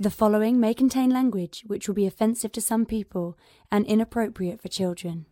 The 0.00 0.10
following 0.10 0.58
may 0.58 0.74
contain 0.74 1.10
language 1.10 1.62
which 1.68 1.86
will 1.86 1.94
be 1.94 2.04
offensive 2.04 2.50
to 2.52 2.60
some 2.60 2.84
people 2.84 3.38
and 3.70 3.86
inappropriate 3.86 4.60
for 4.60 4.66
children. 4.66 5.26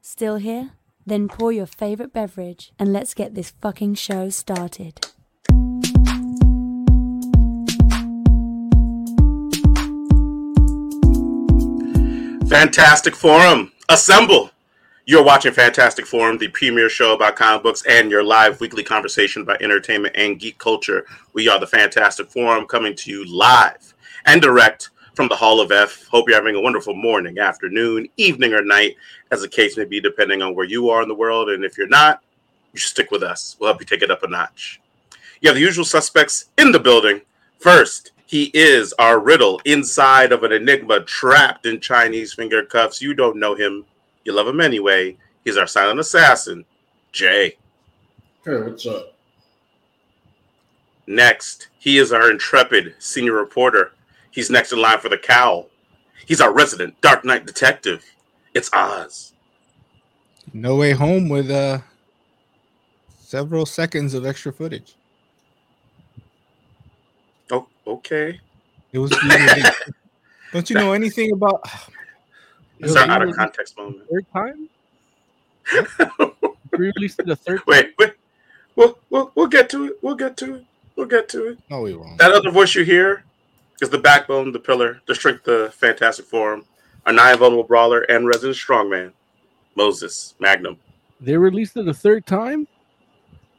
Still 0.00 0.36
here? 0.36 0.70
Then 1.04 1.26
pour 1.26 1.50
your 1.50 1.66
favorite 1.66 2.12
beverage 2.12 2.70
and 2.78 2.92
let's 2.92 3.12
get 3.12 3.34
this 3.34 3.50
fucking 3.60 3.96
show 3.96 4.28
started. 4.28 5.04
Fantastic 12.48 13.16
Forum, 13.16 13.72
assemble! 13.88 14.50
You're 15.08 15.24
watching 15.24 15.54
Fantastic 15.54 16.04
Forum, 16.04 16.36
the 16.36 16.48
premier 16.48 16.90
show 16.90 17.14
about 17.14 17.34
comic 17.34 17.62
books 17.62 17.82
and 17.88 18.10
your 18.10 18.22
live 18.22 18.60
weekly 18.60 18.84
conversation 18.84 19.40
about 19.40 19.62
entertainment 19.62 20.14
and 20.18 20.38
geek 20.38 20.58
culture. 20.58 21.06
We 21.32 21.48
are 21.48 21.58
the 21.58 21.66
Fantastic 21.66 22.30
Forum 22.30 22.66
coming 22.66 22.94
to 22.96 23.10
you 23.10 23.24
live 23.24 23.94
and 24.26 24.42
direct 24.42 24.90
from 25.14 25.28
the 25.28 25.34
Hall 25.34 25.62
of 25.62 25.72
F. 25.72 26.06
Hope 26.08 26.28
you're 26.28 26.36
having 26.36 26.56
a 26.56 26.60
wonderful 26.60 26.92
morning, 26.92 27.38
afternoon, 27.38 28.06
evening, 28.18 28.52
or 28.52 28.62
night, 28.62 28.96
as 29.30 29.40
the 29.40 29.48
case 29.48 29.78
may 29.78 29.86
be, 29.86 29.98
depending 29.98 30.42
on 30.42 30.54
where 30.54 30.66
you 30.66 30.90
are 30.90 31.00
in 31.00 31.08
the 31.08 31.14
world. 31.14 31.48
And 31.48 31.64
if 31.64 31.78
you're 31.78 31.88
not, 31.88 32.22
you 32.74 32.78
stick 32.78 33.10
with 33.10 33.22
us. 33.22 33.56
We'll 33.58 33.70
help 33.70 33.80
you 33.80 33.86
take 33.86 34.02
it 34.02 34.10
up 34.10 34.24
a 34.24 34.28
notch. 34.28 34.78
You 35.40 35.48
have 35.48 35.56
the 35.56 35.62
usual 35.62 35.86
suspects 35.86 36.50
in 36.58 36.70
the 36.70 36.78
building. 36.78 37.22
First, 37.60 38.12
he 38.26 38.50
is 38.52 38.92
our 38.98 39.18
riddle 39.18 39.58
inside 39.64 40.32
of 40.32 40.42
an 40.42 40.52
enigma 40.52 41.00
trapped 41.04 41.64
in 41.64 41.80
Chinese 41.80 42.34
finger 42.34 42.62
cuffs. 42.62 43.00
You 43.00 43.14
don't 43.14 43.38
know 43.38 43.54
him. 43.54 43.86
You 44.28 44.34
love 44.34 44.46
him 44.46 44.60
anyway. 44.60 45.16
He's 45.42 45.56
our 45.56 45.66
silent 45.66 45.98
assassin, 46.00 46.66
Jay. 47.12 47.56
Hey, 48.44 48.60
what's 48.60 48.84
up? 48.84 49.14
Next, 51.06 51.68
he 51.78 51.96
is 51.96 52.12
our 52.12 52.30
intrepid 52.30 52.94
senior 52.98 53.32
reporter. 53.32 53.92
He's 54.30 54.50
next 54.50 54.70
in 54.70 54.82
line 54.82 54.98
for 54.98 55.08
the 55.08 55.16
cowl. 55.16 55.70
He's 56.26 56.42
our 56.42 56.52
resident 56.52 57.00
Dark 57.00 57.24
Knight 57.24 57.46
detective. 57.46 58.04
It's 58.52 58.68
Oz. 58.74 59.32
No 60.52 60.76
way 60.76 60.92
home 60.92 61.30
with 61.30 61.50
uh 61.50 61.78
several 63.18 63.64
seconds 63.64 64.12
of 64.12 64.26
extra 64.26 64.52
footage. 64.52 64.94
Oh, 67.50 67.66
okay. 67.86 68.38
It 68.92 68.98
was. 68.98 69.10
don't 70.52 70.68
you 70.68 70.76
know 70.76 70.92
anything 70.92 71.32
about? 71.32 71.66
It's 72.80 72.94
our 72.96 73.08
out 73.08 73.22
of 73.22 73.34
context 73.34 73.76
moment. 73.76 74.08
Third 74.10 74.26
time? 74.32 74.68
Re-released 76.72 77.20
it 77.20 77.26
the 77.26 77.36
third. 77.36 77.60
Wait, 77.66 77.94
wait. 77.98 78.14
We'll, 78.76 78.98
we'll 79.10 79.32
we'll 79.34 79.48
get 79.48 79.68
to 79.70 79.86
it. 79.86 79.98
We'll 80.02 80.14
get 80.14 80.36
to 80.38 80.56
it. 80.56 80.64
We'll 80.96 81.06
get 81.06 81.28
to 81.30 81.48
it. 81.48 81.58
No, 81.68 81.82
we 81.82 81.94
won't. 81.94 82.18
That 82.18 82.32
other 82.32 82.50
voice 82.50 82.74
you 82.74 82.84
hear 82.84 83.24
is 83.80 83.90
the 83.90 83.98
backbone, 83.98 84.52
the 84.52 84.58
pillar, 84.58 85.00
the 85.06 85.14
strength, 85.14 85.44
the 85.44 85.72
fantastic 85.74 86.26
Forum, 86.26 86.64
our 87.06 87.12
nine 87.12 87.36
vulnerable 87.38 87.64
brawler 87.64 88.02
and 88.02 88.26
resident 88.26 88.56
strongman, 88.56 89.12
Moses 89.74 90.34
Magnum. 90.38 90.76
They 91.20 91.36
released 91.36 91.76
it 91.76 91.88
a 91.88 91.94
third 91.94 92.26
time. 92.26 92.68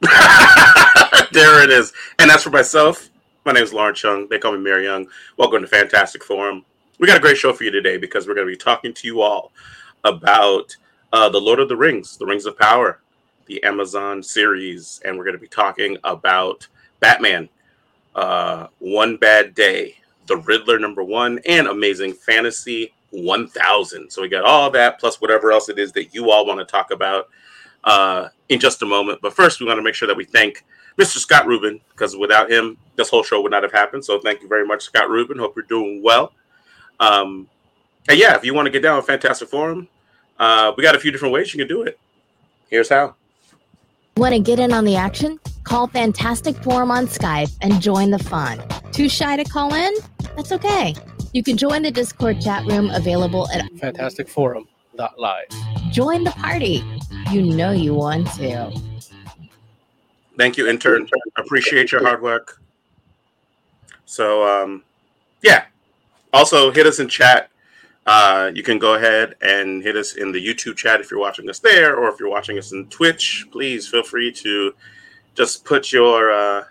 there 0.00 1.62
it 1.62 1.70
is. 1.70 1.92
And 2.18 2.30
that's 2.30 2.42
for 2.42 2.50
myself. 2.50 3.10
My 3.44 3.52
name 3.52 3.62
is 3.62 3.72
Lauren 3.72 3.94
Chung. 3.94 4.28
They 4.28 4.38
call 4.38 4.52
me 4.52 4.58
Mary 4.58 4.84
Young. 4.84 5.06
Welcome 5.36 5.62
to 5.62 5.68
Fantastic 5.68 6.24
Forum. 6.24 6.64
We 7.00 7.06
got 7.06 7.16
a 7.16 7.20
great 7.20 7.38
show 7.38 7.54
for 7.54 7.64
you 7.64 7.70
today 7.70 7.96
because 7.96 8.28
we're 8.28 8.34
going 8.34 8.46
to 8.46 8.52
be 8.52 8.58
talking 8.58 8.92
to 8.92 9.06
you 9.06 9.22
all 9.22 9.52
about 10.04 10.76
uh, 11.14 11.30
the 11.30 11.40
Lord 11.40 11.58
of 11.58 11.70
the 11.70 11.76
Rings, 11.76 12.18
the 12.18 12.26
Rings 12.26 12.44
of 12.44 12.58
Power, 12.58 13.00
the 13.46 13.62
Amazon 13.64 14.22
series, 14.22 15.00
and 15.02 15.16
we're 15.16 15.24
going 15.24 15.34
to 15.34 15.40
be 15.40 15.48
talking 15.48 15.96
about 16.04 16.68
Batman, 17.00 17.48
uh, 18.14 18.66
One 18.80 19.16
Bad 19.16 19.54
Day, 19.54 19.96
The 20.26 20.36
Riddler 20.36 20.78
number 20.78 21.02
one, 21.02 21.40
and 21.46 21.68
Amazing 21.68 22.12
Fantasy 22.12 22.92
1000. 23.12 24.10
So 24.10 24.20
we 24.20 24.28
got 24.28 24.44
all 24.44 24.70
that 24.72 25.00
plus 25.00 25.22
whatever 25.22 25.52
else 25.52 25.70
it 25.70 25.78
is 25.78 25.92
that 25.92 26.12
you 26.14 26.30
all 26.30 26.44
want 26.44 26.58
to 26.58 26.66
talk 26.66 26.90
about 26.90 27.30
uh, 27.82 28.28
in 28.50 28.60
just 28.60 28.82
a 28.82 28.86
moment. 28.86 29.20
But 29.22 29.32
first, 29.32 29.58
we 29.58 29.64
want 29.64 29.78
to 29.78 29.82
make 29.82 29.94
sure 29.94 30.06
that 30.06 30.18
we 30.18 30.26
thank 30.26 30.66
Mr. 30.98 31.16
Scott 31.16 31.46
Rubin 31.46 31.80
because 31.92 32.14
without 32.14 32.50
him, 32.50 32.76
this 32.96 33.08
whole 33.08 33.22
show 33.22 33.40
would 33.40 33.52
not 33.52 33.62
have 33.62 33.72
happened. 33.72 34.04
So 34.04 34.20
thank 34.20 34.42
you 34.42 34.48
very 34.48 34.66
much, 34.66 34.82
Scott 34.82 35.08
Rubin. 35.08 35.38
Hope 35.38 35.56
you're 35.56 35.64
doing 35.64 36.02
well. 36.02 36.34
Um, 37.00 37.48
and 38.08 38.18
yeah, 38.18 38.36
if 38.36 38.44
you 38.44 38.54
want 38.54 38.66
to 38.66 38.70
get 38.70 38.82
down 38.82 38.96
with 38.96 39.06
Fantastic 39.06 39.48
Forum, 39.48 39.88
uh, 40.38 40.72
we 40.76 40.82
got 40.82 40.94
a 40.94 41.00
few 41.00 41.10
different 41.10 41.34
ways 41.34 41.52
you 41.52 41.58
can 41.58 41.68
do 41.68 41.82
it. 41.82 41.98
Here's 42.68 42.88
how. 42.88 43.14
Want 44.16 44.34
to 44.34 44.40
get 44.40 44.58
in 44.58 44.72
on 44.72 44.84
the 44.84 44.96
action? 44.96 45.38
Call 45.64 45.86
Fantastic 45.86 46.56
Forum 46.62 46.90
on 46.90 47.06
Skype 47.06 47.52
and 47.62 47.80
join 47.80 48.10
the 48.10 48.18
fun. 48.18 48.62
Too 48.92 49.08
shy 49.08 49.36
to 49.36 49.44
call 49.44 49.74
in? 49.74 49.94
That's 50.36 50.52
okay. 50.52 50.94
You 51.32 51.42
can 51.42 51.56
join 51.56 51.82
the 51.82 51.90
Discord 51.90 52.40
chat 52.40 52.66
room 52.66 52.90
available 52.90 53.48
at 53.50 53.70
fantasticforum.live. 53.72 55.92
Join 55.92 56.24
the 56.24 56.32
party. 56.32 56.84
You 57.30 57.42
know 57.42 57.70
you 57.70 57.94
want 57.94 58.26
to. 58.34 58.72
Thank 60.36 60.56
you, 60.56 60.68
intern. 60.68 61.08
Appreciate 61.36 61.92
your 61.92 62.02
hard 62.02 62.22
work. 62.22 62.60
So, 64.06 64.44
um, 64.44 64.82
yeah. 65.42 65.66
Also, 66.32 66.70
hit 66.70 66.86
us 66.86 66.98
in 66.98 67.08
chat. 67.08 67.50
Uh, 68.06 68.50
you 68.54 68.62
can 68.62 68.78
go 68.78 68.94
ahead 68.94 69.34
and 69.42 69.82
hit 69.82 69.96
us 69.96 70.14
in 70.16 70.32
the 70.32 70.44
YouTube 70.44 70.76
chat 70.76 71.00
if 71.00 71.10
you're 71.10 71.20
watching 71.20 71.48
us 71.50 71.58
there, 71.58 71.96
or 71.96 72.08
if 72.08 72.18
you're 72.18 72.30
watching 72.30 72.58
us 72.58 72.72
in 72.72 72.86
Twitch. 72.86 73.46
Please 73.52 73.88
feel 73.88 74.02
free 74.02 74.32
to 74.32 74.74
just 75.34 75.64
put 75.64 75.92
your 75.92 76.32
uh, 76.32 76.64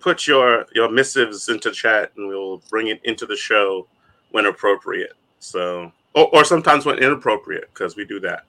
put 0.00 0.26
your 0.26 0.66
your 0.74 0.90
missives 0.90 1.48
into 1.48 1.70
chat, 1.70 2.12
and 2.16 2.28
we'll 2.28 2.62
bring 2.70 2.88
it 2.88 3.00
into 3.04 3.26
the 3.26 3.36
show 3.36 3.86
when 4.30 4.46
appropriate. 4.46 5.12
So, 5.38 5.92
or, 6.14 6.28
or 6.34 6.44
sometimes 6.44 6.84
when 6.84 6.98
inappropriate, 6.98 7.70
because 7.72 7.96
we 7.96 8.04
do 8.04 8.20
that. 8.20 8.44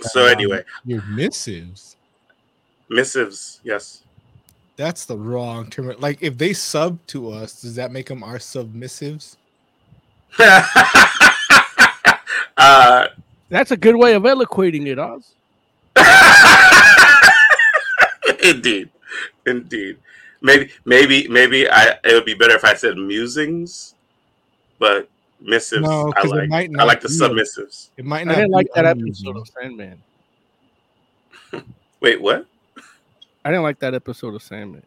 so 0.02 0.26
anyway, 0.26 0.64
your 0.84 1.02
missives, 1.02 1.96
missives, 2.88 3.60
yes. 3.62 4.03
That's 4.76 5.04
the 5.04 5.16
wrong 5.16 5.70
term. 5.70 5.94
Like, 5.98 6.20
if 6.22 6.36
they 6.36 6.52
sub 6.52 6.98
to 7.08 7.30
us, 7.30 7.60
does 7.62 7.76
that 7.76 7.92
make 7.92 8.06
them 8.06 8.24
our 8.24 8.38
submissives? 8.38 9.36
uh, 12.56 13.06
That's 13.48 13.70
a 13.70 13.76
good 13.76 13.96
way 13.96 14.14
of 14.14 14.26
eloquating 14.26 14.86
it, 14.88 14.98
Oz. 14.98 15.32
indeed, 18.44 18.90
indeed. 19.46 19.98
Maybe, 20.42 20.70
maybe, 20.84 21.28
maybe 21.28 21.68
I. 21.70 21.98
It 22.04 22.12
would 22.14 22.24
be 22.24 22.34
better 22.34 22.54
if 22.54 22.64
I 22.64 22.74
said 22.74 22.96
musings, 22.98 23.94
but 24.78 25.08
missives. 25.40 25.82
No, 25.82 26.12
I 26.16 26.20
'cause 26.20 26.32
it 26.32 26.36
like. 26.36 26.48
might 26.48 26.70
I 26.78 26.84
like 26.84 27.00
the 27.00 27.08
submissives. 27.08 27.88
It 27.96 28.04
might 28.04 28.22
I 28.22 28.24
not. 28.24 28.34
didn't 28.34 28.50
like 28.50 28.66
that 28.74 28.84
episode 28.86 29.36
of 29.36 29.48
Sandman. 29.48 30.02
Wait, 32.00 32.20
what? 32.20 32.46
I 33.44 33.50
didn't 33.50 33.62
like 33.62 33.78
that 33.80 33.94
episode 33.94 34.34
of 34.34 34.42
Sandman. 34.42 34.82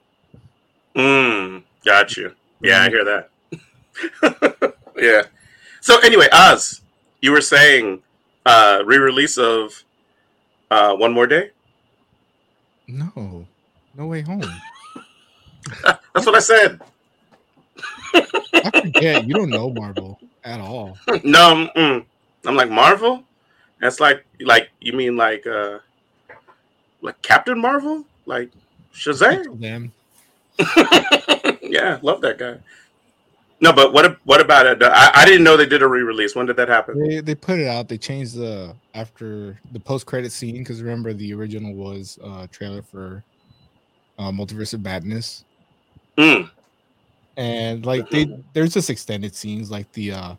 Mm, 0.96 1.64
got 1.86 2.18
you. 2.18 2.34
Yeah, 2.62 2.84
I 2.84 2.90
hear 2.90 3.06
that. 3.06 4.76
yeah. 4.98 5.24
So 5.82 6.00
anyway, 6.00 6.28
Oz, 6.32 6.82
you 7.22 7.32
were 7.32 7.42
saying 7.42 8.02
uh 8.46 8.82
re-release 8.86 9.38
of 9.38 9.84
uh 10.72 10.96
One 10.96 11.14
More 11.14 11.28
Day. 11.28 11.52
No, 12.88 13.46
no 13.96 14.08
way 14.08 14.22
home. 14.22 14.42
That's 15.84 16.26
what 16.26 16.36
I 16.36 16.40
said. 16.40 16.82
I 18.14 18.82
forget. 18.82 19.28
You 19.28 19.36
don't 19.36 19.50
know 19.50 19.70
Marvel 19.70 20.20
at 20.44 20.60
all. 20.60 20.98
no, 21.24 21.70
mm, 21.76 22.06
I'm 22.46 22.56
like 22.56 22.72
Marvel. 22.72 23.24
That's 23.80 24.00
like 24.00 24.26
like 24.40 24.70
you 24.80 24.94
mean 24.94 25.16
like 25.16 25.46
uh 25.46 25.80
like 27.02 27.22
Captain 27.22 27.60
Marvel, 27.60 28.06
like 28.28 28.52
Shazam. 28.94 29.60
Them. 29.60 29.92
yeah, 31.62 32.00
love 32.02 32.22
that 32.22 32.38
guy. 32.38 32.58
No, 33.60 33.74
but 33.74 33.92
what 33.92 34.18
what 34.26 34.40
about 34.40 34.68
it? 34.68 34.84
I, 34.84 35.12
I 35.16 35.26
didn't 35.26 35.44
know 35.44 35.58
they 35.58 35.66
did 35.66 35.82
a 35.82 35.88
re-release. 35.88 36.36
When 36.36 36.46
did 36.46 36.58
that 36.58 36.68
happen? 36.68 37.00
They 37.08 37.22
they 37.22 37.34
put 37.34 37.60
it 37.60 37.68
out. 37.68 37.88
They 37.88 37.98
changed 37.98 38.36
the 38.36 38.76
after 38.94 39.60
the 39.72 39.80
post 39.80 40.06
credit 40.06 40.32
scene 40.32 40.60
because 40.60 40.82
remember 40.82 41.14
the 41.14 41.34
original 41.34 41.74
was 41.74 42.20
a 42.24 42.48
trailer 42.48 42.84
for 42.84 43.24
uh, 44.20 44.32
Multiverse 44.32 44.74
of 44.74 44.82
Madness, 44.84 45.44
Mm. 46.18 46.50
and 47.36 47.86
like 47.86 48.10
they 48.12 48.28
there's 48.54 48.74
just 48.74 48.90
extended 48.92 49.36
scenes 49.36 49.72
like 49.72 49.92
the 49.94 50.12
uh 50.12 50.36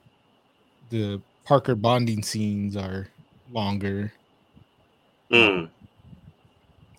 the 0.90 1.20
Parker 1.44 1.74
bonding 1.74 2.22
scenes 2.22 2.76
are 2.76 3.08
longer. 3.52 4.12
Mm. 5.32 5.70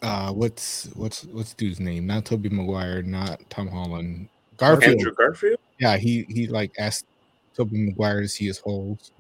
Uh, 0.02 0.32
what's 0.32 0.90
what's 0.96 1.26
what's 1.26 1.54
dude's 1.54 1.80
name? 1.80 2.08
Not 2.08 2.26
Tobey 2.26 2.50
Maguire, 2.50 3.02
not 3.02 3.42
Tom 3.50 3.68
Holland. 3.68 4.30
Garfield. 4.58 4.96
Andrew 4.96 5.14
Garfield. 5.14 5.60
Yeah, 5.80 5.98
he 5.98 6.26
he 6.30 6.48
like 6.48 6.72
asked 6.78 7.06
Tobey 7.56 7.86
Maguire 7.88 8.22
to 8.22 8.28
see 8.28 8.46
his 8.46 8.60
holes. 8.60 9.12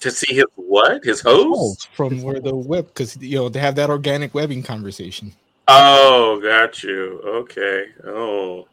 To 0.00 0.10
see 0.10 0.34
his 0.34 0.44
what? 0.54 1.02
His 1.02 1.20
hose? 1.20 1.44
Holes 1.44 1.88
from 1.94 2.22
where 2.22 2.40
the 2.40 2.54
web 2.54 2.86
because 2.86 3.16
you 3.16 3.36
know 3.36 3.48
they 3.48 3.60
have 3.60 3.74
that 3.76 3.90
organic 3.90 4.34
webbing 4.34 4.62
conversation. 4.62 5.32
Oh, 5.66 6.40
got 6.42 6.82
you. 6.82 7.20
Okay. 7.24 7.86
Oh. 8.06 8.68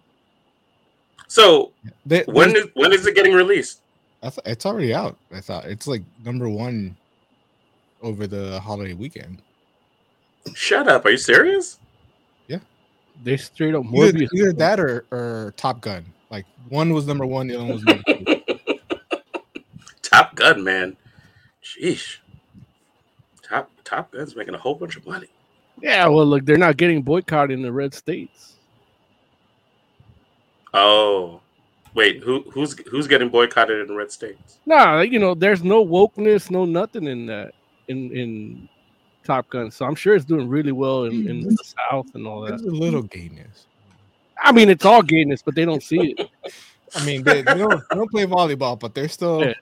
So 1.28 1.72
They, 2.06 2.24
when 2.24 2.56
is 2.56 2.66
when 2.74 2.92
is 2.92 3.06
it 3.06 3.16
getting 3.16 3.34
released? 3.34 3.82
I 4.22 4.30
th- 4.30 4.46
it's 4.46 4.66
already 4.66 4.94
out. 4.94 5.18
I 5.34 5.40
thought 5.40 5.66
it's 5.66 5.88
like 5.88 6.04
number 6.24 6.50
one 6.50 6.96
over 8.02 8.28
the 8.28 8.60
holiday 8.60 8.94
weekend. 8.94 9.42
Shut 10.54 10.88
up! 10.88 11.06
Are 11.06 11.12
you 11.12 11.18
serious? 11.18 11.80
Yeah. 12.48 12.60
They 13.24 13.38
straight 13.38 13.76
up 13.76 13.84
Either, 13.86 14.18
Morbius. 14.18 14.30
either 14.34 14.54
that 14.54 14.80
or, 14.80 15.06
or 15.12 15.54
Top 15.58 15.82
Gun. 15.82 16.06
Like 16.30 16.46
one 16.70 16.94
was 16.94 17.08
number 17.08 17.26
one, 17.26 17.48
the 17.48 17.56
other 17.56 17.66
one 17.66 17.74
was 17.74 17.84
number 17.84 18.04
two. 18.08 18.42
Top 20.02 20.36
Gun, 20.36 20.64
man. 20.64 20.98
Sheesh. 21.64 22.18
Top 23.42 23.70
Top 23.84 24.12
Gun's 24.12 24.36
making 24.36 24.56
a 24.56 24.58
whole 24.58 24.76
bunch 24.76 24.98
of 24.98 25.06
money. 25.06 25.28
Yeah, 25.82 26.08
well, 26.08 26.26
look, 26.26 26.46
they're 26.46 26.58
not 26.58 26.78
getting 26.78 27.02
boycotted 27.02 27.52
in 27.52 27.62
the 27.64 27.72
red 27.72 27.94
states. 27.94 28.56
Oh, 30.74 31.42
wait. 31.94 32.24
Who 32.24 32.44
who's 32.52 32.78
who's 32.90 33.08
getting 33.08 33.30
boycotted 33.30 33.80
in 33.82 33.88
the 33.88 33.94
red 33.96 34.12
states? 34.12 34.60
Nah, 34.66 35.02
you 35.02 35.20
know, 35.20 35.34
there's 35.34 35.64
no 35.64 35.86
wokeness, 35.86 36.50
no 36.52 36.66
nothing 36.66 37.06
in 37.08 37.26
that 37.28 37.54
in 37.88 38.12
in 38.16 38.70
Top 39.24 39.50
Gun. 39.50 39.72
So 39.72 39.86
I'm 39.86 39.96
sure 39.96 40.16
it's 40.16 40.26
doing 40.26 40.48
really 40.48 40.72
well 40.72 41.06
in, 41.06 41.28
in 41.28 41.40
mm-hmm. 41.42 41.50
the 41.50 41.64
South 41.90 42.14
and 42.16 42.26
all 42.28 42.42
There's 42.42 42.62
that. 42.62 42.70
a 42.70 42.72
little 42.72 43.04
gayness. 43.04 43.68
I 44.42 44.52
mean, 44.52 44.70
it's 44.70 44.86
all 44.86 45.02
gayness, 45.02 45.42
but 45.42 45.56
they 45.56 45.66
don't 45.66 45.84
see 45.84 46.16
it. 46.18 46.30
I 46.96 47.06
mean, 47.06 47.24
they, 47.24 47.42
they 47.42 47.54
don't, 47.56 47.82
they 47.90 47.96
don't 47.96 48.12
play 48.12 48.26
volleyball, 48.26 48.80
but 48.80 48.94
they're 48.96 49.08
still 49.08 49.46
Yeah. 49.46 49.54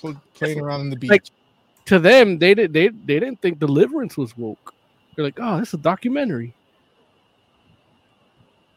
pl- 0.00 0.20
playing 0.34 0.60
around 0.60 0.82
in 0.82 0.90
the 0.90 0.96
beach. 0.96 1.10
Like- 1.10 1.24
to 1.86 1.98
them, 1.98 2.38
they 2.38 2.52
did 2.52 2.74
they 2.74 2.88
they 2.88 3.18
didn't 3.18 3.40
think 3.40 3.58
Deliverance 3.58 4.18
was 4.18 4.36
woke. 4.36 4.74
They're 5.16 5.24
like, 5.24 5.38
oh, 5.40 5.58
this 5.58 5.68
is 5.68 5.74
a 5.74 5.78
documentary. 5.78 6.54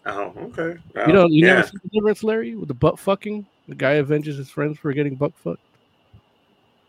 Oh, 0.05 0.33
okay. 0.37 0.79
you 0.95 1.01
Oh, 1.01 1.11
know, 1.11 1.27
you 1.27 1.45
yeah. 1.45 1.55
never 1.55 1.67
seen 1.67 1.81
Deliverance, 1.91 2.23
Larry, 2.23 2.55
with 2.55 2.69
the 2.69 2.73
butt 2.73 2.97
fucking. 2.97 3.45
The 3.67 3.75
guy 3.75 3.95
avenges 3.95 4.37
his 4.37 4.49
friends 4.49 4.79
for 4.79 4.93
getting 4.93 5.15
butt 5.15 5.33
fucked. 5.35 5.59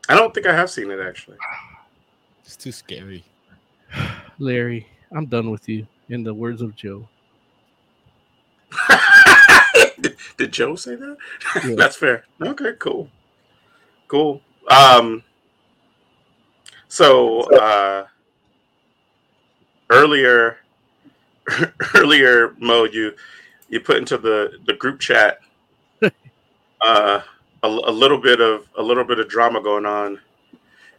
I 0.08 0.14
don't 0.14 0.32
think 0.32 0.46
I 0.46 0.55
have 0.55 0.70
seen 0.70 0.90
it 0.93 1.00
actually. 1.00 1.38
it's 2.44 2.56
too 2.56 2.72
scary. 2.72 3.25
Larry, 4.39 4.87
I'm 5.15 5.27
done 5.27 5.50
with 5.50 5.69
you. 5.69 5.87
In 6.09 6.25
the 6.25 6.35
words 6.35 6.62
of 6.62 6.75
Joe. 6.77 7.09
did, 10.00 10.17
did 10.37 10.53
Joe 10.53 10.77
say 10.77 10.97
that? 10.97 11.17
Yeah. 11.65 11.75
That's 11.77 11.97
fair. 11.97 12.25
Okay, 12.41 12.73
cool. 12.79 13.09
Cool. 14.09 14.41
Um 14.69 15.23
so 16.89 17.43
uh 17.55 18.06
earlier 19.91 20.59
earlier 21.94 22.55
Mo 22.59 22.85
you 22.85 23.12
you 23.69 23.81
put 23.81 23.97
into 23.99 24.19
the 24.19 24.59
the 24.67 24.75
group 24.75 25.00
chat 25.00 25.39
uh 26.83 27.21
a, 27.62 27.67
a 27.69 27.93
little 27.93 28.19
bit 28.19 28.41
of 28.41 28.67
a 28.77 28.83
little 28.83 29.05
bit 29.05 29.19
of 29.19 29.29
drama 29.29 29.62
going 29.62 29.87
on 29.87 30.21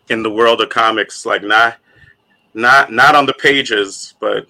in 0.09 0.23
the 0.23 0.31
world 0.31 0.61
of 0.61 0.69
comics 0.69 1.25
like 1.25 1.43
not 1.43 1.77
not 2.53 2.91
not 2.91 3.15
on 3.15 3.25
the 3.25 3.33
pages 3.33 4.13
but 4.19 4.47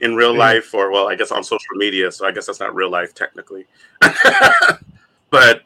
in 0.00 0.14
real 0.14 0.32
Yeah. 0.32 0.38
life 0.38 0.74
or 0.74 0.90
well 0.92 1.08
i 1.08 1.14
guess 1.14 1.30
on 1.32 1.42
social 1.42 1.74
media 1.76 2.10
so 2.12 2.26
i 2.26 2.30
guess 2.32 2.46
that's 2.46 2.60
not 2.60 2.74
real 2.74 2.90
life 2.90 3.14
technically 3.14 3.64
but 5.30 5.62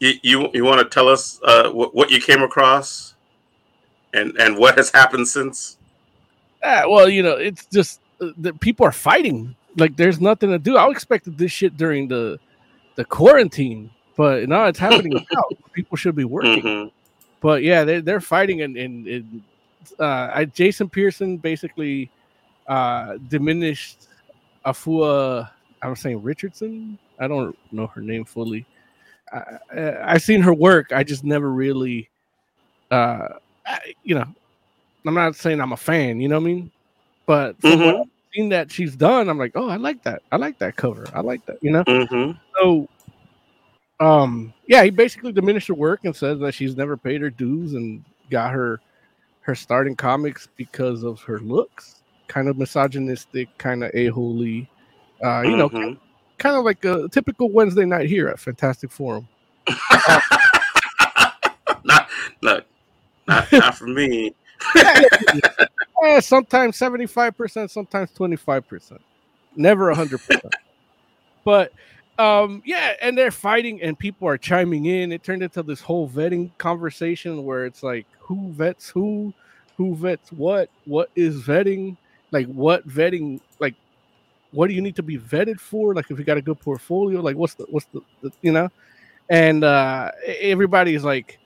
you 0.00 0.12
you, 0.22 0.48
you 0.54 0.64
want 0.64 0.80
to 0.80 0.84
tell 0.92 1.08
us 1.08 1.40
uh, 1.44 1.70
what, 1.70 1.94
what 1.94 2.10
you 2.10 2.20
came 2.20 2.42
across 2.42 3.14
and 4.14 4.36
and 4.38 4.56
what 4.56 4.76
has 4.76 4.90
happened 4.90 5.26
since 5.26 5.76
Ah, 6.64 6.82
well, 6.88 7.08
you 7.08 7.22
know, 7.22 7.36
it's 7.36 7.66
just 7.66 8.00
uh, 8.20 8.30
the 8.36 8.52
people 8.52 8.84
are 8.84 8.90
fighting. 8.90 9.54
Like, 9.76 9.96
there's 9.96 10.20
nothing 10.20 10.50
to 10.50 10.58
do. 10.58 10.76
I 10.76 10.88
expected 10.90 11.38
this 11.38 11.52
shit 11.52 11.76
during 11.76 12.08
the 12.08 12.40
the 12.96 13.04
quarantine, 13.04 13.90
but 14.16 14.48
now 14.48 14.64
it's 14.64 14.78
happening 14.80 15.12
now. 15.32 15.44
People 15.72 15.96
should 15.96 16.16
be 16.16 16.24
working. 16.24 16.60
Mhm. 16.64 16.90
But 17.40 17.62
yeah, 17.62 17.84
they're 17.84 18.00
they're 18.02 18.20
fighting, 18.20 18.62
and 18.62 18.76
and, 18.76 19.06
and 19.06 19.42
uh, 19.98 20.30
I, 20.32 20.44
Jason 20.46 20.88
Pearson 20.88 21.36
basically 21.36 22.10
uh, 22.66 23.16
diminished 23.28 24.08
Afua. 24.64 25.50
I'm 25.82 25.96
saying 25.96 26.22
Richardson. 26.22 26.98
I 27.18 27.28
don't 27.28 27.56
know 27.72 27.86
her 27.88 28.00
name 28.00 28.24
fully. 28.24 28.66
I, 29.32 29.58
I've 30.02 30.22
seen 30.22 30.40
her 30.42 30.54
work. 30.54 30.92
I 30.92 31.04
just 31.04 31.24
never 31.24 31.50
really, 31.50 32.08
uh, 32.90 33.28
I, 33.66 33.94
you 34.02 34.14
know, 34.14 34.24
I'm 35.06 35.14
not 35.14 35.36
saying 35.36 35.60
I'm 35.60 35.72
a 35.72 35.76
fan. 35.76 36.20
You 36.20 36.28
know 36.28 36.36
what 36.36 36.48
I 36.48 36.52
mean? 36.52 36.70
But 37.26 37.60
from 37.60 37.78
what 37.80 37.94
Mhm. 37.96 38.00
I've 38.00 38.06
seen 38.34 38.48
that 38.50 38.72
she's 38.72 38.96
done, 38.96 39.28
I'm 39.28 39.38
like, 39.38 39.52
oh, 39.54 39.68
I 39.68 39.76
like 39.76 40.02
that. 40.04 40.22
I 40.32 40.36
like 40.36 40.58
that 40.58 40.76
cover. 40.76 41.06
I 41.14 41.20
like 41.20 41.44
that. 41.46 41.62
You 41.62 41.72
know 41.72 41.84
Mhm. 41.84 42.38
so 42.60 42.88
um 44.00 44.52
yeah 44.68 44.84
he 44.84 44.90
basically 44.90 45.32
diminished 45.32 45.66
her 45.66 45.74
work 45.74 46.04
and 46.04 46.14
says 46.14 46.38
that 46.38 46.54
she's 46.54 46.76
never 46.76 46.96
paid 46.96 47.20
her 47.20 47.30
dues 47.30 47.74
and 47.74 48.04
got 48.30 48.52
her 48.52 48.80
her 49.48 49.54
start 49.54 49.86
in 49.86 49.96
comics 49.96 50.46
because 50.56 51.02
of 51.04 51.22
her 51.22 51.38
looks 51.40 52.02
kind 52.26 52.48
of 52.48 52.58
misogynistic 52.58 53.48
kind 53.56 53.82
of 53.82 53.90
a-holy 53.94 54.68
uh 55.24 55.40
you 55.40 55.56
know 55.56 55.70
Mhm. 55.70 55.96
kind 56.36 56.54
of 56.54 56.64
like 56.66 56.84
a 56.84 57.08
typical 57.08 57.50
wednesday 57.50 57.86
night 57.86 58.10
here 58.10 58.28
at 58.28 58.38
fantastic 58.38 58.90
forum. 58.92 59.26
Not 61.84 62.08
not 62.42 62.66
not 63.26 63.50
not 63.52 63.74
for 63.74 63.86
me. 63.86 64.34
Eh, 66.04 66.20
sometimes 66.20 66.76
75% 66.78 67.70
sometimes 67.70 68.10
25% 68.12 68.98
never 69.56 69.92
100% 69.92 70.40
but 71.44 71.72
um 72.18 72.62
yeah 72.64 72.94
and 73.00 73.16
they're 73.16 73.30
fighting 73.30 73.80
and 73.82 73.98
people 73.98 74.28
are 74.28 74.38
chiming 74.38 74.86
in. 74.86 75.12
It 75.12 75.22
turned 75.22 75.42
into 75.42 75.62
this 75.62 75.80
whole 75.80 76.08
vetting 76.08 76.50
conversation 76.58 77.44
where 77.44 77.64
it's 77.64 77.82
like 77.82 78.06
who 78.18 78.52
vets 78.52 78.88
who? 78.88 79.32
Who 79.76 79.94
vets 79.94 80.32
what? 80.32 80.68
What 80.84 81.10
is 81.14 81.42
vetting? 81.42 81.96
Like 82.32 82.46
what 82.46 82.86
vetting 82.88 83.40
like 83.60 83.74
what 84.50 84.68
do 84.68 84.74
you 84.74 84.82
need 84.82 84.96
to 84.96 85.02
be 85.02 85.18
vetted 85.18 85.60
for? 85.60 85.94
Like 85.94 86.10
if 86.10 86.18
you 86.18 86.24
got 86.24 86.36
a 86.36 86.42
good 86.42 86.60
portfolio 86.60 87.20
like 87.20 87.36
what's 87.36 87.54
the 87.54 87.66
what's 87.70 87.86
the, 87.86 88.00
the 88.22 88.32
you 88.42 88.52
know? 88.52 88.68
And 89.30 89.64
uh 89.64 90.10
everybody's 90.26 91.04
like 91.04 91.38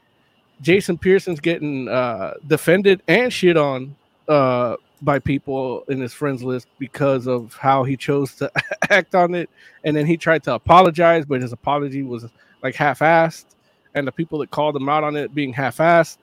jason 0.60 0.96
pearson's 0.96 1.40
getting 1.40 1.88
uh 1.88 2.34
defended 2.46 3.02
and 3.08 3.32
shit 3.32 3.56
on 3.56 3.96
uh 4.28 4.76
by 5.02 5.18
people 5.18 5.82
in 5.88 6.00
his 6.00 6.14
friends 6.14 6.42
list 6.42 6.68
because 6.78 7.26
of 7.26 7.54
how 7.54 7.82
he 7.84 7.96
chose 7.96 8.34
to 8.36 8.50
act 8.90 9.14
on 9.14 9.34
it. 9.34 9.50
And 9.84 9.96
then 9.96 10.06
he 10.06 10.16
tried 10.16 10.42
to 10.44 10.54
apologize 10.54 11.24
but 11.26 11.42
his 11.42 11.52
apology 11.52 12.02
was 12.02 12.24
like 12.62 12.74
half-assed. 12.74 13.46
And 13.94 14.06
the 14.06 14.12
people 14.12 14.38
that 14.38 14.50
called 14.50 14.76
him 14.76 14.88
out 14.88 15.04
on 15.04 15.16
it 15.16 15.34
being 15.34 15.52
half-assed 15.52 16.18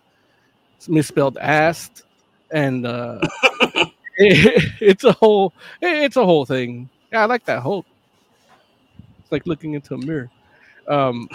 misspelled 0.87 1.35
assed. 1.41 2.03
And 2.51 2.85
uh 2.85 3.19
it- 4.17 4.73
it's 4.81 5.03
a 5.03 5.11
whole 5.13 5.53
it's 5.81 6.15
a 6.15 6.25
whole 6.25 6.45
thing. 6.45 6.89
Yeah 7.11 7.21
i 7.21 7.25
like 7.25 7.45
that 7.45 7.61
whole 7.61 7.85
it's 9.19 9.31
like 9.31 9.45
looking 9.45 9.73
into 9.73 9.93
a 9.93 9.97
mirror. 9.97 10.29
Um 10.87 11.27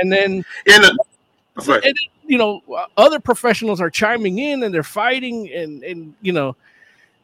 and 0.00 0.12
then 0.12 0.44
in 0.66 0.84
a, 0.84 0.90
and 1.56 1.82
then, 1.82 1.94
you 2.26 2.38
know 2.38 2.60
other 2.96 3.20
professionals 3.20 3.80
are 3.80 3.90
chiming 3.90 4.38
in 4.38 4.62
and 4.62 4.74
they're 4.74 4.82
fighting 4.82 5.50
and 5.52 5.82
and 5.82 6.14
you 6.22 6.32
know 6.32 6.54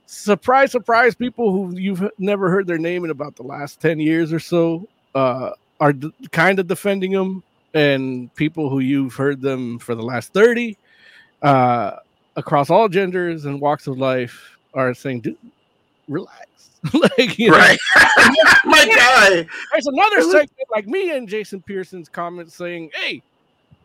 surprise 0.07 0.73
surprise 0.73 1.15
people 1.15 1.53
who 1.53 1.77
you've 1.79 2.09
never 2.19 2.51
heard 2.51 2.67
their 2.67 2.79
name 2.79 3.05
in 3.05 3.11
about 3.11 3.37
the 3.37 3.43
last 3.43 3.81
10 3.81 3.99
years 3.99 4.33
or 4.33 4.41
so 4.41 4.87
uh 5.15 5.51
are 5.81 5.93
d- 5.93 6.13
kind 6.31 6.59
of 6.59 6.67
defending 6.67 7.13
them 7.13 7.43
and 7.75 8.35
people 8.35 8.69
who 8.69 8.79
you've 8.79 9.15
heard 9.15 9.41
them 9.41 9.79
for 9.79 9.95
the 9.95 10.03
last 10.03 10.33
30 10.33 10.77
uh 11.43 11.97
across 12.37 12.71
all 12.71 12.89
genders 12.89 13.45
and 13.45 13.61
walks 13.61 13.87
of 13.87 13.99
life 13.99 14.57
are 14.75 14.95
saying 14.95 15.21
dude 15.21 15.37
relax. 16.09 16.47
Like 16.93 17.39
you 17.39 17.51
know, 17.51 17.59
right. 17.59 17.79
My 18.65 18.85
guy 18.97 19.47
there's 19.71 19.87
another 19.87 20.21
segment 20.23 20.69
like 20.73 20.89
me 20.89 21.11
and 21.11 21.29
Jason 21.29 21.63
Pearson's 21.63 22.09
comments 22.09 22.57
saying, 22.57 22.91
"Hey, 22.93 23.23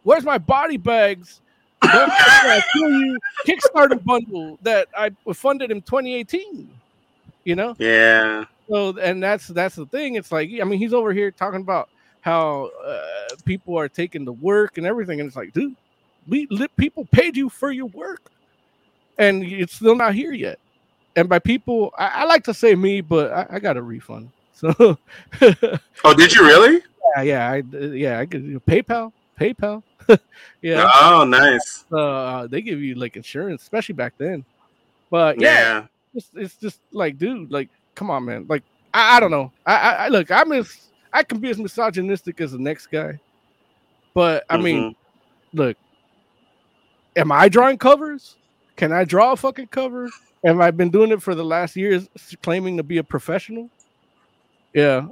where's 0.08 0.24
my 0.24 0.38
body 0.38 0.78
bags? 0.78 1.42
Don't 1.82 2.12
I 2.12 2.64
kill 2.74 2.90
you 2.90 3.20
Kickstarter 3.46 4.04
bundle 4.04 4.58
that 4.64 4.88
I 4.98 5.12
funded 5.34 5.72
in 5.72 5.82
2018." 5.82 6.70
You 7.44 7.56
know, 7.56 7.76
yeah 7.78 8.46
so 8.70 8.98
and 8.98 9.22
that's 9.24 9.48
that's 9.48 9.76
the 9.76 9.86
thing. 9.86 10.16
It's 10.16 10.32
like 10.32 10.50
I 10.62 10.64
mean, 10.64 10.80
he's 10.80 10.94
over 10.94 11.14
here 11.14 11.32
talking 11.32 11.62
about 11.62 11.90
how 12.22 12.72
uh, 12.86 13.36
people 13.46 13.78
are 13.80 13.88
taking 13.88 14.26
the 14.26 14.34
work 14.34 14.78
and 14.78 14.86
everything, 14.86 15.20
and 15.20 15.28
it's 15.28 15.36
like, 15.36 15.54
dude, 15.54 15.76
we 16.28 16.48
people 16.76 17.06
paid 17.12 17.38
you 17.38 17.50
for 17.50 17.72
your 17.72 17.86
work, 17.88 18.32
and 19.18 19.44
it's 19.44 19.76
still 19.76 19.96
not 19.96 20.14
here 20.14 20.34
yet. 20.34 20.60
And 21.16 21.28
by 21.30 21.40
people, 21.40 21.94
I, 21.98 22.08
I 22.08 22.24
like 22.26 22.44
to 22.44 22.54
say 22.54 22.76
me, 22.76 23.02
but 23.02 23.32
I, 23.32 23.48
I 23.52 23.60
got 23.60 23.78
a 23.78 23.82
refund. 23.82 24.32
So 24.54 24.74
oh 26.04 26.14
did 26.16 26.34
you 26.34 26.46
really 26.46 26.82
yeah, 27.16 27.22
yeah, 27.22 27.52
I, 27.52 27.64
yeah, 27.78 28.20
I 28.20 28.26
could 28.26 28.66
PayPal, 28.66 29.14
PayPal. 29.40 29.84
yeah, 30.62 30.90
oh 31.02 31.24
nice 31.26 31.86
uh, 31.92 32.48
they 32.48 32.62
give 32.62 32.82
you 32.82 32.96
like 32.96 33.16
insurance, 33.16 33.62
especially 33.62 33.94
back 33.94 34.14
then. 34.18 34.44
But 35.10 35.40
yeah, 35.40 35.50
yeah, 35.54 35.86
It's, 36.14 36.30
it's 36.34 36.56
just 36.56 36.80
like, 36.92 37.18
dude, 37.18 37.52
like, 37.52 37.70
come 37.96 38.10
on, 38.10 38.26
man. 38.26 38.46
Like, 38.50 38.64
I, 38.94 39.18
I 39.18 39.20
don't 39.20 39.32
know. 39.32 39.52
I, 39.66 39.76
I, 39.76 39.92
I 39.92 40.08
look, 40.10 40.32
I 40.32 40.44
miss, 40.44 40.90
I 41.14 41.24
can 41.24 41.40
be 41.40 41.50
as 41.50 41.58
misogynistic 41.58 42.42
as 42.42 42.52
the 42.52 42.58
next 42.60 42.88
guy, 42.88 43.20
but 44.14 44.44
I 44.50 44.58
mean, 44.58 44.82
Mm-hmm. 44.82 45.58
look, 45.58 45.78
am 47.16 47.32
I 47.32 47.48
drawing 47.50 47.78
covers? 47.78 48.36
Can 48.76 48.92
I 48.92 49.06
draw 49.06 49.32
a 49.32 49.38
fucking 49.38 49.68
cover? 49.68 50.10
Have 50.46 50.60
I 50.60 50.72
been 50.72 50.90
doing 50.90 51.12
it 51.12 51.22
for 51.22 51.36
the 51.36 51.44
last 51.46 51.76
years, 51.76 52.08
claiming 52.44 52.78
to 52.78 52.84
be 52.84 52.98
a 52.98 53.04
professional? 53.04 53.70
Yeah, 54.74 55.08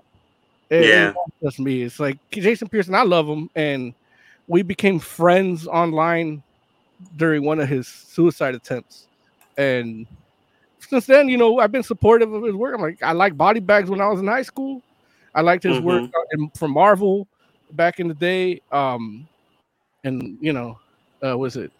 It- 0.69 0.87
Yeah. 0.87 1.13
just 1.41 1.59
me. 1.59 1.83
It's 1.83 1.99
like 1.99 2.17
Jason 2.31 2.67
Pearson. 2.67 2.95
I 2.95 3.03
love 3.03 3.27
him, 3.27 3.49
and 3.55 3.93
we 4.47 4.61
became 4.61 4.99
friends 4.99 5.67
online 5.67 6.43
during 7.17 7.43
one 7.43 7.59
of 7.59 7.67
his 7.67 7.87
suicide 7.87 8.55
attempts, 8.55 9.07
and 9.57 10.05
since 10.79 11.05
then, 11.05 11.27
you 11.29 11.37
know, 11.37 11.59
I've 11.59 11.71
been 11.71 11.83
supportive 11.83 12.31
of 12.31 12.43
his 12.43 12.53
work. 12.53 12.75
I'm 12.75 12.81
like, 12.81 13.01
I 13.01 13.11
like 13.11 13.35
body 13.35 13.59
bags 13.59 13.89
when 13.89 14.01
I 14.01 14.07
was 14.07 14.19
in 14.19 14.27
high 14.27 14.43
school. 14.43 14.81
I 15.33 15.41
liked 15.41 15.63
his 15.63 15.79
work 15.81 16.03
Mm-hmm. 16.03 16.41
in, 16.41 16.49
from 16.51 16.71
Marvel 16.71 17.27
back 17.71 17.99
in 17.99 18.07
the 18.07 18.13
day. 18.13 18.61
Um, 18.71 19.27
and 20.03 20.37
you 20.39 20.53
know, 20.53 20.77
uh, 21.25 21.37
was 21.37 21.57
it 21.57 21.71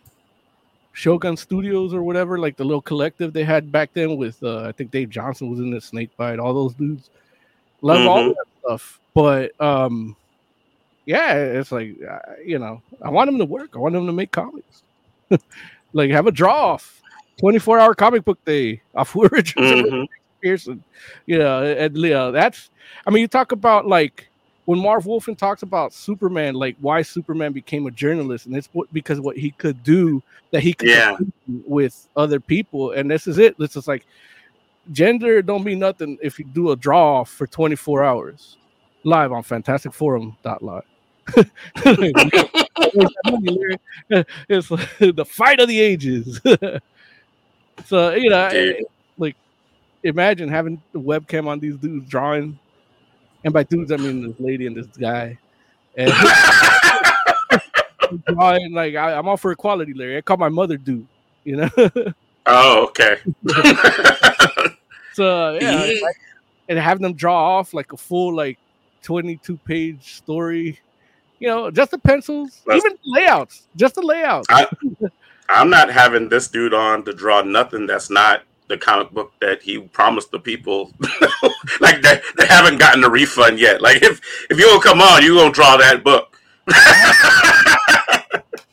Shogun 0.94 1.38
Studios 1.38 1.94
or 1.94 2.02
whatever, 2.04 2.40
like 2.40 2.58
the 2.58 2.64
little 2.64 2.82
collective 2.82 3.32
they 3.32 3.44
had 3.44 3.72
back 3.72 3.92
then 3.94 4.18
with 4.18 4.42
uh, 4.44 4.64
I 4.64 4.72
think 4.72 4.92
Dave 4.92 5.10
Johnson 5.10 5.50
was 5.52 5.60
in 5.60 5.70
the 5.70 5.80
Snake 5.80 6.10
Bite, 6.18 6.40
all 6.40 6.54
those 6.54 6.74
dudes. 6.74 7.10
Love 7.82 8.08
all 8.08 8.24
Mhm. 8.24 8.36
that 8.36 8.46
stuff, 8.62 9.00
but 9.14 9.62
um, 9.62 10.16
yeah, 11.06 11.34
it's 11.36 11.72
like 11.72 11.96
uh, 12.10 12.20
you 12.44 12.60
know, 12.60 12.82
I 13.02 13.10
want 13.10 13.30
him 13.30 13.38
to 13.40 13.46
work. 13.46 13.72
I 13.76 13.80
want 13.80 13.96
him 13.96 14.06
to 14.08 14.14
make 14.14 14.32
comics, 14.32 14.84
like 15.94 16.12
have 16.12 16.28
a 16.28 16.32
draw 16.32 16.74
off, 16.74 17.02
twenty 17.40 17.60
four 17.60 17.80
hour 17.80 17.94
comic 17.96 18.26
book 18.26 18.44
day 18.46 18.82
off 18.96 19.16
Will 19.16 19.30
Mhm. 19.30 20.08
Pearson. 20.42 20.84
You 21.26 21.40
know, 21.40 21.64
and 21.64 21.96
yeah, 21.98 22.30
that's. 22.32 22.70
I 23.08 23.12
mean, 23.12 23.22
you 23.22 23.28
talk 23.28 23.52
about 23.52 23.88
like 23.88 24.30
when 24.66 24.80
Marv 24.80 25.06
Wolfman 25.06 25.36
talks 25.36 25.62
about 25.64 25.94
Superman, 25.94 26.56
like 26.56 26.76
why 26.82 27.02
Superman 27.04 27.52
became 27.54 27.86
a 27.88 27.92
journalist, 27.92 28.46
and 28.48 28.56
it's 28.56 28.70
what 28.74 28.92
because 28.94 29.20
what 29.20 29.38
he 29.38 29.52
could 29.52 29.84
do 29.84 30.22
that 30.52 30.62
he 30.62 30.74
could 30.74 30.90
Yeah. 30.90 31.18
with 31.68 32.08
other 32.16 32.40
people, 32.40 32.92
and 32.92 33.10
this 33.10 33.28
is 33.28 33.38
it. 33.38 33.58
This 33.60 33.76
is 33.76 33.88
like 33.88 34.06
gender 34.92 35.42
don't 35.42 35.64
mean 35.64 35.80
nothing 35.80 36.18
if 36.22 36.38
you 36.38 36.46
do 36.46 36.70
a 36.72 36.76
draw 36.76 37.22
off 37.22 37.30
for 37.32 37.48
24 37.48 38.04
hours 38.04 38.58
live 39.04 39.32
on 39.32 39.42
Fantastic 39.42 39.92
Forum 39.94 40.38
dot 40.44 40.62
live. 40.62 40.84
it's 44.48 44.70
the 44.70 45.26
fight 45.28 45.60
of 45.60 45.68
the 45.68 45.80
ages. 45.80 46.40
so 47.86 48.12
you 48.14 48.30
know, 48.30 48.50
Dude. 48.50 48.86
like 49.18 49.36
imagine 50.04 50.50
having 50.50 50.82
the 50.94 51.00
webcam 51.00 51.48
on 51.48 51.60
these 51.60 51.78
dudes 51.78 52.08
drawing, 52.08 52.58
and 53.44 53.54
by 53.54 53.64
dudes 53.64 53.92
I 53.92 53.98
mean 53.98 54.28
this 54.28 54.40
lady 54.40 54.68
and 54.68 54.76
this 54.76 54.88
guy, 54.98 55.38
and 55.98 56.12
drawing 58.28 58.74
like 58.74 58.96
I, 58.96 59.14
I'm 59.18 59.28
all 59.28 59.38
for 59.38 59.52
equality, 59.52 59.94
Larry. 59.94 60.18
I 60.18 60.22
call 60.22 60.38
my 60.38 60.50
mother 60.50 60.78
dude, 60.78 61.08
you 61.44 61.56
know. 61.58 61.70
oh, 62.46 62.84
okay. 62.86 63.18
so 65.14 65.58
yeah, 65.60 65.86
Yeah. 65.86 66.02
like, 66.04 66.16
and 66.70 66.80
having 66.80 67.02
them 67.02 67.14
draw 67.14 67.58
off 67.58 67.74
like 67.74 67.94
a 67.94 67.98
full 67.98 68.34
like 68.36 68.58
22 69.04 69.58
page 69.58 70.16
story, 70.16 70.80
you 71.40 71.48
know, 71.48 71.70
just 71.72 71.92
the 71.92 71.98
pencils, 71.98 72.62
That's- 72.66 72.84
even 72.86 72.98
layouts, 73.06 73.68
just 73.76 73.96
the 73.96 74.02
layouts. 74.02 74.48
I- 74.50 74.68
I'm 75.50 75.70
not 75.70 75.92
having 75.92 76.28
this 76.30 76.48
dude 76.48 76.74
on 76.74 77.04
to 77.06 77.14
draw 77.14 77.42
nothing 77.44 77.86
that's 77.86 78.10
not 78.10 78.42
the 78.68 78.78
comic 78.80 79.12
book 79.12 79.32
that 79.42 79.62
he 79.62 79.78
promised 79.80 80.32
the 80.32 80.40
people. 80.40 80.92
like 81.80 82.02
they, 82.02 82.20
they 82.38 82.48
haven't 82.48 82.80
gotten 82.80 83.04
a 83.04 83.10
refund 83.10 83.60
yet. 83.60 83.80
Like 83.82 84.02
if 84.02 84.20
if 84.50 84.58
you 84.58 84.66
don't 84.66 84.82
come 84.84 85.02
on, 85.02 85.22
you 85.24 85.36
gonna 85.36 85.52
draw 85.52 85.78
that 85.78 86.04
book. 86.04 86.40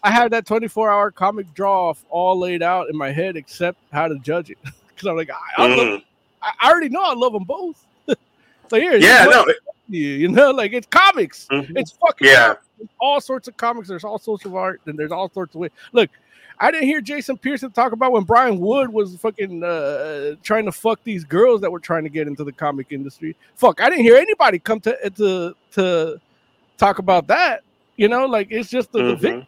I 0.05 0.11
have 0.11 0.31
that 0.33 0.47
24 0.47 0.91
hour 0.91 1.11
comic 1.11 1.53
draw 1.55 1.91
off 1.91 2.05
all 2.11 2.39
laid 2.39 2.63
out 2.63 2.89
in 2.89 2.97
my 2.97 3.13
head, 3.13 3.37
except 3.37 3.79
how 3.93 4.09
to 4.09 4.19
judge 4.19 4.51
it. 4.51 4.59
Because 4.95 5.09
I'm 5.09 5.17
like, 5.17 5.31
I, 5.31 5.63
I, 5.63 5.67
love, 5.67 5.79
Mhm. 5.79 6.03
I 6.43 6.53
I 6.61 6.71
already 6.71 6.89
know 6.89 7.03
I 7.03 7.15
love 7.15 7.33
them 7.33 7.43
both. 7.45 7.85
so 8.07 8.77
here, 8.77 8.95
Yeah, 8.97 9.25
no, 9.29 9.45
you, 9.89 10.07
you 10.09 10.29
know, 10.29 10.51
like 10.63 10.73
it's 10.73 10.87
comics. 10.87 11.47
mhm. 11.51 11.73
It's 11.77 11.93
fucking 11.93 12.29
Yeah. 12.29 12.55
all 13.01 13.21
sorts 13.21 13.49
of 13.49 13.57
comics. 13.57 13.89
There's 13.89 14.05
all 14.05 14.19
sorts 14.19 14.45
of 14.45 14.55
art, 14.55 14.81
and 14.87 14.99
there's 14.99 15.13
all 15.13 15.29
sorts 15.31 15.55
of 15.55 15.61
way. 15.61 15.69
Look, 15.93 16.11
I 16.61 16.71
didn't 16.71 16.87
hear 16.87 17.01
Jason 17.01 17.37
Pearson 17.39 17.71
talk 17.73 17.93
about 17.93 18.13
when 18.13 18.23
Brian 18.25 18.61
Wood 18.61 18.93
was 18.93 19.17
fucking 19.17 19.65
uh, 19.65 20.35
trying 20.43 20.65
to 20.67 20.73
fuck 20.73 21.01
these 21.03 21.25
girls 21.25 21.61
that 21.63 21.73
were 21.73 21.81
trying 21.81 22.05
to 22.05 22.11
get 22.11 22.29
into 22.29 22.45
the 22.45 22.53
comic 22.53 22.89
industry. 22.91 23.35
Fuck, 23.57 23.81
I 23.81 23.89
didn't 23.91 24.05
hear 24.05 24.17
anybody 24.17 24.59
come 24.59 24.79
to 24.81 25.11
to 25.11 25.55
to 25.73 26.21
talk 26.79 26.99
about 26.99 27.27
that. 27.29 27.63
You 27.97 28.09
know, 28.09 28.27
like 28.27 28.49
it's 28.51 28.71
just 28.71 28.93
the, 28.93 28.99
the 29.03 29.15
Mhm. 29.15 29.21
victim. 29.21 29.47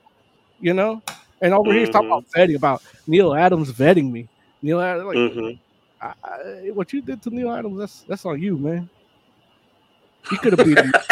You 0.61 0.73
know, 0.75 1.03
and 1.43 1.53
over 1.53 1.71
here 1.73 1.81
he's 1.81 1.91
talking 1.91 2.09
about 2.09 2.27
vetting 2.35 2.57
about 2.57 2.83
Neal 3.07 3.35
Adams 3.35 3.71
vetting 3.73 4.11
me. 4.11 4.29
Neal 4.63 4.81
Adams, 4.81 5.07
like 5.07 5.17
Mhm. 5.17 5.59
I, 6.01 6.13
I, 6.25 6.71
what 6.73 6.93
you 6.93 7.01
did 7.03 7.23
to 7.23 7.31
Neal 7.31 7.53
Adams, 7.53 7.79
that's 7.79 8.01
that's 8.09 8.25
on 8.25 8.41
you, 8.41 8.57
man. 8.57 8.89
He 10.31 10.37
could 10.39 10.59
have 10.59 10.67
beaten. 10.67 10.93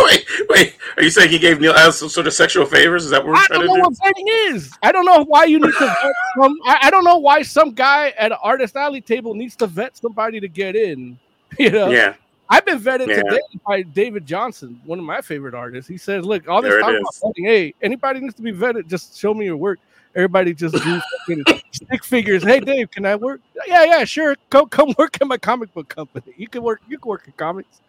Wait, 0.00 0.26
wait. 0.48 0.74
Are 0.96 1.02
you 1.04 1.10
saying 1.10 1.30
he 1.30 1.38
gave 1.38 1.60
Neal 1.60 1.72
Adams 1.74 1.96
some 1.96 2.08
sort 2.08 2.26
of 2.26 2.32
sexual 2.32 2.66
favors? 2.66 3.04
Is 3.04 3.10
that 3.10 3.22
what 3.24 3.28
we're 3.28 3.36
I 3.36 3.46
trying 3.46 3.60
to 3.60 3.66
do? 3.66 3.72
I 3.72 3.76
don't 3.76 3.82
know 3.82 3.88
what 3.88 4.14
vetting 4.16 4.54
is. 4.54 4.72
I 4.82 4.90
don't 4.92 5.04
know 5.04 5.24
why 5.24 5.44
you 5.44 5.60
need 5.60 5.72
to 5.72 5.78
vet 5.78 6.12
some. 6.40 6.58
I, 6.64 6.78
I 6.82 6.90
don't 6.90 7.04
know 7.04 7.18
why 7.18 7.42
some 7.42 7.70
guy 7.72 8.08
at 8.18 8.32
an 8.32 8.38
artist 8.42 8.74
alley 8.74 9.00
table 9.00 9.32
needs 9.34 9.54
to 9.56 9.68
vet 9.68 9.96
somebody 9.96 10.40
to 10.40 10.48
get 10.48 10.74
in. 10.76 11.18
You 11.58 11.70
know, 11.70 11.90
Yeah. 11.90 12.14
I've 12.48 12.64
been 12.64 12.80
vetted 12.80 13.06
Yeah. 13.08 13.22
today 13.22 13.40
by 13.66 13.82
David 13.82 14.26
Johnson, 14.26 14.80
one 14.84 14.98
of 14.98 15.04
my 15.04 15.20
favorite 15.20 15.54
artists. 15.54 15.88
He 15.88 15.98
says, 15.98 16.24
"Look, 16.24 16.48
all 16.48 16.60
this 16.62 16.70
There 16.70 16.78
is. 16.80 16.84
about 17.22 17.34
vetting. 17.36 17.44
Hey, 17.46 17.74
anybody 17.80 18.20
needs 18.20 18.34
to 18.36 18.42
be 18.42 18.52
vetted. 18.52 18.88
Just 18.88 19.16
show 19.18 19.32
me 19.34 19.44
your 19.44 19.56
work." 19.56 19.78
Everybody 20.14 20.54
just 20.54 20.74
do 20.74 21.00
fucking 21.26 21.62
stick 21.70 22.04
figures. 22.04 22.42
Hey, 22.42 22.60
Dave, 22.60 22.90
can 22.90 23.06
I 23.06 23.16
work? 23.16 23.40
Yeah, 23.66 23.84
yeah, 23.84 24.04
sure. 24.04 24.36
Come, 24.50 24.68
come 24.68 24.94
work 24.98 25.16
at 25.20 25.26
my 25.26 25.38
comic 25.38 25.72
book 25.72 25.88
company. 25.88 26.34
You 26.36 26.48
can 26.48 26.62
work. 26.62 26.82
You 26.88 26.98
can 26.98 27.08
work 27.08 27.22
in 27.26 27.32
comics. 27.32 27.80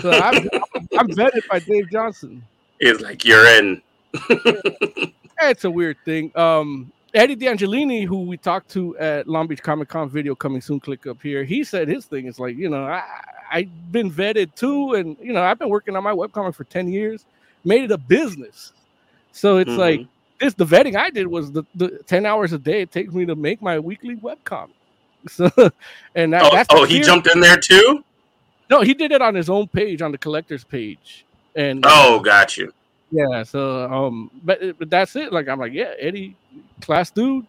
So 0.00 0.10
I'm, 0.10 0.48
I'm 0.98 1.08
vetted 1.08 1.48
by 1.48 1.60
Dave 1.60 1.90
Johnson. 1.90 2.42
It's 2.80 3.00
like 3.00 3.24
you're 3.24 3.46
in. 3.46 3.82
It's 5.40 5.64
a 5.64 5.70
weird 5.70 5.96
thing. 6.04 6.36
Um, 6.36 6.92
Eddie 7.12 7.36
D'Angelini, 7.36 8.06
who 8.06 8.22
we 8.22 8.36
talked 8.36 8.70
to 8.70 8.96
at 8.98 9.28
Long 9.28 9.46
Beach 9.46 9.62
Comic 9.62 9.88
Con 9.88 10.08
video 10.08 10.34
coming 10.34 10.60
soon, 10.60 10.80
click 10.80 11.06
up 11.06 11.22
here. 11.22 11.44
He 11.44 11.62
said 11.62 11.86
his 11.86 12.06
thing 12.06 12.26
is 12.26 12.38
like, 12.40 12.56
you 12.56 12.68
know, 12.68 12.84
I 12.84 13.02
I've 13.50 13.92
been 13.92 14.10
vetted 14.10 14.54
too, 14.54 14.94
and 14.94 15.16
you 15.20 15.32
know, 15.32 15.42
I've 15.42 15.58
been 15.58 15.68
working 15.68 15.96
on 15.96 16.02
my 16.02 16.12
webcomic 16.12 16.54
for 16.54 16.64
10 16.64 16.88
years, 16.88 17.24
made 17.64 17.84
it 17.84 17.92
a 17.92 17.98
business. 17.98 18.72
So 19.32 19.58
it's 19.58 19.70
like 19.70 20.06
This 20.44 20.52
the 20.52 20.66
vetting 20.66 20.94
I 20.94 21.08
did 21.08 21.26
was 21.26 21.50
the, 21.52 21.64
the 21.74 22.00
10 22.06 22.26
hours 22.26 22.52
a 22.52 22.58
day 22.58 22.82
it 22.82 22.92
takes 22.92 23.14
me 23.14 23.24
to 23.24 23.34
make 23.34 23.62
my 23.62 23.78
weekly 23.78 24.16
webcomic. 24.16 24.72
So 25.30 25.48
and 26.14 26.34
that, 26.34 26.42
Oh, 26.44 26.50
that's 26.52 26.68
oh, 26.70 26.84
he 26.84 27.00
jumped 27.00 27.26
in 27.28 27.40
there 27.40 27.56
too. 27.56 28.04
no, 28.68 28.82
he 28.82 28.92
did 28.92 29.10
it 29.10 29.22
on 29.22 29.34
his 29.34 29.48
own 29.48 29.68
page 29.68 30.02
on 30.02 30.12
the 30.12 30.18
collector's 30.18 30.64
page. 30.64 31.24
And 31.56 31.82
Oh, 31.86 32.20
got 32.20 32.58
you. 32.58 32.74
yeah, 33.10 33.42
so 33.42 33.90
um, 33.90 34.30
but 34.42 34.78
but 34.78 34.90
that's 34.90 35.16
it. 35.16 35.32
Like 35.32 35.48
I'm 35.48 35.58
like, 35.58 35.72
yeah, 35.72 35.94
Eddie, 35.98 36.36
class 36.82 37.10
dude, 37.10 37.46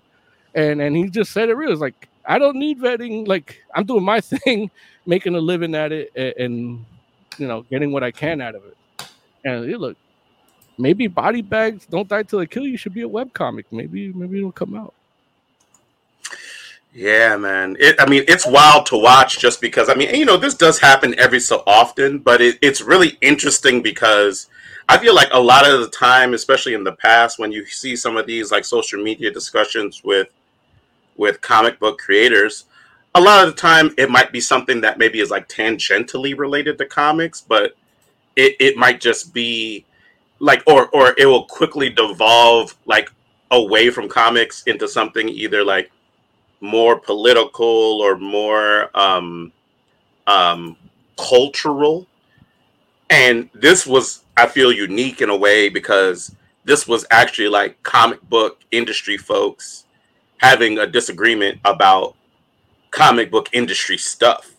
and 0.53 0.81
and 0.81 0.95
he 0.95 1.09
just 1.09 1.33
said 1.33 1.49
it 1.49 1.55
real. 1.55 1.73
It's 1.73 1.81
like 1.81 2.07
I 2.25 2.39
don't 2.39 2.55
need 2.55 2.79
vetting. 2.79 3.27
Like 3.27 3.61
I'm 3.75 3.83
doing 3.85 4.03
my 4.05 4.21
thing, 4.31 4.71
making 5.05 5.35
a 5.35 5.39
living 5.41 5.75
at 5.75 5.91
it, 5.91 6.13
and, 6.15 6.33
and 6.39 6.85
you 7.37 7.47
know, 7.49 7.63
getting 7.63 7.91
what 7.91 8.03
I 8.03 8.11
can 8.11 8.39
out 8.39 8.55
of 8.55 8.63
it. 8.63 8.77
And 9.43 9.69
look, 9.69 9.97
maybe 10.77 11.07
body 11.07 11.41
bags 11.41 11.85
don't 11.85 12.07
die 12.07 12.23
till 12.23 12.39
they 12.39 12.45
kill 12.45 12.67
you 12.67 12.77
should 12.77 12.93
be 12.93 13.01
a 13.01 13.07
web 13.07 13.33
comic. 13.33 13.65
Maybe 13.71 14.11
maybe 14.13 14.39
it'll 14.39 14.51
come 14.51 14.75
out. 14.75 14.93
Yeah, 16.93 17.35
man. 17.35 17.75
It, 17.77 17.97
I 17.99 18.09
mean, 18.09 18.23
it's 18.25 18.47
wild 18.47 18.85
to 18.85 18.97
watch 18.97 19.37
just 19.37 19.59
because, 19.59 19.89
I 19.89 19.95
mean, 19.95 20.15
you 20.15 20.23
know, 20.23 20.37
this 20.37 20.53
does 20.53 20.79
happen 20.79 21.13
every 21.19 21.41
so 21.41 21.61
often, 21.67 22.19
but 22.19 22.39
it, 22.39 22.57
it's 22.61 22.79
really 22.79 23.17
interesting 23.19 23.81
because 23.81 24.47
I 24.87 24.97
feel 24.97 25.13
like 25.13 25.27
a 25.33 25.39
lot 25.39 25.69
of 25.69 25.81
the 25.81 25.89
time, 25.89 26.33
especially 26.33 26.73
in 26.73 26.85
the 26.85 26.93
past, 26.93 27.37
when 27.37 27.51
you 27.51 27.65
see 27.65 27.97
some 27.97 28.15
of 28.15 28.25
these 28.25 28.49
like 28.49 28.63
social 28.63 29.03
media 29.03 29.29
discussions 29.29 30.03
with 30.03 30.29
with 31.17 31.41
comic 31.41 31.79
book 31.79 31.97
creators, 31.97 32.65
a 33.13 33.21
lot 33.21 33.45
of 33.45 33.53
the 33.53 33.61
time 33.61 33.93
it 33.97 34.09
might 34.09 34.31
be 34.31 34.39
something 34.39 34.79
that 34.81 34.97
maybe 34.97 35.19
is 35.19 35.31
like 35.31 35.49
tangentially 35.49 36.37
related 36.37 36.77
to 36.77 36.85
comics, 36.85 37.41
but 37.41 37.75
it, 38.37 38.55
it 38.59 38.77
might 38.77 39.01
just 39.01 39.33
be 39.33 39.85
like 40.39 40.63
or 40.67 40.87
or 40.87 41.13
it 41.17 41.25
will 41.25 41.45
quickly 41.45 41.89
devolve 41.89 42.75
like 42.85 43.09
away 43.51 43.89
from 43.89 44.09
comics 44.09 44.63
into 44.63 44.87
something 44.87 45.29
either 45.29 45.63
like 45.63 45.91
more 46.61 46.99
political 46.99 48.01
or 48.01 48.17
more 48.17 48.89
um, 48.97 49.51
um, 50.27 50.75
cultural. 51.17 52.07
And 53.09 53.49
this 53.53 53.85
was, 53.85 54.23
I 54.35 54.47
feel, 54.47 54.71
unique 54.71 55.21
in 55.21 55.29
a 55.29 55.37
way 55.37 55.69
because 55.69 56.35
this 56.63 56.87
was 56.87 57.05
actually 57.11 57.49
like 57.49 57.81
comic 57.83 58.21
book 58.29 58.61
industry 58.71 59.17
folks 59.17 59.85
having 60.37 60.79
a 60.79 60.87
disagreement 60.87 61.59
about 61.63 62.15
comic 62.91 63.29
book 63.31 63.49
industry 63.53 63.97
stuff. 63.97 64.51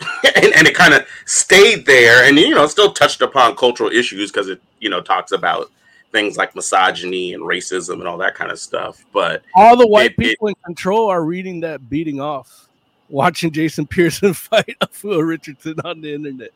and, 0.36 0.54
and 0.56 0.66
it 0.66 0.74
kind 0.74 0.94
of 0.94 1.06
stayed 1.26 1.84
there, 1.84 2.26
and 2.26 2.38
you 2.38 2.54
know, 2.54 2.66
still 2.66 2.90
touched 2.90 3.20
upon 3.20 3.54
cultural 3.54 3.90
issues 3.90 4.32
because 4.32 4.48
it 4.48 4.62
you 4.80 4.90
know 4.90 5.00
talks 5.00 5.32
about 5.32 5.70
things 6.12 6.36
like 6.36 6.54
misogyny 6.56 7.34
and 7.34 7.42
racism 7.44 7.94
and 8.00 8.08
all 8.08 8.18
that 8.18 8.34
kind 8.34 8.50
of 8.50 8.58
stuff. 8.58 9.04
But 9.12 9.42
All 9.54 9.76
the 9.76 9.86
white 9.86 10.06
It- 10.06 10.12
it- 10.12 10.16
people 10.30 10.48
in 10.48 10.54
control 10.64 11.08
are 11.08 11.22
reading 11.24 11.60
that 11.60 11.88
beating 11.88 12.20
off, 12.20 12.68
watching 13.08 13.50
Jason 13.52 13.86
Pearson 13.94 14.34
fight 14.34 14.76
Phil 14.90 15.22
Richardson 15.22 15.76
on 15.84 16.00
the 16.00 16.12
internet. 16.14 16.50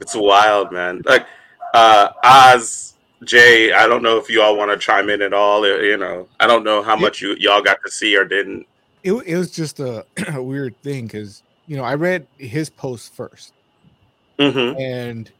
it's 0.00 0.14
wild, 0.16 0.72
man. 0.72 1.02
Like 1.04 1.26
uh 1.74 2.08
Oz, 2.24 2.94
Jay, 3.24 3.72
I 3.72 3.86
don't 3.86 4.02
know 4.02 4.16
if 4.16 4.28
you 4.30 4.42
all 4.42 4.56
want 4.56 4.70
to 4.72 4.76
chime 4.78 5.08
in 5.10 5.22
at 5.22 5.32
all. 5.32 5.66
You 5.66 5.96
know, 5.96 6.26
I 6.40 6.46
don't 6.46 6.64
know 6.64 6.82
how 6.82 6.96
much 6.96 7.20
you 7.20 7.36
y'all 7.38 7.62
got 7.62 7.78
to 7.84 7.90
see 7.92 8.16
or 8.16 8.24
didn't. 8.24 8.66
it, 9.04 9.12
it 9.12 9.36
was 9.36 9.50
just 9.50 9.78
a, 9.78 10.04
a 10.34 10.42
weird 10.42 10.74
thing 10.82 11.06
because 11.06 11.42
you 11.66 11.76
know 11.76 11.84
I 11.84 11.94
read 11.94 12.26
his 12.38 12.70
post 12.70 13.14
first, 13.14 13.52
hmm 14.38 14.74
and 14.80 15.30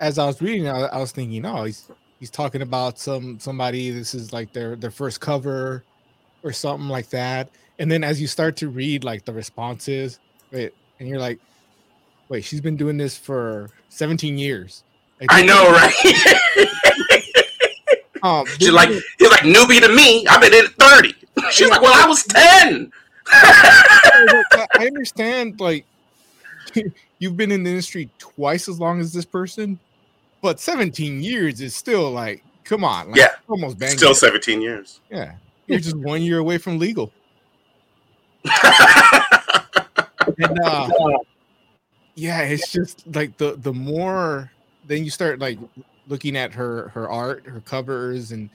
as 0.00 0.18
I 0.18 0.26
was 0.26 0.40
reading, 0.42 0.68
I, 0.68 0.86
I 0.86 0.98
was 0.98 1.12
thinking, 1.12 1.44
oh, 1.44 1.64
he's 1.64 1.90
he's 2.18 2.30
talking 2.30 2.62
about 2.62 2.98
some 2.98 3.38
somebody. 3.40 3.90
This 3.90 4.14
is 4.14 4.32
like 4.32 4.52
their 4.52 4.76
their 4.76 4.90
first 4.90 5.20
cover, 5.20 5.84
or 6.42 6.52
something 6.52 6.88
like 6.88 7.10
that. 7.10 7.50
And 7.78 7.90
then 7.90 8.04
as 8.04 8.20
you 8.20 8.26
start 8.26 8.56
to 8.58 8.68
read 8.68 9.04
like 9.04 9.24
the 9.24 9.32
responses, 9.32 10.18
wait, 10.52 10.72
and 10.98 11.08
you're 11.08 11.18
like, 11.18 11.38
wait, 12.28 12.44
she's 12.44 12.60
been 12.60 12.76
doing 12.76 12.96
this 12.96 13.16
for 13.18 13.70
17 13.90 14.38
years. 14.38 14.84
Like, 15.20 15.28
I 15.32 15.42
know, 15.42 15.70
right? 15.72 15.94
Um, 18.22 18.46
She's 18.58 18.70
like, 18.70 18.88
he's 18.88 19.30
like 19.30 19.40
newbie 19.40 19.80
to 19.80 19.88
me. 19.88 20.26
I've 20.28 20.40
been 20.40 20.54
in 20.54 20.64
at 20.64 20.72
30. 20.72 21.14
She's 21.50 21.68
like, 21.68 21.82
well, 21.82 21.94
I 21.94 22.08
was 22.08 22.22
10. 22.24 22.92
I 23.28 24.66
I 24.78 24.86
understand, 24.86 25.60
like, 25.60 25.84
you've 27.18 27.36
been 27.36 27.50
in 27.50 27.62
the 27.64 27.70
industry 27.70 28.08
twice 28.18 28.68
as 28.68 28.78
long 28.78 29.00
as 29.00 29.12
this 29.12 29.24
person, 29.24 29.78
but 30.42 30.60
17 30.60 31.22
years 31.22 31.60
is 31.60 31.74
still 31.74 32.10
like, 32.10 32.42
come 32.64 32.84
on, 32.84 33.10
like, 33.10 33.18
Yeah. 33.20 33.28
almost 33.48 33.78
bang. 33.78 33.96
Still 33.96 34.14
17 34.14 34.60
years. 34.60 35.00
yeah, 35.10 35.34
you're 35.66 35.78
just 35.80 35.96
one 35.96 36.22
year 36.22 36.38
away 36.38 36.58
from 36.58 36.78
legal. 36.78 37.12
And 40.38 40.58
uh, 40.64 40.88
yeah, 42.14 42.42
it's 42.42 42.72
just 42.72 43.04
like 43.14 43.36
the 43.38 43.56
the 43.56 43.72
more 43.72 44.50
then 44.86 45.04
you 45.04 45.10
start 45.10 45.38
like 45.38 45.58
looking 46.08 46.36
at 46.36 46.52
her 46.52 46.88
her 46.88 47.08
art, 47.08 47.46
her 47.46 47.60
covers, 47.60 48.32
and 48.32 48.50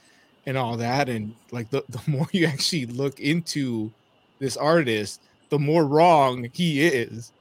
and 0.46 0.58
all 0.58 0.76
that, 0.78 1.10
and 1.10 1.34
like 1.52 1.70
the 1.70 1.84
the 1.90 2.02
more 2.08 2.28
you 2.32 2.46
actually 2.46 2.86
look 2.88 3.20
into 3.20 3.92
this 4.40 4.58
artist, 4.58 5.22
the 5.50 5.60
more 5.60 5.86
wrong 5.86 6.48
he 6.54 6.86
is. 6.86 7.32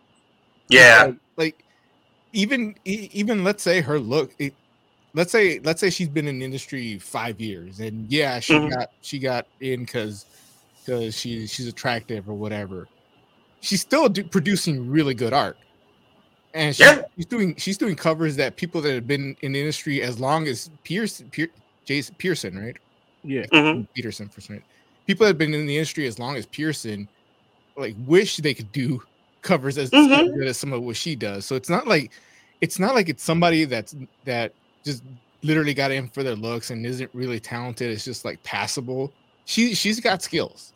yeah. 0.68 1.04
like, 1.06 1.16
like 1.36 1.64
even 2.32 2.74
even 2.84 3.44
let's 3.44 3.62
say 3.62 3.80
her 3.80 3.98
look 3.98 4.32
it, 4.38 4.54
let's 5.14 5.32
say 5.32 5.58
let's 5.64 5.80
say 5.80 5.90
she's 5.90 6.08
been 6.08 6.28
in 6.28 6.38
the 6.38 6.44
industry 6.44 6.98
five 6.98 7.40
years 7.40 7.80
and 7.80 8.10
yeah 8.10 8.38
she 8.40 8.54
Mhm. 8.54 8.70
got 8.70 8.92
she 9.02 9.18
got 9.18 9.46
in 9.60 9.80
because 9.80 10.26
because 10.78 11.16
she 11.18 11.46
she's 11.46 11.66
attractive 11.66 12.28
or 12.28 12.34
whatever 12.34 12.86
she's 13.60 13.80
still 13.80 14.08
do, 14.08 14.22
producing 14.24 14.88
really 14.88 15.14
good 15.14 15.32
art 15.32 15.56
and 16.54 16.74
she, 16.74 16.82
Yeah. 16.84 17.02
she's 17.16 17.26
doing 17.26 17.54
she's 17.56 17.76
doing 17.78 17.96
covers 17.96 18.36
that 18.36 18.56
people 18.56 18.80
that 18.82 18.94
have 18.94 19.06
been 19.06 19.36
in 19.42 19.52
the 19.52 19.60
industry 19.60 20.02
as 20.02 20.18
long 20.20 20.46
as 20.46 20.70
Pierce, 20.84 21.22
Pier, 21.32 21.48
Jason 21.84 22.14
Pearson 22.18 22.58
right 22.58 22.76
Yeah. 23.24 23.46
Mhm. 23.52 23.88
Peterson 23.94 24.28
for 24.28 24.40
some 24.40 24.62
people 25.06 25.24
that 25.24 25.30
have 25.30 25.38
been 25.38 25.54
in 25.54 25.66
the 25.66 25.76
industry 25.76 26.06
as 26.06 26.18
long 26.20 26.36
as 26.36 26.46
Pearson, 26.46 27.08
like 27.76 27.96
wish 28.06 28.36
they 28.36 28.54
could 28.54 28.70
do 28.70 29.02
covers 29.42 29.78
as, 29.78 29.92
as 29.92 30.06
Mhm. 30.06 30.34
good 30.34 30.46
as 30.46 30.58
some 30.58 30.72
of 30.72 30.82
what 30.82 30.96
she 30.96 31.14
does. 31.16 31.44
So 31.46 31.56
it's 31.56 31.68
not 31.70 31.86
like 31.86 32.12
it's 32.60 32.78
not 32.78 32.94
like 32.94 33.08
it's 33.08 33.22
somebody 33.22 33.64
that's 33.64 33.94
that 34.24 34.52
just 34.84 35.02
literally 35.42 35.72
got 35.74 35.90
in 35.90 36.08
for 36.08 36.22
their 36.22 36.34
looks 36.36 36.70
and 36.70 36.84
isn't 36.84 37.10
really 37.14 37.40
talented. 37.40 37.90
It's 37.90 38.04
just 38.04 38.24
like 38.24 38.42
passable. 38.42 39.12
She 39.46 39.74
she's 39.74 39.98
got 40.00 40.22
skills, 40.22 40.72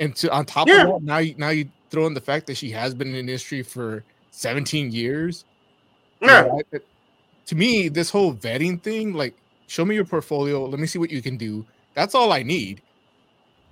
and 0.00 0.14
to 0.16 0.30
on 0.32 0.44
top 0.46 0.68
Yeah. 0.68 0.82
of 0.82 0.88
that, 0.88 1.02
now 1.02 1.18
you 1.18 1.34
now 1.38 1.50
you 1.50 1.68
throw 1.90 2.06
in 2.06 2.14
the 2.14 2.20
fact 2.20 2.46
that 2.48 2.56
she 2.56 2.70
has 2.70 2.94
been 2.94 3.08
in 3.08 3.14
the 3.14 3.20
industry 3.20 3.62
for 3.62 4.04
17 4.30 4.90
years. 4.92 5.44
you 6.20 6.26
Yeah. 6.28 6.40
know, 6.42 6.62
I- 6.74 6.78
to 7.46 7.54
me, 7.54 7.88
this 7.88 8.10
whole 8.10 8.34
vetting 8.34 8.82
thing, 8.82 9.14
like, 9.14 9.34
show 9.68 9.84
me 9.84 9.94
your 9.94 10.04
portfolio. 10.04 10.66
Let 10.66 10.80
me 10.80 10.86
see 10.88 10.98
what 10.98 11.10
you 11.12 11.22
can 11.22 11.36
do. 11.36 11.64
That's 11.94 12.14
all 12.14 12.32
I 12.32 12.42
need. 12.42 12.82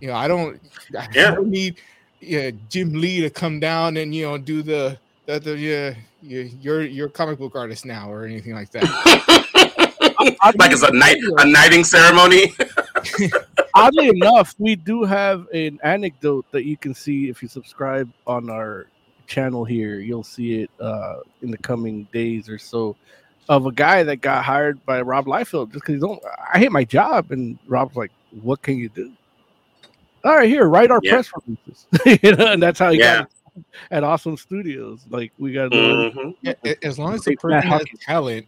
You 0.01 0.07
know, 0.09 0.15
I 0.15 0.29
don't. 0.29 0.61
I 0.97 1.09
Yeah. 1.13 1.35
don't 1.35 1.49
need 1.51 1.77
yeah, 2.21 2.51
Jim 2.69 2.93
Lee 2.93 3.21
to 3.21 3.31
come 3.31 3.61
down 3.61 3.97
and 3.97 4.15
you 4.15 4.27
know 4.27 4.39
do 4.39 4.63
the 4.63 4.99
the, 5.27 5.41
the 5.41 5.59
yeah, 5.59 5.95
yeah, 6.23 6.45
you're 6.61 6.85
you're 6.85 7.07
a 7.09 7.11
comic 7.11 7.39
book 7.39 7.55
artist 7.57 7.85
now 7.85 8.11
or 8.11 8.25
anything 8.25 8.55
like 8.55 8.71
that. 8.71 8.85
like 10.59 10.73
it's 10.73 10.83
a 10.83 10.93
night 10.93 11.19
a 11.39 11.47
knighting 11.47 11.85
ceremony. 11.85 12.55
Oddly 13.75 14.09
enough, 14.09 14.55
we 14.59 14.75
do 14.75 15.05
have 15.05 15.47
an 15.53 15.79
anecdote 15.83 16.47
that 16.51 16.65
you 16.65 16.77
can 16.77 16.95
see 16.95 17.29
if 17.29 17.43
you 17.43 17.49
subscribe 17.49 18.11
on 18.27 18.49
our 18.49 18.87
channel 19.27 19.65
here. 19.65 19.99
You'll 19.99 20.23
see 20.23 20.63
it 20.63 20.71
uh, 20.81 21.17
in 21.43 21.51
the 21.51 21.59
coming 21.59 22.09
days 22.13 22.49
or 22.49 22.59
so 22.59 22.97
of 23.49 23.67
a 23.67 23.73
guy 23.73 24.03
that 24.03 24.17
got 24.17 24.45
hired 24.45 24.85
by 24.87 25.03
Rob 25.03 25.27
Liefeld 25.27 25.73
just 25.73 25.85
because 25.85 25.95
he's 25.95 26.03
don't. 26.03 26.23
I 26.53 26.59
hate 26.59 26.73
my 26.73 26.85
job, 26.85 27.31
and 27.31 27.59
Rob's 27.67 27.97
like, 27.97 28.11
"What 28.43 28.63
can 28.63 28.77
you 28.79 28.89
do?" 28.89 29.13
All 30.27 30.35
right, 30.35 30.49
here, 30.49 30.69
write 30.69 30.91
our 30.91 31.01
Yeah. 31.05 31.13
press 31.13 31.31
releases, 31.47 31.87
you 32.23 32.35
know, 32.35 32.53
and 32.53 32.61
that's 32.63 32.81
how 32.81 32.89
you 32.89 32.99
Yeah. 32.99 33.17
got 33.19 33.31
it 33.57 33.65
at 33.93 34.03
Awesome 34.03 34.37
Studios. 34.37 35.07
Like 35.09 35.33
we 35.39 35.53
got 35.53 35.65
to 35.65 35.71
do 35.71 36.01
it. 36.01 36.15
Mhm. 36.15 36.35
Yeah, 36.43 36.75
as 36.83 36.99
long 36.99 37.15
as 37.15 37.23
the 37.23 37.31
Take 37.31 37.41
person 37.41 37.71
has 37.71 37.85
talent, 38.05 38.47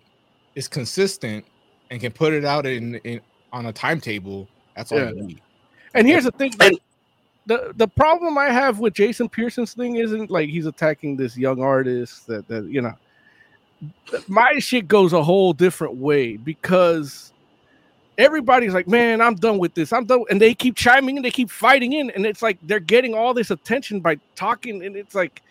is 0.57 0.67
consistent, 0.67 1.45
and 1.91 2.01
can 2.01 2.11
put 2.13 2.33
it 2.33 2.45
out 2.45 2.67
in, 2.67 2.97
in 2.97 3.21
on 3.53 3.67
a 3.67 3.73
timetable, 3.73 4.49
that's 4.75 4.91
all 4.91 4.99
Yeah. 4.99 5.11
you 5.11 5.23
need. 5.23 5.41
And 5.95 6.07
here's 6.07 6.25
the 6.25 6.33
thing: 6.33 6.53
like, 6.59 6.79
the 7.47 7.73
the 7.77 7.87
problem 7.89 8.37
I 8.37 8.51
have 8.51 8.81
with 8.81 8.93
Jason 8.95 9.29
Pearson's 9.29 9.73
thing 9.73 9.97
isn't 9.97 10.31
like 10.33 10.49
he's 10.49 10.67
attacking 10.67 11.17
this 11.17 11.37
young 11.39 11.63
artist 11.63 12.27
that 12.27 12.49
that 12.49 12.65
you 12.65 12.83
know. 12.83 12.95
My 14.27 14.59
shit 14.59 14.89
goes 14.89 15.13
a 15.13 15.23
whole 15.23 15.53
different 15.53 15.95
way 15.95 16.37
because 16.37 17.33
everybody's 18.19 18.75
like, 18.75 18.89
"Man, 18.89 19.21
I'm 19.23 19.37
done 19.37 19.59
with 19.59 19.75
this. 19.75 19.93
I'm 19.93 20.05
done," 20.05 20.25
and 20.31 20.41
they 20.41 20.55
keep 20.55 20.77
chiming 20.77 21.17
in, 21.17 21.23
they 21.23 21.31
keep 21.31 21.51
fighting 21.51 21.95
in, 21.95 22.11
and 22.11 22.27
it's 22.27 22.43
like 22.43 22.59
they're 22.65 22.81
getting 22.81 23.15
all 23.15 23.33
this 23.33 23.51
attention 23.51 24.01
by 24.01 24.19
talking, 24.37 24.85
and 24.85 24.97
it's 24.97 25.15
like. 25.15 25.43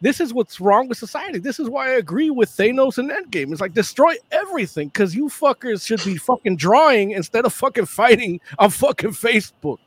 This 0.00 0.20
is 0.20 0.32
what's 0.32 0.60
wrong 0.60 0.86
with 0.86 0.96
society. 0.96 1.40
This 1.40 1.58
is 1.58 1.68
why 1.68 1.88
I 1.88 1.94
agree 1.94 2.30
with 2.30 2.50
Thanos 2.50 2.98
and 2.98 3.10
Endgame. 3.10 3.50
It's 3.50 3.60
like 3.60 3.74
destroy 3.74 4.14
everything 4.30 4.90
because 4.90 5.12
you 5.12 5.26
fuckers 5.26 5.84
should 5.84 6.04
be 6.04 6.16
fucking 6.16 6.56
drawing 6.56 7.10
instead 7.10 7.44
of 7.44 7.52
fucking 7.52 7.86
fighting 7.86 8.40
on 8.60 8.70
fucking 8.70 9.10
Facebook. 9.10 9.80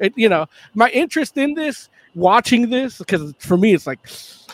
It, 0.00 0.12
you 0.16 0.28
know, 0.28 0.46
my 0.74 0.90
interest 0.90 1.38
in 1.38 1.54
this, 1.54 1.88
watching 2.14 2.68
this, 2.68 2.98
because 2.98 3.32
for 3.38 3.56
me, 3.56 3.72
it's 3.72 3.86
like, 3.86 4.00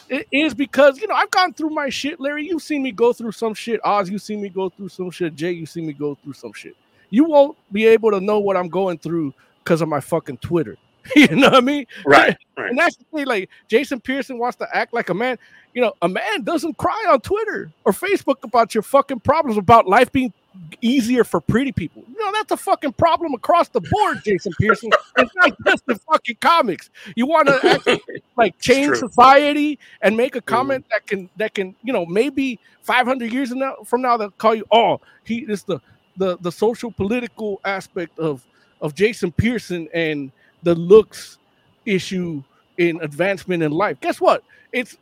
it 0.09 0.29
is 0.31 0.55
because, 0.55 1.01
you 1.01 1.09
know, 1.09 1.15
I've 1.15 1.31
gone 1.33 1.55
through 1.55 1.71
my 1.71 1.89
shit. 1.89 2.21
Larry, 2.21 2.47
you've 2.47 2.63
seen 2.63 2.83
me 2.83 2.93
go 2.93 3.13
through 3.13 3.33
some 3.33 3.55
shit. 3.55 3.81
Oz, 3.85 4.11
you've 4.11 4.23
seen 4.23 4.41
me 4.41 4.49
go 4.49 4.69
through 4.69 4.91
some 4.91 5.11
shit. 5.11 5.35
Jay, 5.35 5.53
you've 5.53 5.71
seen 5.71 5.87
me 5.87 5.93
go 5.93 6.17
through 6.23 6.35
some 6.35 6.53
shit. 6.53 6.77
You 7.11 7.25
won't 7.25 7.57
be 7.73 7.87
able 7.87 8.11
to 8.13 8.21
know 8.21 8.39
what 8.39 8.57
I'm 8.57 8.69
going 8.69 8.99
through 8.99 9.35
because 9.63 9.83
of 9.83 9.89
my 9.89 10.01
fucking 10.01 10.39
Twitter. 10.39 10.77
you 11.17 11.29
know 11.29 11.49
what 11.49 11.55
I 11.55 11.61
mean? 11.61 11.87
Right. 12.05 12.37
Right. 12.57 12.71
And 12.71 12.79
that's 12.79 12.97
the 12.97 13.05
thing, 13.05 13.27
like 13.27 13.49
Jason 13.69 14.01
Pearson 14.01 14.39
wants 14.39 14.57
to 14.59 14.69
act 14.77 14.93
like 14.93 15.09
a 15.09 15.15
man. 15.15 15.39
You 15.75 15.83
know, 15.83 15.93
a 16.03 16.09
man 16.09 16.43
doesn't 16.43 16.77
cry 16.79 17.07
on 17.09 17.21
Twitter 17.21 17.71
or 17.85 17.93
Facebook 17.93 18.43
about 18.43 18.75
your 18.75 18.83
fucking 18.83 19.21
problems 19.21 19.57
about 19.57 19.87
life 19.87 20.11
being 20.11 20.33
easier 20.81 21.23
for 21.23 21.41
pretty 21.41 21.73
people. 21.73 22.03
You 22.09 22.19
know, 22.19 22.33
that's 22.33 22.51
a 22.51 22.57
fucking 22.57 22.95
problem 22.95 23.35
across 23.35 23.69
the 23.69 23.81
board, 23.81 24.23
Jason 24.25 24.53
Pearson. 24.61 24.91
it's 25.17 25.35
not 25.37 25.53
just 25.65 25.87
the 25.87 25.95
fucking 25.95 26.37
comics. 26.41 26.91
You 27.15 27.27
want 27.27 27.49
to 27.49 28.01
like 28.37 28.59
change 28.59 28.97
society 28.97 29.79
and 30.03 30.17
make 30.17 30.35
a 30.35 30.41
mm-hmm. 30.41 30.55
comment 30.55 30.87
that 30.91 31.07
can 31.07 31.31
that 31.37 31.55
can, 31.55 31.75
you 31.83 31.93
know, 31.93 32.05
maybe 32.05 32.59
500 32.83 33.33
years 33.33 33.51
from 33.51 33.61
now, 33.61 33.77
from 33.85 34.03
now 34.03 34.17
they'll 34.17 34.31
call 34.31 34.55
you, 34.55 34.67
oh, 34.73 35.01
he 35.25 35.39
is 35.39 35.63
the 35.63 35.81
the 36.17 36.37
the 36.39 36.51
social 36.53 36.91
political 36.91 37.61
aspect 37.65 38.19
of 38.19 38.45
of 38.81 38.95
Jason 38.95 39.31
Pearson 39.33 39.89
and 39.95 40.31
the 40.63 40.75
looks 40.75 41.39
issue 41.87 42.43
in 42.79 43.01
advancement 43.03 43.63
in 43.63 43.73
life. 43.73 43.99
Guess 44.01 44.21
what? 44.21 44.43
It's 44.73 44.97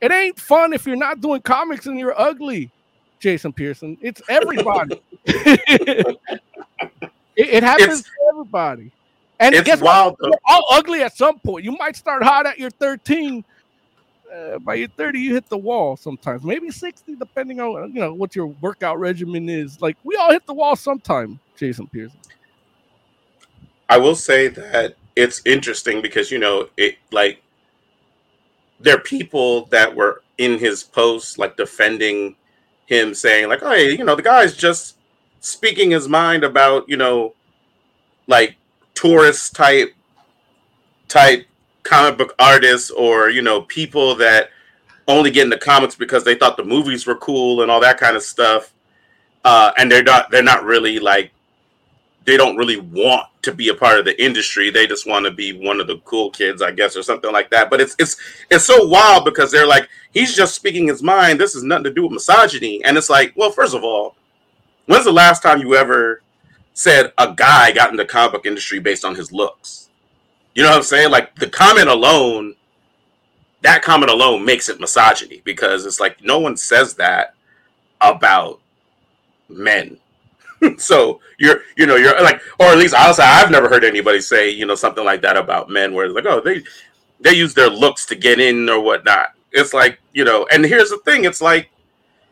it 0.00 0.12
ain't 0.12 0.38
fun 0.38 0.72
if 0.72 0.86
you're 0.86 0.96
not 0.96 1.20
doing 1.20 1.40
comics 1.42 1.86
and 1.86 1.98
you're 1.98 2.18
ugly, 2.20 2.70
Jason 3.18 3.52
Pearson. 3.52 3.96
It's 4.00 4.20
everybody. 4.28 5.00
it, 5.24 6.18
it 7.36 7.62
happens 7.62 8.00
It's- 8.00 8.02
to 8.02 8.10
everybody. 8.30 8.92
And 9.38 9.54
It's 9.54 9.66
guess 9.66 9.82
what? 9.82 9.88
wild 9.94 10.16
though. 10.18 10.28
We're 10.30 10.38
all 10.46 10.64
ugly 10.70 11.02
at 11.02 11.14
some 11.14 11.38
point. 11.38 11.62
You 11.62 11.72
might 11.72 11.94
start 11.94 12.22
hot 12.22 12.46
at 12.46 12.58
your 12.58 12.70
13. 12.70 13.44
Uh, 14.34 14.58
by 14.58 14.74
your 14.74 14.88
30, 14.88 15.18
you 15.18 15.34
hit 15.34 15.48
the 15.48 15.56
wall 15.56 15.96
sometimes. 15.96 16.42
Maybe 16.42 16.70
60, 16.70 17.16
depending 17.16 17.60
on 17.60 17.94
you 17.94 18.00
know 18.00 18.12
what 18.12 18.34
your 18.34 18.46
workout 18.46 18.98
regimen 18.98 19.48
is. 19.48 19.80
Like 19.80 19.96
we 20.04 20.16
all 20.16 20.32
hit 20.32 20.46
the 20.46 20.54
wall 20.54 20.76
sometime, 20.76 21.38
Jason 21.56 21.86
Pearson. 21.86 22.18
I 23.88 23.98
will 23.98 24.16
say 24.16 24.48
that 24.48 24.96
it's 25.14 25.42
interesting 25.44 26.02
because 26.02 26.30
you 26.30 26.38
know 26.38 26.68
it 26.76 26.96
like 27.12 27.42
there 28.80 28.96
are 28.96 29.00
people 29.00 29.66
that 29.66 29.94
were 29.94 30.22
in 30.38 30.58
his 30.58 30.82
posts 30.82 31.38
like 31.38 31.56
defending 31.56 32.36
him 32.86 33.14
saying 33.14 33.48
like, 33.48 33.62
"Oh, 33.62 33.70
hey, 33.70 33.96
you 33.96 34.04
know, 34.04 34.16
the 34.16 34.22
guy's 34.22 34.56
just 34.56 34.96
speaking 35.40 35.92
his 35.92 36.08
mind 36.08 36.44
about, 36.44 36.88
you 36.88 36.96
know, 36.96 37.34
like 38.26 38.56
tourist 38.94 39.54
type 39.54 39.94
type 41.08 41.46
comic 41.86 42.18
book 42.18 42.34
artists 42.38 42.90
or, 42.90 43.30
you 43.30 43.42
know, 43.42 43.62
people 43.62 44.14
that 44.16 44.50
only 45.08 45.30
get 45.30 45.44
into 45.44 45.58
comics 45.58 45.94
because 45.94 46.24
they 46.24 46.34
thought 46.34 46.56
the 46.56 46.64
movies 46.64 47.06
were 47.06 47.16
cool 47.16 47.62
and 47.62 47.70
all 47.70 47.80
that 47.80 47.98
kind 47.98 48.16
of 48.16 48.22
stuff. 48.22 48.72
Uh, 49.44 49.70
and 49.78 49.90
they're 49.90 50.02
not 50.02 50.30
they're 50.30 50.42
not 50.42 50.64
really 50.64 50.98
like 50.98 51.30
they 52.24 52.36
don't 52.36 52.56
really 52.56 52.78
want 52.78 53.26
to 53.42 53.52
be 53.52 53.68
a 53.68 53.74
part 53.74 53.98
of 53.98 54.04
the 54.04 54.22
industry. 54.22 54.70
They 54.70 54.86
just 54.88 55.06
want 55.06 55.24
to 55.24 55.30
be 55.30 55.52
one 55.52 55.80
of 55.80 55.86
the 55.86 55.98
cool 55.98 56.30
kids, 56.30 56.60
I 56.60 56.72
guess, 56.72 56.96
or 56.96 57.02
something 57.04 57.32
like 57.32 57.50
that. 57.50 57.70
But 57.70 57.80
it's 57.80 57.94
it's 57.98 58.16
it's 58.50 58.64
so 58.64 58.86
wild 58.86 59.24
because 59.24 59.52
they're 59.52 59.66
like, 59.66 59.88
he's 60.12 60.34
just 60.34 60.56
speaking 60.56 60.88
his 60.88 61.02
mind. 61.02 61.38
This 61.38 61.54
has 61.54 61.62
nothing 61.62 61.84
to 61.84 61.94
do 61.94 62.02
with 62.02 62.12
misogyny. 62.12 62.82
And 62.84 62.98
it's 62.98 63.08
like, 63.08 63.32
well, 63.36 63.52
first 63.52 63.74
of 63.74 63.84
all, 63.84 64.16
when's 64.86 65.04
the 65.04 65.12
last 65.12 65.42
time 65.42 65.60
you 65.60 65.76
ever 65.76 66.22
said 66.74 67.12
a 67.16 67.32
guy 67.32 67.70
got 67.70 67.90
in 67.90 67.96
the 67.96 68.04
comic 68.04 68.32
book 68.32 68.46
industry 68.46 68.80
based 68.80 69.04
on 69.04 69.14
his 69.14 69.30
looks? 69.30 69.85
You 70.56 70.62
know 70.62 70.70
what 70.70 70.78
I'm 70.78 70.82
saying? 70.84 71.10
Like 71.10 71.34
the 71.34 71.50
comment 71.50 71.90
alone, 71.90 72.54
that 73.60 73.82
comment 73.82 74.10
alone 74.10 74.42
makes 74.42 74.70
it 74.70 74.80
misogyny 74.80 75.42
because 75.44 75.84
it's 75.84 76.00
like 76.00 76.24
no 76.24 76.38
one 76.38 76.56
says 76.56 76.94
that 76.94 77.34
about 78.00 78.60
men. 79.48 79.98
So 80.78 81.20
you're 81.38 81.60
you 81.76 81.84
know 81.84 81.96
you're 81.96 82.20
like 82.22 82.40
or 82.58 82.66
at 82.68 82.78
least 82.78 82.94
I'll 82.94 83.12
say 83.12 83.22
I've 83.22 83.50
never 83.50 83.68
heard 83.68 83.84
anybody 83.84 84.22
say 84.22 84.48
you 84.48 84.64
know 84.64 84.74
something 84.74 85.04
like 85.04 85.20
that 85.20 85.36
about 85.36 85.68
men 85.68 85.92
where 85.92 86.06
it's 86.06 86.14
like 86.14 86.24
oh 86.24 86.40
they 86.40 86.62
they 87.20 87.34
use 87.34 87.52
their 87.52 87.68
looks 87.68 88.06
to 88.06 88.14
get 88.16 88.40
in 88.40 88.66
or 88.70 88.80
whatnot. 88.80 89.34
It's 89.52 89.74
like 89.74 90.00
you 90.14 90.24
know 90.24 90.48
and 90.50 90.64
here's 90.64 90.88
the 90.88 90.98
thing 91.04 91.24
it's 91.24 91.42
like 91.42 91.68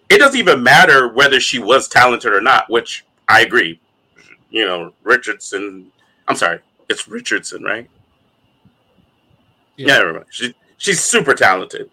it 0.08 0.18
doesn't 0.18 0.40
even 0.40 0.62
matter 0.62 1.08
whether 1.08 1.38
she 1.38 1.58
was 1.58 1.86
talented 1.86 2.32
or 2.32 2.40
not 2.40 2.70
which 2.70 3.04
I 3.28 3.42
agree. 3.42 3.78
You 4.48 4.64
know 4.64 4.94
Richardson 5.02 5.92
I'm 6.26 6.36
sorry 6.36 6.60
it's 6.88 7.06
Richardson 7.06 7.62
right 7.62 7.90
yeah, 9.76 9.86
never 9.86 10.12
mind 10.12 10.26
she 10.30 10.54
she's 10.78 11.02
super 11.02 11.34
talented 11.34 11.90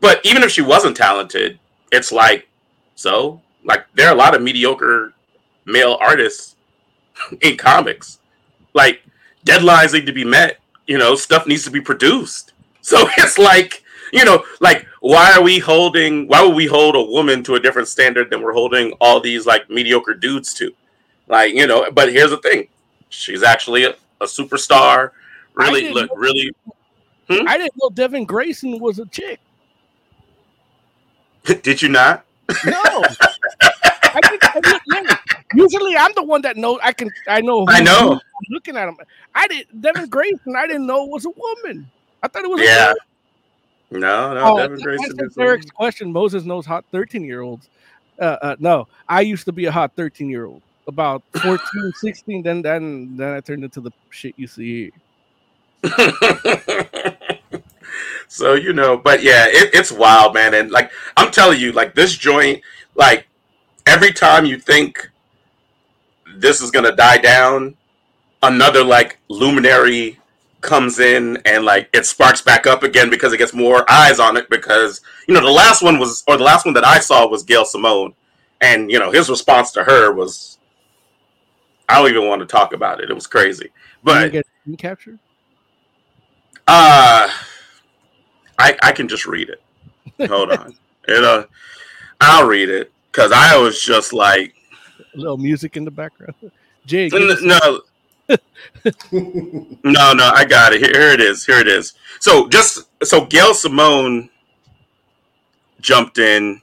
but 0.00 0.20
even 0.24 0.42
if 0.42 0.50
she 0.50 0.62
wasn't 0.62 0.96
talented 0.96 1.58
it's 1.90 2.12
like 2.12 2.48
so 2.94 3.40
like 3.64 3.86
there 3.94 4.08
are 4.08 4.14
a 4.14 4.18
lot 4.18 4.34
of 4.34 4.42
mediocre 4.42 5.12
male 5.64 5.98
artists 6.00 6.56
in 7.40 7.56
comics. 7.56 8.18
Like 8.74 9.02
deadlines 9.44 9.92
need 9.92 10.06
to 10.06 10.12
be 10.12 10.24
met, 10.24 10.58
you 10.86 10.98
know, 10.98 11.14
stuff 11.14 11.46
needs 11.46 11.64
to 11.64 11.70
be 11.70 11.80
produced. 11.80 12.50
So 12.84 13.08
it's 13.16 13.38
like, 13.38 13.84
you 14.12 14.24
know, 14.24 14.42
like 14.58 14.88
why 14.98 15.32
are 15.36 15.40
we 15.40 15.60
holding 15.60 16.26
why 16.26 16.42
would 16.42 16.56
we 16.56 16.66
hold 16.66 16.96
a 16.96 17.00
woman 17.00 17.44
to 17.44 17.54
a 17.54 17.60
different 17.60 17.86
standard 17.86 18.28
than 18.28 18.42
we're 18.42 18.52
holding 18.52 18.90
all 19.00 19.20
these 19.20 19.46
like 19.46 19.70
mediocre 19.70 20.14
dudes 20.14 20.52
to? 20.54 20.74
Like, 21.28 21.54
you 21.54 21.68
know, 21.68 21.88
but 21.92 22.12
here's 22.12 22.30
the 22.30 22.38
thing. 22.38 22.66
She's 23.08 23.44
actually 23.44 23.84
a, 23.84 23.90
a 24.20 24.24
superstar. 24.24 25.12
Really 25.54 25.92
look 25.92 26.10
really 26.16 26.50
hmm? 27.28 27.48
I 27.48 27.56
didn't 27.56 27.74
know 27.80 27.90
Devin 27.90 28.24
Grayson 28.24 28.78
was 28.78 28.98
a 28.98 29.06
chick. 29.06 29.40
Did 31.62 31.82
you 31.82 31.88
not? 31.88 32.24
No. 32.64 32.72
I 34.14 34.20
think, 34.28 34.44
I 34.44 34.80
yeah. 34.92 35.16
Usually, 35.54 35.96
I'm 35.96 36.12
the 36.14 36.22
one 36.22 36.42
that 36.42 36.56
knows. 36.56 36.78
I 36.82 36.92
can. 36.92 37.10
I 37.28 37.40
know. 37.40 37.64
I 37.68 37.82
know. 37.82 38.20
looking 38.50 38.76
at 38.76 38.88
him, 38.88 38.96
I 39.34 39.46
didn't. 39.48 39.80
Devin 39.80 40.08
Grayson. 40.08 40.54
I 40.56 40.66
didn't 40.66 40.86
know 40.86 41.04
it 41.04 41.10
was 41.10 41.24
a 41.24 41.30
woman. 41.30 41.90
I 42.22 42.28
thought 42.28 42.44
it 42.44 42.50
was. 42.50 42.60
A 42.60 42.64
Yeah. 42.64 42.92
No, 43.90 44.34
no. 44.34 44.40
Oh, 44.44 44.56
Devin 44.58 44.80
Grayson. 44.80 45.18
Is 45.20 45.36
Eric's 45.38 45.70
question. 45.70 46.12
Moses 46.12 46.44
knows 46.44 46.66
hot 46.66 46.84
13 46.92 47.24
year 47.24 47.40
olds. 47.40 47.68
Uh, 48.18 48.36
uh, 48.42 48.56
no, 48.58 48.88
I 49.08 49.22
used 49.22 49.44
to 49.46 49.52
be 49.52 49.66
a 49.66 49.72
hot 49.72 49.92
13 49.96 50.28
year 50.28 50.46
old. 50.46 50.62
About 50.86 51.22
14, 51.42 51.92
16. 51.94 52.42
Then, 52.42 52.62
then, 52.62 53.16
then 53.16 53.34
I 53.34 53.40
turned 53.40 53.64
into 53.64 53.80
the 53.80 53.92
shit 54.10 54.34
you 54.36 54.46
see. 54.46 54.92
so 58.28 58.54
you 58.54 58.72
know, 58.72 58.96
but 58.96 59.22
yeah, 59.22 59.46
it, 59.48 59.70
it's 59.74 59.92
wild, 59.92 60.34
man. 60.34 60.54
And 60.54 60.70
like 60.70 60.90
I'm 61.16 61.30
telling 61.30 61.60
you, 61.60 61.72
like 61.72 61.94
this 61.94 62.16
joint, 62.16 62.62
like 62.94 63.26
every 63.86 64.12
time 64.12 64.44
you 64.44 64.58
think 64.58 65.10
this 66.36 66.60
is 66.60 66.70
gonna 66.70 66.94
die 66.94 67.18
down, 67.18 67.76
another 68.42 68.84
like 68.84 69.18
luminary 69.28 70.18
comes 70.60 71.00
in 71.00 71.36
and 71.44 71.64
like 71.64 71.88
it 71.92 72.06
sparks 72.06 72.40
back 72.40 72.66
up 72.66 72.84
again 72.84 73.10
because 73.10 73.32
it 73.32 73.38
gets 73.38 73.52
more 73.52 73.84
eyes 73.90 74.20
on 74.20 74.36
it 74.36 74.48
because 74.48 75.00
you 75.26 75.34
know 75.34 75.40
the 75.40 75.50
last 75.50 75.82
one 75.82 75.98
was 75.98 76.22
or 76.28 76.36
the 76.36 76.44
last 76.44 76.64
one 76.64 76.74
that 76.74 76.86
I 76.86 77.00
saw 77.00 77.26
was 77.26 77.42
Gail 77.42 77.64
Simone 77.64 78.14
and 78.60 78.90
you 78.90 78.98
know 78.98 79.10
his 79.10 79.28
response 79.28 79.72
to 79.72 79.82
her 79.82 80.12
was 80.12 80.58
I 81.88 81.98
don't 81.98 82.10
even 82.10 82.28
want 82.28 82.40
to 82.40 82.46
talk 82.46 82.72
about 82.72 83.00
it. 83.00 83.10
It 83.10 83.14
was 83.14 83.26
crazy. 83.26 83.70
But 84.02 84.32
get 84.32 84.46
captured? 84.78 85.18
Uh 86.68 87.28
I 88.58 88.76
I 88.82 88.92
can 88.92 89.08
just 89.08 89.26
read 89.26 89.50
it. 89.50 90.28
Hold 90.28 90.52
on. 90.52 90.74
It 91.08 91.24
uh 91.24 91.44
I'll 92.20 92.46
read 92.46 92.68
it 92.68 92.92
because 93.10 93.32
I 93.32 93.56
was 93.56 93.82
just 93.82 94.12
like 94.12 94.54
a 95.14 95.18
little 95.18 95.38
music 95.38 95.76
in 95.76 95.84
the 95.84 95.90
background. 95.90 96.34
Jay, 96.86 97.08
no, 97.12 97.80
no, 99.12 100.12
no, 100.12 100.30
I 100.34 100.44
got 100.48 100.72
it. 100.72 100.80
Here, 100.80 100.92
here 100.92 101.12
it 101.12 101.20
is. 101.20 101.44
Here 101.44 101.58
it 101.58 101.68
is. 101.68 101.94
So 102.20 102.48
just 102.48 102.88
so 103.04 103.24
Gail 103.26 103.54
Simone 103.54 104.30
jumped 105.80 106.18
in 106.18 106.60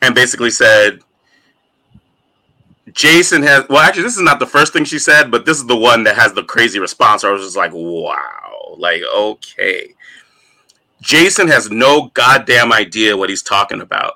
and 0.00 0.14
basically 0.14 0.50
said, 0.50 1.00
Jason 2.92 3.42
has 3.42 3.68
well, 3.68 3.78
actually, 3.78 4.02
this 4.02 4.16
is 4.16 4.22
not 4.22 4.38
the 4.40 4.46
first 4.46 4.72
thing 4.72 4.84
she 4.84 4.98
said, 4.98 5.30
but 5.30 5.46
this 5.46 5.58
is 5.58 5.66
the 5.66 5.76
one 5.76 6.04
that 6.04 6.16
has 6.16 6.32
the 6.32 6.42
crazy 6.42 6.78
response. 6.78 7.24
I 7.24 7.30
was 7.30 7.42
just 7.42 7.56
like, 7.56 7.72
wow, 7.72 8.41
like, 8.78 9.02
okay. 9.14 9.94
Jason 11.00 11.48
has 11.48 11.70
no 11.70 12.10
goddamn 12.14 12.72
idea 12.72 13.16
what 13.16 13.30
he's 13.30 13.42
talking 13.42 13.80
about. 13.80 14.14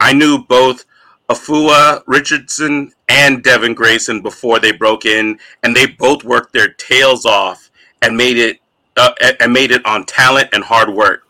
I 0.00 0.12
knew 0.12 0.44
both 0.44 0.84
Afua 1.28 2.02
Richardson 2.06 2.92
and 3.08 3.42
Devin 3.42 3.74
Grayson 3.74 4.22
before 4.22 4.58
they 4.58 4.72
broke 4.72 5.04
in, 5.04 5.38
and 5.62 5.76
they 5.76 5.86
both 5.86 6.24
worked 6.24 6.52
their 6.52 6.72
tails 6.72 7.26
off 7.26 7.70
and 8.00 8.16
made 8.16 8.38
it 8.38 8.60
uh, 8.96 9.12
and 9.40 9.52
made 9.52 9.70
it 9.70 9.84
on 9.86 10.04
talent 10.04 10.48
and 10.52 10.64
hard 10.64 10.88
work. 10.88 11.24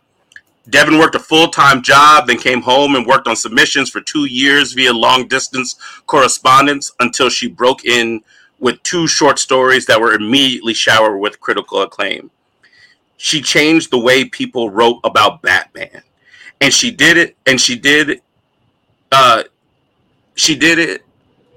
Devin 0.70 0.98
worked 0.98 1.14
a 1.14 1.20
full 1.20 1.48
time 1.48 1.82
job, 1.82 2.26
then 2.26 2.38
came 2.38 2.62
home 2.62 2.94
and 2.94 3.06
worked 3.06 3.26
on 3.26 3.36
submissions 3.36 3.90
for 3.90 4.00
two 4.00 4.26
years 4.26 4.72
via 4.74 4.92
long 4.92 5.26
distance 5.26 5.76
correspondence 6.06 6.92
until 7.00 7.28
she 7.28 7.48
broke 7.48 7.84
in 7.84 8.22
with 8.60 8.82
two 8.82 9.06
short 9.06 9.38
stories 9.38 9.86
that 9.86 10.00
were 10.00 10.12
immediately 10.12 10.74
showered 10.74 11.18
with 11.18 11.40
critical 11.40 11.82
acclaim. 11.82 12.30
She 13.18 13.42
changed 13.42 13.90
the 13.90 13.98
way 13.98 14.24
people 14.24 14.70
wrote 14.70 15.00
about 15.04 15.42
Batman, 15.42 16.02
and 16.60 16.72
she 16.72 16.90
did 16.90 17.16
it, 17.18 17.36
and 17.46 17.60
she 17.60 17.76
did 17.76 18.22
uh, 19.12 19.42
she 20.34 20.56
did 20.56 20.78
it 20.78 21.04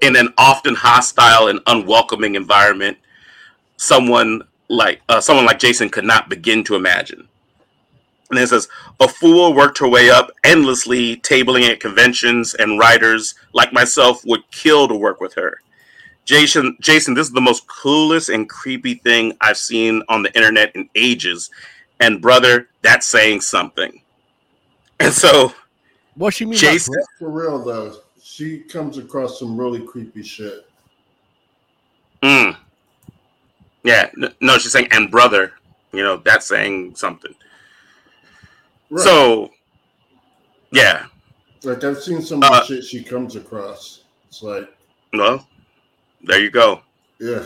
in 0.00 0.16
an 0.16 0.34
often 0.36 0.74
hostile 0.74 1.48
and 1.48 1.60
unwelcoming 1.66 2.34
environment. 2.34 2.98
Someone 3.76 4.42
like 4.68 5.00
uh, 5.08 5.20
someone 5.20 5.46
like 5.46 5.60
Jason 5.60 5.88
could 5.88 6.04
not 6.04 6.28
begin 6.28 6.64
to 6.64 6.74
imagine. 6.74 7.28
And 8.30 8.40
it 8.40 8.48
says, 8.48 8.68
Afua 8.98 9.54
worked 9.54 9.78
her 9.78 9.88
way 9.88 10.08
up 10.08 10.30
endlessly, 10.42 11.18
tabling 11.18 11.68
at 11.68 11.80
conventions, 11.80 12.54
and 12.54 12.78
writers 12.78 13.34
like 13.52 13.72
myself 13.74 14.24
would 14.24 14.50
kill 14.50 14.88
to 14.88 14.94
work 14.94 15.20
with 15.20 15.34
her. 15.34 15.60
Jason, 16.24 16.76
Jason, 16.80 17.14
this 17.14 17.26
is 17.26 17.32
the 17.32 17.40
most 17.40 17.66
coolest 17.66 18.28
and 18.28 18.48
creepy 18.48 18.94
thing 18.94 19.36
I've 19.40 19.56
seen 19.56 20.02
on 20.08 20.22
the 20.22 20.34
internet 20.36 20.74
in 20.76 20.88
ages. 20.94 21.50
And 22.00 22.20
brother, 22.20 22.68
that's 22.82 23.06
saying 23.06 23.40
something. 23.40 24.00
And 25.00 25.12
so, 25.12 25.52
what 26.14 26.34
she 26.34 26.44
means, 26.44 26.60
Jason, 26.60 26.94
for 27.18 27.30
real 27.30 27.62
though, 27.64 27.96
she 28.22 28.60
comes 28.60 28.98
across 28.98 29.38
some 29.38 29.58
really 29.58 29.84
creepy 29.84 30.22
shit. 30.22 30.66
Mm. 32.22 32.56
Yeah, 33.82 34.10
no, 34.40 34.58
she's 34.58 34.72
saying 34.72 34.88
and 34.92 35.10
brother. 35.10 35.54
You 35.92 36.02
know, 36.02 36.16
that's 36.18 36.46
saying 36.46 36.94
something. 36.94 37.34
Right. 38.90 39.04
So, 39.04 39.50
yeah. 40.70 41.06
Like 41.64 41.84
I've 41.84 42.02
seen 42.02 42.22
some 42.22 42.42
of 42.42 42.50
the 42.50 42.56
uh, 42.56 42.64
shit 42.64 42.84
she 42.84 43.02
comes 43.02 43.36
across. 43.36 44.04
It's 44.28 44.42
like, 44.42 44.68
well, 45.12 45.46
there 46.24 46.40
you 46.40 46.50
go. 46.50 46.82
Yeah. 47.20 47.44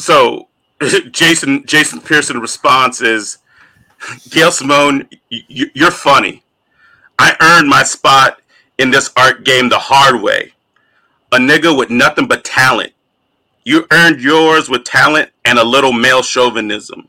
So, 0.00 0.48
Jason 1.12 1.64
Jason 1.66 2.00
Pearson 2.00 2.40
response 2.40 3.00
is, 3.02 3.38
Gail 4.30 4.52
Simone, 4.52 5.08
you're 5.30 5.90
funny. 5.92 6.44
I 7.18 7.36
earned 7.40 7.68
my 7.68 7.84
spot 7.84 8.40
in 8.78 8.90
this 8.90 9.10
art 9.16 9.44
game 9.44 9.68
the 9.70 9.78
hard 9.78 10.22
way. 10.22 10.54
A 11.32 11.38
nigga 11.38 11.76
with 11.76 11.90
nothing 11.90 12.28
but 12.28 12.44
talent. 12.44 12.92
You 13.64 13.86
earned 13.92 14.20
yours 14.20 14.68
with 14.70 14.84
talent 14.84 15.30
and 15.44 15.58
a 15.58 15.64
little 15.64 15.92
male 15.92 16.22
chauvinism. 16.22 17.08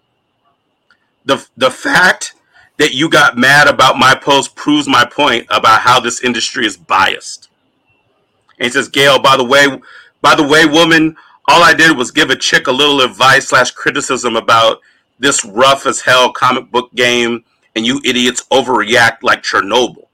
the 1.26 1.48
the 1.58 1.72
fact 1.72 2.36
that 2.80 2.94
you 2.94 3.10
got 3.10 3.38
mad 3.38 3.68
about 3.70 3.98
my 3.98 4.16
post 4.16 4.56
proves 4.56 4.88
my 4.88 5.06
point 5.06 5.48
about 5.52 5.82
how 5.82 6.00
this 6.02 6.24
industry 6.24 6.66
is 6.68 6.78
biased. 6.78 7.49
And 8.60 8.66
he 8.66 8.70
says, 8.70 8.90
Gail, 8.90 9.20
by 9.20 9.38
the 9.38 9.44
way, 9.44 9.68
by 10.22 10.36
the 10.36 10.48
way, 10.48 10.66
woman, 10.66 11.16
all 11.48 11.64
I 11.64 11.74
did 11.74 11.98
was 11.98 12.12
give 12.12 12.30
a 12.30 12.36
chick 12.36 12.68
a 12.68 12.72
little 12.72 13.02
advice 13.02 13.48
slash 13.48 13.72
criticism 13.72 14.36
about 14.36 14.80
this 15.18 15.44
rough 15.46 15.86
as 15.86 16.02
hell 16.02 16.32
comic 16.32 16.70
book 16.72 16.94
game, 16.96 17.44
and 17.76 17.86
you 17.86 18.02
idiots 18.06 18.46
overreact 18.52 19.24
like 19.24 19.44
Chernobyl. 19.44 20.08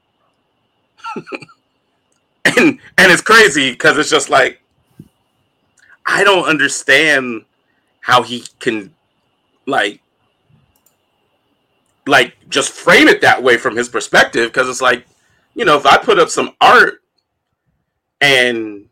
and 2.44 2.78
and 2.98 3.12
it's 3.12 3.22
crazy 3.22 3.70
because 3.70 3.98
it's 3.98 4.10
just 4.10 4.30
like 4.30 4.60
I 6.04 6.24
don't 6.24 6.46
understand 6.46 7.44
how 8.00 8.22
he 8.22 8.44
can 8.60 8.94
like 9.66 10.00
like 12.06 12.36
just 12.48 12.72
frame 12.72 13.08
it 13.08 13.20
that 13.20 13.42
way 13.42 13.56
from 13.56 13.76
his 13.76 13.88
perspective 13.88 14.52
because 14.52 14.68
it's 14.68 14.80
like 14.80 15.04
you 15.54 15.64
know 15.64 15.76
if 15.76 15.84
i 15.84 15.96
put 15.96 16.18
up 16.18 16.28
some 16.28 16.54
art 16.60 17.02
and 18.20 18.88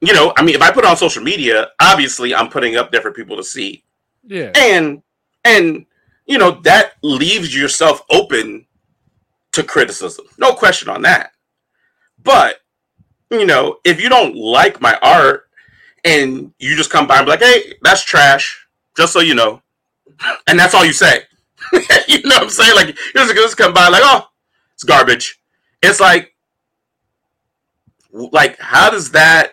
you 0.00 0.12
know 0.14 0.32
i 0.36 0.42
mean 0.42 0.54
if 0.54 0.62
i 0.62 0.70
put 0.70 0.84
it 0.84 0.88
on 0.90 0.96
social 0.96 1.22
media 1.22 1.68
obviously 1.80 2.34
i'm 2.34 2.48
putting 2.48 2.76
up 2.76 2.90
there 2.90 3.00
for 3.00 3.12
people 3.12 3.36
to 3.36 3.44
see. 3.44 3.82
Yeah. 4.26 4.52
and 4.54 5.02
and 5.44 5.86
you 6.26 6.38
know 6.38 6.52
that 6.62 6.92
leaves 7.02 7.54
yourself 7.56 8.02
open 8.10 8.66
to 9.52 9.62
criticism. 9.64 10.26
No 10.38 10.52
question 10.54 10.88
on 10.88 11.02
that. 11.02 11.32
But 12.22 12.60
you 13.30 13.46
know 13.46 13.78
if 13.84 14.00
you 14.00 14.08
don't 14.08 14.36
like 14.36 14.80
my 14.80 14.98
art 15.02 15.48
and 16.04 16.52
you 16.58 16.76
just 16.76 16.90
come 16.90 17.06
by 17.06 17.16
and 17.16 17.26
be 17.26 17.30
like 17.30 17.42
hey 17.42 17.74
that's 17.82 18.04
trash 18.04 18.66
just 18.96 19.12
so 19.12 19.20
you 19.20 19.34
know. 19.34 19.62
And 20.46 20.58
that's 20.58 20.74
all 20.74 20.84
you 20.84 20.92
say. 20.92 21.22
You 22.08 22.22
know 22.22 22.36
what 22.36 22.42
i'm 22.42 22.50
saying? 22.50 22.74
Like 22.74 22.88
you 22.88 22.94
just 23.14 23.34
just 23.34 23.56
come 23.56 23.72
by 23.72 23.88
like 23.88 24.02
oh 24.04 24.26
it's 24.74 24.84
garbage. 24.84 25.40
It's 25.82 26.00
like 26.00 26.29
like 28.12 28.58
how 28.58 28.90
does 28.90 29.12
that 29.12 29.52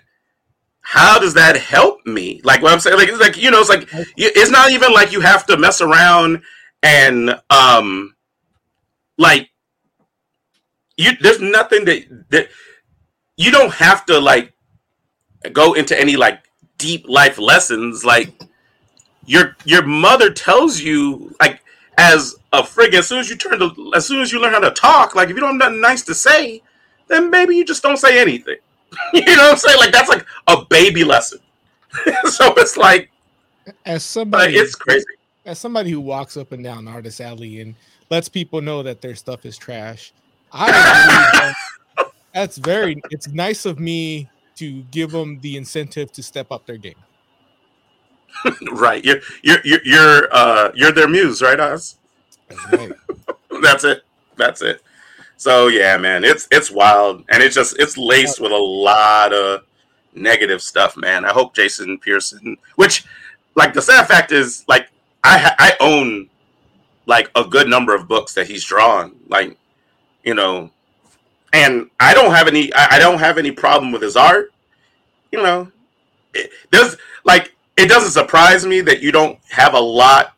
how 0.81 1.19
does 1.19 1.33
that 1.33 1.57
help 1.57 2.05
me? 2.05 2.39
Like 2.43 2.61
what 2.61 2.73
i'm 2.73 2.79
saying 2.79 2.97
like 2.97 3.09
it's 3.09 3.19
like 3.19 3.37
you 3.37 3.51
know 3.51 3.59
it's 3.59 3.69
like 3.69 3.87
it's 4.17 4.51
not 4.51 4.71
even 4.71 4.93
like 4.93 5.11
you 5.11 5.21
have 5.21 5.45
to 5.47 5.57
mess 5.57 5.81
around 5.81 6.41
and 6.83 7.39
um 7.49 8.15
like 9.17 9.49
you 10.97 11.11
there's 11.21 11.41
nothing 11.41 11.85
that 11.85 12.25
that 12.29 12.49
you 13.37 13.51
don't 13.51 13.73
have 13.73 14.05
to 14.07 14.19
like 14.19 14.53
go 15.53 15.73
into 15.73 15.99
any 15.99 16.15
like 16.15 16.43
deep 16.77 17.07
life 17.07 17.37
lessons. 17.37 18.03
Like 18.03 18.33
your 19.25 19.55
your 19.65 19.85
mother 19.85 20.31
tells 20.31 20.79
you 20.79 21.35
like 21.39 21.61
as 21.97 22.35
a 22.53 22.61
frig 22.61 22.93
as 22.93 23.07
soon 23.07 23.19
as 23.19 23.29
you 23.29 23.35
turn 23.35 23.59
to 23.59 23.91
as 23.95 24.05
soon 24.05 24.21
as 24.21 24.31
you 24.31 24.39
learn 24.41 24.53
how 24.53 24.59
to 24.59 24.71
talk 24.71 25.15
like 25.15 25.29
if 25.29 25.35
you 25.35 25.41
don't 25.41 25.59
have 25.59 25.71
nothing 25.71 25.81
nice 25.81 26.03
to 26.03 26.13
say 26.13 26.61
then 27.07 27.29
maybe 27.29 27.55
you 27.55 27.65
just 27.65 27.83
don't 27.83 27.97
say 27.97 28.19
anything 28.19 28.57
you 29.13 29.21
know 29.35 29.43
what 29.43 29.51
i'm 29.51 29.57
saying 29.57 29.77
like 29.79 29.91
that's 29.91 30.09
like 30.09 30.25
a 30.47 30.65
baby 30.65 31.03
lesson 31.03 31.39
so 32.25 32.53
it's 32.57 32.77
like 32.77 33.09
As 33.85 34.03
somebody, 34.03 34.55
it's 34.55 34.75
crazy 34.75 35.05
as 35.47 35.57
somebody 35.57 35.89
who 35.89 36.01
walks 36.01 36.35
up 36.37 36.51
and 36.51 36.63
down 36.63 36.87
Artist 36.87 37.21
Alley 37.21 37.61
and 37.61 37.73
lets 38.11 38.29
people 38.29 38.61
know 38.61 38.83
that 38.83 39.01
their 39.01 39.15
stuff 39.15 39.45
is 39.45 39.57
trash, 39.57 40.13
I 40.51 40.71
that 41.97 42.11
that's 42.33 42.57
very. 42.57 43.01
It's 43.09 43.29
nice 43.29 43.65
of 43.65 43.79
me 43.79 44.29
to 44.57 44.83
give 44.91 45.11
them 45.11 45.39
the 45.39 45.57
incentive 45.57 46.11
to 46.11 46.21
step 46.21 46.51
up 46.51 46.65
their 46.65 46.77
game. 46.77 46.95
right 48.73 49.03
you're 49.03 49.19
you're 49.41 49.57
you're 49.63 49.79
you're 49.83 50.35
uh 50.35 50.69
you're 50.75 50.91
their 50.91 51.07
muse 51.07 51.41
right 51.41 51.59
Oz? 51.59 51.97
That's 52.49 52.73
right. 52.73 52.91
that's 53.63 53.83
it 53.83 54.03
that's 54.35 54.61
it 54.61 54.83
so 55.37 55.67
yeah 55.67 55.97
man 55.97 56.23
it's 56.23 56.47
it's 56.51 56.71
wild 56.71 57.23
and 57.29 57.41
it's 57.41 57.55
just 57.55 57.77
it's 57.79 57.97
laced 57.97 58.39
with 58.39 58.51
a 58.51 58.57
lot 58.57 59.33
of 59.33 59.61
negative 60.13 60.61
stuff 60.61 60.97
man. 60.97 61.25
I 61.25 61.29
hope 61.29 61.55
jason 61.55 61.99
pearson 61.99 62.57
which 62.75 63.05
like 63.55 63.73
the 63.73 63.81
sad 63.81 64.07
fact 64.07 64.31
is 64.31 64.65
like 64.67 64.89
i 65.23 65.53
i 65.59 65.73
own 65.79 66.29
like 67.05 67.29
a 67.35 67.43
good 67.43 67.67
number 67.67 67.93
of 67.95 68.07
books 68.07 68.33
that 68.33 68.47
he's 68.47 68.63
drawn 68.63 69.15
like 69.29 69.57
you 70.23 70.33
know 70.33 70.69
and 71.53 71.89
i 71.99 72.13
don't 72.13 72.31
have 72.33 72.47
any 72.47 72.73
i, 72.73 72.95
I 72.95 72.99
don't 72.99 73.19
have 73.19 73.37
any 73.37 73.51
problem 73.51 73.91
with 73.91 74.01
his 74.01 74.15
art 74.17 74.51
you 75.31 75.41
know. 75.41 75.71
It 76.33 76.51
does 76.71 76.97
like 77.23 77.53
it 77.77 77.87
doesn't 77.87 78.11
surprise 78.11 78.65
me 78.65 78.81
that 78.81 79.01
you 79.01 79.11
don't 79.11 79.39
have 79.49 79.73
a 79.73 79.79
lot 79.79 80.35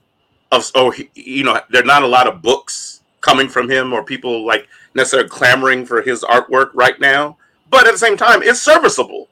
of 0.52 0.70
or 0.76 0.94
he- 0.94 1.10
you 1.14 1.44
know 1.44 1.60
there 1.70 1.82
are 1.82 1.86
not 1.86 2.04
a 2.04 2.08
lot 2.08 2.28
of 2.28 2.42
books 2.42 3.02
coming 3.22 3.48
from 3.48 3.70
him 3.70 3.94
or 3.94 4.04
people 4.04 4.46
like 4.46 4.68
necessarily 4.96 5.30
clamoring 5.30 5.86
for 5.86 6.02
his 6.02 6.24
artwork 6.24 6.70
right 6.74 7.00
now 7.00 7.38
but 7.70 7.86
at 7.88 7.92
the 7.92 7.98
same 7.98 8.18
time 8.18 8.42
it's 8.44 8.62
serviceable 8.62 9.28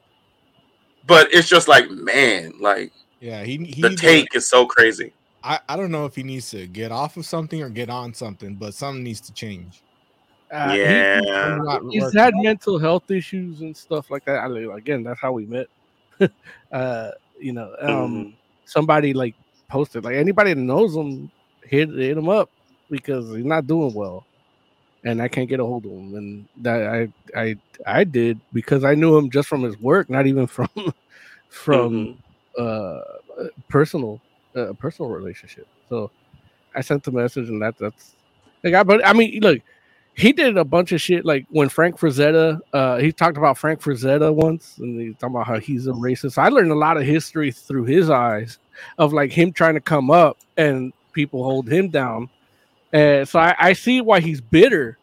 but 1.06 1.32
it's 1.32 1.48
just 1.48 1.68
like 1.68 1.90
man 1.90 2.52
like 2.60 2.92
Yeah, 3.20 3.42
he 3.42 3.56
he. 3.58 3.82
the 3.82 3.88
needs 3.90 4.00
to- 4.00 4.06
take 4.06 4.34
is 4.34 4.48
so 4.48 4.66
crazy 4.66 5.12
I 5.42 5.58
I 5.68 5.76
don't 5.76 5.90
know 5.90 6.04
if 6.04 6.14
he 6.14 6.22
needs 6.22 6.50
to 6.50 6.66
get 6.66 6.90
off 6.92 7.16
of 7.16 7.24
something 7.26 7.62
or 7.62 7.68
get 7.70 7.88
on 7.90 8.12
something, 8.12 8.56
but 8.56 8.74
something 8.74 9.04
needs 9.04 9.20
to 9.22 9.32
change. 9.32 9.82
Uh, 10.52 10.72
he- 10.72 10.78
yeah 10.80 11.58
I'm 11.70 11.90
he's 11.90 12.12
had 12.12 12.34
mental 12.36 12.78
health 12.78 13.08
issues 13.10 13.60
and 13.60 13.76
stuff 13.76 14.10
like 14.10 14.24
that. 14.24 14.38
I 14.40 14.48
mean, 14.48 14.70
again, 14.72 15.02
that's 15.04 15.20
how 15.20 15.32
we 15.32 15.46
met. 15.46 15.66
uh, 16.72 17.10
you 17.40 17.52
know, 17.52 17.72
um, 17.80 17.88
Mhm. 17.88 18.32
somebody 18.64 19.12
like 19.14 19.36
posted 19.68 20.04
like 20.04 20.16
anybody 20.16 20.54
that 20.54 20.60
knows 20.60 20.96
him 20.96 21.30
hit 21.62 21.88
hit 21.90 22.16
him 22.18 22.28
up 22.28 22.50
because 22.90 23.34
he's 23.36 23.44
not 23.44 23.66
doing 23.66 23.94
well, 23.94 24.26
and 25.04 25.22
I 25.22 25.28
can't 25.28 25.48
get 25.48 25.60
a 25.60 25.64
hold 25.64 25.84
of 25.86 25.92
him. 25.92 26.14
And 26.14 26.48
that 26.58 26.82
I 26.88 27.08
I 27.40 27.56
I 27.86 28.04
did 28.04 28.40
because 28.52 28.84
I 28.84 28.94
knew 28.94 29.16
him 29.16 29.30
just 29.30 29.48
from 29.48 29.62
his 29.62 29.78
work, 29.78 30.10
not 30.10 30.26
even 30.26 30.46
from 30.56 30.68
from 31.48 31.90
Mhm. 31.92 32.18
uh 32.58 33.00
personal 33.68 34.20
uh, 34.56 34.72
personal 34.78 35.10
relationship. 35.10 35.66
So 35.88 36.10
I 36.74 36.80
sent 36.82 37.04
the 37.04 37.12
message, 37.12 37.48
and 37.48 37.62
that 37.62 37.76
that's 37.78 38.16
like 38.64 38.74
I 38.74 38.82
but 38.82 39.06
I 39.06 39.12
mean 39.12 39.40
look, 39.40 39.60
he 40.14 40.32
did 40.32 40.56
a 40.58 40.64
bunch 40.64 40.92
of 40.92 41.00
shit 41.00 41.24
like 41.24 41.46
when 41.50 41.68
Frank 41.68 41.98
Frazetta 41.98 42.58
uh 42.72 42.96
he 42.98 43.12
talked 43.12 43.38
about 43.38 43.58
Frank 43.58 43.80
Frazetta 43.80 44.34
once 44.34 44.76
and 44.78 45.00
he 45.00 45.14
talking 45.14 45.36
about 45.36 45.46
how 45.46 45.58
he's 45.60 45.86
a 45.86 45.92
racist. 45.92 46.38
I 46.38 46.48
learned 46.48 46.72
a 46.72 46.76
lot 46.76 46.96
of 46.96 47.04
history 47.04 47.52
through 47.52 47.84
his 47.84 48.10
eyes 48.10 48.58
of 48.98 49.12
like 49.12 49.32
him 49.32 49.52
trying 49.52 49.74
to 49.74 49.80
come 49.80 50.10
up 50.10 50.38
and 50.56 50.92
people 51.12 51.44
hold 51.44 51.68
him 51.68 51.90
down. 51.90 52.28
And 52.92 53.28
so 53.28 53.38
I, 53.38 53.54
I 53.58 53.72
see 53.74 54.00
why 54.00 54.20
he's 54.20 54.40
bitter. 54.40 54.98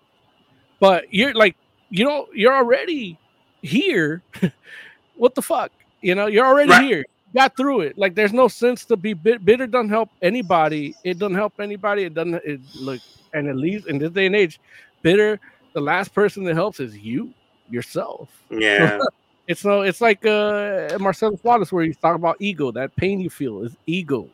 But 0.80 1.14
you're 1.14 1.34
like, 1.34 1.56
you 1.90 2.04
know, 2.06 2.28
you're 2.34 2.54
already 2.56 3.18
here. 3.62 4.22
what 5.16 5.36
the 5.36 5.42
fuck? 5.42 5.72
You 6.02 6.16
know, 6.16 6.28
you're 6.28 6.46
already 6.46 6.72
Right. 6.72 6.84
here. 6.84 7.06
Got 7.34 7.58
through 7.58 7.82
it. 7.82 7.98
Like, 7.98 8.16
there's 8.16 8.32
no 8.34 8.48
sense 8.48 8.86
to 8.86 8.96
be 8.96 9.14
bit- 9.14 9.44
bitter. 9.44 9.68
Doesn't 9.68 9.90
help 9.90 10.10
anybody. 10.22 10.96
It 11.04 11.20
doesn't 11.20 11.36
help 11.36 11.60
anybody. 11.60 12.04
It 12.04 12.14
doesn't. 12.14 12.36
It 12.46 12.62
look, 12.76 13.02
and 13.34 13.48
at 13.50 13.58
least 13.58 13.88
in 13.88 13.98
this 13.98 14.12
day 14.12 14.26
and 14.28 14.36
age, 14.36 14.60
bitter. 15.02 15.40
The 15.74 15.82
last 15.82 16.14
person 16.14 16.46
that 16.46 16.56
helps 16.56 16.80
is 16.80 16.98
you 16.98 17.34
yourself. 17.70 18.30
yeah 18.50 19.00
It's 19.48 19.64
no. 19.66 19.82
It's 19.82 20.02
like 20.02 20.26
uh 20.26 20.98
Marcellus 21.00 21.44
Wallace, 21.44 21.72
where 21.72 21.84
he's 21.86 21.98
talking 21.98 22.16
about 22.16 22.38
ego. 22.40 22.72
That 22.72 22.96
pain 22.96 23.20
you 23.20 23.30
feel 23.30 23.62
is 23.64 23.76
ego. 23.86 24.28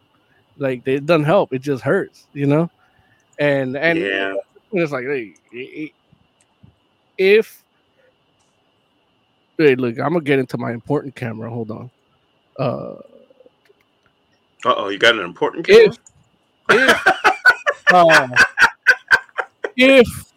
Like 0.57 0.87
it 0.87 1.05
doesn't 1.05 1.25
help. 1.25 1.51
It 1.53 1.59
just 1.63 1.83
hurts. 1.83 2.27
You 2.33 2.45
know. 2.45 2.69
And 3.41 3.75
and 3.75 3.97
yeah 3.97 4.35
it's 4.73 4.91
like, 4.91 5.05
hey, 5.05 5.93
if 7.17 7.63
hey, 9.57 9.75
look, 9.75 9.99
I'm 9.99 10.13
gonna 10.13 10.21
get 10.21 10.39
into 10.39 10.57
my 10.57 10.71
important 10.71 11.15
camera. 11.15 11.49
Hold 11.49 11.71
on. 11.71 11.91
Uh, 12.57 12.95
uh-oh 14.65 14.89
you 14.89 14.97
got 14.97 15.15
an 15.15 15.21
important 15.21 15.65
camera? 15.65 15.87
if 15.87 15.97
if 16.69 17.07
uh, 17.93 18.27
if 19.75 20.33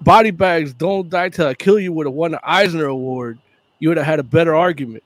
body 0.00 0.30
bags 0.30 0.74
don't 0.74 1.08
die 1.08 1.28
till 1.28 1.46
I 1.46 1.54
kill 1.54 1.78
you 1.78 1.92
would 1.92 2.06
have 2.06 2.14
won 2.14 2.32
the 2.32 2.40
Eisner 2.42 2.86
Award, 2.86 3.38
you 3.78 3.88
would 3.88 3.96
have 3.96 4.06
had 4.06 4.18
a 4.18 4.24
better 4.24 4.54
argument. 4.54 5.04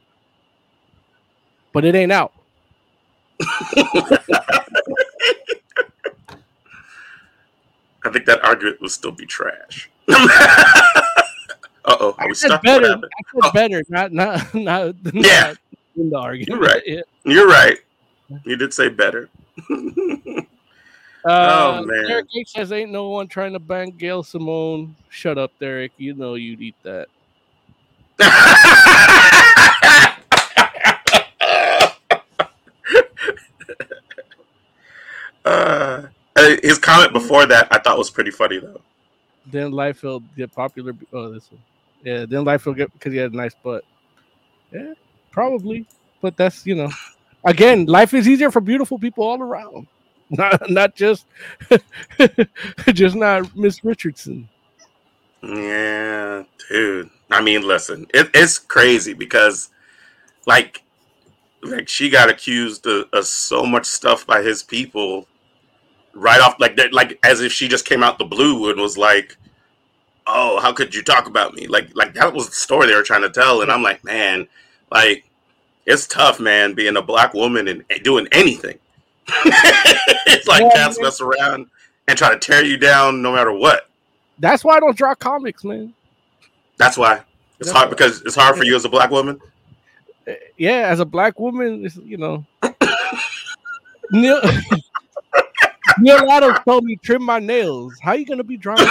But 1.72 1.84
it 1.84 1.94
ain't 1.94 2.12
out. 2.12 2.32
i 8.04 8.10
think 8.10 8.26
that 8.26 8.44
argument 8.44 8.80
would 8.80 8.90
still 8.90 9.12
be 9.12 9.26
trash 9.26 9.90
uh-oh 10.08 12.14
I 12.18 12.26
we 12.26 12.34
said 12.34 12.48
stuck 12.48 12.62
better. 12.62 12.86
I 12.86 12.90
said 12.90 13.00
Oh. 13.42 13.50
better, 13.52 13.82
not 13.88 14.12
not 14.12 14.54
not, 14.54 14.94
Yeah. 15.12 15.52
not 15.52 15.56
in 15.96 16.10
the 16.10 16.18
argument. 16.18 16.48
You're 16.48 16.60
right. 16.60 16.82
Yeah. 16.86 17.00
you're 17.24 17.48
right 17.48 17.78
you 18.44 18.56
did 18.56 18.72
say 18.74 18.88
better 18.88 19.28
Uh, 21.26 21.80
Oh, 21.80 21.86
man. 21.86 22.06
Derek 22.06 22.26
H 22.36 22.50
says, 22.50 22.70
"Ain't 22.70 22.92
no 22.92 23.08
one 23.08 23.28
trying 23.28 23.54
to 23.54 23.58
bang 23.58 23.92
Gail 23.96 24.22
Simone." 24.22 24.94
Shut 25.08 25.38
up, 25.38 25.52
Derek. 25.58 25.92
You 25.96 26.12
know 26.12 26.34
you'd 26.34 26.60
eat 26.60 26.74
that. 26.82 27.08
uh, 35.44 36.02
his 36.62 36.78
comment 36.78 37.12
before 37.12 37.46
that 37.46 37.68
I 37.70 37.78
thought 37.78 37.98
was 37.98 38.10
pretty 38.10 38.30
funny 38.30 38.58
though. 38.58 38.80
Then 39.46 39.72
Liefeld 39.72 40.22
get 40.36 40.52
popular. 40.52 40.94
Oh, 41.12 41.30
this 41.30 41.50
one. 41.50 41.60
Yeah, 42.02 42.26
then 42.26 42.44
Liefeld 42.44 42.76
get 42.76 42.92
because 42.92 43.12
he 43.12 43.18
had 43.18 43.32
a 43.32 43.36
nice 43.36 43.54
butt. 43.62 43.84
Yeah, 44.72 44.94
probably. 45.30 45.86
But 46.20 46.36
that's 46.36 46.66
you 46.66 46.74
know, 46.74 46.90
again, 47.44 47.86
life 47.86 48.14
is 48.14 48.28
easier 48.28 48.50
for 48.50 48.60
beautiful 48.60 48.98
people 48.98 49.24
all 49.24 49.40
around. 49.40 49.86
Not 50.30 50.70
not 50.70 50.96
just 50.96 51.26
just 52.92 53.14
not 53.14 53.54
Miss 53.54 53.84
Richardson. 53.84 54.48
Yeah, 55.42 56.44
dude. 56.68 57.10
I 57.30 57.42
mean, 57.42 57.62
listen, 57.62 58.06
it, 58.14 58.30
it's 58.32 58.58
crazy 58.58 59.12
because, 59.12 59.68
like, 60.46 60.82
like 61.62 61.88
she 61.88 62.08
got 62.08 62.30
accused 62.30 62.86
of, 62.86 63.08
of 63.12 63.26
so 63.26 63.64
much 63.64 63.84
stuff 63.84 64.26
by 64.26 64.42
his 64.42 64.62
people, 64.62 65.28
right 66.14 66.40
off, 66.40 66.56
like, 66.60 66.76
that- 66.76 66.92
like 66.92 67.18
as 67.24 67.40
if 67.40 67.52
she 67.52 67.68
just 67.68 67.84
came 67.86 68.02
out 68.02 68.18
the 68.18 68.24
blue 68.24 68.70
and 68.70 68.80
was 68.80 68.96
like, 68.98 69.36
"Oh, 70.26 70.60
how 70.60 70.72
could 70.72 70.94
you 70.94 71.02
talk 71.02 71.26
about 71.26 71.54
me?" 71.54 71.66
Like, 71.66 71.88
like 71.94 72.14
that 72.14 72.32
was 72.32 72.48
the 72.48 72.54
story 72.54 72.86
they 72.86 72.94
were 72.94 73.02
trying 73.02 73.22
to 73.22 73.30
tell, 73.30 73.60
and 73.62 73.70
I'm 73.70 73.82
like, 73.82 74.02
man, 74.04 74.46
like, 74.90 75.24
it's 75.86 76.06
tough, 76.06 76.40
man, 76.40 76.74
being 76.74 76.96
a 76.96 77.02
black 77.02 77.34
woman 77.34 77.68
and 77.68 77.84
doing 78.02 78.26
anything. 78.32 78.78
it's 80.26 80.46
like 80.48 80.62
Yeah, 80.62 80.70
cats 80.70 80.98
mess 81.00 81.20
around 81.20 81.66
and 82.08 82.16
try 82.18 82.30
to 82.30 82.38
tear 82.38 82.64
you 82.64 82.76
down 82.76 83.22
no 83.22 83.32
matter 83.32 83.52
what. 83.52 83.88
That's 84.38 84.64
why 84.64 84.76
I 84.76 84.80
don't 84.80 84.96
draw 84.96 85.14
comics, 85.14 85.64
man. 85.64 85.94
That's 86.76 86.96
why 86.98 87.14
it's 87.16 87.24
That's 87.68 87.70
hard 87.70 87.86
why. 87.88 87.90
because 87.90 88.20
it's 88.22 88.34
hard 88.34 88.56
for 88.56 88.64
you 88.64 88.76
as 88.76 88.84
a 88.84 88.88
black 88.88 89.10
woman. 89.10 89.40
Eh, 90.26 90.34
Yeah, 90.56 90.88
as 90.88 91.00
a 91.00 91.04
black 91.04 91.38
woman, 91.38 91.84
it's, 91.86 91.96
you 91.96 92.16
know. 92.18 92.44
Neal, 95.98 96.20
Neal 96.20 96.30
Adams 96.30 96.58
told 96.64 96.84
me 96.84 96.96
trim 96.96 97.22
my 97.22 97.38
nails. 97.38 97.94
How 98.02 98.12
you 98.12 98.26
gonna 98.26 98.44
be 98.44 98.56
drawing? 98.56 98.86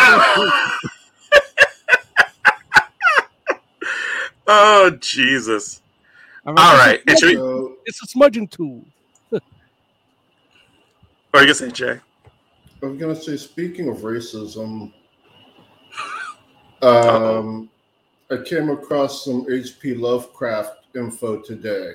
Oh 4.46 4.92
Jesus! 5.00 5.82
All 6.46 6.54
All 6.58 6.78
right, 6.78 7.02
and 7.08 7.18
should 7.18 7.38
we, 7.38 7.76
It's 7.86 8.04
a 8.04 8.08
smudging 8.08 8.48
tool. 8.48 8.86
or 9.32 9.40
you 9.40 9.40
gonna 11.34 11.54
say 11.54 11.72
Jay. 11.72 12.00
I 12.82 12.86
was 12.86 12.98
gonna 12.98 13.16
say, 13.16 13.38
speaking 13.38 13.88
of 13.88 14.00
racism, 14.00 14.92
um, 16.82 17.70
I 18.30 18.38
came 18.44 18.70
across 18.70 19.24
some 19.24 19.46
H.P. 19.50 19.96
Lovecraft 19.96 20.88
info 20.96 21.40
today. 21.42 21.94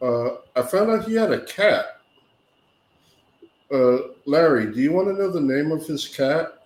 Uh, 0.00 0.36
I 0.54 0.62
found 0.62 0.90
out 0.90 1.04
he 1.04 1.14
had 1.14 1.32
a 1.32 1.44
cat. 1.44 2.01
Uh, 3.72 3.98
Larry, 4.26 4.72
do 4.72 4.80
you 4.80 4.92
want 4.92 5.08
to 5.08 5.14
know 5.14 5.30
the 5.30 5.40
name 5.40 5.72
of 5.72 5.86
his 5.86 6.06
cat? 6.06 6.64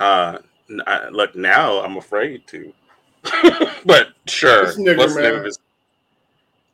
Uh, 0.00 0.38
n- 0.68 0.82
I- 0.86 1.08
look, 1.08 1.36
now 1.36 1.78
I'm 1.82 1.96
afraid 1.98 2.46
to, 2.48 2.72
but 3.86 4.08
sure. 4.26 4.64
It's 4.64 4.76
Nigger 4.78 4.96
What's 4.98 5.14
the 5.14 5.22
name 5.22 5.34
of 5.36 5.44
his? 5.44 5.58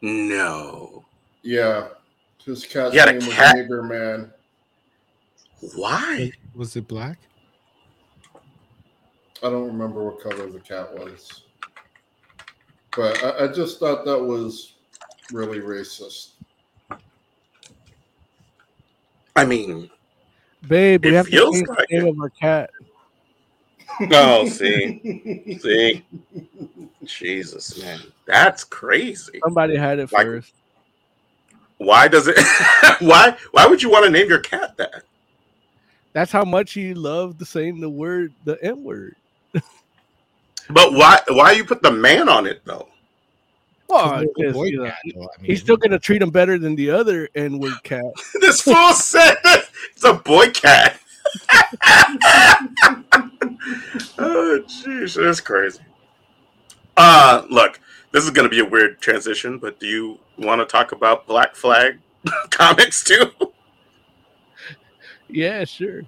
No. 0.00 1.04
Yeah, 1.42 1.88
his 2.44 2.64
cat's 2.64 2.92
He 2.92 2.98
had 2.98 3.08
a 3.10 3.12
name 3.18 3.30
cat? 3.30 3.56
was 3.56 3.66
Nigger 3.66 3.88
Man. 3.88 4.32
Why? 5.76 6.32
Was 6.54 6.76
it 6.76 6.88
black? 6.88 7.18
I 9.42 9.50
don't 9.50 9.66
remember 9.66 10.02
what 10.04 10.20
color 10.22 10.48
the 10.50 10.60
cat 10.60 10.96
was, 10.98 11.42
but 12.96 13.22
I, 13.22 13.44
I 13.44 13.48
just 13.48 13.78
thought 13.78 14.04
that 14.04 14.18
was 14.20 14.74
really 15.32 15.60
racist. 15.60 16.30
I 19.38 19.44
mean, 19.44 19.88
Babe, 20.66 21.04
we 21.04 21.14
have 21.14 21.26
to 21.26 21.32
change 21.32 21.66
the 21.68 21.86
name 21.90 22.06
it. 22.06 22.10
of 22.10 22.20
our 22.20 22.30
cat. 22.30 22.70
Oh, 24.12 24.48
See, 24.48 25.58
see, 25.60 26.04
Jesus, 27.04 27.80
man, 27.80 28.00
that's 28.26 28.62
crazy. 28.64 29.40
Somebody 29.42 29.76
had 29.76 29.98
it 29.98 30.12
Like- 30.12 30.26
first. 30.26 30.52
Why 31.78 32.08
does 32.08 32.26
it? 32.26 32.36
why? 32.98 33.36
Why 33.52 33.66
would 33.66 33.80
you 33.82 33.88
want 33.90 34.04
to 34.04 34.10
name 34.10 34.28
your 34.28 34.40
cat 34.40 34.76
that? 34.78 35.02
That's 36.12 36.32
how 36.32 36.44
much 36.44 36.72
he 36.72 36.92
loved 36.92 37.46
saying 37.46 37.80
the 37.80 37.88
word, 37.88 38.32
the 38.44 38.58
N 38.64 38.82
word. 38.82 39.14
But 40.70 40.92
why? 40.92 41.20
Why 41.28 41.52
you 41.52 41.64
put 41.64 41.80
the 41.82 41.90
man 41.92 42.28
on 42.28 42.46
it 42.46 42.62
though? 42.64 42.88
Well, 43.88 44.18
Little 44.18 44.32
because, 44.36 44.52
boy 44.52 44.64
you 44.64 44.76
know, 44.78 44.84
cat, 44.84 44.98
I 45.04 45.16
mean, 45.18 45.28
he's 45.42 45.60
still 45.60 45.76
gonna 45.76 45.98
treat 45.98 46.20
him 46.22 46.30
better 46.30 46.58
than 46.58 46.74
the 46.76 46.90
other 46.90 47.28
N 47.34 47.58
word 47.58 47.72
cat. 47.84 48.04
This 48.40 48.60
fool 48.60 48.92
said 48.92 49.36
it's 49.44 50.04
a 50.04 50.14
boy 50.14 50.50
cat. 50.50 51.00
oh, 54.18 54.62
jeez, 54.66 55.22
that's 55.22 55.40
crazy. 55.40 55.80
Uh, 56.96 57.44
look, 57.50 57.80
this 58.12 58.24
is 58.24 58.30
going 58.30 58.44
to 58.44 58.50
be 58.50 58.60
a 58.60 58.64
weird 58.64 59.00
transition, 59.00 59.58
but 59.58 59.78
do 59.78 59.86
you 59.86 60.18
want 60.38 60.60
to 60.60 60.64
talk 60.64 60.92
about 60.92 61.26
Black 61.26 61.54
Flag 61.54 61.98
comics 62.50 63.04
too? 63.04 63.30
Yeah, 65.28 65.64
sure. 65.64 66.02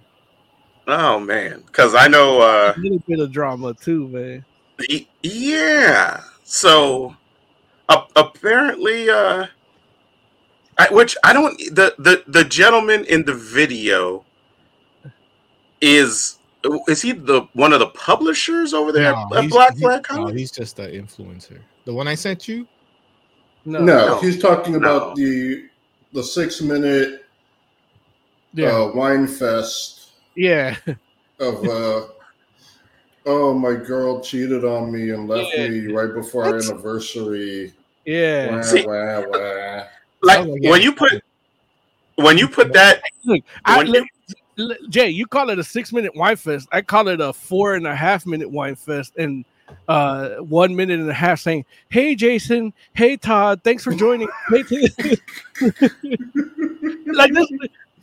Oh 0.87 1.21
man, 1.21 1.63
because 1.67 1.95
I 1.95 2.09
know. 2.09 2.41
Uh, 2.41 2.73
A 2.77 2.81
little 2.81 3.03
bit 3.07 3.21
of 3.21 3.31
drama 3.31 3.75
too, 3.75 4.09
man. 4.09 4.45
yeah. 5.23 6.23
So, 6.43 7.15
uh, 7.91 8.05
apparently, 8.17 9.11
uh, 9.11 9.47
I, 10.79 10.89
which 10.93 11.17
I 11.23 11.33
don't. 11.35 11.57
The 11.75 11.95
the 11.99 12.25
the 12.27 12.45
gentleman 12.45 13.05
in 13.05 13.25
the 13.25 13.35
video 13.35 14.25
is 15.81 16.39
is 16.89 17.03
he 17.03 17.13
the 17.13 17.43
one 17.55 17.73
of 17.73 17.81
the 17.81 17.89
publishers 17.89 18.73
over 18.75 18.93
there 18.93 19.13
no, 19.13 19.29
at 19.35 19.43
he's- 19.43 19.53
Black 19.53 19.75
he- 19.75 19.81
Flag 19.81 20.07
no, 20.13 20.27
he's 20.29 20.51
just 20.51 20.79
an 20.79 20.91
influencer. 20.93 21.59
The 21.87 21.93
one 21.95 22.07
I 22.09 22.15
sent 22.15 22.47
you? 22.49 22.67
No, 23.65 23.79
No, 23.81 24.07
No. 24.07 24.21
he's 24.21 24.39
talking 24.41 24.77
about 24.77 25.11
No. 25.11 25.15
the 25.25 25.65
the 26.13 26.23
six 26.23 26.61
minute 26.61 27.25
yeah, 28.53 28.69
uh, 28.77 28.93
wine 28.95 29.27
fest 29.27 30.11
yeah, 30.35 30.77
of 31.39 31.65
uh, 31.65 32.07
oh 33.27 33.55
my 33.55 33.75
girl 33.75 34.21
cheated 34.21 34.65
on 34.65 34.91
me 34.93 35.11
and 35.11 35.29
left 35.29 35.51
Yeah. 35.57 35.69
me 35.69 35.87
right 35.93 36.13
before 36.13 36.45
our 36.45 36.57
anniversary. 36.57 37.73
Yeah. 38.05 38.57
Wah, 38.57 38.63
See- 38.63 38.87
wah, 38.87 39.21
wah. 39.27 39.85
like 40.23 40.39
Oh, 40.41 40.57
yeah. 40.61 40.71
when 40.71 40.83
you 40.83 40.93
put 40.93 41.23
when 42.17 42.37
you 42.39 42.49
put 42.49 42.73
that 42.75 43.03
Look, 43.25 43.43
I, 43.65 43.79
when 43.79 43.87
look, 43.89 44.07
l- 44.59 44.77
Jay, 44.89 45.09
you 45.09 45.27
call 45.27 45.51
it 45.51 45.59
a 45.59 45.65
six 45.65 45.93
minute 45.93 46.15
wine 46.15 46.37
fest. 46.37 46.69
I 46.73 46.83
call 46.83 47.09
it 47.09 47.21
a 47.21 47.33
four 47.33 47.75
and 47.75 47.87
a 47.87 47.95
half 47.95 48.27
minute 48.27 48.51
wine 48.51 48.75
fest, 48.75 49.15
and 49.17 49.45
uh, 49.89 50.37
one 50.37 50.75
minute 50.75 51.01
and 51.01 51.09
a 51.09 51.15
half 51.15 51.41
saying, 51.41 51.65
"Hey, 51.89 52.15
Jason. 52.15 52.73
Hey, 52.93 53.17
Todd. 53.17 53.63
Thanks 53.65 53.85
for 53.85 53.95
joining." 53.95 54.29
Hey, 54.49 54.63
T-" 54.65 54.89
like 57.07 57.33
this, 57.33 57.49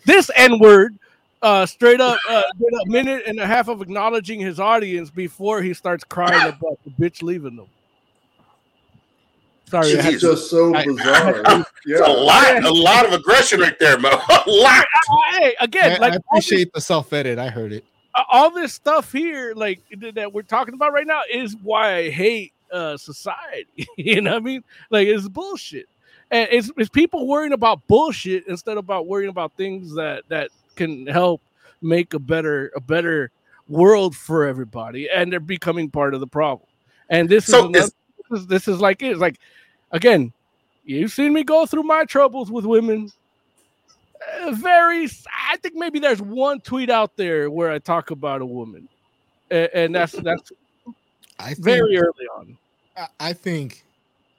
this 0.06 0.32
N 0.36 0.60
word. 0.60 0.98
Uh, 1.40 1.68
straight 1.68 2.02
up, 2.02 2.18
uh, 2.28 2.42
a 2.82 2.90
minute 2.90 3.22
and 3.28 3.40
a 3.40 3.46
half 3.46 3.68
of 3.68 3.80
acknowledging 3.80 4.40
his 4.40 4.60
audience 4.60 5.12
before 5.12 5.62
he 5.62 5.72
starts 5.72 6.04
crying 6.04 6.48
about 6.50 6.80
the 6.84 6.90
bitch 7.00 7.22
leaving 7.22 7.56
them. 7.56 7.68
Sorry, 9.70 9.98
I 9.98 10.02
had 10.02 10.14
It's 10.14 10.22
just 10.22 10.50
so 10.50 10.74
I- 10.74 10.86
bizarre. 10.86 11.42
It's 11.46 11.70
yeah. 11.86 11.98
a 12.06 12.12
lot, 12.12 12.64
a 12.64 12.72
lot 12.72 13.06
of 13.06 13.14
aggression 13.14 13.60
right 13.60 13.78
there, 13.80 13.98
Mo. 14.00 14.10
A 14.30 14.44
lot. 14.50 14.86
hey, 15.40 15.56
again, 15.60 15.94
I, 15.94 15.98
like 15.98 16.02
I 16.02 16.06
all 16.06 16.12
this- 16.12 16.20
appreciate 16.48 16.74
the 16.74 16.82
self 16.82 17.12
edit. 17.14 17.38
I 17.40 17.50
heard 17.50 17.74
it. 17.74 17.84
all 18.30 18.50
this 18.50 18.74
stuff 18.74 19.12
here, 19.12 19.54
like 19.56 19.82
that 20.14 20.32
we're 20.34 20.42
talking 20.44 20.74
about 20.74 20.94
right 20.94 21.06
now, 21.08 21.22
is 21.32 21.56
why 21.62 21.96
I 21.96 22.10
hate 22.10 22.54
uh 22.72 22.98
society. 22.98 23.88
you 23.98 24.22
know 24.22 24.32
what 24.34 24.38
I 24.38 24.46
mean? 24.46 24.64
Like 24.90 25.08
it's 25.08 25.28
bullshit, 25.28 25.88
and 26.32 26.48
it's 26.52 26.72
it's 26.78 26.90
people 26.90 27.28
worrying 27.28 27.54
about 27.54 27.86
bullshit 27.88 28.48
instead 28.48 28.74
of 28.74 28.86
about 28.86 29.06
worrying 29.08 29.30
about 29.30 29.52
things 29.58 29.94
that 29.96 30.24
that 30.30 30.50
can 30.76 31.08
help 31.08 31.42
make 31.82 32.14
a 32.14 32.20
better 32.20 32.72
a 32.76 32.80
better 32.82 33.32
world 33.68 34.16
for 34.16 34.46
everybody, 34.46 35.10
and 35.10 35.32
they're 35.32 35.40
becoming 35.42 35.90
part 35.90 36.14
of 36.14 36.22
the 36.22 36.28
problem. 36.28 36.68
And 37.10 37.28
this 37.30 37.46
So 37.46 37.60
is, 37.60 37.66
another, 37.66 37.86
is- 37.86 37.94
this 38.30 38.40
is 38.42 38.48
this 38.48 38.68
is 38.68 38.80
like 38.80 39.02
it. 39.02 39.12
It's 39.12 39.20
like 39.20 39.40
again, 39.92 40.34
you've 40.86 41.12
seen 41.12 41.34
me 41.34 41.44
go 41.44 41.66
through 41.66 41.84
my 41.84 42.06
troubles 42.06 42.52
with 42.52 42.66
women 42.66 43.12
uh, 44.42 44.52
very 44.52 45.08
i 45.50 45.56
think 45.58 45.76
maybe 45.76 46.00
there's 46.00 46.22
one 46.22 46.60
tweet 46.62 46.90
out 46.90 47.16
there 47.18 47.52
where 47.52 47.72
i 47.72 47.78
talk 47.78 48.10
about 48.10 48.42
a 48.42 48.46
woman 48.46 48.90
and, 49.52 49.70
and 49.74 49.96
that's 49.96 50.12
that's 50.24 50.52
I 51.40 51.54
think, 51.54 51.64
very 51.64 51.98
early 51.98 52.26
on 52.36 52.58
I, 52.98 53.08
I 53.20 53.34
think 53.34 53.84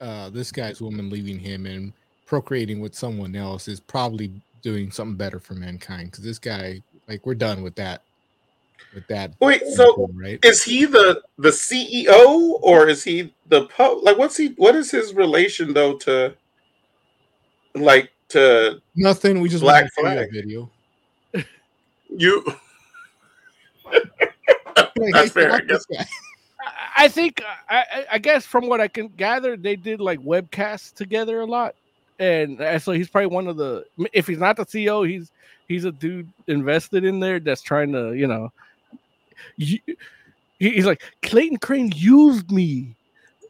uh, 0.00 0.30
this 0.30 0.52
guy's 0.52 0.80
woman 0.80 1.10
leaving 1.10 1.38
him 1.38 1.66
and 1.66 1.92
procreating 2.26 2.80
with 2.80 2.94
someone 2.94 3.34
else 3.34 3.68
is 3.68 3.80
probably 3.80 4.32
doing 4.62 4.90
something 4.90 5.16
better 5.16 5.40
for 5.40 5.54
mankind 5.54 6.10
because 6.10 6.24
this 6.24 6.38
guy, 6.38 6.82
like, 7.08 7.24
we're 7.24 7.34
done 7.34 7.62
with 7.62 7.74
that. 7.76 8.02
With 8.94 9.06
that, 9.08 9.32
Wait, 9.40 9.62
so 9.74 10.08
right? 10.14 10.42
is 10.44 10.62
he 10.62 10.84
the 10.86 11.22
the 11.36 11.50
CEO 11.50 12.58
or 12.62 12.88
is 12.88 13.04
he 13.04 13.32
the 13.48 13.66
pub? 13.66 13.98
Like, 14.02 14.16
what's 14.16 14.36
he? 14.36 14.48
What 14.56 14.74
is 14.74 14.90
his 14.90 15.12
relation 15.14 15.74
though 15.74 15.96
to 15.98 16.34
like 17.74 18.10
to 18.30 18.80
Nothing. 18.96 19.40
We 19.40 19.48
just 19.50 19.62
Black 19.62 19.84
to 19.84 19.90
show 19.94 20.02
you 20.08 20.12
a 20.12 20.14
flag. 20.16 20.32
video. 20.32 20.70
you? 22.08 22.44
That's 25.12 25.30
fair, 25.32 25.52
I 25.52 25.60
guess. 25.60 25.84
I 25.96 26.06
I 26.96 27.08
think 27.08 27.42
I, 27.68 27.76
I- 27.92 28.06
I 28.12 28.18
guess 28.18 28.44
from 28.44 28.68
what 28.68 28.80
I 28.80 28.88
can 28.88 29.08
gather, 29.08 29.56
they 29.56 29.76
did 29.76 30.00
like 30.00 30.18
webcasts 30.20 30.92
together 30.92 31.40
a 31.40 31.46
lot, 31.46 31.74
and 32.18 32.60
uh, 32.60 32.78
so 32.78 32.92
he's 32.92 33.08
probably 33.08 33.28
one 33.28 33.46
of 33.48 33.56
the. 33.56 33.84
If 34.12 34.26
he's 34.26 34.38
not 34.38 34.56
the 34.56 34.66
CEO, 34.66 35.08
he's 35.08 35.30
he's 35.68 35.84
a 35.84 35.92
dude 35.92 36.28
invested 36.48 37.04
in 37.04 37.20
there 37.20 37.38
that's 37.38 37.62
trying 37.62 37.92
to 37.92 38.14
you 38.14 38.26
know. 38.26 38.50
You, 39.56 39.78
he's 40.58 40.86
like 40.86 41.02
Clayton 41.22 41.58
Crain 41.58 41.92
used 41.94 42.50
me 42.50 42.94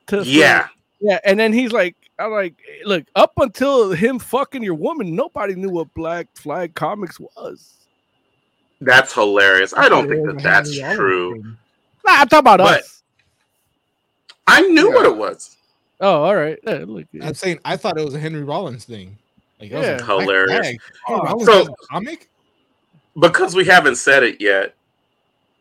to 0.09 0.19
for- 0.19 0.29
Yeah, 0.29 0.69
yeah, 1.01 1.19
and 1.25 1.39
then 1.39 1.53
he's 1.53 1.73
like, 1.73 1.97
I'm 2.19 2.33
like, 2.33 2.55
look, 2.85 3.05
up 3.15 3.33
until 3.39 3.91
him 3.93 4.19
fucking 4.19 4.63
your 4.63 4.75
woman, 4.75 5.15
nobody 5.15 5.55
knew 5.55 5.71
what 5.71 5.93
Black 5.95 6.27
Flag 6.35 6.75
Comics 6.75 7.19
was. 7.21 7.75
that's 8.81 9.13
hilarious. 9.15 9.73
I 9.77 9.89
don't 9.89 10.09
think 10.09 10.25
that 10.27 10.43
that's 10.43 10.79
true. 10.79 11.31
Rollins. 11.33 11.57
Nah, 12.07 12.13
I'm 12.15 12.29
talking 12.29 12.39
about 12.41 12.59
But- 12.59 12.81
us. 12.81 13.03
I 14.47 14.63
knew 14.63 14.91
what 14.93 15.05
it 15.05 15.15
was. 15.17 15.57
Oh, 16.01 16.23
all 16.23 16.35
right. 16.37 16.59
Yeah, 16.65 16.85
look, 16.87 17.07
I'm 17.21 17.35
saying 17.35 17.59
I 17.65 17.77
thought 17.77 17.99
it 17.99 18.05
was 18.05 18.15
a 18.15 18.19
Henry 18.21 18.45
Rollins 18.45 18.85
thing. 18.85 19.19
Like, 19.61 19.71
that 19.71 19.79
was 19.79 19.87
Yeah. 19.87 20.07
Hilarious. 20.07 20.77
Oh, 21.09 21.45
so- 21.45 21.75
comic. 21.91 22.31
because 23.19 23.55
we 23.55 23.65
haven't 23.65 23.97
said 23.97 24.23
it 24.23 24.41
yet 24.41 24.75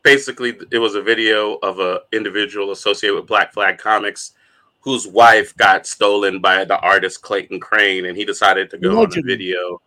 basically 0.08 0.58
it 0.72 0.78
was 0.78 0.96
a 0.96 1.02
video 1.02 1.56
of 1.56 1.80
a 1.80 2.00
individual 2.14 2.72
associated 2.72 3.14
with 3.14 3.28
black 3.28 3.52
flag 3.52 3.78
comics 3.78 4.32
whose 4.80 5.06
wife 5.06 5.54
got 5.58 5.86
stolen 5.86 6.40
by 6.40 6.64
the 6.64 6.80
artist 6.80 7.22
clayton 7.22 7.60
crain 7.60 8.06
and 8.06 8.16
he 8.16 8.24
decided 8.24 8.70
to 8.70 8.78
go 8.78 9.02
on 9.02 9.12
a 9.18 9.22
video 9.22 9.82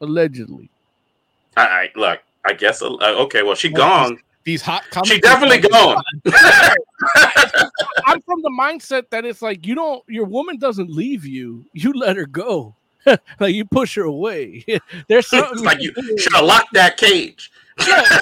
allegedly. 0.00 0.70
i, 1.58 1.62
I 1.66 1.90
look 1.94 2.20
i 2.46 2.54
guess 2.54 2.80
uh, 2.80 2.88
okay 3.24 3.42
well 3.42 3.54
she 3.54 3.68
Well, 3.68 4.08
gone 4.08 4.18
These 4.44 4.62
hot 4.62 4.84
comics. 4.90 5.10
she 5.10 5.20
definitely 5.20 5.58
gone 5.58 6.02
I'm 8.06 8.22
from 8.22 8.40
the 8.40 8.50
mindset 8.58 9.10
that 9.10 9.26
it's 9.26 9.42
like 9.42 9.66
you 9.66 9.74
don't, 9.74 10.02
your 10.08 10.24
woman 10.24 10.56
doesn't 10.56 10.88
leave 10.88 11.26
you, 11.26 11.66
you 11.72 11.92
let 11.92 12.16
her 12.16 12.24
go. 12.26 12.74
like 13.40 13.54
you 13.54 13.64
push 13.64 13.96
her 13.96 14.04
away. 14.04 14.64
There's 15.08 15.26
something 15.26 15.50
it's 15.54 15.62
like 15.62 15.80
you 15.82 15.92
should 16.18 16.32
have 16.32 16.44
locked 16.44 16.72
that 16.74 16.96
cage 16.96 17.50
Yeah. 17.78 18.18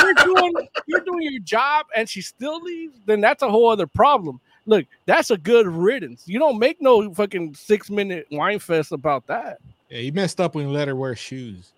you're 0.00 0.14
doing 0.14 0.52
you're 0.86 1.00
doing 1.00 1.22
your 1.22 1.40
job 1.42 1.86
and 1.94 2.08
she 2.08 2.20
still 2.20 2.60
leaves, 2.62 2.98
then 3.06 3.20
that's 3.20 3.42
a 3.42 3.50
whole 3.50 3.68
other 3.70 3.86
problem. 3.86 4.40
Look, 4.66 4.86
that's 5.06 5.30
a 5.30 5.38
good 5.38 5.66
riddance. 5.66 6.24
You 6.26 6.38
don't 6.38 6.58
make 6.58 6.80
no 6.80 7.12
fucking 7.14 7.54
six 7.54 7.90
minute 7.90 8.26
wine 8.30 8.58
fest 8.58 8.92
about 8.92 9.26
that. 9.28 9.58
Yeah, 9.90 9.98
he 9.98 10.10
messed 10.10 10.40
up 10.40 10.54
when 10.54 10.66
he 10.66 10.72
let 10.72 10.88
her 10.88 10.96
wear 10.96 11.14
shoes. 11.14 11.72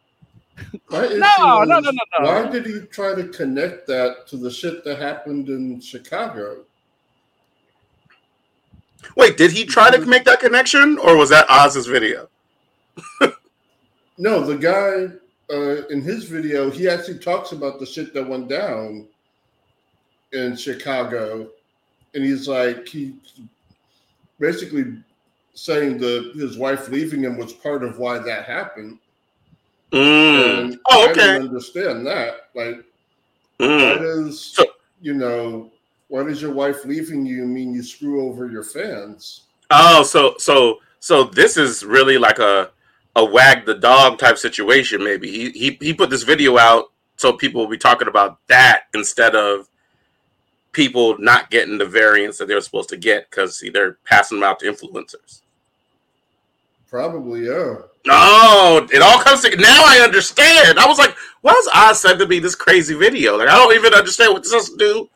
My 0.90 1.04
issue 1.04 1.18
No, 1.18 1.62
no, 1.64 1.78
no, 1.78 1.90
no, 1.90 1.90
no. 2.18 2.24
Why 2.26 2.48
did 2.50 2.66
he 2.66 2.80
try 2.90 3.14
to 3.14 3.28
connect 3.28 3.86
that 3.86 4.26
to 4.28 4.36
the 4.36 4.50
shit 4.50 4.84
that 4.84 4.98
happened 4.98 5.48
in 5.48 5.80
Chicago? 5.80 6.64
wait 9.16 9.36
did 9.36 9.52
he 9.52 9.64
try 9.64 9.90
to 9.90 10.04
make 10.06 10.24
that 10.24 10.40
connection 10.40 10.98
or 10.98 11.16
was 11.16 11.30
that 11.30 11.46
oz's 11.48 11.86
video 11.86 12.28
No, 14.20 14.44
the 14.44 14.56
guy 14.56 15.14
uh, 15.50 15.86
in 15.88 16.02
his 16.02 16.24
video, 16.24 16.70
he 16.70 16.88
actually 16.88 17.18
talks 17.18 17.52
about 17.52 17.78
the 17.80 17.86
shit 17.86 18.12
that 18.14 18.28
went 18.28 18.48
down 18.48 19.06
in 20.32 20.56
Chicago, 20.56 21.48
and 22.14 22.24
he's 22.24 22.46
like, 22.48 22.86
he 22.86 23.14
basically 24.38 24.98
saying 25.54 25.98
the 25.98 26.32
his 26.34 26.56
wife 26.56 26.88
leaving 26.88 27.22
him 27.22 27.36
was 27.36 27.52
part 27.52 27.82
of 27.82 27.98
why 27.98 28.18
that 28.18 28.44
happened. 28.44 28.98
Mm. 29.92 30.58
And 30.58 30.78
oh 30.90 31.06
I 31.06 31.10
okay 31.10 31.20
didn't 31.20 31.48
understand 31.48 32.06
that. 32.06 32.50
Like, 32.54 32.84
why 33.56 33.66
Mm. 33.66 33.98
does 33.98 34.40
So- 34.40 34.64
you 35.00 35.14
know 35.14 35.70
why 36.08 36.22
does 36.24 36.40
your 36.40 36.52
wife 36.52 36.84
leaving 36.84 37.26
you 37.26 37.44
mean 37.44 37.72
you 37.74 37.82
screw 37.82 38.28
over 38.28 38.48
your 38.48 38.62
fans? 38.62 39.42
Oh, 39.70 40.02
so 40.02 40.34
so 40.38 40.78
so 41.00 41.24
this 41.24 41.56
is 41.56 41.84
really 41.84 42.18
like 42.18 42.38
a 42.38 42.70
a 43.18 43.24
wag 43.24 43.66
the 43.66 43.74
dog 43.74 44.18
type 44.18 44.38
situation. 44.38 45.02
Maybe 45.02 45.30
he 45.30 45.50
he 45.50 45.78
he 45.80 45.92
put 45.92 46.10
this 46.10 46.22
video 46.22 46.56
out 46.56 46.92
so 47.16 47.32
people 47.32 47.60
will 47.60 47.68
be 47.68 47.78
talking 47.78 48.08
about 48.08 48.38
that 48.46 48.84
instead 48.94 49.34
of 49.34 49.68
people 50.72 51.18
not 51.18 51.50
getting 51.50 51.78
the 51.78 51.84
variants 51.84 52.38
that 52.38 52.46
they're 52.46 52.60
supposed 52.60 52.88
to 52.90 52.96
get 52.96 53.28
because 53.28 53.62
they're 53.72 53.98
passing 54.04 54.38
them 54.38 54.48
out 54.48 54.60
to 54.60 54.66
influencers. 54.70 55.42
Probably, 56.88 57.46
yeah. 57.46 57.74
No, 58.06 58.86
it 58.90 59.02
all 59.02 59.20
comes 59.20 59.42
to 59.42 59.54
now. 59.56 59.82
I 59.84 60.00
understand. 60.02 60.78
I 60.78 60.86
was 60.86 60.98
like, 60.98 61.14
"Why 61.42 61.52
is 61.52 61.68
Oz 61.74 62.00
said 62.00 62.18
to 62.18 62.26
be 62.26 62.38
this 62.38 62.54
crazy 62.54 62.94
video?" 62.94 63.36
Like, 63.36 63.48
I 63.48 63.56
don't 63.56 63.74
even 63.74 63.92
understand 63.92 64.32
what 64.32 64.44
this 64.44 64.54
has 64.54 64.70
to 64.70 64.76
do. 64.76 65.10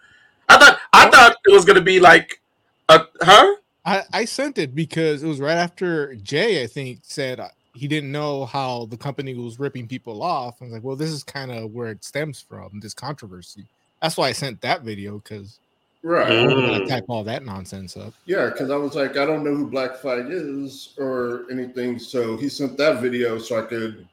I 0.48 0.59
thought 0.59 0.78
I 0.92 1.09
thought 1.09 1.36
it 1.46 1.53
was 1.53 1.64
gonna 1.64 1.80
be 1.80 2.00
like, 2.00 2.42
a, 2.88 3.07
huh? 3.22 3.57
I, 3.84 4.03
I 4.12 4.24
sent 4.26 4.59
it 4.59 4.74
because 4.74 5.22
it 5.22 5.28
was 5.28 5.40
right 5.40 5.57
after 5.57 6.14
Jay, 6.16 6.62
I 6.62 6.66
think, 6.66 7.00
said 7.03 7.40
he 7.75 7.89
didn't 7.89 8.12
know 8.12 8.45
how 8.45 8.87
the 8.87 8.97
company 8.97 9.35
was 9.35 9.59
ripping 9.59 9.89
people 9.89 10.23
off. 10.23 10.61
I 10.61 10.64
was 10.64 10.73
like, 10.75 10.83
well, 10.85 10.97
this 10.97 11.11
is 11.11 11.23
kind 11.25 11.51
of 11.51 11.73
where 11.73 11.91
it 11.91 12.05
stems 12.05 12.41
from, 12.41 12.81
this 12.81 12.95
controversy. 12.95 13.64
That's 14.03 14.16
why 14.16 14.29
I 14.29 14.33
sent 14.33 14.61
that 14.61 14.83
video 14.83 15.18
because 15.18 15.59
Right. 16.05 16.31
I 16.33 16.43
wasn't 16.45 16.61
Mm. 16.64 16.66
gonna 16.79 16.87
type 16.87 17.05
all 17.09 17.23
that 17.25 17.45
nonsense 17.45 17.97
up. 17.97 18.12
Yeah, 18.27 18.47
because 18.51 18.70
I 18.70 18.77
was 18.77 18.95
like, 18.97 19.16
I 19.16 19.25
don't 19.25 19.45
know 19.45 19.55
who 19.55 19.68
Black 19.70 19.95
Flag 19.97 20.27
is 20.29 20.95
or 20.99 21.45
anything. 21.51 21.99
So 22.01 22.37
he 22.37 22.49
sent 22.49 22.77
that 22.79 23.01
video 23.01 23.39
so 23.39 23.59
I 23.62 23.66
could, 23.66 24.07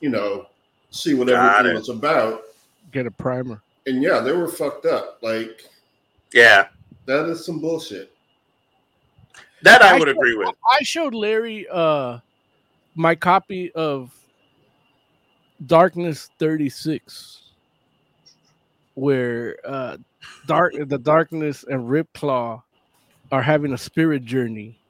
you 0.00 0.08
know, 0.10 0.46
see 0.90 1.14
what 1.14 1.28
Got 1.28 1.60
everything 1.60 1.76
it. 1.76 1.78
was 1.78 1.88
about. 1.90 2.42
Get 2.92 3.06
a 3.06 3.10
primer. 3.12 3.62
And 3.86 4.02
yeah, 4.02 4.18
they 4.20 4.32
were 4.32 4.48
fucked 4.48 4.84
up. 4.86 5.18
Like, 5.22 5.64
Yeah, 6.32 6.68
that 7.06 7.26
is 7.26 7.46
some 7.46 7.60
bullshit. 7.60 8.12
that 9.62 9.80
I 9.82 9.90
I 9.90 9.92
would 9.98 10.08
showed- 10.08 10.16
agree 10.16 10.36
with. 10.36 10.54
I 10.70 10.82
showed 10.82 11.14
Larry 11.14 11.66
uh 11.70 12.18
my 12.98 13.14
copy 13.14 13.72
of 13.72 14.12
Darkness 15.66 16.30
36 16.38 17.42
where 18.94 19.56
uh 19.64 19.96
dark 20.46 20.74
the 20.88 20.98
darkness 20.98 21.64
and 21.68 21.88
Ripclaw 21.88 22.60
are 23.30 23.42
having 23.42 23.72
a 23.72 23.78
spirit 23.78 24.24
journey. 24.24 24.80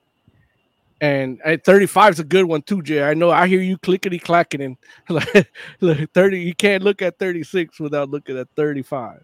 And 1.01 1.41
at 1.45 1.65
35 1.65 2.15
is 2.15 2.21
a 2.21 2.25
good 2.25 2.47
one 2.47 2.63
too, 2.63 2.83
Jay. 2.83 3.03
I 3.03 3.15
know 3.15 3.31
I 3.31 3.47
hear 3.47 3.61
you 3.61 3.77
clickety 3.79 4.19
clacking 4.19 4.63
and 4.63 4.77
like, 5.11 5.51
like 5.81 6.13
30 6.13 6.41
you 6.41 6.55
can't 6.55 6.83
look 6.83 7.03
at 7.03 7.19
36 7.19 7.79
without 7.81 8.09
looking 8.11 8.39
at 8.39 8.49
35. 8.57 9.21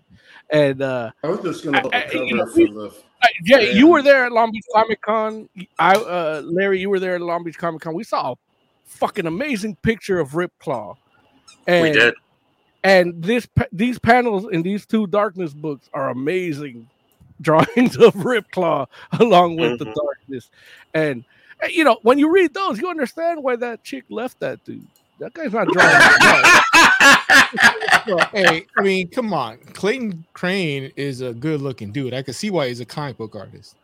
And 0.50 0.82
uh 0.82 1.10
I 1.22 1.28
was 1.28 1.40
just 1.40 1.64
gonna 1.64 1.88
I- 1.88 2.06
I- 2.12 2.12
you 2.12 2.36
know, 2.36 2.46
for 2.46 2.58
the. 2.58 2.86
uh, 3.22 3.26
yeah, 3.44 3.60
you 3.60 3.88
were 3.88 4.02
there 4.02 4.26
at 4.26 4.32
Long 4.32 4.50
Beach 4.52 4.64
Comic 4.74 5.00
Con. 5.00 5.48
I, 5.78 5.94
uh, 5.94 6.42
Larry, 6.44 6.80
you 6.80 6.90
were 6.90 7.00
there 7.00 7.14
at 7.14 7.22
Long 7.22 7.42
Beach 7.44 7.56
Comic 7.56 7.80
Con. 7.80 7.94
We 7.94 8.04
saw 8.04 8.32
a 8.32 8.36
fucking 8.84 9.26
amazing 9.26 9.76
picture 9.76 10.20
of 10.20 10.34
Rip 10.34 10.52
Claw. 10.58 10.96
And, 11.66 11.82
we 11.82 11.92
did. 11.92 12.14
And 12.82 13.22
this, 13.22 13.48
these 13.72 13.98
panels 13.98 14.46
in 14.50 14.62
these 14.62 14.84
two 14.86 15.06
Darkness 15.06 15.54
books 15.54 15.88
are 15.94 16.10
amazing 16.10 16.88
drawings 17.40 17.96
of 18.00 18.14
Rip 18.24 18.50
Claw 18.50 18.86
along 19.18 19.56
with 19.56 19.78
the 19.78 19.86
Mhm. 19.86 19.94
darkness. 19.94 20.50
And 20.92 21.24
uh, 21.62 21.68
you 21.68 21.84
know, 21.84 21.98
when 22.02 22.18
you 22.18 22.30
read 22.30 22.52
those, 22.52 22.78
you 22.80 22.88
understand 22.88 23.42
why 23.42 23.56
that 23.56 23.84
chick 23.84 24.04
left 24.10 24.40
that 24.40 24.62
dude. 24.64 24.86
That 25.20 25.32
guy's 25.32 25.52
not 25.52 25.68
drawing. 25.68 25.88
that 25.88 28.02
Well, 28.06 28.18
hey, 28.32 28.66
I 28.76 28.82
mean, 28.82 29.08
come 29.08 29.32
on. 29.32 29.58
Clayton 29.58 30.24
Crain 30.32 30.90
is 30.96 31.20
a 31.20 31.32
good 31.32 31.62
looking 31.62 31.92
dude. 31.92 32.12
I 32.12 32.22
can 32.22 32.34
see 32.34 32.50
why 32.50 32.68
he's 32.68 32.80
a 32.80 32.84
comic 32.84 33.16
book 33.16 33.34
artist. 33.36 33.76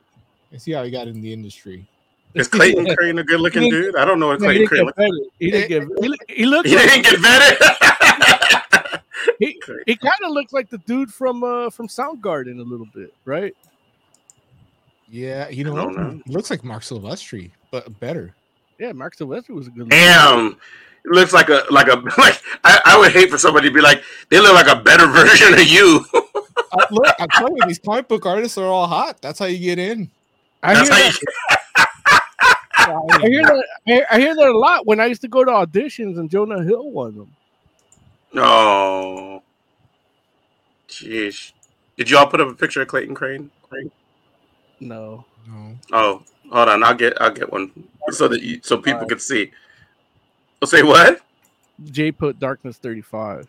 I 0.52 0.56
see 0.58 0.72
how 0.72 0.82
he 0.82 0.90
got 0.90 1.06
in 1.08 1.22
the 1.22 1.32
industry. 1.32 1.86
Is 2.34 2.48
Clayton 2.48 2.86
Crain 2.96 3.18
a 3.18 3.24
good 3.24 3.40
looking 3.40 3.68
dude? 3.70 3.96
I 3.96 4.04
don't 4.04 4.20
know 4.20 4.28
what. 4.28 4.38
Clayton 4.38 4.66
Crain 4.66 4.86
didn't 4.86 5.10
looks 5.10 5.28
get. 5.28 5.32
He 5.38 5.50
didn't 5.50 5.68
get. 5.68 5.82
He, 6.28 6.34
he 6.34 6.46
looks. 6.46 6.70
He 6.70 6.76
like- 6.76 6.88
didn't 6.88 7.04
get 7.04 7.20
vetted. 7.20 9.00
he, 9.38 9.60
he 9.86 9.96
kind 9.96 10.14
of 10.24 10.30
looks 10.32 10.52
like 10.52 10.70
the 10.70 10.78
dude 10.78 11.12
from 11.12 11.42
uh 11.42 11.70
from 11.70 11.88
Soundgarden 11.88 12.58
a 12.60 12.62
little 12.62 12.86
bit, 12.94 13.12
right? 13.24 13.54
Yeah, 15.08 15.48
you 15.48 15.64
know, 15.64 15.76
I 15.76 15.84
know. 15.86 16.20
He 16.24 16.32
looks 16.32 16.50
like 16.50 16.62
Marc 16.62 16.82
Silvestri, 16.82 17.50
but 17.72 17.98
better. 17.98 18.34
Yeah, 18.78 18.92
Marc 18.92 19.16
Silvestri 19.16 19.50
was 19.50 19.66
a 19.66 19.70
good. 19.70 19.88
Damn. 19.88 20.56
It 21.04 21.12
looks 21.12 21.32
like 21.32 21.48
a 21.48 21.64
like 21.70 21.88
a 21.88 21.96
like 22.18 22.40
I, 22.62 22.80
I 22.84 22.98
would 22.98 23.12
hate 23.12 23.30
for 23.30 23.38
somebody 23.38 23.68
to 23.70 23.74
be 23.74 23.80
like 23.80 24.02
they 24.28 24.38
look 24.38 24.54
like 24.54 24.68
a 24.68 24.80
better 24.80 25.06
version 25.06 25.54
of 25.54 25.66
you. 25.66 26.04
Uh, 26.14 26.86
look, 26.90 27.14
I'm 27.18 27.28
telling 27.30 27.56
you, 27.56 27.66
these 27.66 27.78
comic 27.78 28.06
book 28.06 28.26
artists 28.26 28.56
are 28.58 28.66
all 28.66 28.86
hot. 28.86 29.20
That's 29.20 29.38
how 29.38 29.46
you 29.46 29.58
get 29.58 29.78
in. 29.78 30.10
I 30.62 30.74
That's 30.74 30.88
hear, 30.90 30.98
how 30.98 31.10
that, 31.10 31.20
you 31.22 31.56
I 32.88 33.18
hear 33.28 33.42
that. 33.42 33.64
I, 33.88 34.04
I 34.10 34.20
hear 34.20 34.34
that 34.34 34.46
a 34.48 34.56
lot 34.58 34.86
when 34.86 35.00
I 35.00 35.06
used 35.06 35.20
to 35.22 35.28
go 35.28 35.44
to 35.44 35.50
auditions, 35.50 36.18
and 36.18 36.30
Jonah 36.30 36.62
Hill 36.62 36.90
was 36.90 37.14
them. 37.14 37.34
Oh. 38.36 39.42
Jeez. 40.88 41.52
Did 41.96 42.10
y'all 42.10 42.26
put 42.26 42.40
up 42.40 42.48
a 42.48 42.54
picture 42.54 42.82
of 42.82 42.88
Clayton 42.88 43.14
Crain? 43.14 43.50
Crain? 43.68 43.90
No, 44.80 45.24
No. 45.46 45.76
Oh, 45.92 46.22
hold 46.50 46.68
on. 46.68 46.82
I'll 46.82 46.94
get 46.94 47.20
I'll 47.20 47.30
get 47.32 47.52
one 47.52 47.70
so 48.10 48.28
that 48.28 48.42
you 48.42 48.60
so 48.62 48.76
people 48.78 48.94
Alright. 48.94 49.08
can 49.10 49.18
see. 49.18 49.50
I'll 50.62 50.68
say 50.68 50.82
what? 50.82 51.20
Jay 51.84 52.10
put 52.12 52.38
darkness 52.38 52.78
35. 52.78 53.46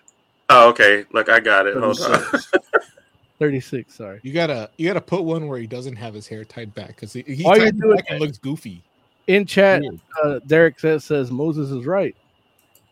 Oh, 0.49 0.69
okay. 0.69 1.05
Look, 1.13 1.29
I 1.29 1.39
got 1.39 1.67
it. 1.67 1.75
Hold 1.77 1.99
on. 2.01 2.19
36. 2.21 2.57
36, 3.39 3.93
sorry. 3.95 4.19
You 4.23 4.34
gotta 4.34 4.69
you 4.77 4.88
gotta 4.88 5.01
put 5.01 5.23
one 5.23 5.47
where 5.47 5.57
he 5.57 5.67
doesn't 5.67 5.95
have 5.95 6.13
his 6.13 6.27
hair 6.27 6.43
tied 6.43 6.75
back 6.75 6.89
because 6.89 7.13
he, 7.13 7.21
he 7.23 7.45
All 7.45 7.55
you 7.57 7.71
ties 7.71 7.73
it 7.73 7.79
back 7.95 7.99
is- 7.99 8.05
and 8.09 8.19
looks 8.19 8.38
goofy. 8.38 8.84
In 9.28 9.45
chat, 9.45 9.82
uh, 10.24 10.39
Derek 10.47 10.80
says 10.80 11.03
says 11.05 11.32
Moses 11.32 11.69
is 11.72 11.86
right. 11.86 12.15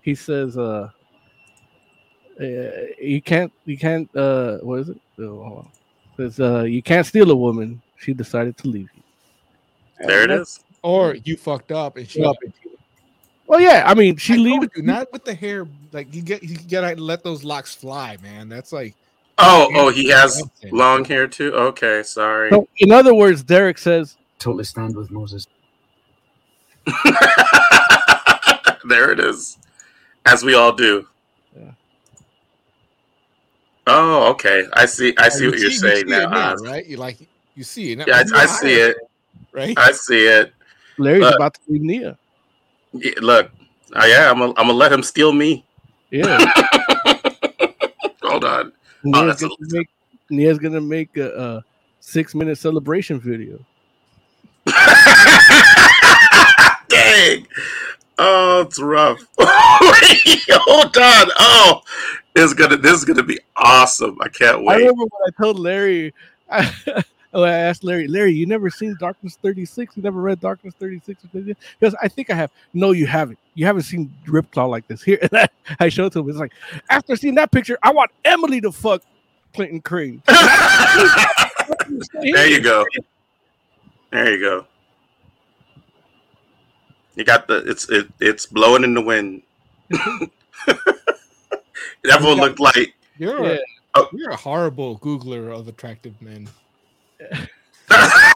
He 0.02 0.16
says 0.16 0.58
uh, 0.58 0.90
uh 2.40 2.44
you 3.02 3.22
can't 3.22 3.52
you 3.66 3.78
can't 3.78 4.14
uh 4.16 4.58
what 4.60 4.80
is 4.80 4.90
it? 4.90 5.02
Oh, 5.20 5.44
hold 5.44 5.58
on. 5.60 5.72
Says 6.18 6.40
uh 6.40 6.64
you 6.64 6.82
can't 6.82 7.06
steal 7.06 7.32
a 7.32 7.36
woman. 7.36 7.82
She 7.98 8.14
decided 8.14 8.58
to 8.58 8.68
leave 8.68 8.90
you. 8.96 9.04
There 10.08 10.24
it 10.24 10.32
is. 10.32 10.60
Or 10.82 11.16
you 11.16 11.36
fucked 11.36 11.72
up 11.72 11.98
and 11.98 12.08
she 12.08 12.22
Yeah. 12.22 12.30
up 12.30 12.38
into 12.44 12.58
you. 12.64 12.78
Well, 13.48 13.60
yeah, 13.60 13.84
I 13.86 13.94
mean 13.94 14.16
she 14.16 14.36
I 14.36 14.38
leaves. 14.38 14.68
you, 14.76 14.84
not 14.84 15.12
with 15.12 15.26
the 15.26 15.34
hair. 15.34 15.68
Like 15.92 16.14
you 16.14 16.22
get 16.22 16.44
you 16.44 16.58
gotta 16.70 17.02
let 17.02 17.24
those 17.24 17.44
locks 17.44 17.76
fly, 17.76 18.18
man. 18.22 18.48
That's 18.48 18.72
like 18.72 18.96
Oh, 19.42 19.72
oh, 19.74 19.90
he 19.90 20.10
has 20.10 20.44
long 20.72 21.06
hair 21.06 21.26
too. 21.28 21.54
Okay, 21.54 22.04
sorry. 22.04 22.52
So, 22.52 22.68
in 22.80 22.92
other 22.92 23.14
words, 23.14 23.42
Derek 23.44 23.78
says 23.78 24.18
Totally 24.38 24.66
stand 24.66 24.96
with 24.96 25.12
Moses. 25.12 25.46
there 28.86 29.12
it 29.12 29.20
is. 29.20 29.58
As 30.26 30.44
we 30.44 30.54
all 30.54 30.72
do. 30.72 31.08
Yeah. 31.58 31.72
Oh, 33.88 34.30
okay. 34.32 34.66
I 34.74 34.86
see. 34.86 35.14
I 35.18 35.30
see 35.30 35.46
you 35.46 35.52
what 35.52 35.60
you're 35.60 35.72
you 35.72 35.78
saying 35.78 36.08
see 36.08 36.14
it 36.14 36.30
now. 36.30 36.30
now, 36.30 36.56
right? 36.56 36.86
You 36.86 36.98
like 36.98 37.18
you 37.56 37.64
see 37.64 37.94
it. 37.94 37.98
now. 38.00 38.06
Yeah, 38.08 38.24
I, 38.34 38.44
I 38.44 38.46
see 38.46 38.74
it. 38.74 38.98
Right? 39.52 39.78
I 39.78 39.92
see 39.92 40.26
it. 40.26 40.54
Larry's 40.98 41.22
Look. 41.22 41.36
about 41.36 41.54
to 41.56 41.62
leave 41.68 41.82
Nia. 41.82 42.18
Yeah, 42.94 43.12
look, 43.22 43.52
oh, 43.96 44.06
yeah, 44.06 44.32
I'm 44.32 44.40
gonna 44.40 44.74
let 44.74 44.92
him 44.92 45.04
steal 45.04 45.32
me. 45.32 45.66
Yeah, 46.12 46.38
Hold 48.24 48.44
on. 48.44 48.72
Oh, 49.06 49.10
Nia's, 49.10 49.40
that's 49.40 49.42
gonna 49.42 49.56
make, 49.72 49.90
Nia's 50.30 50.58
gonna 50.58 50.82
make 50.82 51.16
a, 51.18 51.30
a 51.30 51.64
six 52.00 52.34
minute 52.36 52.58
celebration 52.58 53.20
video. 53.20 53.60
Dang. 57.20 57.48
Oh, 58.18 58.62
it's 58.62 58.80
rough. 58.80 59.20
Hold 59.40 60.98
on. 60.98 61.28
Oh, 61.38 61.82
it's 62.36 62.54
gonna 62.54 62.78
this 62.78 62.94
is 62.94 63.04
gonna 63.04 63.24
be 63.24 63.40
awesome. 63.58 64.18
I 64.22 64.30
can't 64.30 64.64
wait. 64.64 64.76
I 64.76 64.78
remember 64.78 65.04
when 65.04 65.28
I 65.28 65.32
told 65.42 65.60
Larry, 65.60 66.14
I, 66.50 66.74
oh, 67.34 67.44
I 67.44 67.52
asked 67.52 67.84
Larry, 67.84 68.08
Larry, 68.08 68.32
you 68.32 68.46
never 68.46 68.70
seen 68.70 68.96
Darkness 69.00 69.38
36? 69.42 69.98
You 69.98 70.04
never 70.04 70.22
read 70.22 70.40
Darkness 70.40 70.74
36? 70.80 71.24
Because 71.78 71.94
I 72.02 72.08
think 72.08 72.30
I 72.30 72.36
have. 72.36 72.52
No, 72.74 72.92
you 72.92 73.06
haven't. 73.06 73.40
You 73.54 73.66
haven't 73.66 73.84
seen 73.84 74.14
Ripclaw 74.26 74.70
like 74.70 74.88
this. 74.88 75.04
Here, 75.04 75.20
I, 75.34 75.48
I 75.80 75.90
showed 75.90 76.06
it 76.08 76.14
to 76.14 76.20
him. 76.20 76.30
It's 76.30 76.40
like, 76.40 76.54
after 76.90 77.18
seeing 77.18 77.36
that 77.36 77.52
picture, 77.52 77.78
I 77.84 77.92
want 77.92 78.12
Emily 78.24 78.62
to 78.62 78.72
fuck 78.72 79.02
Clayton 79.54 79.82
Crain. 79.82 80.24
there 82.22 82.48
you 82.48 82.62
go. 82.62 82.86
There 84.12 84.32
you 84.32 84.40
go. 84.40 84.66
You 87.16 87.24
got 87.24 87.48
the 87.48 87.64
it's 87.70 87.90
it, 87.90 88.08
it's 88.20 88.46
blowing 88.46 88.84
in 88.84 88.94
the 88.94 89.02
wind. 89.02 89.42
that 89.90 90.30
will 92.22 92.36
look 92.38 92.60
like 92.60 92.94
You're 93.18 93.44
Yeah. 93.46 93.54
a, 93.54 93.60
Oh. 93.96 94.08
you're 94.14 94.30
a 94.30 94.36
horrible 94.36 95.00
Googler 95.00 95.52
of 95.58 95.68
attractive 95.68 96.22
men. 96.22 96.48
uh, 97.90 98.28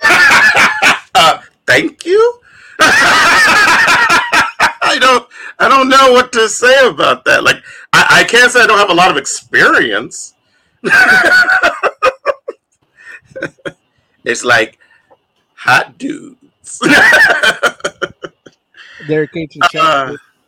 thank 1.67 2.03
you. 2.05 2.39
I 2.79 4.97
don't 4.99 5.27
I 5.59 5.69
don't 5.69 5.89
know 5.89 6.11
what 6.11 6.31
to 6.33 6.49
say 6.49 6.87
about 6.87 7.23
that. 7.25 7.43
Like 7.43 7.57
I, 7.93 8.21
I 8.21 8.23
can't 8.25 8.51
say 8.51 8.61
I 8.61 8.67
don't 8.67 8.79
have 8.79 8.89
a 8.89 8.93
lot 8.95 9.11
of 9.11 9.17
experience. 9.17 10.33
it's 14.25 14.43
like 14.43 14.79
hot 15.53 15.97
dudes. 15.97 16.79
Derek 19.07 19.31
H. 19.35 19.57
chat, 19.71 19.83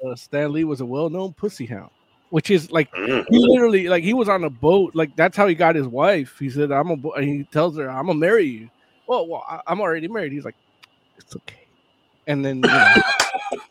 Uh. 0.06 0.16
Stan 0.16 0.52
Lee 0.52 0.64
was 0.64 0.82
a 0.82 0.86
well 0.86 1.10
known 1.10 1.34
pussy 1.34 1.66
hound, 1.66 1.90
which 2.30 2.52
is 2.52 2.72
like, 2.72 2.92
Mm. 2.94 3.26
he 3.30 3.40
literally, 3.40 3.88
like, 3.88 4.04
he 4.04 4.14
was 4.14 4.30
on 4.30 4.44
a 4.44 4.50
boat. 4.50 4.94
Like, 4.94 5.16
that's 5.16 5.36
how 5.36 5.48
he 5.48 5.56
got 5.56 5.76
his 5.76 5.88
wife. 5.88 6.38
He 6.38 6.50
said, 6.50 6.72
I'm 6.72 6.92
a, 6.92 6.96
bo-, 6.96 7.14
and 7.14 7.26
he 7.26 7.44
tells 7.46 7.78
her, 7.78 7.90
I'm 7.90 8.06
gonna 8.08 8.20
marry 8.20 8.46
you. 8.46 8.70
Well, 9.08 9.28
well, 9.28 9.44
I- 9.50 9.62
I'm 9.68 9.82
already 9.82 10.08
married. 10.08 10.32
He's 10.32 10.46
like, 10.46 10.56
it's 11.18 11.36
okay. 11.36 11.66
And 12.28 12.44
then, 12.46 12.58
you 12.58 12.62
know, 12.64 12.94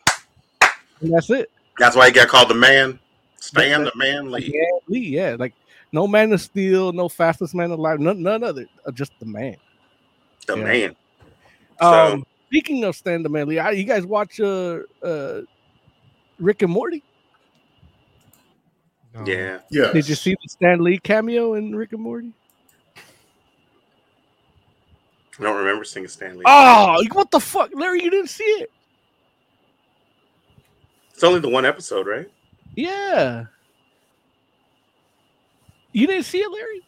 and 1.01 1.13
that's 1.13 1.29
it. 1.29 1.49
That's 1.77 1.95
why 1.95 2.07
he 2.07 2.11
got 2.11 2.27
called 2.27 2.49
the 2.49 2.53
man. 2.55 2.99
Stan 3.39 3.83
the 3.83 3.91
man 3.95 4.31
Lee. 4.31 4.51
Yeah, 4.53 4.79
Lee, 4.87 4.99
yeah, 5.07 5.35
like 5.37 5.53
no 5.91 6.07
man 6.07 6.33
of 6.33 6.41
steel, 6.41 6.91
no 6.93 7.07
fastest 7.07 7.53
man 7.53 7.69
alive, 7.71 7.99
none, 7.99 8.21
none 8.23 8.43
other, 8.43 8.65
uh, 8.85 8.91
just 8.91 9.11
the 9.19 9.25
man. 9.25 9.55
The 10.47 10.57
Yeah. 10.57 10.63
man. 10.63 10.95
So 11.79 12.13
Um, 12.13 12.25
speaking 12.47 12.83
of 12.83 12.95
Stan 12.95 13.23
the 13.23 13.29
Man 13.29 13.47
Lee, 13.47 13.59
I, 13.59 13.71
you 13.71 13.83
guys 13.83 14.05
watch 14.05 14.39
uh, 14.39 14.79
uh, 15.03 15.41
Rick 16.39 16.61
and 16.61 16.71
Morty? 16.71 17.03
No. 19.13 19.25
yeah. 19.25 19.59
Yes. 19.69 19.93
Did 19.93 20.09
you 20.09 20.15
see 20.15 20.35
the 20.41 20.49
Stan 20.49 20.83
Lee 20.83 20.97
cameo 20.97 21.53
in 21.53 21.75
Rick 21.75 21.93
and 21.93 22.01
Morty? 22.01 22.33
I 25.37 25.43
don't 25.43 25.57
remember 25.57 25.83
seeing 25.83 26.07
Stan 26.07 26.37
Lee. 26.37 26.43
Oh, 26.45 27.03
what 27.11 27.29
the 27.31 27.39
fuck, 27.39 27.69
Larry? 27.73 28.01
You 28.03 28.09
didn't 28.09 28.29
see 28.29 28.43
it? 28.43 28.71
It's 31.13 31.23
only 31.23 31.39
the 31.39 31.49
one 31.49 31.65
episode, 31.65 32.07
right? 32.07 32.29
Yeah. 32.75 33.45
You 35.91 36.07
didn't 36.07 36.23
see 36.25 36.39
it, 36.39 36.51
Larry? 36.51 36.81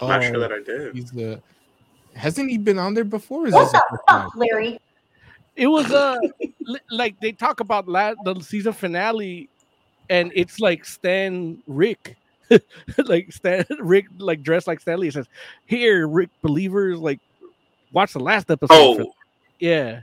I'm 0.00 0.08
not 0.08 0.22
sure 0.24 0.36
Oh, 0.36 0.40
that 0.40 0.52
I 0.52 0.60
did. 0.62 0.94
He's 0.94 1.10
the. 1.10 1.40
Hasn't 2.14 2.50
he 2.50 2.58
been 2.58 2.78
on 2.78 2.94
there 2.94 3.04
before? 3.04 3.46
Is 3.46 3.54
What 3.54 3.72
the 3.72 3.82
the 3.90 3.98
time? 4.08 4.24
fuck, 4.30 4.36
Larry? 4.36 4.80
It 5.56 5.66
was 5.66 5.90
uh 5.92 6.16
li- 6.60 6.80
like 6.90 7.18
they 7.20 7.32
talk 7.32 7.60
about 7.60 7.88
la- 7.88 8.14
the 8.24 8.40
season 8.40 8.72
finale, 8.72 9.48
and 10.10 10.32
it's 10.34 10.60
like 10.60 10.84
Stan 10.84 11.62
Rick, 11.66 12.16
like 13.06 13.32
Stan 13.32 13.64
Rick 13.80 14.06
like 14.18 14.42
dressed 14.42 14.66
like 14.66 14.80
Stan 14.80 14.98
Lee. 15.00 15.08
It 15.08 15.14
says, 15.14 15.28
"Here, 15.66 16.06
Rick 16.08 16.30
believers, 16.42 16.98
like 16.98 17.20
watch 17.92 18.12
the 18.12 18.20
last 18.20 18.50
episode." 18.50 18.74
Oh, 18.74 18.96
for-" 18.96 19.12
yeah, 19.60 20.00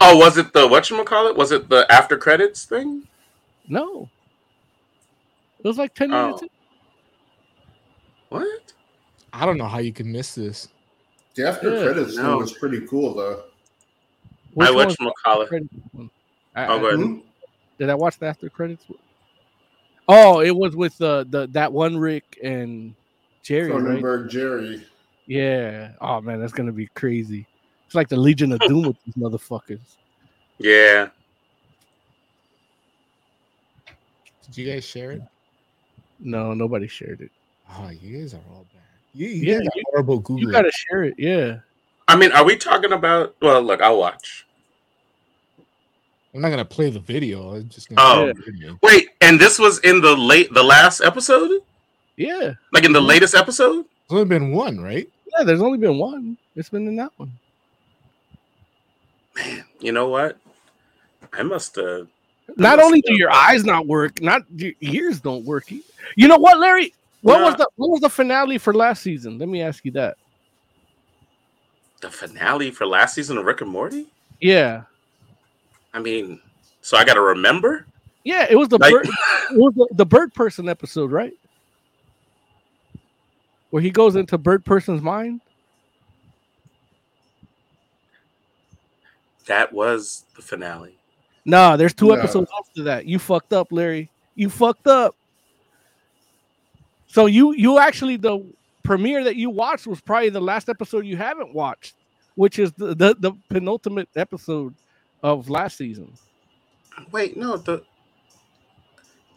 oh, 0.00 0.16
was 0.16 0.38
it 0.38 0.52
the 0.52 0.66
what 0.68 0.88
you 0.90 1.02
call 1.04 1.26
it? 1.28 1.36
Was 1.36 1.50
it 1.52 1.68
the 1.68 1.86
after 1.90 2.16
credits 2.16 2.64
thing? 2.64 3.02
no, 3.68 4.08
it 5.58 5.66
was 5.66 5.78
like 5.78 5.94
ten 5.94 6.12
Oh. 6.12 6.26
minutes. 6.26 6.42
in. 6.42 6.48
What? 8.28 8.72
I 9.32 9.46
don't 9.46 9.58
know 9.58 9.66
how 9.66 9.78
you 9.78 9.92
can 9.92 10.10
miss 10.12 10.34
this. 10.34 10.68
The 11.34 11.48
after 11.48 11.74
Yeah, 11.74 11.84
credits 11.84 12.16
no. 12.16 12.22
thing 12.22 12.38
was 12.38 12.52
pretty 12.52 12.86
cool, 12.86 13.14
though. 13.14 13.44
Which 14.54 14.68
I 14.68 14.70
one 14.70 14.86
what 14.88 15.00
was 15.00 15.12
call 15.24 15.42
it? 15.42 15.48
credits 15.48 15.74
one? 15.92 16.10
I- 16.54 16.66
Oh, 16.66 16.76
I- 16.76 16.80
go 16.80 16.86
ahead. 16.88 17.00
Hmm? 17.00 17.18
Did 17.78 17.90
I 17.90 17.94
watch 17.94 18.18
the 18.18 18.26
after 18.26 18.48
credits? 18.50 18.84
Oh, 20.08 20.40
it 20.40 20.54
was 20.54 20.76
with 20.76 20.96
the 20.98 21.26
the 21.30 21.46
that 21.52 21.72
one 21.72 21.96
Rick 21.96 22.38
and 22.42 22.94
Jerry, 23.42 23.70
right? 23.72 23.82
Cronenberg 24.02 24.28
Jerry. 24.30 24.84
Yeah. 25.26 25.92
Oh 26.00 26.20
man, 26.20 26.40
that's 26.40 26.52
gonna 26.52 26.72
be 26.72 26.86
crazy. 26.88 27.46
It's 27.86 27.94
like 27.94 28.08
the 28.08 28.16
Legion 28.16 28.52
of 28.52 28.60
Doom 28.60 28.82
with 28.86 28.96
these 29.04 29.14
motherfuckers. 29.14 29.96
Yeah. 30.58 31.08
Did 34.46 34.56
you 34.56 34.72
guys 34.72 34.84
share 34.84 35.12
it? 35.12 35.22
No, 36.20 36.52
nobody 36.52 36.86
shared 36.86 37.20
it. 37.20 37.30
Oh, 37.70 37.88
you 37.90 38.18
guys 38.18 38.34
are 38.34 38.40
all 38.50 38.66
bad. 38.72 38.81
You, 39.14 39.28
you 39.28 39.52
Yeah, 39.52 39.58
guys 39.58 39.66
are 39.68 39.82
horrible 39.90 40.22
Googler. 40.22 40.40
You 40.40 40.50
gotta 40.52 40.72
share 40.72 41.04
it. 41.04 41.14
Yeah. 41.18 41.58
I 42.08 42.16
mean, 42.16 42.32
are 42.32 42.44
we 42.44 42.56
talking 42.56 42.92
about? 42.92 43.34
Well, 43.40 43.62
look, 43.62 43.80
I'll 43.80 43.98
watch. 43.98 44.46
I'm 46.34 46.40
not 46.40 46.48
gonna 46.50 46.64
play 46.64 46.88
the 46.90 46.98
video. 47.00 47.54
I'm 47.54 47.68
just 47.68 47.88
Oh. 47.92 47.94
gonna. 47.96 48.34
play 48.34 48.42
the 48.44 48.52
video. 48.52 48.78
Wait, 48.82 49.10
and 49.20 49.38
this 49.38 49.58
was 49.58 49.78
in 49.80 50.00
the 50.00 50.16
late, 50.16 50.52
the 50.54 50.62
last 50.62 51.02
episode, 51.02 51.60
Yeah. 52.16 52.54
like 52.72 52.84
in 52.84 52.92
the 52.92 53.00
latest 53.02 53.34
episode. 53.34 53.84
There's 54.08 54.22
only 54.22 54.24
been 54.24 54.52
one, 54.52 54.80
right? 54.80 55.08
Yeah. 55.36 55.44
There's 55.44 55.60
only 55.62 55.78
been 55.78 55.98
one. 55.98 56.36
It's 56.56 56.68
been 56.70 56.86
in 56.88 56.96
that 56.96 57.12
one. 57.18 57.32
Man, 59.36 59.64
you 59.80 59.92
know 59.92 60.08
what? 60.08 60.38
I 61.32 61.42
must 61.42 61.76
have. 61.76 62.08
Not 62.56 62.78
only 62.80 63.00
do 63.00 63.14
your 63.14 63.30
eyes 63.30 63.64
not 63.64 63.86
work, 63.86 64.20
not 64.20 64.42
your 64.54 64.72
ears 64.80 65.20
don't 65.20 65.44
work. 65.44 65.70
You 65.70 66.28
know 66.28 66.36
what, 66.36 66.58
Larry? 66.58 66.92
What 67.22 67.40
was 67.40 67.54
the 67.54 67.68
what 67.76 67.90
was 67.90 68.00
the 68.00 68.10
finale 68.10 68.58
for 68.58 68.74
last 68.74 69.02
season? 69.02 69.38
Let 69.38 69.48
me 69.48 69.62
ask 69.62 69.84
you 69.84 69.92
that. 69.92 70.16
The 72.00 72.10
finale 72.10 72.70
for 72.72 72.84
last 72.84 73.14
season 73.14 73.38
of 73.38 73.44
Rick 73.44 73.60
and 73.60 73.70
Morty. 73.70 74.06
Yeah. 74.40 74.82
I 75.94 76.00
mean, 76.00 76.40
so 76.80 76.96
I 76.96 77.04
got 77.04 77.14
to 77.14 77.20
remember. 77.20 77.86
Yeah, 78.24 78.46
it 78.50 78.56
was 78.56 78.68
the 78.68 78.78
Like- 78.78 78.92
bird, 78.92 79.06
it 79.06 79.56
was 79.58 79.72
the, 79.74 79.88
the 79.92 80.06
bird 80.06 80.34
person 80.34 80.68
episode, 80.68 81.12
right? 81.12 81.32
Where 83.70 83.82
he 83.82 83.90
goes 83.90 84.16
into 84.16 84.36
bird 84.36 84.64
person's 84.64 85.00
mind. 85.00 85.40
That 89.46 89.72
was 89.72 90.24
the 90.36 90.42
finale. 90.42 90.98
Nah, 91.44 91.76
there's 91.76 91.94
two 91.94 92.08
No. 92.08 92.14
episodes 92.14 92.50
after 92.58 92.82
that. 92.84 93.06
You 93.06 93.18
fucked 93.18 93.52
up, 93.52 93.68
Larry. 93.72 94.10
You 94.34 94.48
fucked 94.48 94.86
up. 94.86 95.16
So 97.12 97.26
you 97.26 97.52
you 97.52 97.78
actually 97.78 98.16
the 98.16 98.42
premiere 98.82 99.22
that 99.24 99.36
you 99.36 99.50
watched 99.50 99.86
was 99.86 100.00
probably 100.00 100.30
the 100.30 100.40
last 100.40 100.70
episode 100.70 101.04
you 101.04 101.18
haven't 101.18 101.52
watched, 101.52 101.94
which 102.36 102.58
is 102.58 102.72
the 102.72 102.94
the, 102.94 103.14
the 103.18 103.32
penultimate 103.50 104.08
episode 104.16 104.74
of 105.22 105.50
last 105.50 105.76
season. 105.76 106.10
Wait, 107.10 107.36
no, 107.36 107.58
the 107.58 107.82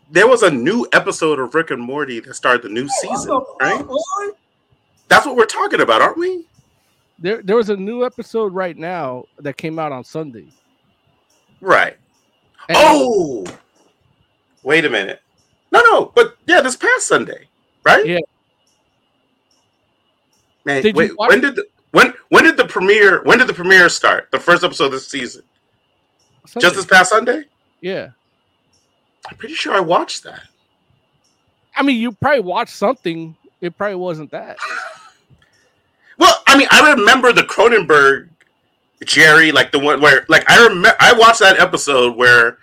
there 0.10 0.26
was 0.26 0.42
a 0.44 0.50
new 0.50 0.88
episode 0.94 1.38
of 1.38 1.54
Rick 1.54 1.72
and 1.72 1.82
Morty 1.82 2.22
that 2.22 2.34
started 2.36 2.62
the 2.62 2.70
new 2.70 2.88
season, 2.88 3.42
right? 3.60 3.86
That's 5.10 5.26
what 5.26 5.36
we're 5.36 5.46
talking 5.46 5.82
about, 5.82 6.02
aren't 6.02 6.18
we? 6.18 6.48
There 7.20 7.42
there 7.42 7.58
was 7.58 7.70
a 7.70 7.76
new 7.76 8.06
episode 8.06 8.54
right 8.54 8.78
now 8.78 9.26
that 9.40 9.58
came 9.58 9.80
out 9.80 9.92
on 9.92 10.06
Sunday. 10.06 10.48
Right. 11.60 11.98
And- 12.70 12.78
Oh, 12.80 13.46
wait 14.64 14.86
a 14.86 14.90
minute. 14.90 15.22
No, 15.74 15.82
no, 15.82 16.06
but 16.16 16.38
yeah, 16.48 16.62
this 16.62 16.78
past 16.78 17.06
Sunday, 17.08 17.50
right? 17.86 18.06
Yeah. 18.06 18.20
Man, 20.66 20.82
Did 20.82 20.96
you 20.96 21.00
wait, 21.00 21.18
watch 21.18 21.30
when 21.30 21.42
did 21.42 21.56
the 21.56 21.68
when 21.92 22.14
when 22.30 22.44
did 22.44 22.58
the 22.58 22.66
premiere 22.66 23.22
when 23.24 23.38
did 23.38 23.48
the 23.48 23.54
premiere 23.54 23.88
start? 23.90 24.30
The 24.32 24.40
first 24.40 24.64
episode 24.64 24.86
of 24.86 24.92
this 24.94 25.08
season, 25.08 25.44
Sunday. 26.48 26.66
just 26.66 26.76
this 26.76 26.86
past 26.86 27.12
Sunday. 27.12 27.44
yeah. 27.82 28.10
I'm 29.30 29.38
pretty 29.38 29.56
sure 29.56 29.74
I 29.74 29.80
watched 29.80 30.24
that. 30.24 30.42
I 31.76 31.82
mean, 31.82 32.00
you 32.00 32.12
probably 32.12 32.42
watched 32.42 32.76
something. 32.76 33.36
It 33.60 33.76
probably 33.76 33.96
wasn't 33.96 34.32
that. 34.32 34.58
Well, 36.18 36.34
I 36.48 36.58
mean, 36.58 36.70
I 36.72 36.94
remember 36.94 37.34
the 37.34 37.42
Cronenberg 37.44 38.30
Jerry, 39.04 39.52
like 39.52 39.74
the 39.74 39.80
one 39.80 40.00
where, 40.00 40.26
like, 40.30 40.50
I 40.50 40.64
remember 40.64 40.96
I 40.98 41.12
watched 41.12 41.42
that 41.42 41.60
episode 41.60 42.16
where 42.16 42.58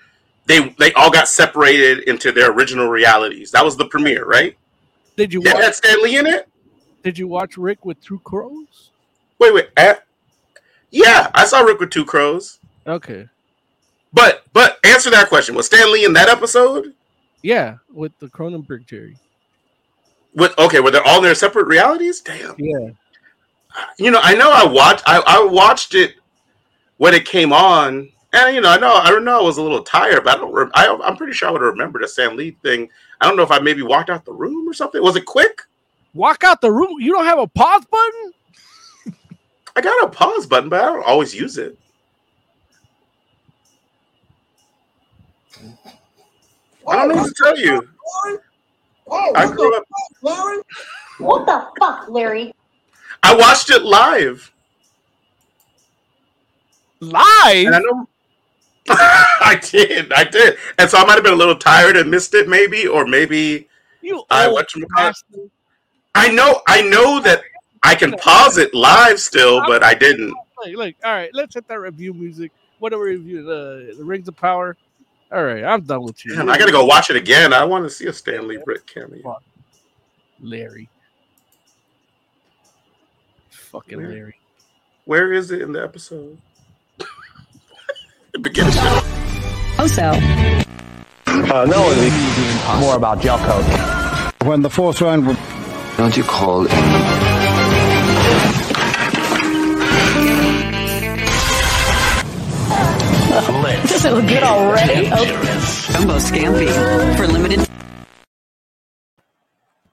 they 0.47 0.71
they 0.79 0.91
all 0.95 1.11
got 1.11 1.29
separated 1.29 1.99
into 2.09 2.33
their 2.33 2.51
original 2.51 2.89
realities. 2.89 3.51
That 3.51 3.63
was 3.63 3.77
the 3.77 3.85
premiere, 3.85 4.25
right? 4.25 4.57
Did 5.17 5.33
you 5.33 5.43
Yeah, 5.45 5.55
watch? 5.55 5.63
had 5.65 5.75
Stan 5.75 6.03
Lee 6.03 6.19
in 6.19 6.27
it. 6.27 6.49
Did 7.03 7.19
you 7.19 7.27
watch 7.29 7.57
Rick 7.57 7.85
with 7.85 8.01
Two 8.03 8.19
Crows? 8.21 8.91
Wait, 9.39 9.53
wait. 9.53 9.69
yeah, 10.91 11.31
I 11.35 11.45
saw 11.45 11.61
Rick 11.63 11.81
with 11.81 11.91
two 11.91 12.05
crows. 12.05 12.61
Okay. 12.87 13.29
But 14.13 14.45
but 14.53 14.79
answer 14.85 15.11
that 15.11 15.29
question. 15.29 15.55
Was 15.57 15.67
Stan 15.67 15.93
Lee 15.93 16.05
in 16.05 16.13
that 16.13 16.29
episode? 16.29 16.95
Yeah, 17.43 17.79
with 17.93 18.13
the 18.21 18.29
Cronenberg 18.29 18.87
Jerry. 18.87 19.17
With 20.35 20.57
okay, 20.59 20.79
were 20.81 20.93
they 20.93 20.99
all 21.01 21.19
in 21.19 21.25
their 21.25 21.35
separate 21.35 21.67
realities? 21.67 22.21
Damn. 22.21 22.55
Yeah. 22.57 22.91
You 23.99 24.11
know, 24.13 24.21
I 24.23 24.35
know 24.35 24.53
I 24.53 24.65
watched 24.65 25.03
I, 25.07 25.23
I 25.27 25.45
watched 25.45 25.95
it 25.97 26.15
when 26.99 27.15
it 27.15 27.25
came 27.25 27.53
on, 27.53 28.09
and 28.33 28.55
you 28.55 28.61
know, 28.61 28.71
I 28.71 28.79
know 28.79 28.95
I 28.95 29.11
don't 29.11 29.25
know 29.25 29.41
I 29.41 29.43
was 29.43 29.57
a 29.57 29.63
little 29.63 29.83
tired, 29.83 30.23
but 30.25 30.37
I 30.37 30.41
don't. 30.41 30.71
I, 30.75 31.01
I'm 31.05 31.17
pretty 31.17 31.33
sure 31.33 31.49
I 31.49 31.51
would 31.51 31.63
have 31.63 31.73
remembered 31.73 32.03
the 32.05 32.09
Stan 32.09 32.37
Lee 32.37 32.53
thing. 32.63 32.89
I 33.23 33.27
don't 33.27 33.37
know 33.37 33.45
if 33.45 33.53
I 33.53 33.61
maybe 33.61 33.83
walked 33.83 34.11
out 34.11 34.25
the 34.25 34.33
room 34.33 34.69
or 34.69 34.73
something. 34.75 35.01
Was 35.01 35.15
it 35.15 35.27
quick? 35.27 35.63
Walk 36.13 36.43
out 36.43 36.61
the 36.61 36.73
room. 36.73 36.97
You 36.99 37.13
don't 37.13 37.25
have 37.25 37.39
a 37.39 37.47
pause 37.47 37.85
button? 37.89 38.33
I 39.77 39.81
got 39.81 40.05
a 40.05 40.09
pause 40.09 40.45
button, 40.45 40.69
but 40.69 40.83
I 40.83 40.87
don't 40.87 41.05
always 41.05 41.33
use 41.33 41.57
it. 41.57 41.79
I 46.89 46.97
don't 46.97 47.09
know 47.09 47.15
what 47.15 47.29
to 47.29 47.35
tell 47.45 47.57
you. 47.57 47.89
I 49.37 49.47
grew 49.53 49.77
up. 49.77 49.85
What 51.19 51.47
the 51.47 51.69
fuck, 51.79 52.09
Larry? 52.09 52.53
I 53.23 53.37
watched 53.37 53.71
it 53.71 53.83
live, 53.83 54.53
Live? 57.01 57.67
and 57.67 57.77
I 57.77 57.79
know. 57.79 58.09
I 58.89 59.61
did, 59.63 60.13
I 60.13 60.25
did, 60.25 60.57
and 60.79 60.91
so 60.91 60.99
I 60.99 61.05
might 61.05 61.15
have 61.15 61.23
been 61.23 61.33
a 61.33 61.37
little 61.37 61.57
tired 61.57 61.97
and 61.97 62.11
missed 62.11 62.35
it, 62.35 62.49
maybe, 62.49 62.87
or 62.87 63.07
maybe 63.07 63.69
You 64.01 64.25
I 64.31 64.49
watched. 64.49 64.77
I 66.15 66.29
know, 66.31 66.61
I 66.67 66.83
know 66.83 67.21
that 67.21 67.43
I 67.83 67.95
can 67.95 68.13
pause 68.13 68.59
it 68.59 68.75
live 68.75 69.21
still, 69.21 69.61
but 69.67 69.83
I 69.83 69.95
didn't. 69.95 70.29
Look, 70.31 70.77
look, 70.77 70.95
all 71.05 71.13
right, 71.13 71.31
let's 71.33 71.55
hit 71.55 71.69
that 71.69 71.79
review 71.79 72.13
music. 72.13 72.51
What 72.81 72.93
are 72.93 72.99
we 72.99 73.11
reviewing? 73.11 73.47
Uh, 73.47 73.97
the 73.97 74.05
Rings 74.05 74.27
of 74.27 74.37
Power. 74.37 74.77
All 75.31 75.45
right, 75.45 75.65
I'm 75.65 75.83
done 75.83 76.03
with 76.03 76.25
you. 76.25 76.39
I 76.41 76.59
gotta 76.59 76.73
go 76.73 76.85
watch 76.85 77.09
it 77.09 77.17
again. 77.17 77.53
I 77.53 77.65
want 77.65 77.85
to 77.85 77.91
see 77.91 78.07
a 78.07 78.13
Stan 78.13 78.49
Lee 78.49 78.59
Rick 78.67 78.87
cameo. 78.87 79.39
Larry. 80.41 80.89
Fucking? 83.51 84.03
Larry. 84.03 84.35
Where 85.05 85.33
is 85.33 85.51
it 85.51 85.63
in 85.63 85.73
the 85.73 85.83
episode? 85.83 86.39
The 88.33 88.39
beginning. 88.39 88.73
Also, 89.79 90.03
Uh, 91.53 91.65
no, 91.67 91.83
it's 91.97 92.81
more 92.81 92.97
about 92.97 93.21
gel 93.21 93.39
coat. 93.39 93.65
When 94.47 94.63
the 94.63 94.71
fourth 94.71 95.01
round 95.01 95.27
was 95.27 95.37
Don't 95.97 96.17
you 96.17 96.25
call 96.25 96.67
it? 96.67 96.71
does 102.73 104.05
it 104.05 104.13
look 104.13 104.27
good 104.27 104.43
already? 104.43 105.07
Jumbo 105.09 106.17
Scampi 106.19 107.17
for 107.17 107.27
limited. 107.27 107.67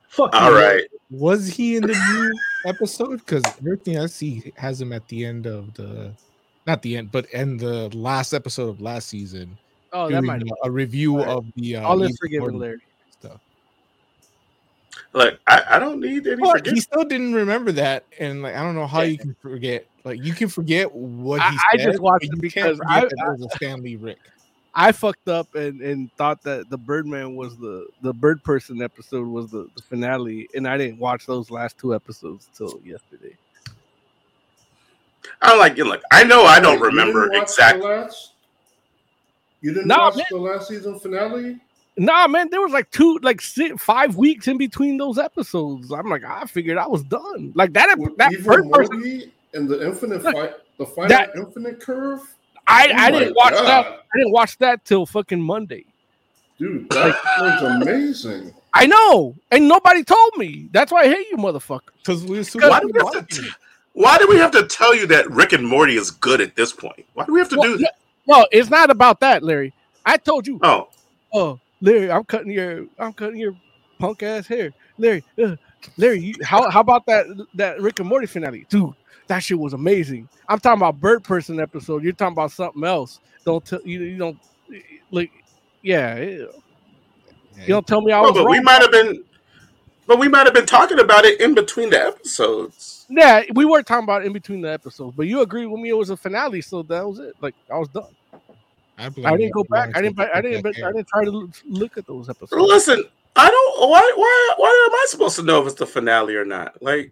Fuck 0.08 0.34
All 0.36 0.52
you. 0.52 0.58
right. 0.58 0.84
Was 1.12 1.48
he 1.48 1.76
in 1.78 1.84
the 1.84 1.94
new 1.94 2.34
episode? 2.66 3.20
Because 3.20 3.44
everything 3.60 3.98
I 3.98 4.06
see 4.08 4.54
has 4.58 4.82
him 4.82 4.94
at 4.94 5.08
the 5.08 5.26
end 5.26 5.46
of 5.48 5.74
the, 5.76 6.14
not 6.70 6.82
the 6.82 6.98
end, 6.98 7.12
but 7.12 7.26
end 7.34 7.60
the 7.60 7.90
last 7.96 8.34
episode 8.34 8.70
of 8.70 8.82
last 8.82 9.08
season. 9.10 9.58
Oh, 9.92 10.10
that 10.10 10.22
might. 10.24 10.42
a, 10.44 10.46
a 10.66 10.72
review 10.72 11.20
Alright. 11.20 11.28
of 11.30 11.46
the. 11.56 11.78
Uh, 11.78 11.82
All 11.88 12.02
is 12.04 12.10
Evil 12.12 12.18
forgiven, 12.22 12.60
Larry. 12.60 12.82
stuff. 13.20 13.42
Look, 15.14 15.40
I, 15.48 15.64
I 15.72 15.80
don't 15.80 16.00
need 16.00 16.28
any 16.28 16.38
Fuck, 16.42 16.58
forgiveness. 16.60 16.74
he 16.74 16.82
still 16.82 17.04
didn't 17.04 17.34
remember 17.34 17.72
that, 17.74 18.04
and 18.20 18.44
like 18.44 18.56
I 18.56 18.62
don't 18.62 18.76
know 18.76 18.86
how 18.88 19.02
you 19.02 19.18
can 19.18 19.36
forget. 19.42 19.86
Like 20.04 20.24
you 20.24 20.34
can 20.34 20.48
forget 20.48 20.94
what 20.94 21.42
I- 21.42 21.52
he 21.52 21.58
I 21.74 21.78
said, 21.78 21.86
just 21.92 22.00
watched 22.00 22.26
it 22.26 22.40
because 22.40 22.78
forget 22.78 22.92
I- 22.92 23.02
that 23.02 23.38
was 23.40 23.46
a 23.52 23.56
Stan 23.56 23.82
Lee 23.82 23.96
Rick. 23.96 24.20
I 24.76 24.92
fucked 24.92 25.28
up 25.28 25.56
and, 25.56 25.82
and 25.82 26.14
thought 26.14 26.44
that 26.44 26.70
the 26.70 26.78
Birdman 26.78 27.36
was 27.36 27.58
the 27.58 27.88
the 28.04 28.14
Bird 28.14 28.44
Person 28.44 28.82
episode 28.84 29.28
was 29.28 29.50
the, 29.50 29.68
the 29.76 29.82
finale, 29.82 30.48
and 30.54 30.68
I 30.68 30.78
didn't 30.78 31.00
watch 31.00 31.26
those 31.26 31.50
last 31.50 31.78
two 31.80 31.96
episodes 31.96 32.48
till 32.56 32.80
yesterday. 32.86 33.36
I'm 35.42 35.58
like, 35.60 35.78
you 35.78 35.84
know, 35.84 35.92
look, 35.92 36.02
I 36.12 36.24
know 36.24 36.44
I 36.44 36.60
don't 36.60 36.74
You 36.80 36.90
didn't 36.90 36.96
remember 36.98 37.30
watch 37.32 37.44
exactly. 37.44 37.82
The 37.82 37.88
last, 37.88 38.32
you 39.62 39.74
didn't 39.74 39.88
Nah, 39.88 40.06
watch 40.10 40.16
man. 40.18 40.26
the 40.32 40.38
last 40.38 40.68
season 40.68 41.00
finale? 41.00 41.60
Nah, 41.98 42.28
man, 42.28 42.50
there 42.50 42.62
was 42.62 42.72
like 42.72 42.90
two, 42.92 43.20
like 43.22 43.42
six, 43.42 43.82
five 43.84 44.16
weeks 44.16 44.48
in 44.48 44.58
between 44.58 44.98
those 44.98 45.18
episodes. 45.18 45.92
I'm 45.92 46.10
like, 46.10 46.24
I 46.24 46.46
figured 46.46 46.78
I 46.78 46.88
was 46.88 47.04
done. 47.04 47.52
Like 47.56 47.74
that, 47.74 47.98
With 48.00 48.16
that 48.18 48.32
Evil 48.32 48.54
Bird 48.54 48.72
Person. 48.72 48.96
Morty 49.00 49.34
and 49.54 49.68
the 49.68 49.86
infinite 49.86 50.24
Look, 50.24 50.34
fight, 50.36 50.54
the 50.78 50.86
final 50.86 51.10
that- 51.10 51.32
infinite 51.36 51.80
curve. 51.82 52.22
I, 52.68 52.88
Oh 52.92 52.96
I 52.98 53.12
didn't 53.12 53.36
watch 53.36 53.54
God. 53.54 53.66
that. 53.66 53.86
I 53.88 54.18
didn't 54.18 54.32
watch 54.32 54.58
that 54.60 54.86
till 54.86 55.06
fucking 55.06 55.42
Monday. 55.42 55.86
Dude, 56.60 56.88
that 56.92 57.16
was 57.42 57.82
amazing. 57.82 58.54
I 58.74 58.86
know, 58.86 59.36
and 59.50 59.68
nobody 59.68 60.04
told 60.04 60.38
me. 60.38 60.70
That's 60.72 60.92
why 60.92 61.02
I 61.02 61.08
hate 61.08 61.28
you, 61.32 61.38
motherfucker. 61.38 61.90
Because 61.98 62.24
we 62.26 62.38
assume 62.38 62.62
Why 62.70 62.80
do 62.82 62.92
we 63.96 64.02
have 64.04 64.12
to? 64.12 64.18
T- 64.18 64.18
why 64.18 64.18
do 64.18 64.28
we 64.28 64.38
have 64.38 64.52
to 64.52 64.68
tell 64.68 64.96
you 64.96 65.08
that 65.08 65.30
Rick 65.30 65.54
and 65.54 65.68
Morty 65.68 65.96
is 65.96 66.12
good 66.12 66.42
at 66.42 66.56
this 66.56 66.72
point? 66.74 67.06
Why 67.14 67.26
do 67.26 67.34
we 67.34 67.40
have 67.40 67.50
to 67.50 67.58
Well, 67.58 67.72
do 67.72 67.78
that? 67.80 67.96
No, 68.28 68.48
it's 68.52 68.70
not 68.70 68.90
about 68.90 69.20
that, 69.22 69.44
Larry. 69.44 69.74
I 70.06 70.18
told 70.18 70.48
you. 70.48 70.60
Oh, 70.64 70.90
Oh, 71.34 71.60
Larry, 71.82 72.12
I'm 72.12 72.24
cutting 72.24 72.52
your, 72.52 72.86
I'm 72.98 73.14
cutting 73.14 73.38
your 73.40 73.56
punk 74.00 74.24
ass 74.24 74.48
hair, 74.48 74.74
Larry. 74.98 75.24
Uh, 75.42 75.56
Larry, 75.98 76.20
you, 76.20 76.34
how 76.44 76.70
how 76.70 76.82
about 76.82 77.06
that 77.06 77.26
that 77.54 77.80
Rick 77.80 78.00
and 78.00 78.10
Morty 78.10 78.26
finale, 78.28 78.66
dude? 78.70 78.94
That 79.28 79.40
shit 79.40 79.60
was 79.60 79.74
amazing. 79.74 80.28
I'm 80.48 80.60
talking 80.60 80.82
about 80.82 81.00
Bird 81.00 81.24
Person 81.24 81.60
episode. 81.60 82.04
You're 82.04 82.14
talking 82.14 82.34
about 82.34 82.52
something 82.52 82.84
else. 82.84 83.20
Don't 83.46 83.64
tell 83.64 83.82
you. 83.86 84.02
You 84.02 84.18
don't 84.18 84.40
like. 85.12 85.32
Yeah, 85.84 86.18
you 86.18 86.50
don't 87.68 87.88
tell 87.88 88.02
me 88.02 88.12
I 88.12 88.18
no, 88.22 88.32
was 88.32 88.34
but 88.34 88.50
we 88.50 88.60
might 88.60 88.82
have 88.82 88.92
been, 88.92 89.24
but 90.08 90.20
we 90.20 90.28
might 90.28 90.46
have 90.46 90.54
been 90.54 90.66
talking 90.66 91.00
about 91.00 91.26
it 91.26 91.40
in 91.40 91.54
between 91.54 91.92
the 91.92 92.04
episodes. 92.04 92.99
Yeah, 93.10 93.44
we 93.56 93.66
were 93.66 93.82
talking 93.82 94.04
about 94.04 94.24
in 94.26 94.34
between 94.34 94.62
the 94.62 94.72
episodes, 94.72 95.16
but 95.18 95.26
you 95.28 95.42
agreed 95.42 95.66
with 95.66 95.82
me 95.82 95.90
it 95.90 95.98
was 95.98 96.12
a 96.12 96.18
finale, 96.18 96.62
so 96.62 96.84
that 96.84 97.08
was 97.08 97.20
it. 97.20 97.36
Like 97.42 97.56
I 97.72 97.78
was 97.78 97.88
done. 97.90 98.16
I, 98.98 99.06
I 99.26 99.38
didn't 99.38 99.54
go 99.54 99.64
back. 99.64 99.96
I 99.96 100.02
didn't. 100.02 100.18
Wanted 100.18 100.30
to 100.32 100.38
I 100.38 100.42
didn't. 100.42 100.66
I 100.84 100.92
didn't 100.92 101.08
try 101.08 101.24
to 101.26 101.32
look- 101.32 101.56
look 101.66 101.98
at 101.98 102.06
those 102.06 102.30
episodes. 102.30 102.52
Listen, 102.62 103.04
I 103.36 103.50
don't. 103.50 103.90
Why? 103.90 104.12
Why? 104.16 104.54
Why 104.58 104.88
am 104.90 104.94
I 104.94 105.06
supposed 105.08 105.38
to 105.38 105.44
know 105.44 105.62
if 105.62 105.68
it's 105.68 105.76
the 105.80 105.86
finale 105.88 106.36
or 106.36 106.46
not? 106.46 106.82
Like, 106.84 107.12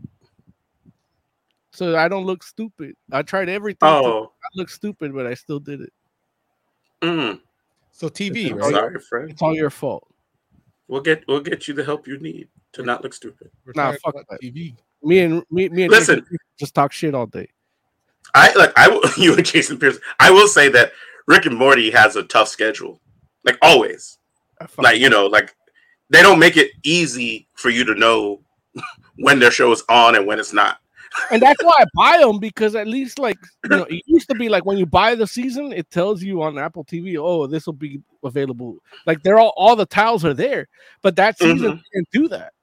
So 1.72 1.95
I 1.98 2.08
don't 2.08 2.26
look 2.26 2.43
stupid. 2.43 2.95
I 3.12 3.22
tried 3.22 3.50
everything. 3.50 3.88
to 3.88 3.95
oh, 3.95 4.20
not 4.22 4.52
look 4.56 4.70
stupid, 4.70 5.14
but 5.16 5.26
I 5.26 5.34
still 5.34 5.60
did 5.60 5.82
it. 5.82 5.93
mm, 7.02 7.39
So 7.91 8.10
TV, 8.10 8.52
I'm 8.52 8.58
right? 8.58 8.72
sorry, 8.72 9.00
friend. 9.00 9.32
It's 9.32 9.41
all 9.41 9.56
your 9.56 9.70
fault. 9.70 10.08
We'll 10.88 11.02
get 11.02 11.24
we'll 11.28 11.41
get 11.41 11.68
you 11.68 11.74
the 11.74 11.84
help 11.84 12.08
you 12.08 12.20
need 12.20 12.50
to 12.74 12.84
not 12.84 13.02
look 13.04 13.14
stupid. 13.14 13.50
We're 13.66 13.74
Nah, 13.76 13.91
fuck 13.93 14.14
about 14.14 14.26
that. 14.30 14.41
TV. 14.41 14.76
Me 15.04 15.20
and 15.20 15.43
me, 15.52 15.70
me 15.70 15.84
and 15.84 15.91
Listen. 15.91 16.20
Jason 16.20 16.38
just 16.60 16.74
talk 16.74 16.91
shit 16.91 17.14
all 17.14 17.28
day. 17.28 17.50
I 18.34 18.54
like 18.54 18.74
I 18.78 18.88
will 18.88 19.02
you 19.18 19.36
and 19.36 19.45
Jason 19.45 19.80
Pierce. 19.80 20.00
I 20.20 20.32
will 20.32 20.48
say 20.48 20.70
that 20.70 20.91
Rick 21.28 21.45
and 21.45 21.58
Morty 21.58 21.91
has 21.91 22.16
a 22.16 22.24
tough 22.24 22.48
schedule, 22.48 23.00
like 23.43 23.58
always. 23.62 24.18
Like 24.78 25.00
you 25.00 25.10
know, 25.10 25.28
like 25.28 25.56
they 26.10 26.22
don't 26.22 26.39
make 26.39 26.58
it 26.58 26.72
easy 26.84 27.48
for 27.54 27.70
you 27.70 27.84
to 27.84 27.93
know 27.93 28.41
when 29.18 29.39
their 29.39 29.52
show 29.52 29.72
is 29.72 29.84
on 29.89 30.16
and 30.16 30.26
when 30.26 30.39
it's 30.39 30.54
not. 30.54 30.80
and 31.32 31.41
that's 31.41 31.64
why 31.64 31.76
I 31.80 31.86
buy 31.93 32.18
them 32.20 32.39
because 32.39 32.76
at 32.76 32.88
least 32.88 33.20
like 33.20 33.38
you 33.64 33.70
know 33.70 33.84
it 33.84 34.02
used 34.08 34.28
to 34.30 34.36
be 34.36 34.50
like 34.50 34.66
when 34.66 34.78
you 34.78 34.86
buy 34.86 35.14
the 35.16 35.28
season, 35.28 35.72
it 35.72 35.89
tells 35.91 36.24
you 36.24 36.41
on 36.41 36.58
Apple 36.58 36.86
TV, 36.86 37.18
oh, 37.20 37.45
this 37.45 37.66
will 37.66 37.74
be 37.74 38.02
available. 38.24 38.78
Like 39.06 39.22
they're 39.22 39.39
all 39.39 39.54
all 39.56 39.76
the 39.76 39.86
tiles 39.86 40.26
are 40.26 40.34
there, 40.34 40.68
but 41.02 41.16
that 41.18 41.38
season 41.38 41.74
mm-hmm. 41.74 41.82
didn't 41.93 42.10
do 42.12 42.28
that. 42.30 42.54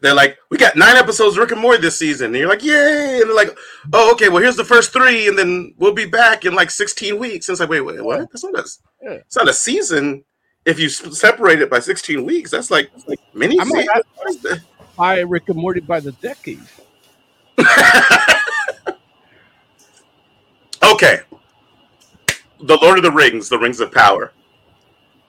They're 0.00 0.14
like, 0.14 0.38
we 0.50 0.58
got 0.58 0.76
nine 0.76 0.96
episodes 0.96 1.36
of 1.36 1.40
Rick 1.40 1.52
and 1.52 1.60
Morty 1.60 1.80
this 1.80 1.96
season. 1.98 2.26
And 2.26 2.36
you're 2.36 2.48
like, 2.48 2.62
yay! 2.62 3.18
And 3.20 3.28
they're 3.28 3.34
like, 3.36 3.56
oh, 3.92 4.12
okay, 4.12 4.28
well, 4.28 4.42
here's 4.42 4.56
the 4.56 4.64
first 4.64 4.92
three, 4.92 5.26
and 5.28 5.36
then 5.38 5.74
we'll 5.78 5.92
be 5.94 6.06
back 6.06 6.44
in 6.44 6.54
like 6.54 6.70
16 6.70 7.18
weeks. 7.18 7.48
And 7.48 7.54
it's 7.54 7.60
like, 7.60 7.68
wait, 7.68 7.80
wait, 7.80 8.02
what? 8.04 8.20
That's 8.30 8.44
not 8.44 8.54
a, 8.58 8.68
Yeah. 9.02 9.10
it's 9.14 9.36
not 9.36 9.48
a 9.48 9.52
season. 9.52 10.24
If 10.64 10.78
you 10.78 10.88
separate 10.88 11.60
it 11.62 11.70
by 11.70 11.80
16 11.80 12.24
weeks, 12.24 12.50
that's 12.50 12.70
like 12.70 12.90
like 13.06 13.18
mini 13.34 13.58
I 13.60 13.64
might 13.64 13.72
season. 13.80 13.88
have- 13.94 14.02
What 14.16 14.28
is? 14.30 14.60
Buy 14.96 15.20
Rick 15.20 15.48
and 15.48 15.56
Morty 15.58 15.80
by 15.80 16.00
the 16.00 16.12
decade. 16.12 16.60
okay. 20.82 21.20
The 22.60 22.76
Lord 22.82 22.98
of 22.98 23.04
the 23.04 23.12
Rings, 23.12 23.48
The 23.48 23.58
Rings 23.58 23.80
of 23.80 23.92
Power. 23.92 24.32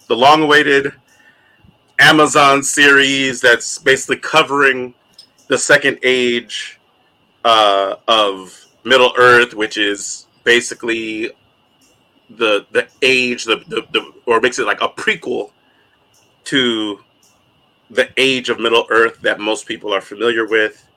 The 0.07 0.15
long 0.15 0.41
awaited 0.41 0.91
Amazon 1.99 2.63
series 2.63 3.41
that's 3.41 3.77
basically 3.77 4.17
covering 4.17 4.93
the 5.47 5.57
second 5.57 5.99
age 6.03 6.79
uh, 7.43 7.95
of 8.07 8.65
Middle 8.83 9.13
Earth, 9.17 9.53
which 9.53 9.77
is 9.77 10.27
basically 10.43 11.31
the 12.29 12.65
the 12.71 12.87
age, 13.01 13.45
the, 13.45 13.57
the, 13.67 13.85
the 13.91 14.13
or 14.25 14.39
makes 14.39 14.59
it 14.59 14.65
like 14.65 14.81
a 14.81 14.89
prequel 14.89 15.51
to 16.45 16.99
the 17.89 18.09
age 18.17 18.49
of 18.49 18.59
Middle 18.59 18.85
Earth 18.89 19.19
that 19.21 19.39
most 19.39 19.65
people 19.65 19.93
are 19.93 20.01
familiar 20.01 20.47
with. 20.47 20.87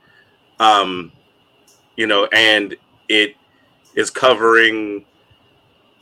Um, 0.60 1.12
you 1.96 2.06
know, 2.06 2.26
and 2.32 2.76
it 3.08 3.34
is 3.94 4.10
covering 4.10 5.04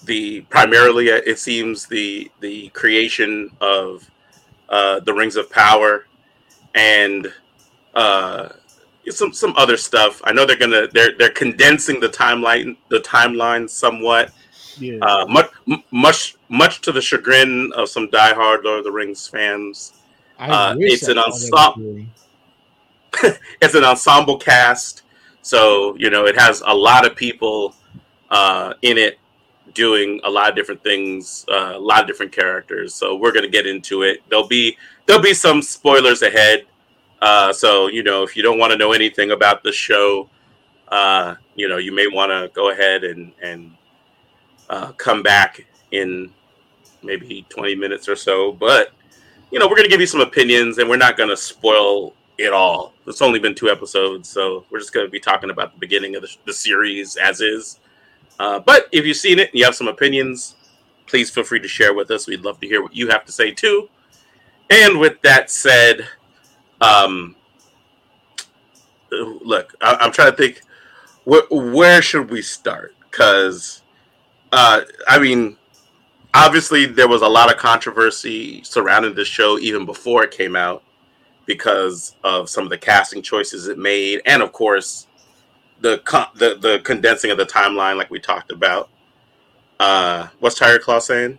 the 0.05 0.41
primarily 0.43 1.09
it 1.09 1.39
seems 1.39 1.87
the 1.87 2.31
the 2.41 2.69
creation 2.71 3.51
of 3.61 4.11
uh, 4.71 5.01
the 5.01 5.13
rings 5.13 5.37
of 5.37 5.51
power 5.51 6.07
and 6.75 7.33
uh, 7.95 8.51
some 9.09 9.33
some 9.33 9.55
other 9.57 9.77
stuff. 9.77 10.21
I 10.25 10.33
know 10.33 10.47
they're 10.47 10.57
gonna 10.57 10.87
they're 10.89 11.17
they're 11.17 11.31
condensing 11.31 12.01
the 12.01 12.09
timeline 12.09 12.77
the 12.89 13.01
timeline 13.01 13.69
somewhat. 13.69 14.33
Yeah. 14.79 14.99
Uh, 15.03 15.27
much 15.27 15.51
much 15.91 16.37
much 16.49 16.81
to 16.83 16.93
the 16.93 17.01
chagrin 17.01 17.73
of 17.75 17.89
some 17.89 18.09
diehard 18.09 18.65
Lord 18.65 18.79
of 18.79 18.85
the 18.85 18.93
Rings 18.93 19.27
fans. 19.27 19.95
Uh, 20.39 20.75
it's 20.79 21.09
I 21.09 21.13
an 21.13 21.19
ensemble- 21.19 22.07
it's 23.61 23.75
an 23.75 23.85
ensemble 23.85 24.39
cast, 24.39 25.03
so 25.43 25.97
you 25.97 26.11
know 26.11 26.27
it 26.27 26.39
has 26.39 26.63
a 26.65 26.75
lot 26.75 27.07
of 27.07 27.17
people 27.17 27.75
uh, 28.31 28.75
in 28.83 28.97
it 28.97 29.19
doing 29.75 30.21
a 30.25 30.31
lot 30.31 30.49
of 30.49 30.57
different 30.57 30.83
things, 30.83 31.45
uh, 31.49 31.73
a 31.75 31.79
lot 31.79 32.01
of 32.01 32.07
different 32.07 32.33
characters. 32.33 32.95
So 32.95 33.17
we're 33.17 33.33
gonna 33.33 33.49
get 33.49 33.67
into 33.67 34.03
it. 34.03 34.23
There'll 34.29 34.49
be 34.49 34.77
there'll 35.07 35.23
be 35.23 35.35
some 35.35 35.63
spoilers 35.63 36.23
ahead. 36.23 36.67
Uh, 37.23 37.53
so 37.53 37.89
you 37.89 38.03
know 38.03 38.23
if 38.23 38.37
you 38.37 38.43
don't 38.43 38.59
want 38.59 38.73
to 38.73 38.79
know 38.79 38.93
anything 38.93 39.33
about 39.33 39.63
the 39.63 39.73
show, 39.73 40.29
uh, 40.89 41.35
you 41.55 41.69
know 41.69 41.79
you 41.79 41.93
may 41.93 42.07
want 42.07 42.31
to 42.31 42.51
go 42.55 42.71
ahead 42.71 43.05
and 43.05 43.33
and 43.43 43.73
uh, 44.69 44.93
come 44.93 45.23
back 45.23 45.67
in 45.91 46.33
maybe 47.03 47.45
20 47.49 47.75
minutes 47.75 48.09
or 48.09 48.17
so. 48.17 48.53
But 48.53 48.93
you 49.51 49.59
know 49.59 49.69
we're 49.69 49.77
gonna 49.77 49.89
give 49.89 50.01
you 50.01 50.07
some 50.07 50.21
opinions, 50.21 50.79
and 50.79 50.89
we're 50.89 50.97
not 50.97 51.17
gonna 51.17 51.37
spoil 51.37 52.15
it 52.41 52.53
all. 52.53 52.95
It's 53.07 53.23
only 53.23 53.39
been 53.39 53.55
two 53.55 53.69
episodes, 53.69 54.29
so 54.29 54.65
we're 54.71 54.79
just 54.79 54.93
going 54.93 55.07
to 55.07 55.11
be 55.11 55.21
talking 55.21 55.51
about 55.51 55.75
the 55.75 55.79
beginning 55.79 56.17
of 56.17 56.23
the, 56.23 56.37
the 56.47 56.53
series 56.53 57.17
as 57.17 57.41
is. 57.41 57.81
Uh, 58.41 58.59
but 58.59 58.89
if 58.91 59.05
you've 59.05 59.19
seen 59.19 59.39
it 59.39 59.51
and 59.51 59.59
you 59.59 59.67
have 59.67 59.75
some 59.75 59.87
opinions, 59.87 60.57
please 61.07 61.29
feel 61.29 61.45
free 61.45 61.61
to 61.61 61.69
share 61.69 61.93
with 61.93 62.11
us. 62.11 62.27
We'd 62.27 62.41
love 62.41 62.59
to 62.61 62.67
hear 62.67 62.83
what 62.83 62.97
you 62.97 63.09
have 63.09 63.27
to 63.27 63.33
say 63.33 63.51
too. 63.51 63.91
And 64.71 64.99
with 64.99 65.21
that 65.21 65.51
said, 65.51 66.09
um, 66.81 67.37
look, 69.11 69.75
I, 69.83 69.95
I'm 70.01 70.11
trying 70.11 70.31
to 70.31 70.37
think 70.39 70.63
where, 71.25 71.43
where 71.51 72.01
should 72.01 72.31
we 72.31 72.41
start? 72.41 72.95
Because, 73.11 73.83
uh, 74.53 74.85
I 75.07 75.19
mean, 75.19 75.59
obviously 76.33 76.87
there 76.87 77.09
was 77.09 77.21
a 77.21 77.29
lot 77.29 77.53
of 77.53 77.59
controversy 77.59 78.63
surrounding 78.65 79.15
this 79.15 79.29
show 79.29 79.59
even 79.59 79.85
before 79.85 80.25
it 80.25 80.31
came 80.31 80.57
out 80.57 80.83
because 81.45 82.17
of 82.25 82.49
some 82.49 82.65
of 82.65 82.71
the 82.71 82.79
casting 82.79 83.21
choices 83.21 83.69
it 83.69 83.77
made, 83.77 84.23
and 84.25 84.43
of 84.43 84.53
course, 84.53 85.09
the 85.81 85.99
con- 86.05 86.29
the 86.35 86.57
the 86.61 86.81
condensing 86.85 87.31
of 87.31 87.39
the 87.39 87.47
timeline, 87.47 87.97
like 87.97 88.11
we 88.11 88.21
talked 88.21 88.53
about. 88.53 88.89
Uh, 89.79 90.29
what's 90.41 90.59
Tiger 90.59 90.79
Claw 90.79 90.99
saying? 90.99 91.39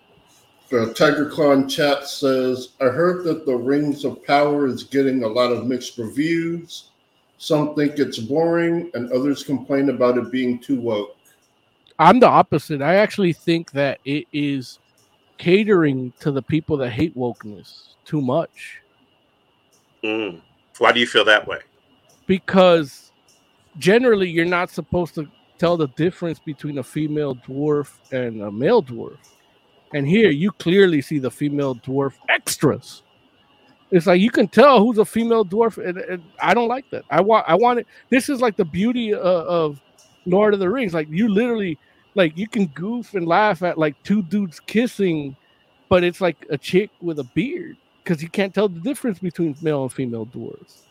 Uh, 0.74 0.92
Tiger 0.94 1.30
Claw 1.30 1.52
in 1.52 1.68
chat 1.68 2.08
says, 2.08 2.70
I 2.80 2.86
heard 2.86 3.26
that 3.26 3.46
the 3.46 3.56
Rings 3.56 4.06
of 4.06 4.24
Power 4.26 4.68
is 4.68 4.84
getting 4.84 5.24
a 5.24 5.28
lot 5.28 5.52
of 5.52 5.68
mixed 5.68 5.98
reviews. 5.98 6.90
Some 7.38 7.76
think 7.76 8.00
it's 8.00 8.18
boring, 8.18 8.90
and 8.94 9.12
others 9.12 9.44
complain 9.44 9.90
about 9.90 10.18
it 10.18 10.32
being 10.32 10.60
too 10.60 10.80
woke. 10.80 11.18
I'm 12.00 12.20
the 12.20 12.28
opposite. 12.28 12.82
I 12.82 12.96
actually 12.96 13.34
think 13.34 13.72
that 13.72 14.00
it 14.06 14.26
is 14.32 14.80
catering 15.38 16.14
to 16.20 16.32
the 16.32 16.42
people 16.42 16.78
that 16.78 16.92
hate 16.92 17.16
wokeness 17.18 17.96
too 18.06 18.22
much 18.22 18.82
Mm. 20.04 20.42
Why 20.80 20.92
do 20.92 21.00
you 21.00 21.08
feel 21.08 21.26
that 21.26 21.48
way? 21.48 21.60
because 22.28 23.11
generally 23.78 24.30
you're 24.30 24.46
not 24.46 24.70
supposed 24.70 25.16
to 25.16 25.28
tell 25.58 25.78
the 25.78 25.88
difference 25.90 26.40
between 26.40 26.78
a 26.80 26.84
female 26.84 27.36
dwarf 27.36 28.00
and 28.12 28.42
a 28.42 28.52
male 28.52 28.82
dwarf. 28.82 29.18
And 29.94 30.08
here 30.08 30.30
you 30.30 30.52
clearly 30.54 31.02
see 31.02 31.20
the 31.20 31.32
female 31.32 31.76
dwarf 31.76 32.14
extras. 32.30 33.04
It's 33.92 34.08
like 34.08 34.22
you 34.22 34.32
can 34.32 34.48
tell 34.48 34.80
who's 34.80 34.98
a 34.98 35.06
female 35.06 35.46
dwarf, 35.46 35.78
and, 35.78 35.98
and 35.98 36.24
I 36.42 36.54
don't 36.54 36.70
like 36.70 36.90
that. 36.92 37.04
I 37.10 37.20
want, 37.20 37.46
I 37.48 37.56
want 37.56 37.80
it. 37.80 37.88
This 38.10 38.30
is 38.30 38.40
like 38.40 38.56
the 38.56 38.66
beauty 38.66 39.14
of, 39.14 39.22
of 39.22 39.82
Lord 40.26 40.54
of 40.54 40.62
the 40.62 40.70
Rings. 40.70 40.94
Like 40.94 41.10
you 41.10 41.28
literally, 41.28 41.78
like 42.16 42.38
you 42.38 42.48
can 42.48 42.68
goof 42.68 43.14
and 43.14 43.28
laugh 43.28 43.64
at 43.64 43.78
like 43.78 44.02
two 44.04 44.22
dudes 44.24 44.62
kissing, 44.62 45.36
but 45.90 46.06
it's 46.06 46.22
like 46.22 46.46
a 46.50 46.58
chick 46.58 46.90
with 47.02 47.20
a 47.20 47.26
beard 47.36 47.76
because 48.04 48.24
you 48.24 48.30
can't 48.30 48.54
tell 48.54 48.70
the 48.70 48.80
difference 48.80 49.20
between 49.20 49.56
male 49.62 49.84
and 49.84 49.92
female 49.92 50.26
dwarves. 50.26 50.84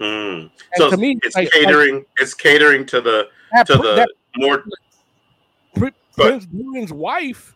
Mm. 0.00 0.50
So 0.76 0.90
to 0.90 0.96
me, 0.96 1.18
it's 1.22 1.36
like- 1.36 1.50
catering. 1.50 2.04
it's 2.18 2.34
catering 2.34 2.84
to 2.86 3.00
the 3.00 3.28
That, 3.52 3.66
to 3.68 3.76
pr- 3.76 3.82
the 3.82 3.94
that 3.94 4.08
more. 4.36 4.64
Pri- 5.74 5.90
Go 6.16 6.22
ahead. 6.28 6.40
Prince 6.40 6.46
Durin's 6.46 6.92
wife 6.92 7.54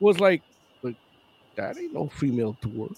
was 0.00 0.18
like, 0.20 0.42
like, 0.82 0.96
that 1.56 1.76
ain't 1.78 1.92
no 1.92 2.08
female 2.08 2.56
dwarf. 2.62 2.96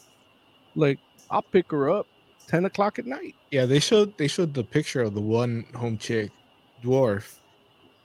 Like, 0.74 0.98
I'll 1.30 1.42
pick 1.42 1.70
her 1.70 1.90
up 1.90 2.06
10 2.48 2.64
o'clock 2.64 2.98
at 2.98 3.06
night. 3.06 3.34
Yeah, 3.50 3.66
they 3.66 3.78
showed 3.78 4.16
they 4.18 4.28
showed 4.28 4.54
the 4.54 4.64
picture 4.64 5.02
of 5.02 5.14
the 5.14 5.20
one 5.20 5.64
home 5.74 5.98
chick 5.98 6.30
dwarf, 6.82 7.38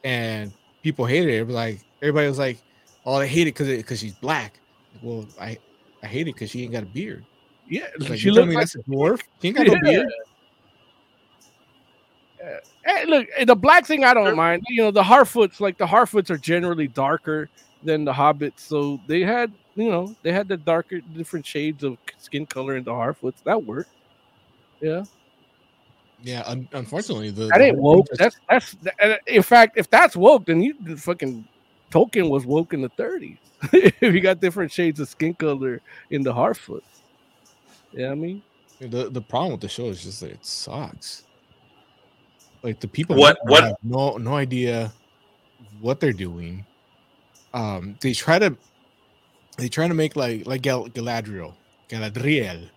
and 0.04 0.52
people 0.84 1.06
hated 1.06 1.30
it. 1.34 1.38
It 1.40 1.48
was 1.48 1.56
like 1.56 1.80
everybody 2.02 2.28
was 2.28 2.38
like, 2.40 2.58
"Oh, 3.06 3.16
I 3.16 3.26
hate 3.26 3.44
it 3.48 3.56
because 3.56 3.68
because 3.68 4.00
she's 4.00 4.14
black." 4.16 4.60
Well, 5.02 5.26
I 5.40 5.58
I 6.04 6.08
hate 6.08 6.28
it 6.28 6.34
because 6.36 6.50
she 6.52 6.64
ain't 6.64 6.74
got 6.74 6.84
a 6.84 6.88
beard. 6.88 7.26
Yeah, 7.70 7.88
Like, 8.00 8.20
she 8.20 8.28
you 8.28 8.34
looks 8.34 8.48
like 8.48 8.58
that's 8.58 8.76
a 8.76 8.80
dwarf. 8.80 9.22
She 9.42 9.50
ain't 9.50 9.58
got 9.58 9.68
no 9.68 9.78
beard. 9.82 10.08
Hey, 12.86 13.06
look, 13.06 13.28
eh, 13.36 13.46
the 13.46 13.56
black 13.56 13.86
thing 13.86 14.04
I 14.04 14.14
don't 14.14 14.36
mind. 14.36 14.64
You 14.70 14.84
know, 14.84 14.92
the 14.92 15.04
Harfoots, 15.04 15.60
like 15.60 15.78
the 15.78 15.86
Harfoots 15.86 16.30
are 16.30 16.38
generally 16.38 16.88
darker 16.88 17.50
than 17.84 18.06
the 18.06 18.14
Hobbits, 18.14 18.60
so 18.60 19.00
they 19.08 19.22
had, 19.22 19.52
you 19.76 19.90
know, 19.90 20.16
they 20.24 20.32
had 20.32 20.48
the 20.48 20.58
darker, 20.58 21.00
different 21.02 21.46
shades 21.46 21.84
of 21.84 21.98
skin 22.18 22.46
color 22.46 22.76
in 22.78 22.84
the 22.84 22.92
Harfoots. 22.92 23.44
That 23.44 23.64
worked. 23.64 23.90
Yeah, 24.82 25.04
Yeah, 26.24 26.44
un- 26.46 26.68
unfortunately, 26.74 27.30
the 27.32 27.46
that 27.48 27.58
the 27.60 27.66
ain't 27.66 27.78
woke. 27.78 28.08
just- 28.18 28.20
That's 28.50 28.76
that's. 28.82 28.94
uh, 29.02 29.16
In 29.28 29.42
fact, 29.44 29.78
if 29.78 29.90
that's 29.90 30.16
woke, 30.16 30.46
then 30.46 30.62
you 30.62 30.76
fucking 30.98 31.48
Tolkien 31.92 32.30
was 32.30 32.46
woke 32.46 32.74
in 32.74 32.82
the 32.82 32.90
30s. 32.92 33.40
if 33.74 34.14
you 34.14 34.22
got 34.22 34.40
different 34.40 34.72
shades 34.72 35.00
of 35.00 35.08
skin 35.10 35.34
color 35.34 35.82
in 36.12 36.22
the 36.22 36.34
Harfoots. 36.34 37.02
Yeah, 37.92 38.12
I 38.12 38.16
mean, 38.16 38.44
the 38.80 39.10
the 39.10 39.22
problem 39.22 39.54
with 39.54 39.62
the 39.62 39.70
show 39.70 39.86
is 39.88 40.04
just 40.04 40.20
that 40.22 40.32
it 40.32 40.46
sucks. 40.46 41.24
Like 42.64 42.80
the 42.80 42.88
people 42.88 43.16
What- 43.16 43.38
what- 43.44 43.64
have 43.64 43.76
no 43.84 44.18
no 44.18 44.36
idea 44.36 44.92
what 45.80 46.00
they're 46.00 46.14
doing. 46.14 46.66
Um, 47.54 47.98
they 48.02 48.14
try 48.14 48.40
to 48.40 48.56
they 49.58 49.70
try 49.70 49.88
to 49.88 49.94
make 49.94 50.16
like 50.16 50.46
like 50.46 50.62
Gal- 50.62 50.88
Galadriel, 50.90 51.54
Galadriel. 51.90 52.70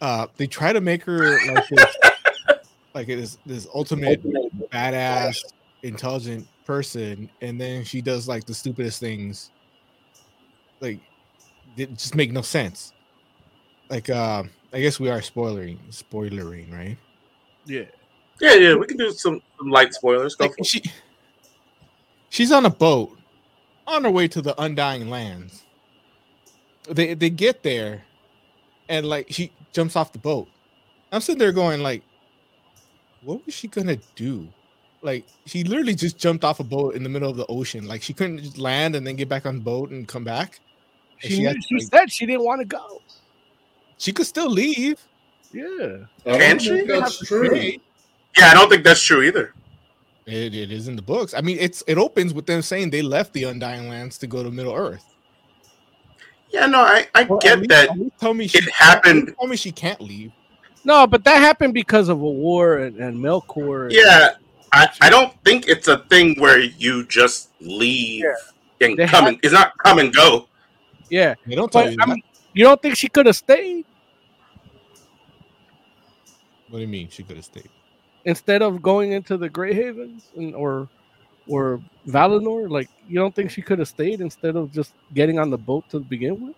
Uh, 0.00 0.26
they 0.36 0.46
try 0.46 0.72
to 0.72 0.80
make 0.80 1.04
her 1.04 1.38
like 1.52 1.68
this, 1.68 1.96
like 2.94 3.06
this 3.06 3.38
this 3.46 3.66
ultimate 3.74 4.22
badass, 4.70 5.38
intelligent 5.82 6.46
person, 6.66 7.30
and 7.40 7.60
then 7.60 7.84
she 7.84 8.00
does 8.02 8.26
like 8.28 8.44
the 8.44 8.54
stupidest 8.54 8.98
things 9.00 9.50
like 10.80 11.00
it 11.76 11.92
just 11.94 12.14
make 12.14 12.32
no 12.32 12.42
sense. 12.42 12.92
Like 13.88 14.10
uh 14.10 14.42
I 14.72 14.80
guess 14.80 14.98
we 14.98 15.08
are 15.08 15.20
spoilering 15.20 15.78
spoilering, 15.90 16.72
right? 16.72 16.98
Yeah. 17.66 17.84
Yeah, 18.42 18.54
yeah, 18.54 18.74
we 18.74 18.86
can 18.86 18.96
do 18.96 19.10
some, 19.12 19.40
some 19.56 19.70
light 19.70 19.94
spoilers. 19.94 20.34
Go 20.34 20.46
Like 20.46 20.54
for 20.56 20.60
it. 20.62 20.66
she 20.66 20.82
she's 22.28 22.50
on 22.52 22.66
a 22.66 22.70
boat 22.70 23.16
on 23.86 24.04
her 24.04 24.10
way 24.10 24.26
to 24.28 24.42
the 24.42 24.60
undying 24.60 25.08
lands. 25.08 25.62
They 26.90 27.14
they 27.14 27.30
get 27.30 27.62
there 27.62 28.02
and 28.88 29.06
like 29.06 29.28
she 29.30 29.52
jumps 29.72 29.94
off 29.96 30.12
the 30.12 30.18
boat. 30.18 30.48
I'm 31.12 31.20
sitting 31.20 31.38
there 31.38 31.52
going 31.52 31.82
like 31.82 32.02
what 33.22 33.46
was 33.46 33.54
she 33.54 33.68
gonna 33.68 33.98
do? 34.16 34.48
Like 35.02 35.24
she 35.46 35.62
literally 35.62 35.94
just 35.94 36.18
jumped 36.18 36.44
off 36.44 36.58
a 36.58 36.64
boat 36.64 36.94
in 36.96 37.04
the 37.04 37.08
middle 37.08 37.30
of 37.30 37.36
the 37.36 37.46
ocean. 37.46 37.86
Like 37.86 38.02
she 38.02 38.12
couldn't 38.12 38.38
just 38.38 38.58
land 38.58 38.96
and 38.96 39.06
then 39.06 39.14
get 39.16 39.28
back 39.28 39.46
on 39.46 39.56
the 39.56 39.60
boat 39.62 39.90
and 39.90 40.06
come 40.08 40.24
back. 40.24 40.58
And 41.22 41.30
She, 41.30 41.36
she 41.36 41.42
had 41.44 41.54
to, 41.56 41.62
she 41.62 41.74
like- 41.76 41.84
said 41.84 42.12
she 42.12 42.26
didn't 42.26 42.44
want 42.44 42.60
to 42.60 42.64
go. 42.64 43.00
She 43.98 44.10
could 44.12 44.26
still 44.26 44.50
leave. 44.50 45.00
Yeah. 45.52 45.98
I 46.26 46.38
Can 46.38 46.58
she? 46.58 46.82
that's 46.86 47.18
true. 47.24 47.74
Yeah, 48.38 48.48
I 48.50 48.54
don't 48.54 48.68
think 48.70 48.84
that's 48.84 49.02
true 49.02 49.22
either. 49.22 49.52
It, 50.26 50.54
it 50.54 50.70
is 50.72 50.88
in 50.88 50.96
the 50.96 51.02
books. 51.02 51.34
I 51.34 51.40
mean, 51.40 51.58
it's 51.60 51.82
it 51.86 51.98
opens 51.98 52.32
with 52.32 52.46
them 52.46 52.62
saying 52.62 52.90
they 52.90 53.02
left 53.02 53.32
the 53.32 53.44
Undying 53.44 53.88
Lands 53.88 54.18
to 54.18 54.26
go 54.26 54.42
to 54.42 54.50
Middle 54.50 54.74
Earth. 54.74 55.04
Yeah, 56.50 56.66
no, 56.66 56.80
I, 56.80 57.08
I 57.14 57.24
Well, 57.24 57.38
get 57.40 57.58
least- 57.58 57.70
that. 57.70 57.90
Tell 58.20 58.34
me 58.34 58.46
she 58.46 58.58
it 58.58 58.70
happened- 58.70 59.34
Tell 59.38 59.48
me 59.48 59.56
she 59.56 59.72
can't 59.72 60.00
leave. 60.00 60.32
No, 60.84 61.06
but 61.06 61.24
that 61.24 61.38
happened 61.38 61.74
because 61.74 62.08
of 62.08 62.20
a 62.20 62.30
war 62.30 62.78
and, 62.78 62.96
and 62.98 63.16
Melkor. 63.18 63.84
and- 63.84 63.92
Yeah, 63.92 64.30
I, 64.72 64.88
I 65.00 65.10
don't 65.10 65.32
think 65.44 65.66
it's 65.68 65.88
a 65.88 65.98
thing 66.10 66.38
where 66.40 66.58
you 66.58 67.06
just 67.06 67.50
leave 67.60 68.24
and 68.80 68.96
They 68.98 69.06
come 69.06 69.24
have- 69.24 69.28
and 69.34 69.38
it's 69.42 69.52
not 69.52 69.76
come 69.78 69.98
and 69.98 70.14
go. 70.14 70.46
Yeah. 71.08 71.34
They 71.46 71.54
don't 71.54 71.70
tell 71.72 71.84
But 71.84 71.92
you 71.92 71.98
I 72.00 72.06
mean, 72.06 72.22
you 72.52 72.64
don't 72.64 72.80
think 72.82 72.96
she 72.96 73.08
could 73.08 73.26
have 73.26 73.36
stayed 73.36 73.84
what 76.68 76.78
do 76.78 76.82
you 76.82 76.88
mean 76.88 77.08
she 77.10 77.22
could 77.22 77.36
have 77.36 77.44
stayed? 77.44 77.68
Instead 78.24 78.62
of 78.62 78.82
going 78.82 79.12
into 79.12 79.36
the 79.36 79.48
Grey 79.48 79.74
Havens 79.74 80.28
and 80.36 80.54
or 80.54 80.88
or 81.48 81.80
Valinor? 82.06 82.70
Like, 82.70 82.88
you 83.08 83.18
don't 83.18 83.34
think 83.34 83.50
she 83.50 83.62
could 83.62 83.78
have 83.78 83.88
stayed 83.88 84.20
instead 84.20 84.56
of 84.56 84.72
just 84.72 84.94
getting 85.14 85.38
on 85.38 85.50
the 85.50 85.58
boat 85.58 85.88
to 85.90 86.00
begin 86.00 86.46
with? 86.46 86.56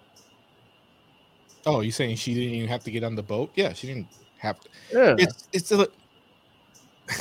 Oh, 1.67 1.81
you 1.81 1.91
saying 1.91 2.17
she 2.17 2.35
didn't 2.35 2.55
even 2.55 2.69
have 2.69 2.85
to 2.85 2.91
get 2.91 3.05
on 3.05 3.15
the 3.15 3.23
boat? 3.23 3.51
Yeah, 3.55 3.73
she 3.73 3.87
didn't 3.87 4.09
have 4.39 4.61
to. 4.61 4.69
Yeah. 4.93 5.15
It's 5.19 5.49
it's 5.53 5.73
a 5.73 5.89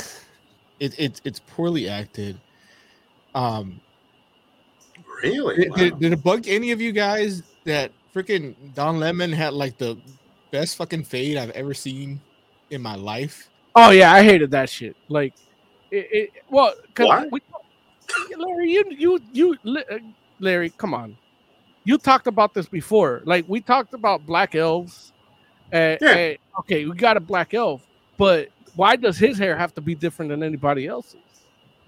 it, 0.80 0.98
it 0.98 1.20
it's 1.24 1.40
poorly 1.40 1.88
acted. 1.88 2.38
Um, 3.34 3.80
Really? 5.22 5.56
did, 5.56 5.70
Wow. 5.70 5.76
did, 5.76 5.98
did 6.00 6.12
it 6.12 6.22
bug 6.22 6.48
any 6.48 6.70
of 6.72 6.80
you 6.80 6.92
guys 6.92 7.42
that 7.64 7.90
freaking 8.14 8.54
Don 8.74 9.00
Lemon 9.00 9.32
had 9.32 9.54
like 9.54 9.78
the 9.78 9.96
best 10.50 10.76
fucking 10.76 11.04
fade 11.04 11.36
I've 11.36 11.50
ever 11.50 11.74
seen 11.74 12.20
in 12.70 12.82
my 12.82 12.94
life? 12.94 13.48
Oh 13.76 13.90
yeah, 13.90 14.12
I 14.12 14.22
hated 14.22 14.50
that 14.52 14.68
shit. 14.70 14.96
Like, 15.08 15.34
it, 15.90 16.08
it 16.12 16.30
well, 16.50 16.74
we, 17.30 17.40
Larry, 18.36 18.70
you 18.70 18.84
you 18.90 19.20
you, 19.32 19.56
uh, 19.90 19.98
Larry, 20.40 20.70
come 20.70 20.94
on, 20.94 21.16
you 21.84 21.98
talked 21.98 22.26
about 22.26 22.54
this 22.54 22.66
before. 22.66 23.22
Like 23.24 23.44
we 23.48 23.60
talked 23.60 23.94
about 23.94 24.26
black 24.26 24.54
elves. 24.54 25.12
Uh, 25.72 25.96
Yeah. 26.00 26.34
okay, 26.60 26.84
we 26.86 26.94
got 26.94 27.16
a 27.16 27.20
black 27.20 27.54
elf, 27.54 27.84
but 28.16 28.48
why 28.76 28.96
does 28.96 29.18
his 29.18 29.38
hair 29.38 29.56
have 29.56 29.74
to 29.74 29.80
be 29.80 29.94
different 29.94 30.28
than 30.30 30.42
anybody 30.42 30.86
else's? 30.86 31.16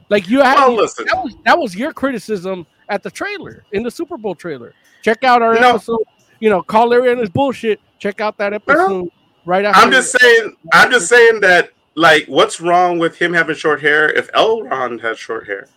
Like 0.08 0.28
you 0.28 0.40
had 0.40 0.54
Well, 0.56 0.74
listen. 0.76 1.04
that 1.06 1.22
was 1.22 1.34
that 1.44 1.58
was 1.58 1.76
your 1.76 1.92
criticism 1.92 2.66
at 2.88 3.02
the 3.02 3.10
trailer 3.10 3.64
in 3.72 3.82
the 3.82 3.90
Super 3.90 4.16
Bowl 4.16 4.34
trailer. 4.34 4.72
Check 5.02 5.22
out 5.24 5.42
our 5.42 5.54
No. 5.54 5.70
episode. 5.76 6.02
You 6.40 6.50
know, 6.50 6.62
call 6.62 6.88
Larry 6.88 7.10
and 7.12 7.20
his 7.20 7.30
bullshit. 7.30 7.80
Check 7.98 8.20
out 8.20 8.36
that 8.38 8.52
episode 8.52 9.08
right 9.46 9.64
after. 9.64 9.80
I'm 9.80 9.90
just 9.90 10.16
saying. 10.18 10.56
I'm 10.72 10.90
just 10.90 11.08
saying 11.08 11.40
that. 11.40 11.70
Like, 11.96 12.26
what's 12.26 12.60
wrong 12.60 12.98
with 12.98 13.16
him 13.16 13.32
having 13.32 13.56
short 13.56 13.80
hair 13.80 14.08
if 14.10 14.30
Elrond 14.32 15.00
has 15.00 15.18
short 15.18 15.46
hair? 15.46 15.68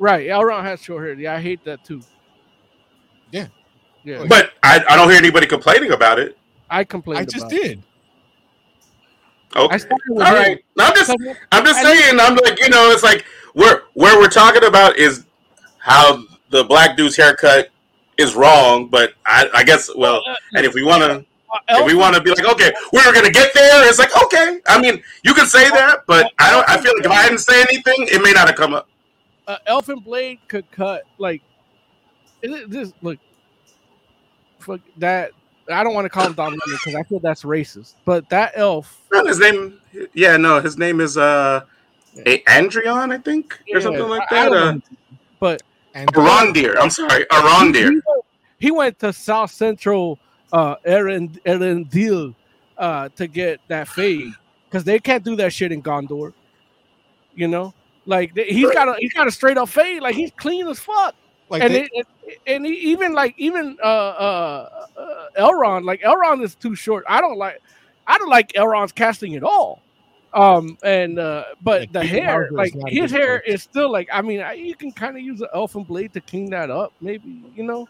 Right, 0.00 0.26
Elrond 0.26 0.64
has 0.64 0.82
short 0.82 1.04
hair. 1.04 1.14
Yeah, 1.14 1.36
I 1.36 1.40
hate 1.40 1.64
that 1.64 1.84
too. 1.84 2.02
Yeah. 3.30 3.46
yeah. 4.02 4.24
But 4.28 4.50
I, 4.64 4.82
I 4.88 4.96
don't 4.96 5.08
hear 5.08 5.18
anybody 5.18 5.46
complaining 5.46 5.92
about 5.92 6.18
it. 6.18 6.36
I 6.68 6.82
complained. 6.82 7.20
I 7.20 7.24
just 7.24 7.46
about 7.46 7.52
it. 7.52 7.62
did. 7.62 7.82
Okay. 9.54 9.76
I 9.76 9.88
All 10.10 10.26
him. 10.26 10.34
right. 10.34 10.64
No, 10.76 10.84
I'm 10.84 10.94
just 10.94 11.10
I'm 11.52 11.64
just 11.64 11.82
saying. 11.82 12.18
I'm 12.18 12.34
like, 12.36 12.58
you 12.60 12.70
know, 12.70 12.90
it's 12.90 13.02
like 13.02 13.24
where 13.52 13.82
where 13.94 14.18
we're 14.18 14.28
talking 14.28 14.64
about 14.64 14.96
is 14.96 15.26
how 15.78 16.24
the 16.50 16.64
black 16.64 16.96
dude's 16.96 17.16
haircut 17.16 17.68
is 18.18 18.34
wrong. 18.34 18.88
But 18.88 19.12
I, 19.26 19.48
I 19.54 19.62
guess 19.62 19.90
well, 19.94 20.22
Uh, 20.26 20.34
and 20.54 20.66
if 20.66 20.74
we 20.74 20.82
want 20.82 21.02
to. 21.02 21.24
Uh, 21.52 21.58
If 21.68 21.86
we 21.86 21.94
want 21.94 22.14
to 22.16 22.22
be 22.22 22.30
like, 22.30 22.44
okay, 22.44 22.72
we're 22.92 23.12
gonna 23.12 23.30
get 23.30 23.52
there, 23.54 23.88
it's 23.88 23.98
like, 23.98 24.10
okay. 24.24 24.60
I 24.66 24.80
mean, 24.80 25.02
you 25.22 25.34
can 25.34 25.46
say 25.46 25.68
that, 25.70 26.04
but 26.06 26.32
I 26.38 26.50
don't. 26.50 26.68
I 26.68 26.80
feel 26.80 26.92
like 26.96 27.04
if 27.04 27.10
I 27.10 27.22
didn't 27.24 27.38
say 27.40 27.60
anything, 27.62 28.08
it 28.10 28.22
may 28.22 28.32
not 28.32 28.48
have 28.48 28.56
come 28.56 28.74
up. 28.74 28.88
uh, 29.46 29.56
Elfin 29.66 29.98
Blade 30.00 30.38
could 30.48 30.70
cut 30.70 31.02
like 31.18 31.42
is 32.42 32.52
it 32.52 32.70
this 32.70 32.92
look 33.02 33.18
fuck 34.58 34.80
that 34.98 35.30
I 35.70 35.84
don't 35.84 35.94
want 35.94 36.04
to 36.06 36.08
call 36.08 36.26
him 36.26 36.32
Don 36.34 36.46
Lemon 36.50 36.60
because 36.66 36.94
I 36.94 37.02
feel 37.04 37.18
that's 37.20 37.42
racist. 37.42 37.94
But 38.04 38.28
that 38.30 38.52
elf, 38.56 39.00
No, 39.12 39.24
his 39.26 39.38
name, 39.38 39.78
yeah, 40.12 40.36
no, 40.36 40.60
his 40.60 40.76
name 40.76 41.00
is 41.00 41.16
uh, 41.16 41.64
a 42.26 42.38
Andrion, 42.44 43.12
I 43.12 43.18
think, 43.18 43.58
yeah, 43.66 43.76
or 43.76 43.80
something 43.80 44.08
like 44.08 44.22
I- 44.30 44.46
I 44.46 44.48
that. 44.48 44.52
Uh, 44.56 44.78
but 45.38 45.62
And 45.94 46.12
Arondir. 46.12 46.76
I'm 46.80 46.90
sorry, 46.90 47.20
he, 47.30 47.36
Arondir. 47.36 47.90
went, 47.90 48.24
he 48.58 48.70
went 48.70 48.98
to 49.00 49.12
South 49.12 49.50
Central 49.52 50.18
uh 50.52 50.76
Eren 50.86 51.88
Deal 51.90 52.34
uh 52.78 53.08
to 53.16 53.26
get 53.26 53.60
that 53.68 53.88
fade 53.88 54.32
because 54.68 54.84
they 54.84 54.98
can't 54.98 55.24
do 55.24 55.36
that 55.36 55.52
shit 55.52 55.72
in 55.72 55.82
Gondor. 55.82 56.32
You 57.34 57.48
know, 57.48 57.72
like 58.06 58.34
they- 58.34 58.48
he's 58.48 58.70
got 58.72 58.88
a 58.88 58.94
he's 58.98 59.12
got 59.12 59.26
a 59.26 59.30
straight 59.30 59.56
up 59.58 59.68
fade, 59.68 60.02
like 60.02 60.14
he's 60.14 60.30
clean 60.36 60.66
as 60.68 60.78
fuck. 60.78 61.14
like 61.48 61.62
and 61.62 61.74
they- 61.74 61.88
it, 61.92 62.06
it- 62.26 62.38
and 62.46 62.64
he, 62.66 62.72
even 62.92 63.12
like 63.14 63.34
even 63.38 63.76
uh, 63.82 63.86
uh 63.86 64.86
uh 64.96 65.26
Elrond, 65.38 65.84
like 65.84 66.00
Elrond 66.02 66.42
is 66.42 66.54
too 66.54 66.74
short. 66.74 67.04
I 67.08 67.20
don't 67.20 67.38
like 67.38 67.60
I 68.06 68.18
don't 68.18 68.28
like 68.30 68.52
Elrond's 68.52 68.92
casting 68.92 69.34
at 69.36 69.42
all. 69.42 69.80
Um 70.34 70.78
and 70.82 71.18
uh 71.18 71.44
but 71.62 71.80
Like, 71.82 71.92
the 71.92 72.00
Peter 72.00 72.22
hair, 72.24 72.42
Hauser 72.44 72.54
like 72.56 72.74
his 72.88 73.10
hair 73.10 73.40
choice. 73.40 73.54
is 73.54 73.62
still 73.62 73.90
like 73.92 74.08
I 74.12 74.22
mean 74.22 74.40
I, 74.40 74.54
you 74.54 74.74
can 74.74 74.90
kind 74.92 75.16
of 75.16 75.22
use 75.22 75.40
an 75.42 75.48
elfin 75.54 75.82
blade 75.84 76.12
to 76.14 76.20
clean 76.22 76.50
that 76.50 76.70
up, 76.70 76.92
maybe 77.00 77.42
you 77.54 77.64
know. 77.64 77.86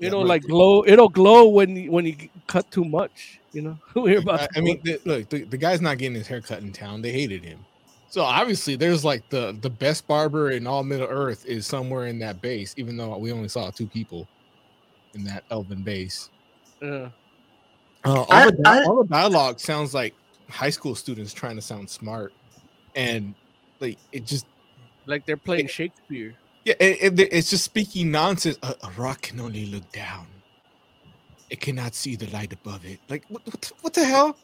Yeah, 0.00 0.08
It'll 0.08 0.20
but- 0.22 0.28
like 0.28 0.42
glow. 0.42 0.84
It'll 0.86 1.08
glow 1.08 1.48
when 1.48 1.76
you, 1.76 1.90
when 1.92 2.04
you 2.06 2.16
cut 2.46 2.70
too 2.70 2.84
much. 2.84 3.38
You 3.52 3.62
know, 3.62 3.78
we 3.94 4.10
hear 4.10 4.20
about. 4.20 4.42
I, 4.42 4.48
I 4.56 4.60
mean, 4.60 4.80
the, 4.84 5.00
look, 5.04 5.28
the, 5.28 5.44
the 5.44 5.56
guy's 5.58 5.80
not 5.80 5.98
getting 5.98 6.14
his 6.14 6.26
hair 6.26 6.40
cut 6.40 6.60
in 6.62 6.72
town. 6.72 7.02
They 7.02 7.12
hated 7.12 7.44
him. 7.44 7.58
So 8.08 8.22
obviously, 8.22 8.74
there's 8.76 9.04
like 9.04 9.28
the 9.30 9.56
the 9.60 9.70
best 9.70 10.06
barber 10.08 10.50
in 10.50 10.66
all 10.66 10.82
Middle 10.82 11.06
Earth 11.08 11.44
is 11.46 11.66
somewhere 11.66 12.06
in 12.06 12.18
that 12.20 12.40
base. 12.40 12.74
Even 12.76 12.96
though 12.96 13.16
we 13.18 13.30
only 13.32 13.48
saw 13.48 13.70
two 13.70 13.86
people 13.86 14.26
in 15.14 15.22
that 15.24 15.44
elven 15.50 15.82
base. 15.82 16.30
uh, 16.82 16.86
Uh, 16.86 17.10
all, 18.04 18.26
I- 18.30 18.50
the, 18.50 18.62
I- 18.66 18.82
all 18.84 19.02
the 19.02 19.08
dialogue 19.08 19.60
sounds 19.60 19.92
like 19.94 20.14
high 20.48 20.70
school 20.70 20.94
students 20.94 21.32
trying 21.32 21.56
to 21.56 21.62
sound 21.62 21.88
smart, 21.90 22.32
and 22.96 23.34
like 23.80 23.98
it 24.12 24.24
just 24.26 24.46
like 25.06 25.26
they're 25.26 25.36
playing 25.36 25.66
Shakespeare. 25.68 26.34
Yeah, 26.64 26.74
it, 26.80 27.18
it- 27.18 27.32
it's 27.32 27.50
just 27.50 27.64
speaking 27.64 28.10
nonsense. 28.10 28.58
A, 28.62 28.74
a 28.82 28.90
rock 28.96 29.22
can 29.22 29.40
only 29.40 29.66
look 29.66 29.90
down; 29.92 30.26
it 31.50 31.60
cannot 31.60 31.94
see 31.94 32.16
the 32.16 32.26
light 32.30 32.52
above 32.52 32.84
it. 32.84 32.98
Like 33.08 33.24
what? 33.28 33.42
What, 33.46 33.60
the- 33.60 33.72
what 33.80 33.94
the 33.94 34.04
hell? 34.04 34.36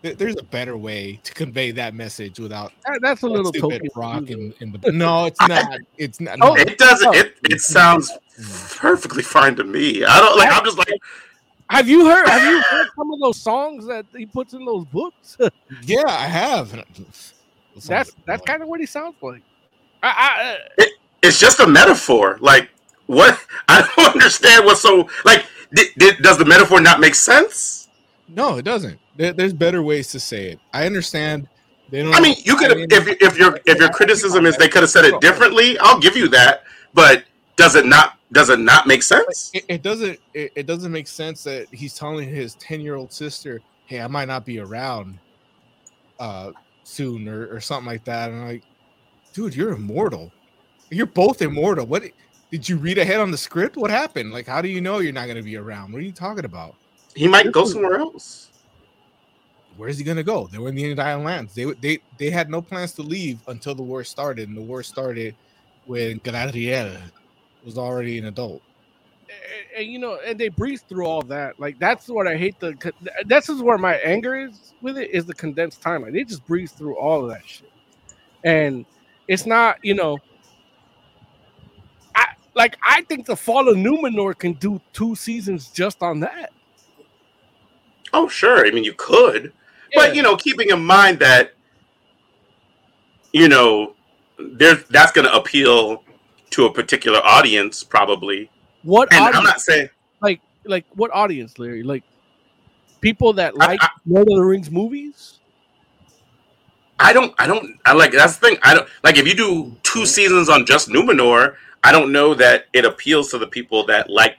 There's 0.00 0.36
a 0.36 0.44
better 0.44 0.76
way 0.76 1.18
to 1.24 1.34
convey 1.34 1.72
that 1.72 1.92
message 1.92 2.38
without 2.38 2.72
That- 2.86 3.00
that's 3.02 3.22
a 3.22 3.26
little 3.26 3.52
stupid 3.52 3.90
rock 3.96 4.26
too, 4.26 4.52
in, 4.60 4.72
in 4.72 4.80
the. 4.80 4.92
No, 4.92 5.26
it's 5.26 5.40
not. 5.48 5.76
It's 5.96 6.20
not. 6.20 6.38
Oh, 6.40 6.54
no. 6.54 6.60
It 6.62 6.78
doesn't. 6.78 7.08
Oh. 7.08 7.12
It 7.12 7.34
it 7.50 7.60
sounds 7.60 8.12
perfectly 8.76 9.24
fine 9.24 9.56
to 9.56 9.64
me. 9.64 10.04
I 10.04 10.20
don't 10.20 10.38
like. 10.38 10.52
I'm 10.52 10.64
just 10.64 10.78
like, 10.78 10.88
Have 11.68 11.88
you 11.88 12.06
heard? 12.06 12.28
Have 12.28 12.42
you 12.44 12.62
heard 12.62 12.86
some 12.94 13.12
of 13.12 13.18
those 13.18 13.40
songs 13.40 13.86
that 13.86 14.06
he 14.16 14.24
puts 14.24 14.54
in 14.54 14.64
those 14.64 14.84
books? 14.84 15.36
yeah, 15.82 16.04
I 16.06 16.26
have. 16.26 16.70
That's 17.86 18.14
that's 18.24 18.42
kind 18.46 18.62
of 18.62 18.68
what 18.68 18.78
he 18.78 18.86
sounds 18.86 19.16
like. 19.20 19.42
I, 20.00 20.56
I, 20.78 20.84
uh, 20.84 20.86
it's 21.22 21.38
just 21.38 21.60
a 21.60 21.66
metaphor. 21.66 22.38
Like, 22.40 22.70
what? 23.06 23.38
I 23.68 23.88
don't 23.96 24.14
understand 24.14 24.64
what's 24.64 24.80
so 24.80 25.08
like. 25.24 25.46
Did, 25.72 25.88
did, 25.98 26.22
does 26.22 26.38
the 26.38 26.46
metaphor 26.46 26.80
not 26.80 26.98
make 26.98 27.14
sense? 27.14 27.88
No, 28.28 28.56
it 28.56 28.62
doesn't. 28.62 28.98
There, 29.16 29.32
there's 29.32 29.52
better 29.52 29.82
ways 29.82 30.10
to 30.12 30.20
say 30.20 30.52
it. 30.52 30.60
I 30.72 30.86
understand. 30.86 31.48
They 31.90 32.02
don't. 32.02 32.14
I 32.14 32.20
mean, 32.20 32.36
you 32.44 32.56
could 32.56 32.72
if 32.92 33.08
if 33.20 33.38
your 33.38 33.60
if 33.66 33.78
your 33.78 33.90
criticism 33.90 34.46
is 34.46 34.56
they 34.56 34.68
could 34.68 34.82
have 34.82 34.90
said 34.90 35.04
it 35.04 35.20
differently. 35.20 35.78
I'll 35.78 36.00
give 36.00 36.16
you 36.16 36.28
that. 36.28 36.62
But 36.94 37.24
does 37.56 37.74
it 37.74 37.86
not? 37.86 38.18
Does 38.32 38.50
it 38.50 38.58
not 38.58 38.86
make 38.86 39.02
sense? 39.02 39.50
it, 39.54 39.64
it 39.68 39.82
doesn't. 39.82 40.18
It, 40.34 40.52
it 40.54 40.66
doesn't 40.66 40.92
make 40.92 41.08
sense 41.08 41.44
that 41.44 41.66
he's 41.72 41.94
telling 41.94 42.28
his 42.28 42.54
ten 42.56 42.80
year 42.80 42.94
old 42.94 43.12
sister, 43.12 43.60
"Hey, 43.86 44.00
I 44.00 44.06
might 44.06 44.28
not 44.28 44.44
be 44.44 44.58
around, 44.58 45.18
uh, 46.20 46.52
soon 46.84 47.28
or, 47.28 47.54
or 47.54 47.60
something 47.60 47.86
like 47.86 48.04
that." 48.04 48.30
And 48.30 48.40
I'm 48.40 48.48
like, 48.48 48.64
dude, 49.32 49.54
you're 49.54 49.72
immortal. 49.72 50.32
You're 50.90 51.06
both 51.06 51.42
immortal. 51.42 51.86
What? 51.86 52.04
Did 52.50 52.68
you 52.68 52.78
read 52.78 52.96
ahead 52.96 53.20
on 53.20 53.30
the 53.30 53.36
script? 53.36 53.76
What 53.76 53.90
happened? 53.90 54.32
Like, 54.32 54.46
how 54.46 54.62
do 54.62 54.68
you 54.68 54.80
know 54.80 55.00
you're 55.00 55.12
not 55.12 55.26
going 55.26 55.36
to 55.36 55.42
be 55.42 55.56
around? 55.56 55.92
What 55.92 55.98
are 55.98 56.04
you 56.04 56.12
talking 56.12 56.46
about? 56.46 56.76
He 57.14 57.28
might 57.28 57.52
go 57.52 57.66
somewhere 57.66 57.98
else. 57.98 58.50
Where's 59.76 59.98
he 59.98 60.04
going 60.04 60.16
to 60.16 60.22
go? 60.24 60.46
They 60.46 60.58
were 60.58 60.70
in 60.70 60.74
the 60.74 60.90
Undying 60.90 61.24
lands. 61.24 61.54
They 61.54 61.64
they 61.64 61.98
they 62.18 62.30
had 62.30 62.48
no 62.50 62.62
plans 62.62 62.92
to 62.94 63.02
leave 63.02 63.38
until 63.48 63.74
the 63.74 63.82
war 63.82 64.02
started, 64.02 64.48
and 64.48 64.56
the 64.56 64.62
war 64.62 64.82
started 64.82 65.34
when 65.86 66.20
Galadriel 66.20 66.98
was 67.64 67.76
already 67.76 68.18
an 68.18 68.26
adult. 68.26 68.62
and, 69.28 69.80
and, 69.80 69.86
you 69.92 69.98
know, 69.98 70.18
and 70.24 70.38
they 70.38 70.48
breeze 70.48 70.82
through 70.82 71.06
all 71.06 71.22
that. 71.22 71.58
Like 71.60 71.78
that's 71.78 72.08
what 72.08 72.26
I 72.26 72.36
hate. 72.36 72.58
The 72.60 72.74
con- 72.74 72.92
this 73.26 73.48
is 73.48 73.62
where 73.62 73.78
my 73.78 73.96
anger 73.96 74.34
is 74.36 74.72
with 74.80 74.98
it 74.98 75.10
is 75.10 75.26
the 75.26 75.34
condensed 75.34 75.82
timeline. 75.82 76.12
They 76.12 76.24
just 76.24 76.46
breeze 76.46 76.72
through 76.72 76.96
all 76.96 77.24
of 77.24 77.30
that 77.30 77.46
shit, 77.46 77.70
and 78.44 78.84
it's 79.26 79.46
not 79.46 79.78
you 79.82 79.94
know. 79.94 80.18
I 82.58 82.62
like 82.62 82.76
I 82.82 83.02
think 83.02 83.26
the 83.26 83.36
Fall 83.36 83.68
of 83.68 83.76
Numenor 83.76 84.36
can 84.36 84.54
do 84.54 84.80
two 84.92 85.14
seasons 85.14 85.68
just 85.68 86.02
on 86.02 86.20
that. 86.20 86.52
Oh, 88.12 88.26
sure. 88.26 88.66
I 88.66 88.70
mean, 88.70 88.84
you 88.84 88.94
could, 88.94 89.52
but 89.94 90.14
you 90.14 90.22
know, 90.22 90.36
keeping 90.36 90.70
in 90.70 90.84
mind 90.84 91.18
that 91.20 91.52
you 93.32 93.48
know, 93.48 93.94
there's 94.38 94.84
that's 94.84 95.12
going 95.12 95.26
to 95.26 95.34
appeal 95.34 96.02
to 96.50 96.66
a 96.66 96.72
particular 96.72 97.20
audience, 97.24 97.84
probably. 97.84 98.50
What 98.82 99.12
And 99.12 99.22
I'm 99.22 99.28
audience- 99.28 99.44
not 99.44 99.60
saying 99.60 99.88
like 100.20 100.40
like 100.64 100.84
what 100.94 101.10
audience, 101.12 101.58
Larry? 101.58 101.82
Like 101.82 102.04
people 103.00 103.32
that 103.34 103.56
like 103.56 103.80
Lord 104.06 104.28
of 104.28 104.36
the 104.36 104.44
Rings 104.44 104.70
movies. 104.70 105.34
I 107.00 107.12
don't. 107.12 107.32
I 107.38 107.46
don't. 107.46 107.78
I 107.84 107.92
like 107.92 108.10
that's 108.10 108.38
the 108.38 108.48
thing. 108.48 108.58
I 108.62 108.74
don't 108.74 108.88
like 109.04 109.18
if 109.18 109.26
you 109.26 109.34
do 109.34 109.76
two 109.84 110.00
mm-hmm. 110.00 110.04
seasons 110.04 110.48
on 110.48 110.66
just 110.66 110.88
Numenor. 110.88 111.54
I 111.84 111.92
don't 111.92 112.12
know 112.12 112.34
that 112.34 112.66
it 112.72 112.84
appeals 112.84 113.30
to 113.30 113.38
the 113.38 113.46
people 113.46 113.86
that 113.86 114.10
like 114.10 114.36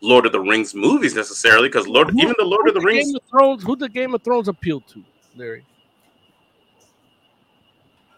Lord 0.00 0.26
of 0.26 0.32
the 0.32 0.40
Rings 0.40 0.74
movies 0.74 1.14
necessarily 1.14 1.68
because 1.68 1.88
Lord, 1.88 2.10
even 2.10 2.34
the 2.38 2.44
Lord 2.44 2.68
of 2.68 2.74
the 2.74 2.80
Who 2.80 2.86
Rings. 2.86 3.06
Game 3.06 3.16
of 3.16 3.22
Thrones. 3.30 3.62
Who 3.62 3.76
the 3.76 3.88
Game 3.88 4.14
of 4.14 4.22
Thrones 4.22 4.48
appeal 4.48 4.80
to, 4.82 5.04
Larry? 5.36 5.64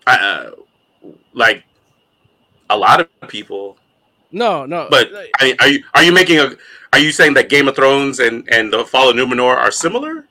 uh, 0.09 0.51
like 1.35 1.65
a 2.71 2.77
lot 2.77 3.01
of 3.01 3.29
people. 3.29 3.77
No, 4.31 4.67
no. 4.67 4.89
But 4.91 5.11
I 5.41 5.45
mean, 5.45 5.57
are 5.61 5.69
you 5.69 5.85
are 5.95 6.03
you 6.03 6.13
making 6.13 6.39
a? 6.39 6.53
Are 6.93 6.99
you 6.99 7.13
saying 7.13 7.35
that 7.35 7.49
Game 7.49 7.69
of 7.69 7.77
Thrones 7.77 8.21
and 8.21 8.47
and 8.51 8.73
the 8.73 8.85
Fall 8.85 9.11
of 9.11 9.17
Numenor 9.17 9.57
are 9.57 9.71
similar? 9.71 10.27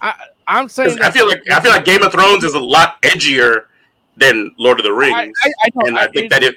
I 0.00 0.14
I'm 0.46 0.68
saying 0.68 0.98
I 1.02 1.10
feel 1.10 1.28
like 1.28 1.42
I 1.50 1.60
feel 1.60 1.72
like 1.72 1.84
Game 1.84 2.02
of 2.02 2.12
Thrones 2.12 2.44
is 2.44 2.54
a 2.54 2.60
lot 2.60 3.00
edgier 3.02 3.64
than 4.18 4.54
Lord 4.58 4.78
of 4.78 4.84
the 4.84 4.92
Rings, 4.92 5.36
I, 5.42 5.52
I 5.64 5.70
know, 5.74 5.86
and 5.86 5.98
I 5.98 6.08
think 6.08 6.30
that 6.30 6.42
if 6.42 6.54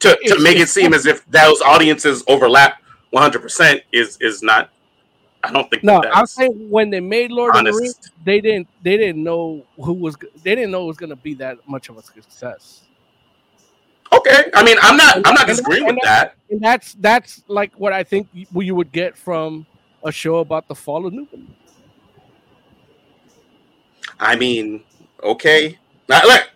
to, 0.00 0.18
to 0.26 0.42
make 0.42 0.58
it 0.58 0.68
seem 0.68 0.94
as 0.94 1.06
if 1.06 1.24
those 1.26 1.60
audiences 1.62 2.24
overlap 2.28 2.82
100 3.10 3.40
percent 3.40 3.82
is 3.92 4.16
is 4.20 4.42
not. 4.42 4.70
I 5.42 5.52
don't 5.52 5.68
think 5.68 5.84
No, 5.84 6.00
that 6.00 6.16
I'm 6.16 6.26
saying 6.26 6.70
when 6.70 6.88
they 6.88 7.00
made 7.00 7.30
Lord 7.30 7.54
of 7.54 7.64
the. 7.64 7.72
Rings, 7.72 8.10
they 8.24 8.40
didn't 8.40 8.66
they 8.82 8.96
didn't 8.96 9.22
know 9.22 9.64
who 9.76 9.92
was 9.92 10.16
they 10.42 10.54
didn't 10.54 10.70
know 10.70 10.84
it 10.84 10.86
was 10.86 10.96
going 10.96 11.10
to 11.10 11.16
be 11.16 11.34
that 11.34 11.58
much 11.68 11.90
of 11.90 11.98
a 11.98 12.02
success. 12.02 12.84
Okay, 14.12 14.50
I 14.54 14.62
mean, 14.64 14.78
I'm 14.80 14.96
not 14.96 15.16
I'm 15.26 15.34
not 15.34 15.46
disagreeing 15.46 15.84
with 15.86 15.96
that. 16.02 16.34
And 16.50 16.60
that's 16.60 16.94
that's 16.94 17.42
like 17.48 17.78
what 17.78 17.92
I 17.92 18.04
think 18.04 18.28
you, 18.32 18.46
you 18.54 18.74
would 18.74 18.92
get 18.92 19.16
from 19.16 19.66
a 20.02 20.12
show 20.12 20.36
about 20.36 20.68
the 20.68 20.74
fall 20.74 21.06
of 21.06 21.12
Numenor. 21.12 21.48
I 24.20 24.36
mean, 24.36 24.84
okay. 25.22 25.78
Now, 26.08 26.22
look, 26.24 26.50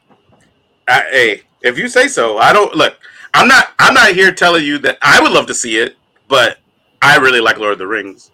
I, 0.89 1.03
hey, 1.11 1.43
if 1.63 1.79
you 1.79 1.89
say 1.89 2.09
so, 2.09 2.39
I 2.39 2.53
don't 2.53 2.75
look. 2.75 2.99
I'm 3.35 3.47
not. 3.49 3.69
I'm 3.79 3.95
not 3.95 4.13
here 4.13 4.33
telling 4.33 4.65
you 4.65 4.79
that 4.79 4.99
I 5.03 5.21
would 5.21 5.33
love 5.33 5.47
to 5.47 5.55
see 5.55 5.79
it, 5.79 5.97
but 6.29 6.59
I 7.03 7.17
really 7.19 7.41
like 7.41 7.59
Lord 7.59 7.73
of 7.73 7.79
the 7.79 7.87
Rings. 7.87 8.31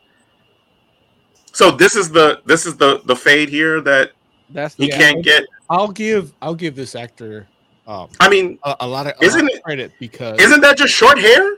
So 1.52 1.70
this 1.70 1.96
is 1.96 2.10
the 2.10 2.40
this 2.46 2.66
is 2.66 2.76
the 2.76 3.00
the 3.04 3.16
fade 3.16 3.48
here 3.48 3.80
that 3.82 4.12
That's 4.50 4.74
he 4.76 4.88
Yeah, 4.88 4.98
can't 4.98 5.16
I'll- 5.16 5.22
get. 5.22 5.44
I'll 5.70 5.88
give 5.88 6.32
I'll 6.42 6.54
give 6.54 6.76
this 6.76 6.94
actor 6.94 7.48
um 7.86 8.08
I 8.20 8.28
mean, 8.28 8.58
a, 8.64 8.76
a 8.80 8.86
lot 8.86 9.06
of 9.06 9.14
a 9.20 9.24
isn't 9.24 9.40
lot 9.42 9.50
of 9.50 9.56
it- 9.58 9.62
credit 9.62 9.92
because 9.98 10.38
isn't 10.40 10.60
that 10.60 10.76
just 10.76 10.92
short 10.94 11.18
hair? 11.18 11.56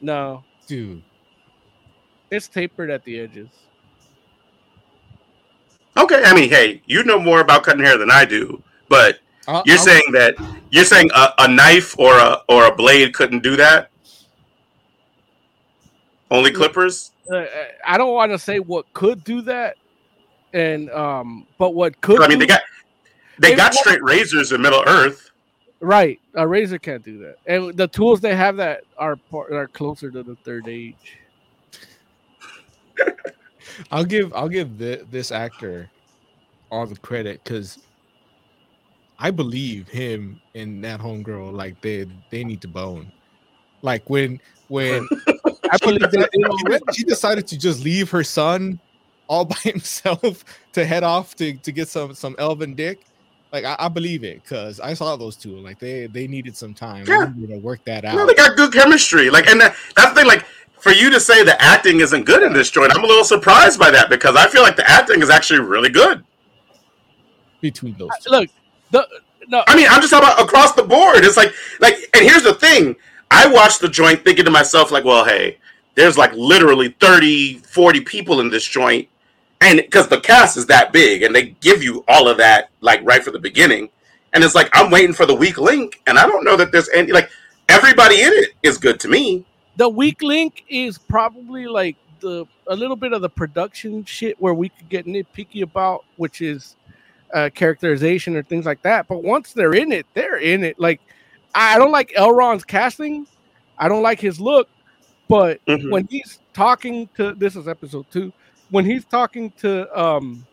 No, 0.00 0.42
dude 0.66 1.02
it's 2.30 2.48
tapered 2.48 2.90
at 2.90 3.04
the 3.04 3.20
edges. 3.20 3.48
Okay, 5.96 6.22
I 6.24 6.34
mean, 6.34 6.48
hey, 6.50 6.82
you 6.86 7.04
know 7.04 7.20
more 7.20 7.40
about 7.40 7.62
cutting 7.62 7.84
hair 7.84 7.96
than 7.96 8.10
I 8.10 8.24
do, 8.24 8.60
but 8.88 9.20
I'll- 9.46 9.62
you're 9.66 9.76
I'll- 9.78 9.84
saying 9.84 10.12
that 10.12 10.34
you're 10.70 10.84
saying 10.84 11.10
a, 11.14 11.28
a 11.38 11.48
knife 11.48 11.98
or 11.98 12.16
a 12.18 12.40
or 12.48 12.66
a 12.66 12.74
blade 12.74 13.14
couldn't 13.14 13.42
do 13.42 13.56
that. 13.56 13.90
Only 16.30 16.50
clippers. 16.50 17.12
Uh, 17.32 17.44
I 17.86 17.96
don't 17.96 18.12
want 18.14 18.32
to 18.32 18.38
say 18.38 18.58
what 18.58 18.92
could 18.92 19.22
do 19.24 19.42
that, 19.42 19.76
and 20.52 20.90
um, 20.90 21.46
but 21.58 21.74
what 21.74 22.00
could 22.00 22.20
I 22.20 22.28
mean, 22.28 22.38
they 22.38 22.46
got 22.46 22.62
they 23.38 23.52
It 23.52 23.56
got 23.56 23.72
wa- 23.74 23.80
straight 23.80 24.02
razors 24.02 24.52
in 24.52 24.60
Middle 24.62 24.82
Earth. 24.86 25.30
right. 25.80 26.20
A 26.34 26.46
razor 26.46 26.78
can't 26.78 27.04
do 27.04 27.18
that, 27.18 27.36
and 27.46 27.76
the 27.76 27.86
tools 27.86 28.20
they 28.20 28.34
have 28.34 28.56
that 28.56 28.82
are 28.98 29.18
are 29.32 29.68
closer 29.68 30.10
to 30.10 30.22
the 30.22 30.34
third 30.44 30.66
age. 30.68 31.18
I'll 33.90 34.04
give 34.04 34.32
I'll 34.34 34.48
give 34.48 34.70
thi- 34.78 35.02
this 35.10 35.30
actor 35.32 35.90
all 36.70 36.86
the 36.86 36.96
credit 36.96 37.42
because 37.44 37.78
I 39.18 39.30
believe 39.30 39.88
him 39.88 40.40
and 40.54 40.82
that 40.84 41.00
homegirl 41.00 41.52
like 41.52 41.80
they 41.80 42.06
they 42.30 42.44
need 42.44 42.60
to 42.62 42.68
bone. 42.68 43.12
Like 43.82 44.08
when 44.10 44.40
when 44.68 45.08
I 45.70 45.76
believe 45.78 46.00
that 46.00 46.30
you 46.32 46.40
know, 46.40 46.92
she 46.92 47.04
decided 47.04 47.46
to 47.48 47.58
just 47.58 47.84
leave 47.84 48.10
her 48.10 48.24
son 48.24 48.80
all 49.26 49.44
by 49.54 49.56
himself 49.56 50.44
to 50.72 50.84
head 50.84 51.02
off 51.02 51.34
to, 51.36 51.54
to 51.54 51.72
get 51.72 51.88
some 51.88 52.14
some 52.14 52.34
elven 52.38 52.74
dick. 52.74 53.00
Like 53.52 53.64
I, 53.64 53.76
I 53.78 53.88
believe 53.88 54.24
it 54.24 54.42
because 54.42 54.80
I 54.80 54.94
saw 54.94 55.14
those 55.16 55.36
two. 55.36 55.56
Like 55.58 55.78
they 55.78 56.06
they 56.06 56.26
needed 56.26 56.56
some 56.56 56.74
time. 56.74 57.06
Yeah. 57.06 57.26
To 57.26 57.58
work 57.58 57.84
that 57.84 58.04
out. 58.04 58.16
No, 58.16 58.26
they 58.26 58.34
got 58.34 58.56
good 58.56 58.72
chemistry. 58.72 59.30
Like, 59.30 59.46
and 59.46 59.60
that, 59.60 59.76
that's 59.94 60.10
the 60.10 60.16
thing. 60.16 60.26
Like, 60.26 60.44
for 60.78 60.90
you 60.90 61.08
to 61.10 61.20
say 61.20 61.44
the 61.44 61.60
acting 61.62 62.00
isn't 62.00 62.24
good 62.24 62.42
in 62.42 62.52
this 62.52 62.70
joint, 62.70 62.92
I'm 62.94 63.04
a 63.04 63.06
little 63.06 63.24
surprised 63.24 63.78
by 63.78 63.90
that 63.92 64.10
because 64.10 64.34
I 64.34 64.48
feel 64.48 64.62
like 64.62 64.76
the 64.76 64.88
acting 64.90 65.22
is 65.22 65.30
actually 65.30 65.60
really 65.60 65.88
good. 65.88 66.24
between 67.60 67.96
those. 67.96 68.10
Uh, 68.10 68.16
two. 68.20 68.30
Look, 68.30 68.50
the 68.94 69.08
no, 69.48 69.62
I 69.68 69.76
mean, 69.76 69.86
I'm 69.90 70.00
just 70.00 70.10
talking 70.12 70.28
about 70.28 70.40
across 70.42 70.72
the 70.72 70.84
board. 70.84 71.24
It's 71.24 71.36
like, 71.36 71.52
like, 71.80 71.96
and 72.14 72.24
here's 72.24 72.44
the 72.44 72.54
thing. 72.54 72.96
I 73.30 73.46
watched 73.46 73.80
the 73.80 73.88
joint 73.90 74.24
thinking 74.24 74.46
to 74.46 74.50
myself, 74.50 74.90
like, 74.90 75.04
well, 75.04 75.24
hey, 75.24 75.58
there's 75.96 76.16
like 76.18 76.32
literally 76.34 76.96
30, 77.00 77.58
40 77.58 78.00
people 78.02 78.40
in 78.40 78.50
this 78.50 78.64
joint. 78.64 79.08
And 79.60 79.78
because 79.78 80.08
the 80.08 80.20
cast 80.20 80.56
is 80.56 80.66
that 80.66 80.92
big 80.92 81.22
and 81.22 81.34
they 81.34 81.56
give 81.60 81.82
you 81.82 82.04
all 82.08 82.28
of 82.28 82.38
that, 82.38 82.70
like, 82.80 83.00
right 83.04 83.22
from 83.24 83.34
the 83.34 83.38
beginning. 83.38 83.90
And 84.32 84.44
it's 84.44 84.54
like, 84.54 84.70
I'm 84.74 84.90
waiting 84.90 85.14
for 85.14 85.26
the 85.26 85.34
weak 85.34 85.58
link. 85.58 86.02
And 86.06 86.18
I 86.18 86.26
don't 86.26 86.44
know 86.44 86.56
that 86.56 86.72
there's 86.72 86.88
any, 86.90 87.12
like, 87.12 87.30
everybody 87.68 88.22
in 88.22 88.32
it 88.32 88.50
is 88.62 88.78
good 88.78 89.00
to 89.00 89.08
me. 89.08 89.44
the 89.76 89.88
weak 89.88 90.22
link 90.22 90.64
is 90.68 90.98
probably 90.98 91.66
like 91.66 91.96
the 92.20 92.46
a 92.68 92.76
little 92.76 92.96
bit 92.96 93.12
of 93.12 93.22
the 93.22 93.28
production 93.28 94.04
shit 94.04 94.40
where 94.40 94.54
we 94.54 94.68
could 94.70 94.88
get 94.88 95.06
nitpicky 95.06 95.62
about, 95.62 96.04
which 96.16 96.40
is 96.40 96.76
uh, 97.32 97.50
characterization 97.54 98.36
or 98.36 98.42
things 98.42 98.66
like 98.66 98.82
that. 98.82 99.06
But 99.08 99.22
once 99.22 99.52
they're 99.52 99.74
in 99.74 99.92
it, 99.92 100.06
they're 100.14 100.36
in 100.38 100.64
it. 100.64 100.78
Like 100.78 101.00
I 101.54 101.78
don't 101.78 101.92
like 101.92 102.12
Elrond's 102.16 102.64
casting. 102.64 103.26
I 103.78 103.88
don't 103.88 104.02
like 104.02 104.20
his 104.20 104.40
look, 104.40 104.68
but 105.28 105.64
Mhm. 105.66 105.90
when 105.90 106.06
he's 106.08 106.40
talking 106.52 107.08
to 107.16 107.34
this 107.34 107.56
is 107.56 107.66
episode 107.68 108.06
two, 108.10 108.32
when 108.70 108.84
he's 108.84 109.04
talking 109.04 109.50
to 109.58 109.88
um 110.00 110.46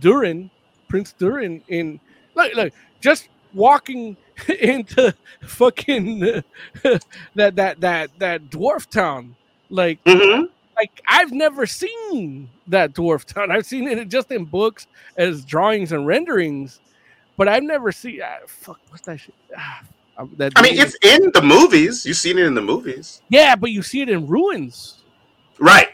Durin, 0.00 0.50
Prince 0.88 1.12
Durin 1.12 1.62
in 1.68 2.00
like 2.34 2.54
like 2.56 2.74
just 3.00 3.28
walking 3.54 4.16
into 4.60 5.14
fucking 5.42 6.20
that 7.34 7.56
that 7.56 7.80
that 7.80 8.10
that 8.18 8.50
dwarf 8.50 8.86
town 8.88 9.34
like 9.70 10.02
Mm-hmm. 10.04 10.44
Like 10.78 11.02
I've 11.08 11.32
never 11.32 11.66
seen 11.66 12.48
that 12.68 12.94
dwarf 12.94 13.24
town. 13.24 13.50
I've 13.50 13.66
seen 13.66 13.86
it 13.88 14.08
just 14.08 14.30
in 14.30 14.44
books 14.44 14.86
as 15.16 15.44
drawings 15.44 15.92
and 15.92 16.06
renderings, 16.06 16.80
but 17.36 17.48
I've 17.48 17.62
never 17.64 17.92
seen. 17.92 18.20
Ah, 18.24 18.36
fuck, 18.46 18.80
what's 18.90 19.04
that 19.06 19.18
shit? 19.20 19.34
Ah, 19.56 19.82
um, 20.16 20.32
that 20.38 20.52
I 20.56 20.62
mean, 20.62 20.78
it's 20.78 20.96
in 21.02 21.30
the 21.34 21.42
movies. 21.42 22.06
You've 22.06 22.16
seen 22.16 22.38
it 22.38 22.46
in 22.46 22.54
the 22.54 22.62
movies. 22.62 23.22
yeah, 23.28 23.54
but 23.56 23.70
you 23.70 23.82
see 23.82 24.00
it 24.02 24.08
in 24.08 24.26
ruins. 24.26 25.02
Right. 25.58 25.88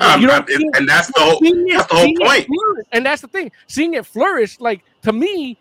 Um, 0.00 0.20
You 0.20 0.26
don't 0.28 0.48
and- 0.50 0.62
it- 0.62 0.76
and 0.76 0.88
that's 0.88 1.08
the 1.08 1.20
whole, 1.20 1.38
it- 1.42 1.68
that's 1.72 1.86
the 1.88 1.94
whole 1.94 2.14
point. 2.20 2.46
flourish- 2.46 2.86
and 2.92 3.04
that's 3.04 3.20
the 3.22 3.28
thing. 3.28 3.50
Seeing 3.66 3.94
it 3.94 4.06
flourish, 4.06 4.58
like 4.60 4.82
to 5.02 5.12
me, 5.12 5.58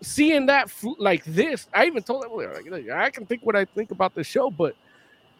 seeing 0.00 0.46
that 0.46 0.68
fl- 0.70 0.94
like 0.98 1.24
this. 1.24 1.68
I 1.74 1.86
even 1.86 2.02
told 2.02 2.24
everyone, 2.24 2.70
like, 2.70 2.88
I 2.90 3.10
can 3.10 3.26
think 3.26 3.44
what 3.44 3.54
I 3.56 3.64
think 3.64 3.90
about 3.92 4.14
the 4.14 4.24
show, 4.24 4.50
but 4.50 4.74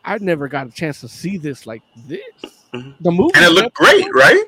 I 0.05 0.19
never 0.19 0.49
got 0.49 0.67
a 0.67 0.71
chance 0.71 1.01
to 1.01 1.09
see 1.09 1.37
this 1.39 1.67
like 1.67 1.83
this. 2.07 2.23
Mhm. 2.75 2.95
The 3.01 3.11
movie 3.11 3.33
And 3.37 3.45
it 3.47 3.51
looked 3.51 3.75
great, 3.77 4.07
right? 4.15 4.45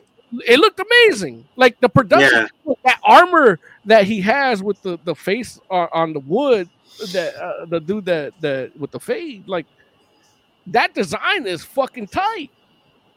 it 0.47 0.59
looked 0.61 0.81
amazing. 0.81 1.45
Like 1.57 1.81
the 1.81 1.89
production, 1.89 2.49
that 2.85 3.01
armor 3.05 3.59
that 3.85 4.05
he 4.05 4.21
has 4.21 4.63
with 4.63 4.81
the 4.83 4.99
the 5.05 5.15
face 5.15 5.61
on, 5.71 5.89
on 5.93 6.13
the 6.13 6.21
wood, 6.21 6.69
that 7.13 7.35
uh, 7.37 7.65
the 7.67 7.81
dude 7.81 8.05
that 8.07 8.33
that 8.41 8.77
with 8.79 8.91
the 8.93 9.01
fade, 9.01 9.49
like 9.49 9.67
that 10.69 10.95
design 10.95 11.47
is 11.47 11.65
fucking 11.65 12.07
tight. 12.09 12.51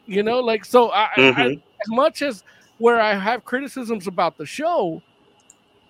You 0.06 0.22
know, 0.22 0.40
like 0.40 0.64
so. 0.64 0.90
I, 0.90 1.04
I 1.16 1.18
Mhm. 1.20 1.54
as 1.56 1.88
much 1.88 2.22
as 2.22 2.42
where 2.78 3.00
I 3.00 3.14
have 3.14 3.44
criticisms 3.44 4.06
about 4.06 4.36
the 4.36 4.44
show, 4.44 5.00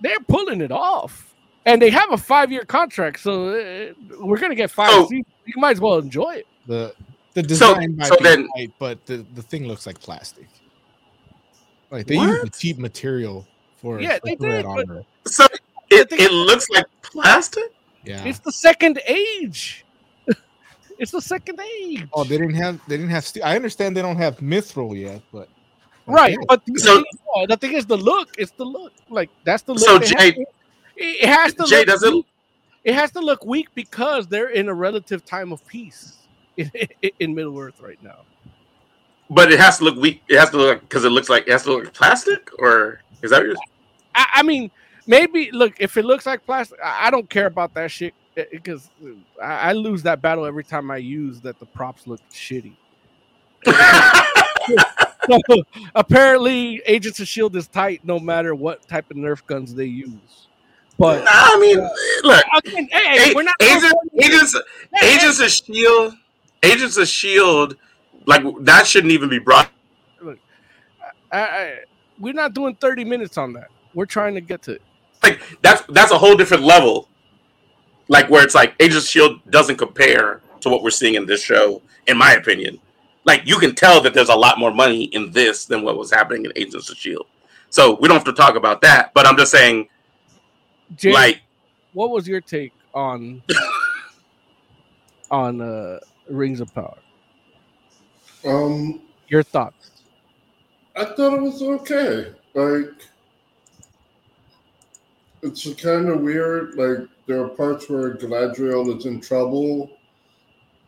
they're 0.00 0.20
pulling 0.28 0.60
it 0.60 0.70
off, 0.70 1.33
and 1.66 1.80
they 1.80 1.90
have 1.90 2.12
a 2.12 2.16
five 2.16 2.50
year 2.52 2.64
contract, 2.64 3.20
so 3.20 3.48
uh, 3.48 3.92
we're 4.20 4.38
gonna 4.38 4.54
get 4.54 4.70
five. 4.70 4.90
So- 4.90 5.06
seasons. 5.08 5.26
you 5.46 5.54
might 5.56 5.72
as 5.72 5.80
well 5.80 5.98
enjoy 5.98 6.34
it. 6.36 6.46
The 6.66 6.94
the 7.34 7.42
So- 7.42 7.48
design 7.74 7.96
might 7.96 8.06
so 8.06 8.16
be 8.16 8.24
then- 8.24 8.48
tight, 8.56 8.72
but 8.78 9.04
the, 9.06 9.24
the 9.34 9.42
thing 9.42 9.66
looks 9.66 9.86
like 9.86 9.98
plastic. 10.00 10.46
Like 11.90 12.06
they 12.06 12.16
use 12.16 12.42
the 12.42 12.50
cheap 12.50 12.78
material 12.78 13.46
for, 13.80 14.00
Yeah, 14.00 14.18
for 14.18 14.20
they 14.26 14.36
for 14.36 14.50
that 14.50 14.76
did, 14.76 14.88
but- 14.88 15.30
So 15.32 15.46
it, 15.90 16.08
it 16.12 16.32
looks 16.32 16.68
like 16.70 16.86
plastic. 17.02 17.64
Yeah. 18.04 18.24
It's 18.24 18.38
the 18.40 18.52
second 18.52 19.00
age. 19.06 19.84
it's 20.98 21.10
the 21.12 21.20
second 21.20 21.60
age. 21.60 22.06
Oh, 22.12 22.24
they 22.24 22.36
didn't 22.38 22.54
have 22.54 22.80
they 22.88 22.96
didn't 22.96 23.10
have. 23.10 23.24
Steel. 23.24 23.44
I 23.44 23.56
understand 23.56 23.96
they 23.96 24.02
don't 24.02 24.16
have 24.16 24.38
mithril 24.38 24.98
yet, 24.98 25.22
but 25.32 25.48
Right, 26.06 26.36
Okay. 26.36 26.44
but 26.48 26.62
the, 26.66 26.78
So- 26.78 26.96
thing, 26.96 27.04
yeah, 27.36 27.46
the 27.48 27.56
thing 27.56 27.72
is 27.72 27.86
the 27.86 27.96
look. 27.96 28.34
It's 28.38 28.50
the 28.52 28.64
look. 28.64 28.92
Like 29.08 29.30
that's 29.44 29.62
the 29.62 29.72
look. 29.74 29.82
So, 29.82 29.96
it, 29.96 30.04
Jay- 30.04 30.32
to, 30.32 30.44
it 30.96 31.28
has 31.28 31.54
to 31.54 31.64
Jay, 31.64 31.78
look 31.78 31.86
does 31.86 32.02
it- 32.02 32.12
weak. 32.14 32.26
It 32.84 32.94
has 32.94 33.10
to 33.12 33.20
look 33.20 33.46
weak 33.46 33.68
because 33.74 34.26
they're 34.26 34.50
in 34.50 34.68
a 34.68 34.74
relative 34.74 35.24
time 35.24 35.52
of 35.52 35.66
peace 35.66 36.18
in, 36.58 36.70
in 37.18 37.34
Middle 37.34 37.58
Earth 37.58 37.80
right 37.80 38.02
now. 38.02 38.18
But 39.30 39.50
it 39.50 39.58
has 39.58 39.78
to 39.78 39.84
look 39.84 39.96
weak. 39.96 40.22
It 40.28 40.38
has 40.38 40.50
to 40.50 40.58
look 40.58 40.80
because 40.82 41.06
it 41.06 41.08
looks 41.08 41.30
like 41.30 41.46
it 41.48 41.52
has 41.52 41.62
to 41.62 41.70
look 41.72 41.84
like 41.84 41.94
plastic, 41.94 42.50
or 42.58 43.00
is 43.22 43.30
that? 43.30 43.42
I, 44.14 44.26
I 44.34 44.42
mean, 44.42 44.70
maybe 45.06 45.50
look 45.50 45.80
if 45.80 45.96
it 45.96 46.04
looks 46.04 46.26
like 46.26 46.44
plastic. 46.44 46.78
I, 46.84 47.06
I 47.06 47.10
don't 47.10 47.28
care 47.30 47.46
about 47.46 47.72
that 47.72 47.90
shit 47.90 48.12
uh, 48.36 48.42
because 48.52 48.90
I, 49.42 49.70
I 49.70 49.72
lose 49.72 50.02
that 50.02 50.20
battle 50.20 50.44
every 50.44 50.62
time 50.64 50.90
I 50.90 50.98
use 50.98 51.40
that. 51.40 51.58
The 51.58 51.66
props 51.66 52.06
look 52.06 52.20
shitty. 52.30 52.76
So, 55.26 55.62
apparently, 55.94 56.82
Agents 56.84 57.18
of 57.18 57.26
Shield 57.26 57.56
is 57.56 57.66
tight 57.66 58.02
no 58.04 58.18
matter 58.20 58.54
what 58.54 58.86
type 58.86 59.10
of 59.10 59.16
Nerf 59.16 59.44
guns 59.46 59.74
they 59.74 59.86
use. 59.86 60.48
But 61.04 61.26
I 61.28 61.58
mean, 61.60 61.78
look, 62.22 62.44
again, 62.64 62.88
hey, 62.90 63.30
A- 63.30 63.34
we're 63.34 63.42
not 63.42 63.54
agents, 63.60 63.94
agents, 64.22 64.56
Hey, 64.94 65.14
agents 65.14 65.40
of 65.40 65.50
Shield, 65.50 66.14
agents 66.62 66.96
of 66.96 67.06
Shield, 67.08 67.76
like 68.24 68.42
that 68.60 68.86
shouldn't 68.86 69.12
even 69.12 69.28
be 69.28 69.38
brought. 69.38 69.70
I, 71.30 71.38
I, 71.38 71.78
we're 72.18 72.32
not 72.32 72.54
doing 72.54 72.76
30 72.76 73.04
minutes 73.04 73.36
on 73.36 73.52
that. 73.52 73.68
We're 73.92 74.06
trying 74.06 74.34
to 74.34 74.40
get 74.40 74.62
to 74.62 74.72
it. 74.72 74.82
Like 75.22 75.42
that's 75.60 75.82
that's 75.88 76.10
a 76.10 76.16
whole 76.18 76.36
different 76.36 76.62
level. 76.62 77.08
Like 78.08 78.30
where 78.30 78.42
it's 78.42 78.54
like 78.54 78.74
Agents 78.80 79.04
of 79.04 79.10
Shield 79.10 79.50
doesn't 79.50 79.76
compare 79.76 80.40
to 80.60 80.70
what 80.70 80.82
we're 80.82 80.90
seeing 80.90 81.16
in 81.16 81.26
this 81.26 81.42
show, 81.42 81.82
in 82.06 82.16
my 82.16 82.32
opinion. 82.32 82.78
Like 83.24 83.42
you 83.44 83.58
can 83.58 83.74
tell 83.74 84.00
that 84.02 84.14
there's 84.14 84.30
a 84.30 84.34
lot 84.34 84.58
more 84.58 84.70
money 84.72 85.04
in 85.04 85.32
this 85.32 85.66
than 85.66 85.82
what 85.82 85.98
was 85.98 86.10
happening 86.10 86.46
in 86.46 86.52
Agents 86.56 86.88
of 86.88 86.96
Shield. 86.96 87.26
So 87.68 87.98
we 88.00 88.08
don't 88.08 88.16
have 88.16 88.24
to 88.24 88.32
talk 88.32 88.56
about 88.56 88.80
that. 88.82 89.12
But 89.12 89.26
I'm 89.26 89.36
just 89.36 89.50
saying, 89.50 89.88
Jay, 90.96 91.12
like, 91.12 91.42
what 91.92 92.10
was 92.10 92.28
your 92.28 92.40
take 92.40 92.72
on 92.92 93.42
on 95.30 95.60
uh, 95.60 95.98
Rings 96.28 96.60
of 96.60 96.72
Power? 96.74 96.98
Um, 98.44 99.00
Your 99.28 99.42
thoughts? 99.42 99.90
I 100.96 101.04
thought 101.04 101.34
it 101.34 101.42
was 101.42 101.62
okay. 101.62 102.32
Like, 102.54 102.92
it's 105.42 105.72
kind 105.74 106.08
of 106.08 106.20
weird. 106.20 106.74
Like, 106.76 107.08
there 107.26 107.42
are 107.42 107.48
parts 107.48 107.88
where 107.88 108.14
Galadriel 108.14 108.96
is 108.96 109.06
in 109.06 109.20
trouble, 109.20 109.90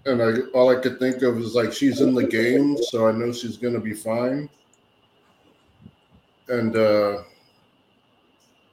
and 0.05 0.23
I 0.23 0.41
all 0.53 0.71
I 0.71 0.81
could 0.81 0.99
think 0.99 1.23
of 1.23 1.39
is 1.39 1.55
like 1.55 1.73
she's 1.73 2.01
in 2.01 2.15
the 2.15 2.27
game, 2.27 2.77
so 2.91 3.09
I 3.09 3.13
know 3.13 3.33
she's 3.33 3.57
gonna 3.57 3.81
be 3.81 3.95
fine. 3.95 4.49
And 6.49 6.77
uh 6.77 7.23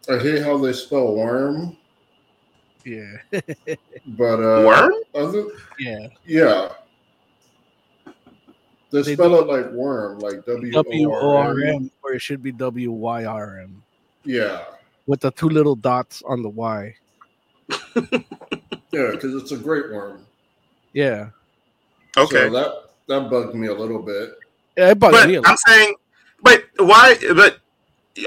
I 0.10 0.18
hate 0.20 0.43
how 0.43 0.58
they 0.58 0.74
spell 0.74 1.16
worm, 1.16 1.78
Yeah, 2.84 3.18
but 4.08 4.39
uh 4.39 4.66
worm. 4.66 4.93
Other, 5.16 5.45
yeah. 5.80 6.08
yeah. 6.26 6.70
They 8.91 9.01
They 9.01 9.16
spell 9.16 9.36
it 9.39 9.47
like 9.47 9.72
worm, 9.72 10.20
like 10.20 10.45
W 10.45 10.72
W 10.72 11.10
O 11.12 11.16
O 11.16 11.36
R 11.38 11.45
R 11.56 11.60
M. 11.62 11.76
M, 11.76 11.91
or 12.04 12.14
it 12.14 12.22
should 12.22 12.43
be 12.43 12.51
W 12.51 12.91
Y 12.91 13.26
R 13.26 13.60
M, 13.62 13.82
Yeah, 14.26 14.66
with 15.08 15.22
the 15.22 15.32
two 15.32 15.49
little 15.49 15.76
dots 15.76 16.22
on 16.28 16.43
the 16.43 16.49
Y. 16.49 16.93
yeah, 17.95 19.12
because 19.12 19.34
it's 19.36 19.51
a 19.51 19.58
great 19.58 19.91
worm. 19.91 20.26
Yeah, 20.93 21.30
Okay, 22.18 22.47
So 22.47 22.49
that 22.51 22.74
that 23.08 23.30
bugged 23.32 23.56
me 23.56 23.68
a 23.68 23.74
little 23.74 24.01
bit. 24.01 24.36
yeah 24.78 24.89
it 24.91 24.99
bugs 24.99 25.14
but 25.18 25.28
me. 25.28 25.36
a 25.36 25.39
I'm 25.39 25.43
lot. 25.43 25.60
saying, 25.60 25.95
but 26.43 26.64
why? 26.78 27.16
But 27.36 27.60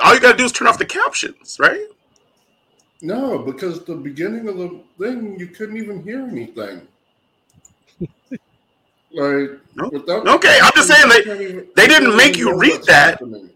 all 0.03 0.15
you 0.15 0.21
gotta 0.21 0.37
do 0.37 0.45
is 0.45 0.53
turn 0.53 0.69
off 0.69 0.79
the 0.79 0.85
captions, 0.87 1.57
right? 1.61 1.87
No, 3.03 3.39
because 3.39 3.85
the 3.85 3.95
beginning 3.95 4.49
of 4.49 4.57
the 4.57 4.81
thing 4.99 5.39
you 5.39 5.49
couldn't 5.49 5.77
even 5.77 6.03
hear 6.03 6.27
anything. 6.27 6.87
like 9.13 9.51
No. 9.75 9.89
without 9.93 10.27
Okay, 10.27 10.59
I'm 10.63 10.73
just 10.75 10.89
saying 10.89 11.09
they- 11.09 11.45
even- 11.49 11.69
they 11.77 11.87
didn't 11.87 12.17
make 12.17 12.37
you 12.37 12.59
read 12.59 12.83
that. 12.85 13.13
happening. 13.21 13.51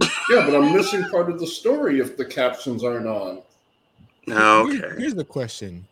yeah, 0.00 0.44
but 0.46 0.54
I'm 0.54 0.72
missing 0.74 1.04
part 1.04 1.30
of 1.30 1.38
the 1.38 1.46
story 1.46 2.00
if 2.00 2.16
the 2.16 2.24
captions 2.24 2.82
aren't 2.84 3.06
on. 3.06 3.42
Oh, 4.28 4.66
here's- 4.68 4.84
Okay. 4.92 5.00
Here's 5.02 5.14
the 5.14 5.24
question 5.24 5.86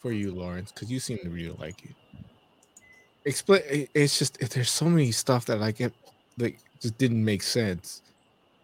for 0.00 0.12
you, 0.12 0.32
Lawrence, 0.32 0.70
because 0.70 0.90
you 0.92 1.00
seem 1.00 1.18
to 1.18 1.28
really 1.28 1.56
like 1.58 1.84
it. 1.84 1.90
Explain. 3.24 3.88
It's 3.94 4.16
just 4.18 4.38
there's 4.50 4.70
so 4.70 4.84
many 4.84 5.10
stuff 5.10 5.46
that 5.46 5.60
I 5.62 5.72
get 5.72 5.92
like 6.38 6.58
just 6.80 6.96
didn't 6.98 7.24
make 7.24 7.42
sense. 7.42 8.02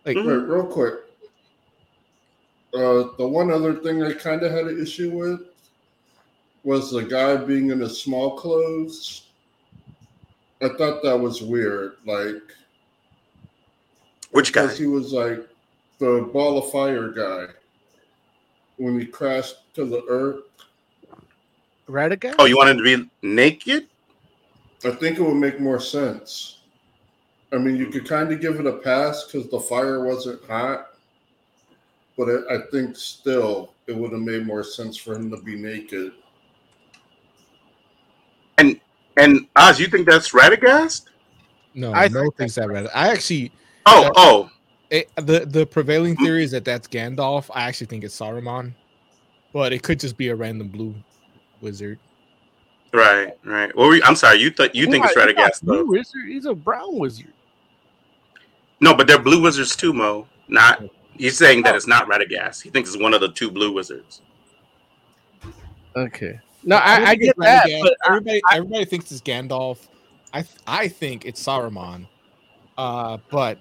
Like. 0.05 0.17
Wait, 0.17 0.25
real 0.25 0.67
quick. 0.67 0.95
Uh, 2.73 3.09
the 3.19 3.27
one 3.27 3.51
other 3.51 3.75
thing 3.75 4.03
I 4.03 4.13
kind 4.13 4.43
of 4.43 4.53
had 4.53 4.67
an 4.67 4.81
issue 4.81 5.11
with 5.11 5.41
was 6.63 6.91
the 6.91 7.03
guy 7.03 7.37
being 7.37 7.71
in 7.71 7.81
his 7.81 8.01
small 8.01 8.37
clothes. 8.37 9.27
I 10.63 10.69
thought 10.69 11.03
that 11.03 11.19
was 11.19 11.43
weird. 11.43 11.95
Like, 12.07 12.43
Which 14.31 14.53
guy? 14.53 14.73
he 14.73 14.87
was 14.87 15.13
like 15.13 15.49
the 15.99 16.29
ball 16.33 16.59
of 16.59 16.71
fire 16.71 17.09
guy 17.11 17.47
when 18.77 18.99
he 19.01 19.07
crashed 19.07 19.57
to 19.75 19.85
the 19.85 20.05
earth. 20.09 20.45
Radigan? 21.89 22.37
Oh, 22.39 22.45
you 22.45 22.57
wanted 22.57 22.77
to 22.77 22.85
be 22.85 23.11
naked? 23.23 23.89
I 24.85 24.91
think 24.93 25.19
it 25.19 25.23
would 25.23 25.35
make 25.35 25.61
more 25.61 25.81
sense. 25.81 26.60
I 27.53 27.59
mean, 27.59 27.77
you 27.77 27.87
could 27.87 28.07
kind 28.09 28.31
of 28.33 28.41
give 28.41 28.61
it 28.61 28.67
a 28.67 28.75
pass 28.75 29.25
because 29.25 29.49
the 29.51 29.59
fire 29.59 30.05
wasn't 30.05 30.45
hot, 30.45 30.91
but 32.17 32.29
it, 32.29 32.45
I 32.51 32.59
think 32.71 32.97
still 32.97 33.75
it 33.87 33.97
would 33.97 34.13
have 34.13 34.21
made 34.21 34.47
more 34.47 34.63
sense 34.63 34.97
for 34.97 35.15
him 35.15 35.31
to 35.31 35.37
be 35.43 35.57
naked. 35.57 36.13
And 38.59 38.81
and 39.17 39.47
Oz, 39.57 39.81
you 39.81 39.89
think 39.89 40.07
that's 40.09 40.31
Radagast? 40.33 41.07
no, 41.75 41.93
I 41.93 42.09
no 42.09 42.23
think 42.23 42.37
things 42.37 42.57
Radagast. 42.57 42.91
I 42.95 43.09
actually 43.11 43.53
Oh, 43.87 44.03
Yeah. 44.03 44.11
oh, 44.17 44.51
it, 44.91 45.11
the 45.17 45.47
the 45.47 45.67
prevailing 45.67 46.17
theory 46.17 46.45
is 46.45 46.51
that 46.53 46.65
that's 46.65 46.87
Gandalf. 46.87 47.51
I 47.55 47.63
actually 47.63 47.87
think 47.89 48.05
it's 48.05 48.17
Saruman, 48.19 48.75
but 49.53 49.73
it 49.73 49.83
could 49.83 49.99
just 49.99 50.17
be 50.17 50.29
a 50.29 50.37
random 50.37 50.69
blue 50.69 50.95
wizard. 51.61 51.99
right, 52.93 53.33
right. 53.45 53.75
Well, 53.77 53.89
we, 53.89 54.03
I'm 54.03 54.17
sorry. 54.17 54.39
You 54.39 54.51
thought 54.51 54.75
you 54.75 54.85
He's 54.87 54.93
think 54.93 55.07
it's 55.07 55.17
not- 55.17 55.29
he's 55.29 55.37
Radagast 55.37 55.63
blue 55.63 55.77
though? 55.79 55.85
wizard. 55.87 56.27
He's 56.29 56.45
a 56.47 56.55
brown 56.55 56.97
wizard. 56.99 57.33
No, 58.81 58.95
but 58.95 59.07
they're 59.07 59.19
blue 59.19 59.41
wizards 59.43 59.77
too, 59.77 59.93
Mo. 59.93 60.27
Not. 60.49 60.83
He's 61.15 61.37
saying 61.37 61.63
that 61.65 61.77
it's 61.77 61.87
not 61.87 62.09
Radagast. 62.09 62.63
He 62.63 62.71
thinks 62.71 62.89
it's 62.95 63.03
one 63.03 63.13
of 63.13 63.21
the 63.21 63.31
two 63.33 63.51
blue 63.51 63.73
wizards. 63.73 64.23
Okay. 65.97 66.39
No, 66.65 66.77
I, 66.77 67.11
I 67.11 67.15
get 67.15 67.37
that, 67.39 67.67
Radagast. 67.67 67.83
but 67.83 67.97
I, 68.05 68.09
everybody 68.09 68.43
everybody 68.53 68.85
thinks 68.85 69.13
it's 69.13 69.21
Gandalf. 69.21 69.89
I 70.33 70.45
I 70.67 70.89
think 70.89 71.27
it's 71.27 71.43
Saruman, 71.43 72.07
uh, 72.79 73.19
but 73.31 73.59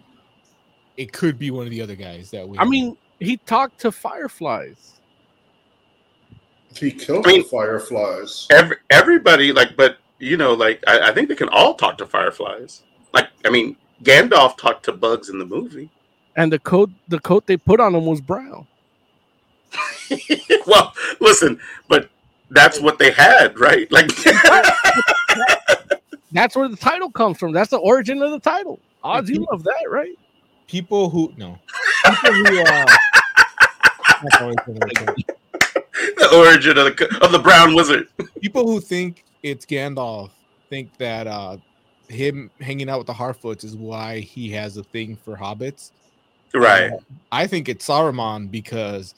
it 0.98 1.12
could 1.12 1.38
be 1.40 1.52
one 1.52 1.66
of 1.66 1.72
the 1.72 1.82
other 1.82 1.96
guys 1.96 2.32
that 2.32 2.48
we. 2.48 2.58
I 2.58 2.66
mean, 2.66 2.98
he 3.20 3.38
talked 3.38 3.80
to 3.82 3.92
fireflies. 3.92 4.94
He 6.76 6.92
killed 6.92 7.26
I 7.28 7.32
mean- 7.32 7.44
fireflies. 7.46 8.48
Every 8.52 8.78
everybody 8.90 9.52
like, 9.52 9.76
but 9.76 9.98
you 10.20 10.38
know, 10.38 10.54
like 10.54 10.84
I, 10.88 11.10
I 11.10 11.14
think 11.14 11.30
they 11.30 11.36
can 11.36 11.50
all 11.50 11.74
talk 11.76 11.98
to 11.98 12.06
fireflies. 12.06 12.84
Like, 13.14 13.28
I 13.44 13.50
mean, 13.50 13.76
Gandalf 14.04 14.58
talked 14.58 14.86
to 14.86 14.94
bugs 14.94 15.30
in 15.30 15.40
the 15.40 15.46
movie. 15.46 15.90
And 16.36 16.52
the 16.52 16.60
coat 16.60 16.90
the 17.08 17.20
coat 17.20 17.48
they 17.48 17.58
put 17.58 17.80
on 17.80 17.94
him 17.94 18.06
was 18.06 18.22
brown. 18.22 18.68
well, 20.68 20.94
listen, 21.20 21.60
but 21.88 22.10
that's 22.50 22.80
what 22.80 22.98
they 22.98 23.12
had, 23.12 23.60
right? 23.60 23.88
Like, 24.00 24.08
That's 26.32 26.56
where 26.56 26.68
the 26.68 26.78
title 26.78 27.12
comes 27.12 27.40
from. 27.40 27.54
That's 27.54 27.72
the 27.72 27.78
origin 27.78 28.22
of 28.22 28.32
the 28.32 28.40
title. 28.40 28.80
Oz, 29.04 29.30
you 29.30 29.46
love 29.52 29.64
that, 29.64 29.86
right? 29.90 30.18
People 30.68 31.10
who 31.10 31.34
no, 31.38 31.58
people 32.06 32.34
who 32.34 32.60
uh, 32.62 32.86
that's 34.22 34.42
always 34.42 34.56
gonna 34.66 34.80
return. 34.86 35.16
the 36.18 36.30
origin 36.36 36.78
of 36.78 36.96
the 36.96 37.20
of 37.24 37.32
the 37.32 37.40
brown 37.40 37.74
wizard. 37.74 38.08
people 38.42 38.68
who 38.68 38.80
think 38.80 39.24
it's 39.42 39.66
Gandalf 39.66 40.30
think 40.70 40.96
that 41.00 41.26
uh 41.26 41.58
him 42.10 42.50
hanging 42.60 42.90
out 42.90 42.98
with 42.98 43.08
the 43.08 43.14
Harfoots 43.14 43.64
is 43.64 43.76
why 43.76 44.20
he 44.20 44.50
has 44.52 44.78
a 44.78 44.84
thing 44.84 45.16
for 45.16 45.36
hobbits. 45.38 45.92
Right. 46.54 46.92
Uh, 46.92 46.98
I 47.32 47.48
think 47.48 47.70
it's 47.70 47.88
Saruman 47.88 48.50
because 48.50 49.16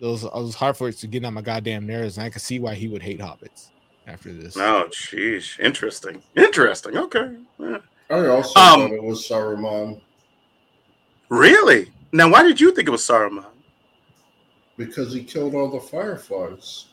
those 0.00 0.22
those 0.22 0.54
Harfoots 0.54 1.02
are 1.02 1.06
getting 1.06 1.26
on 1.26 1.34
my 1.34 1.40
goddamn 1.42 1.86
nerves, 1.86 2.18
and 2.18 2.26
I 2.26 2.30
can 2.30 2.40
see 2.40 2.58
why 2.58 2.74
he 2.74 2.88
would 2.88 3.02
hate 3.02 3.18
hobbits 3.20 3.68
after 4.06 4.32
this. 4.32 4.56
Oh, 4.56 4.86
jeez. 4.90 5.58
Interesting. 5.58 6.22
Interesting. 6.36 6.96
Okay. 6.96 7.36
Yeah. 7.58 7.78
I 8.10 8.26
also 8.26 8.60
Um, 8.60 8.80
thought 8.80 8.92
it 8.92 9.02
was 9.02 9.26
Saruman 9.26 10.00
Really? 11.28 11.90
Now, 12.12 12.30
why 12.30 12.42
did 12.44 12.60
you 12.60 12.72
think 12.72 12.86
it 12.88 12.92
was 12.92 13.02
Saruman? 13.02 13.46
because 14.78 15.10
he 15.10 15.24
killed 15.24 15.54
all 15.54 15.70
the 15.70 15.80
fireflies. 15.80 16.84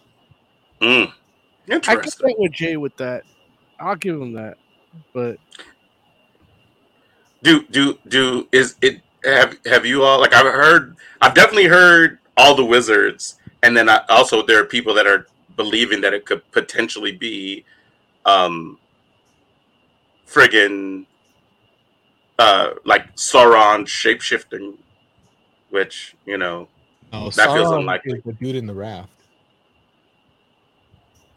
Mm. 0.82 1.08
I 1.08 1.12
can 1.66 1.74
Interesting. 1.76 2.30
go 2.30 2.36
with 2.42 2.54
Jay 2.54 2.78
with 2.78 2.96
that. 2.96 3.24
I'll 3.78 3.98
give 3.98 4.22
him 4.22 4.32
that. 4.34 4.58
But 5.14 5.38
do 7.44 7.64
do 7.72 7.98
do 8.08 8.48
is 8.52 8.76
it 8.82 9.02
have 9.24 9.58
have 9.66 9.86
you 9.86 10.04
all 10.04 10.20
like 10.20 10.34
I've 10.34 10.46
heard 10.52 10.96
I've 11.22 11.34
definitely 11.34 11.66
heard 11.68 12.20
all 12.38 12.56
the 12.56 12.66
wizards 12.66 13.36
and 13.64 13.76
then 13.76 13.90
I, 13.90 14.02
also 14.10 14.46
there 14.46 14.60
are 14.62 14.66
people 14.66 14.94
that 14.96 15.08
are 15.08 15.28
believing 15.56 16.02
that 16.02 16.14
it 16.14 16.26
could 16.26 16.50
potentially 16.52 17.12
be 17.12 17.64
um 18.26 18.78
friggin 20.28 21.06
uh 22.40 22.72
like 22.86 23.14
Sauron 23.16 23.86
shapeshifting 23.86 24.78
which 25.70 26.16
you 26.26 26.38
know 26.38 26.68
No, 27.12 27.30
that 27.32 27.48
feels 27.54 27.68
Sauron 27.70 27.80
unlikely. 27.80 28.18
is 28.20 28.24
the 28.24 28.34
dude 28.34 28.56
in 28.56 28.66
the 28.66 28.74
raft. 28.74 29.10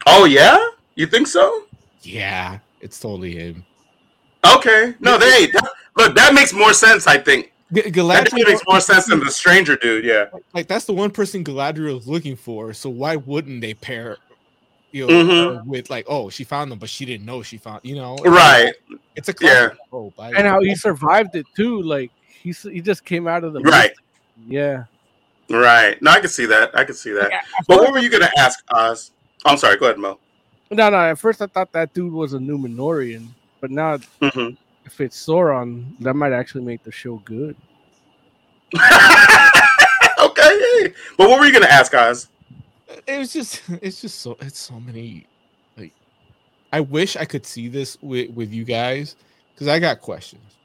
oh 0.07 0.25
yeah 0.25 0.57
you 0.95 1.05
think 1.05 1.27
so 1.27 1.63
Yeah, 2.01 2.59
it's 2.81 2.99
totally 2.99 3.35
him. 3.35 3.65
okay 4.45 4.93
no 4.99 5.17
they 5.17 5.47
that, 5.47 5.69
look 5.97 6.15
that 6.15 6.33
makes 6.33 6.53
more 6.53 6.73
sense 6.73 7.07
I 7.07 7.17
think 7.17 7.51
G- 7.73 7.81
Galadriel 7.83 8.45
makes 8.47 8.61
more 8.67 8.79
sense 8.79 9.07
than 9.07 9.19
the 9.19 9.29
stranger 9.31 9.75
dude 9.75 10.05
yeah 10.05 10.25
like 10.53 10.67
that's 10.67 10.85
the 10.85 10.93
one 10.93 11.11
person 11.11 11.43
Galadriel 11.43 11.97
is 11.99 12.07
looking 12.07 12.35
for. 12.37 12.73
So 12.73 12.89
why 12.89 13.17
wouldn't 13.17 13.59
they 13.59 13.73
pair, 13.73 14.17
you 14.91 15.05
know, 15.05 15.13
Mhm. 15.13 15.65
with 15.65 15.89
like, 15.89 16.05
oh, 16.07 16.29
she 16.29 16.45
found 16.45 16.71
them, 16.71 16.79
but 16.79 16.87
she 16.89 17.03
didn't 17.03 17.25
know 17.25 17.41
she 17.43 17.57
found, 17.57 17.81
you 17.83 17.95
know, 17.95 18.15
right 18.25 18.73
It's 19.17 19.27
a 19.27 19.33
Yeah. 19.41 19.69
classic 19.69 19.77
trope. 19.89 20.13
I- 20.17 20.29
and 20.31 20.47
how 20.47 20.61
he 20.61 20.75
survived 20.75 21.35
it 21.35 21.45
too. 21.57 21.81
Like 21.81 22.11
he 22.41 22.51
he 22.51 22.79
just 22.79 23.03
came 23.03 23.27
out 23.27 23.43
of 23.43 23.51
the 23.53 23.59
right 23.61 23.91
Yeah. 24.47 24.83
Right. 25.49 26.01
No, 26.01 26.11
I 26.11 26.19
can 26.19 26.29
see 26.29 26.45
that. 26.45 26.71
I 26.77 26.83
can 26.85 26.93
see 26.95 27.11
that. 27.11 27.31
At 27.33 27.43
But 27.67 27.79
what 27.79 27.91
were 27.91 27.99
you 27.99 28.09
gonna 28.09 28.31
ask, 28.37 28.59
Oz? 28.71 29.11
I'm 29.45 29.57
sorry. 29.57 29.75
Go 29.77 29.85
ahead, 29.87 29.97
Mo. 29.97 30.19
No, 30.71 30.89
no. 30.89 30.97
At 30.97 31.19
first, 31.19 31.41
I 31.41 31.47
thought 31.47 31.71
that 31.73 31.93
dude 31.93 32.11
was 32.13 32.33
a 32.33 32.37
Numenorian, 32.37 33.27
but 33.61 33.71
now 33.71 33.97
hmm 34.21 34.49
if 34.85 35.01
it's 35.01 35.25
Sauron, 35.25 35.83
that 35.99 36.13
might 36.13 36.31
actually 36.31 36.63
make 36.63 36.81
the 36.83 36.91
show 36.91 37.17
good. 37.25 37.55
okay. 40.19 40.93
But 41.17 41.29
what 41.29 41.39
were 41.39 41.45
you 41.45 41.53
gonna 41.53 41.65
ask, 41.67 41.91
guys? 41.91 42.27
it 43.05 43.17
was 43.17 43.33
just 43.33 43.61
it's 43.81 43.99
just 44.01 44.19
so 44.21 44.37
it's 44.39 44.59
so 44.59 44.79
many 44.79 45.27
like 45.77 45.91
I 46.71 46.79
wish 46.79 47.17
I 47.17 47.25
could 47.25 47.45
see 47.45 47.67
this 47.67 47.97
with 48.01 48.29
with 48.31 48.51
you 48.53 48.63
guys 48.63 49.15
because 49.53 49.67
I 49.67 49.79
got 49.79 49.99
questions. 50.01 50.55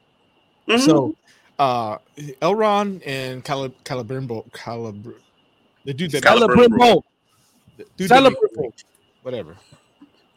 Mhm. 0.67 0.79
So 0.79 1.15
uh 1.59 1.97
Elron 2.41 3.01
and 3.05 3.43
Calib 3.43 3.73
Calibrimbo 3.83 4.49
Calibr 4.51 5.15
the 5.85 5.93
dude 5.93 6.11
that 6.11 6.23
Calibrimbo. 6.23 6.77
Celebrimbo. 6.77 7.03
the 7.77 7.85
dude 7.97 8.09
that 8.09 8.23
makes- 8.57 8.83
whatever. 9.21 9.57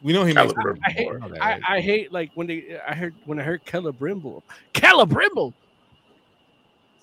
We 0.01 0.13
know 0.13 0.23
he 0.25 0.33
makes 0.33 0.53
Calibrimbo. 0.53 0.79
I 0.85 0.91
hate, 0.91 1.09
I. 1.41 1.59
I 1.67 1.81
hate 1.81 2.11
like 2.13 2.31
when 2.35 2.47
they 2.47 2.79
I 2.87 2.93
heard 2.93 3.15
when 3.25 3.39
I 3.39 3.43
heard 3.43 3.65
Celebrimbo. 3.65 4.43
Celebrimbo. 4.73 5.53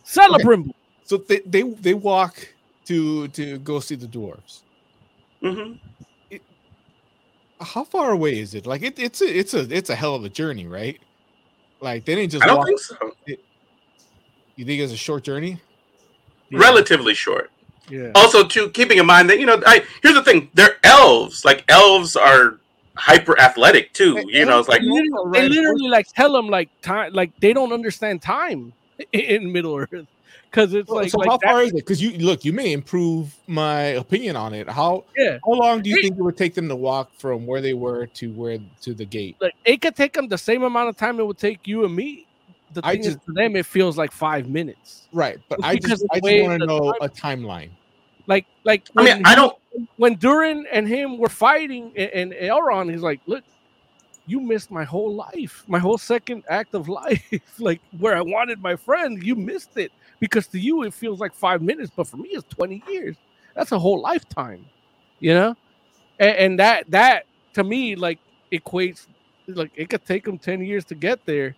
Celebrimbo. 0.04 0.72
So 1.04 1.16
they, 1.16 1.40
they 1.40 1.62
they 1.62 1.94
walk 1.94 2.48
to 2.86 3.28
to 3.28 3.58
go 3.58 3.80
see 3.80 3.96
the 3.96 4.06
dwarves. 4.06 4.62
Mhm. 5.42 5.78
How 7.60 7.84
far 7.84 8.12
away 8.12 8.38
is 8.38 8.54
it? 8.54 8.66
Like 8.66 8.82
it, 8.82 8.98
it's 8.98 9.20
a 9.22 9.38
it's 9.38 9.54
a 9.54 9.60
it's 9.74 9.90
a 9.90 9.94
hell 9.94 10.14
of 10.14 10.24
a 10.24 10.28
journey, 10.28 10.66
right? 10.66 11.00
Like 11.80 12.04
they 12.04 12.14
didn't 12.14 12.30
just 12.32 12.44
I 12.44 12.46
don't 12.46 12.58
walk. 12.58 12.66
think 12.66 12.80
so. 12.80 12.96
You 14.56 14.64
think 14.64 14.80
it's 14.80 14.92
a 14.92 14.96
short 14.96 15.24
journey? 15.24 15.60
Relatively 16.52 17.14
short. 17.14 17.50
Yeah. 17.90 18.12
Also, 18.14 18.46
too, 18.46 18.70
keeping 18.70 18.98
in 18.98 19.06
mind 19.06 19.28
that 19.30 19.40
you 19.40 19.46
know, 19.46 19.60
I 19.66 19.84
here's 20.02 20.14
the 20.14 20.22
thing: 20.22 20.48
they're 20.54 20.76
elves. 20.84 21.44
Like 21.44 21.64
elves 21.68 22.16
are 22.16 22.60
hyper 22.96 23.38
athletic 23.40 23.92
too. 23.92 24.24
You 24.30 24.44
know, 24.44 24.58
it's 24.60 24.68
like 24.68 24.80
they 24.80 24.86
literally, 24.86 25.30
they 25.32 25.48
literally 25.48 25.88
like 25.88 26.06
tell 26.14 26.32
them 26.32 26.48
like 26.48 26.68
time 26.82 27.12
like 27.12 27.32
they 27.40 27.52
don't 27.52 27.72
understand 27.72 28.22
time 28.22 28.72
in 29.12 29.52
Middle 29.52 29.76
Earth 29.76 30.06
because 30.50 30.74
it's 30.74 30.88
So, 30.88 30.94
like, 30.96 31.10
so 31.10 31.18
like 31.18 31.30
how 31.30 31.38
far 31.38 31.62
is 31.62 31.70
it? 31.70 31.76
Because 31.76 32.00
you 32.02 32.18
look, 32.18 32.44
you 32.44 32.52
may 32.52 32.72
improve 32.72 33.34
my 33.46 33.80
opinion 33.82 34.36
on 34.36 34.54
it. 34.54 34.68
How 34.68 35.04
yeah 35.16 35.38
how 35.44 35.52
long 35.52 35.82
do 35.82 35.90
you 35.90 35.96
Hey. 35.96 36.02
think 36.02 36.18
it 36.18 36.22
would 36.22 36.36
take 36.36 36.54
them 36.54 36.68
to 36.68 36.76
walk 36.76 37.10
from 37.18 37.46
where 37.46 37.60
they 37.60 37.74
were 37.74 38.06
to 38.06 38.32
where 38.32 38.58
to 38.82 38.94
the 38.94 39.04
gate? 39.04 39.36
like 39.40 39.54
it 39.64 39.80
could 39.80 39.96
take 39.96 40.12
them 40.12 40.28
the 40.28 40.38
same 40.38 40.62
amount 40.62 40.88
of 40.88 40.96
time 40.96 41.18
it 41.20 41.26
would 41.26 41.38
take 41.38 41.66
you 41.66 41.84
and 41.84 41.94
me. 41.94 42.26
The 42.72 42.80
I 42.84 42.92
thing 42.92 43.04
is, 43.04 43.14
to 43.14 43.32
them, 43.34 43.54
it 43.56 43.66
feels 43.66 43.96
like 43.96 44.10
five 44.10 44.48
minutes. 44.48 45.08
Right, 45.12 45.38
but 45.48 45.58
It's 45.60 45.66
I 45.68 45.76
just 45.76 46.04
I 46.12 46.20
just 46.20 46.42
want 46.42 46.60
to 46.60 46.66
know 46.66 46.92
time- 46.92 46.98
a 47.02 47.08
timeline. 47.08 47.70
Like, 48.26 48.46
like 48.64 48.82
I 48.96 49.04
mean, 49.04 49.22
I 49.24 49.34
don't. 49.34 49.54
When 49.96 50.14
Durin 50.16 50.66
and 50.72 50.86
him 50.86 51.18
were 51.18 51.28
fighting, 51.28 51.92
and, 51.96 52.10
and 52.12 52.32
Elrond, 52.32 52.90
he's 52.90 53.02
like, 53.02 53.20
"Look, 53.26 53.44
you 54.26 54.40
missed 54.40 54.70
my 54.70 54.84
whole 54.84 55.14
life, 55.14 55.64
my 55.66 55.78
whole 55.78 55.98
second 55.98 56.44
act 56.48 56.74
of 56.74 56.88
life, 57.05 57.42
like 57.59 57.80
where 57.98 58.16
I 58.16 58.22
wanted 58.22 58.60
my 58.60 58.76
friend. 58.76 59.22
You 59.22 59.34
missed 59.36 59.76
it 59.76 59.92
because 60.20 60.46
to 60.48 60.59
you 60.59 60.82
it 60.84 60.94
feels 60.94 61.20
like 61.20 61.34
five 61.34 61.62
minutes, 61.62 61.90
but 61.94 62.06
for 62.06 62.16
me 62.16 62.30
it's 62.32 62.48
twenty 62.48 62.82
years. 62.88 63.16
That's 63.55 63.72
a 63.72 63.78
whole 63.78 64.01
lifetime, 64.01 64.64
you 65.20 65.34
know. 65.34 65.56
And, 66.18 66.36
and 66.36 66.59
that 66.59 66.90
that 66.90 67.26
to 67.55 67.64
me 67.64 67.96
like 67.96 68.18
equates 68.52 69.06
like 69.46 69.72
it 69.74 69.90
could 69.90 70.05
take 70.06 70.24
them 70.24 70.38
ten 70.38 70.64
years 70.64 70.84
to 70.86 70.94
get 70.94 71.24
there. 71.26 71.55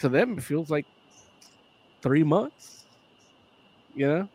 To 0.00 0.08
them, 0.08 0.38
it 0.38 0.42
feels 0.42 0.70
like 0.70 0.86
three 2.00 2.22
months, 2.22 2.86
you 3.94 4.06
know. 4.06 4.28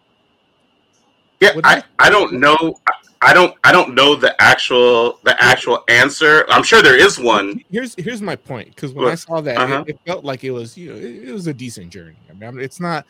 Yeah, 1.55 1.61
I, 1.63 1.83
I 1.99 2.09
don't 2.09 2.33
know. 2.33 2.79
I 3.21 3.33
don't 3.33 3.55
I 3.63 3.71
don't 3.71 3.95
know 3.95 4.15
the 4.15 4.39
actual 4.41 5.19
the 5.23 5.35
actual 5.43 5.83
answer. 5.87 6.45
I'm 6.49 6.63
sure 6.63 6.81
there 6.81 6.97
is 6.97 7.17
one. 7.19 7.63
Here's 7.71 7.95
here's 7.95 8.21
my 8.21 8.35
point 8.35 8.69
because 8.75 8.93
when 8.93 9.07
I 9.07 9.15
saw 9.15 9.41
that, 9.41 9.57
Uh-huh. 9.57 9.83
it, 9.87 9.91
it 9.95 9.99
felt 10.05 10.23
like 10.25 10.43
it 10.43 10.51
was 10.51 10.77
you 10.77 10.91
know 10.91 10.95
it, 10.97 11.29
it 11.29 11.31
was 11.33 11.47
a 11.47 11.53
decent 11.53 11.89
journey. 11.91 12.15
I 12.29 12.33
mean, 12.33 12.59
it's 12.59 12.79
not 12.79 13.05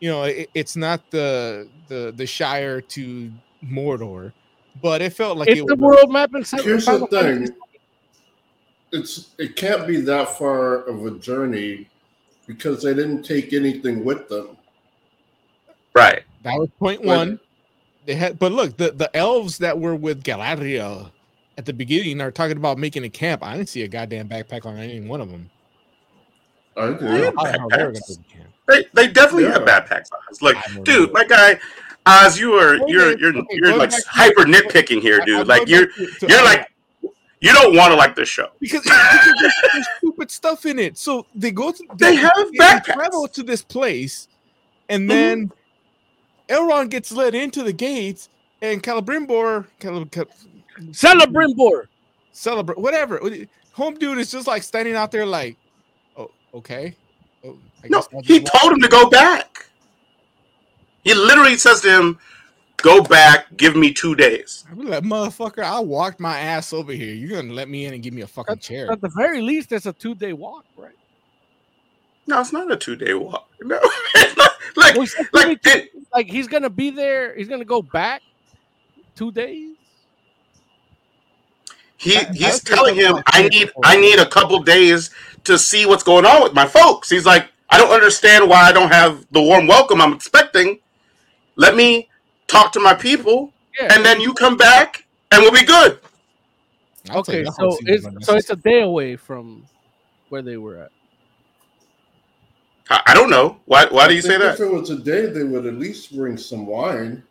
you 0.00 0.10
know 0.10 0.24
it, 0.24 0.50
it's 0.54 0.76
not 0.76 1.08
the 1.10 1.68
the 1.88 2.12
the 2.14 2.26
Shire 2.26 2.80
to 2.80 3.32
Mordor, 3.64 4.32
but 4.82 5.00
it 5.00 5.14
felt 5.14 5.38
like 5.38 5.48
it's 5.48 5.60
it 5.60 5.66
the 5.66 5.76
was, 5.76 5.96
world 5.96 6.12
map 6.12 6.34
and 6.34 6.46
Here's 6.62 6.84
the 6.86 7.06
thing. 7.06 7.48
It's 8.92 9.30
it 9.38 9.56
can't 9.56 9.86
be 9.86 10.00
that 10.02 10.36
far 10.38 10.82
of 10.84 11.06
a 11.06 11.12
journey 11.18 11.88
because 12.46 12.82
they 12.82 12.92
didn't 12.94 13.22
take 13.22 13.52
anything 13.52 14.04
with 14.04 14.28
them. 14.28 14.56
Right. 15.94 16.22
that 16.42 16.58
was 16.58 16.68
point 16.78 17.00
But- 17.00 17.06
one. 17.06 17.40
They 18.06 18.14
had, 18.14 18.38
but 18.38 18.52
look, 18.52 18.76
the 18.76 18.90
the 18.92 19.14
elves 19.16 19.58
that 19.58 19.78
were 19.78 19.94
with 19.94 20.22
Galadriel 20.24 21.10
at 21.56 21.64
the 21.64 21.72
beginning 21.72 22.20
are 22.20 22.30
talking 22.30 22.56
about 22.56 22.78
making 22.78 23.04
a 23.04 23.08
camp. 23.08 23.42
I 23.42 23.56
didn't 23.56 23.68
see 23.70 23.82
a 23.82 23.88
goddamn 23.88 24.28
backpack 24.28 24.66
on 24.66 24.76
any 24.76 25.00
one 25.00 25.20
of 25.20 25.30
them. 25.30 25.50
I 26.76 26.88
Yeah. 26.88 26.96
do. 26.98 27.32
How 27.36 27.44
the 27.44 27.58
hell 27.58 27.68
they 27.70 27.76
were 27.84 27.92
gonna 27.92 27.92
Backpacks. 27.92 28.08
make 28.18 28.18
a 28.18 28.36
camp? 28.36 28.50
They 28.68 28.84
they 29.06 29.12
definitely 29.12 29.44
have 29.44 29.62
Yeah. 29.66 29.80
backpacks. 29.80 30.08
Oz. 30.30 30.42
Like, 30.42 30.56
dude, 30.84 31.08
know. 31.08 31.12
my 31.12 31.24
guy, 31.24 31.58
Oz, 32.06 32.38
you 32.38 32.54
are 32.54 32.78
Well, 32.78 32.88
you're 32.90 33.18
you're 33.18 33.36
okay, 33.36 33.46
you're 33.52 33.76
like 33.76 33.90
back 33.90 34.02
to- 34.02 34.08
hyper 34.08 34.42
nitpicking 34.44 35.00
here, 35.00 35.16
I- 35.16 35.20
I'm 35.20 35.26
dude. 35.26 35.46
Like 35.48 35.68
you're 35.68 35.86
to- 35.86 36.06
to- 36.06 36.26
you're 36.28 36.40
I- 36.40 36.42
like 36.44 36.68
you 37.40 37.52
don't 37.52 37.76
want 37.76 37.90
to 37.92 37.96
like 37.96 38.14
this 38.16 38.28
show. 38.28 38.48
because, 38.58 38.80
because 38.82 39.34
there's, 39.40 39.52
there's 39.72 39.86
stupid 39.98 40.30
stuff 40.30 40.64
in 40.66 40.78
it. 40.78 40.96
So 40.98 41.26
they 41.34 41.50
go 41.52 41.70
to 41.72 41.84
They 41.96 42.16
have 42.16 42.32
backpacks. 42.58 42.84
travel 42.94 43.28
to 43.28 43.42
this 43.42 43.62
place, 43.62 44.28
and 44.88 45.04
Mhm. 45.04 45.08
then 45.08 45.52
Elrond 46.48 46.90
gets 46.90 47.12
led 47.12 47.34
into 47.34 47.62
the 47.62 47.72
gates, 47.72 48.28
and 48.62 48.82
Celebrimbor, 48.82 49.68
Calib, 49.80 50.10
Cal, 50.12 50.26
Celebrimbor. 50.92 51.86
celebrate 52.32 52.78
whatever. 52.78 53.20
Home 53.72 53.94
dude 53.94 54.18
is 54.18 54.30
just 54.30 54.46
like 54.46 54.62
standing 54.62 54.94
out 54.96 55.10
there, 55.12 55.26
like, 55.26 55.58
oh, 56.16 56.32
okay. 56.54 56.98
Oh, 57.44 57.60
I 57.84 57.88
No, 57.88 58.06
guess 58.06 58.08
he 58.22 58.40
walk." 58.40 58.44
told 58.44 58.72
him 58.72 58.80
to 58.80 58.88
go 58.88 59.08
back. 59.08 59.70
He 61.04 61.14
literally 61.14 61.56
says 61.56 61.80
to 61.82 61.90
him, 61.90 62.18
"Go 62.82 63.02
back. 63.02 63.56
Give 63.56 63.76
me 63.76 63.92
two 63.92 64.14
days." 64.14 64.64
I'm 64.70 64.78
like, 64.86 65.04
motherfucker, 65.04 65.62
I 65.64 65.80
walked 65.80 66.20
my 66.20 66.38
ass 66.38 66.72
over 66.72 66.92
here. 66.92 67.14
You're 67.14 67.40
gonna 67.42 67.54
let 67.54 67.68
me 67.68 67.86
in 67.86 67.94
and 67.94 68.02
give 68.02 68.14
me 68.14 68.22
a 68.22 68.26
fucking 68.28 68.58
chair. 68.60 68.92
At 68.92 69.00
the 69.00 69.10
very 69.16 69.40
least, 69.42 69.72
it's 69.72 69.86
a 69.86 69.92
two 69.92 70.14
day 70.14 70.32
walk, 70.32 70.66
right? 70.76 70.94
No, 72.26 72.40
it's 72.40 72.52
not 72.52 72.72
a 72.72 72.76
two 72.76 72.96
day 72.96 73.14
walk. 73.14 73.48
No, 73.62 73.78
it's 74.16 74.36
not, 74.36 74.50
like 74.76 74.94
Well, 74.96 75.06
he 75.06 75.24
like 75.32 75.62
two- 75.62 75.88
like 76.12 76.26
he's 76.28 76.48
gonna 76.48 76.70
be 76.70 76.90
there. 76.90 77.34
He's 77.36 77.48
gonna 77.48 77.64
go 77.64 77.82
back 77.82 78.22
two 79.16 79.30
days. 79.32 79.76
he 81.96 82.14
That- 82.14 82.34
he's 82.34 82.60
telling 82.62 82.94
him 82.94 83.16
I'm 83.16 83.22
I 83.26 83.38
saying 83.38 83.48
need 83.50 83.66
before. 83.66 83.82
I 83.86 83.96
need 83.96 84.18
a 84.18 84.26
couple 84.26 84.58
days 84.62 85.10
to 85.44 85.58
see 85.58 85.86
what's 85.86 86.02
going 86.02 86.26
on 86.26 86.42
with 86.42 86.52
my 86.54 86.66
folks. 86.66 87.08
He's 87.10 87.26
like, 87.26 87.48
I 87.70 87.78
don't 87.78 87.90
understand 87.90 88.48
why 88.48 88.62
I 88.62 88.72
don't 88.72 88.92
have 88.92 89.26
the 89.30 89.40
warm 89.40 89.66
welcome 89.66 90.00
I'm 90.00 90.12
expecting. 90.12 90.80
Let 91.56 91.76
me 91.76 92.08
talk 92.46 92.72
to 92.72 92.80
my 92.80 92.94
people, 92.94 93.52
Yeah. 93.80 93.94
and 93.94 94.04
then 94.04 94.20
you 94.20 94.34
come 94.34 94.56
back, 94.56 95.06
and 95.30 95.42
we'll 95.42 95.52
be 95.52 95.64
good. 95.64 95.98
I'll 97.10 97.18
okay, 97.18 97.44
so 97.44 97.52
whole 97.52 97.72
scene 97.76 97.86
was 97.92 98.06
it's 98.16 98.26
so 98.26 98.36
it's 98.36 98.50
a 98.50 98.56
day 98.56 98.80
away 98.82 99.16
from 99.16 99.64
where 100.30 100.42
they 100.42 100.56
were 100.56 100.76
at. 100.78 100.90
I, 102.90 103.00
I 103.08 103.14
don't 103.14 103.30
know 103.30 103.58
why. 103.64 103.86
Why 103.86 104.08
do 104.08 104.14
you 104.14 104.22
say 104.22 104.36
that? 104.38 104.54
If 104.54 104.60
it 104.60 104.70
was 104.72 104.90
a 104.90 104.98
day, 104.98 105.26
they 105.26 105.44
would 105.44 105.66
at 105.66 105.74
least 105.74 106.14
bring 106.14 106.36
some 106.36 106.66
wine. 106.66 107.22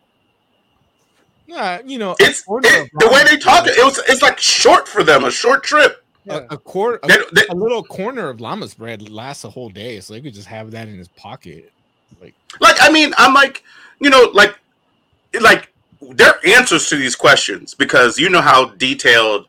Nah, 1.48 1.80
you 1.86 1.98
know, 2.00 2.16
It's 2.20 2.44
it, 2.48 2.90
the 3.00 3.10
way 3.12 3.24
they 3.26 3.38
talk. 3.38 3.68
It 3.68 3.84
was 3.84 4.00
it's 4.08 4.22
like 4.22 4.40
short 4.40 4.88
for 4.88 5.04
them, 5.04 5.26
a 5.26 5.32
short 5.32 5.64
trip. 5.64 6.04
a, 6.30 6.38
a 6.52 6.58
quarter, 6.58 7.00
a, 7.04 7.08
They- 7.08 7.18
they- 7.34 7.48
a 7.50 7.54
little 7.56 7.84
corner 7.84 8.30
of 8.30 8.38
lembas 8.38 8.76
bread 8.78 9.10
lasts 9.10 9.44
a 9.44 9.50
whole 9.50 9.70
day, 9.70 10.00
so 10.00 10.14
they 10.14 10.22
could 10.22 10.34
just 10.34 10.48
have 10.48 10.72
that 10.72 10.88
in 10.88 10.98
his 10.98 11.10
pocket. 11.10 11.72
Like, 12.22 12.34
Like 12.62 12.78
I 12.80 12.90
mean, 12.92 13.14
I'm 13.18 13.34
like, 13.34 13.64
you 14.00 14.10
know, 14.10 14.32
like, 14.34 14.58
like 15.42 15.72
there 16.02 16.30
are 16.32 16.40
answers 16.48 16.88
to 16.90 16.96
these 16.96 17.16
questions 17.16 17.74
because 17.74 18.18
you 18.18 18.30
know 18.30 18.42
how 18.42 18.70
detailed 18.76 19.48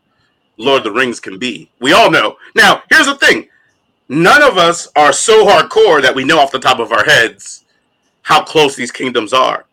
Lord 0.59 0.79
of 0.79 0.85
the 0.85 0.91
Rings 0.93 1.21
can 1.21 1.39
be. 1.39 1.71
We 1.81 1.93
all 1.93 2.11
know. 2.11 2.37
Now, 2.57 2.83
here's 2.91 3.07
the 3.07 3.17
thing: 3.17 3.49
none 4.09 4.43
of 4.43 4.57
us 4.59 4.89
are 4.97 5.13
so 5.13 5.47
hardcore 5.47 6.03
that 6.03 6.15
we 6.15 6.25
know 6.25 6.39
off 6.39 6.53
the 6.53 6.59
top 6.59 6.79
of 6.79 6.93
our 6.93 7.05
heads 7.05 7.65
how 8.23 8.43
close 8.43 8.75
these 8.77 8.91
kingdoms 8.91 9.33
are, 9.33 9.67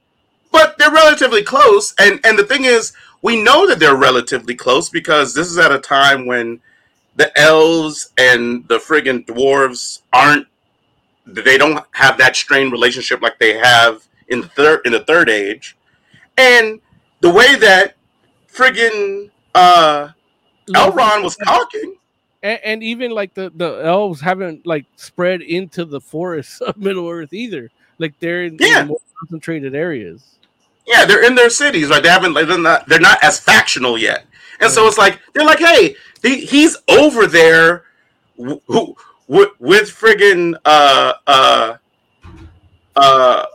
but 0.51 0.77
they're 0.77 0.91
relatively 0.91 1.43
close. 1.43 1.93
And 1.99 2.19
and 2.23 2.37
the 2.37 2.45
thing 2.45 2.65
is, 2.65 2.93
we 3.21 3.41
know 3.41 3.67
that 3.67 3.79
they're 3.79 3.95
relatively 3.95 4.55
close 4.55 4.89
because 4.89 5.33
this 5.33 5.47
is 5.47 5.57
at 5.57 5.71
a 5.71 5.79
time 5.79 6.25
when 6.25 6.59
the 7.15 7.37
elves 7.39 8.11
and 8.17 8.67
the 8.67 8.77
friggin' 8.77 9.25
dwarves 9.25 10.01
aren't 10.13 10.47
they 11.25 11.57
don't 11.57 11.85
have 11.91 12.17
that 12.17 12.35
strained 12.35 12.71
relationship 12.71 13.21
like 13.21 13.37
they 13.39 13.57
have 13.57 14.07
in 14.29 14.41
the 14.41 14.47
third 14.49 14.81
in 14.85 14.91
the 14.91 15.03
third 15.05 15.29
age 15.29 15.77
and 16.37 16.79
the 17.19 17.29
way 17.29 17.55
that 17.55 17.95
friggin 18.51 19.29
uh 19.53 20.09
elrond 20.69 21.23
was 21.23 21.35
talking 21.37 21.95
and, 22.43 22.59
and 22.63 22.83
even 22.83 23.11
like 23.11 23.33
the 23.33 23.51
the 23.55 23.81
elves 23.85 24.21
haven't 24.21 24.65
like 24.65 24.85
spread 24.95 25.41
into 25.41 25.85
the 25.85 26.01
forests 26.01 26.61
of 26.61 26.77
Middle 26.77 27.07
Earth 27.09 27.33
either. 27.33 27.69
Like 27.97 28.19
they're 28.19 28.43
in, 28.43 28.57
in 28.61 28.87
more 28.87 28.99
concentrated 29.19 29.75
areas. 29.75 30.37
yeah 30.87 31.05
they're 31.05 31.23
in 31.23 31.35
their 31.35 31.49
cities 31.51 31.89
right? 31.89 32.01
They 32.01 32.09
haven't 32.09 32.33
like, 32.33 32.47
they're 32.47 32.57
not 32.57 32.87
they're 32.87 32.99
not 32.99 33.23
as 33.23 33.39
factional 33.39 33.97
yet. 33.97 34.25
And 34.59 34.71
so 34.71 34.87
it's 34.87 34.97
like 34.97 35.19
they're 35.33 35.45
like 35.45 35.59
hey 35.59 35.95
he, 36.21 36.45
he's 36.45 36.77
over 36.89 37.27
there 37.27 37.85
who 38.37 38.95
with, 39.27 39.49
with 39.59 39.89
friggin 39.89 40.55
uh 40.65 41.13
uh 41.27 41.77
uh 42.95 43.45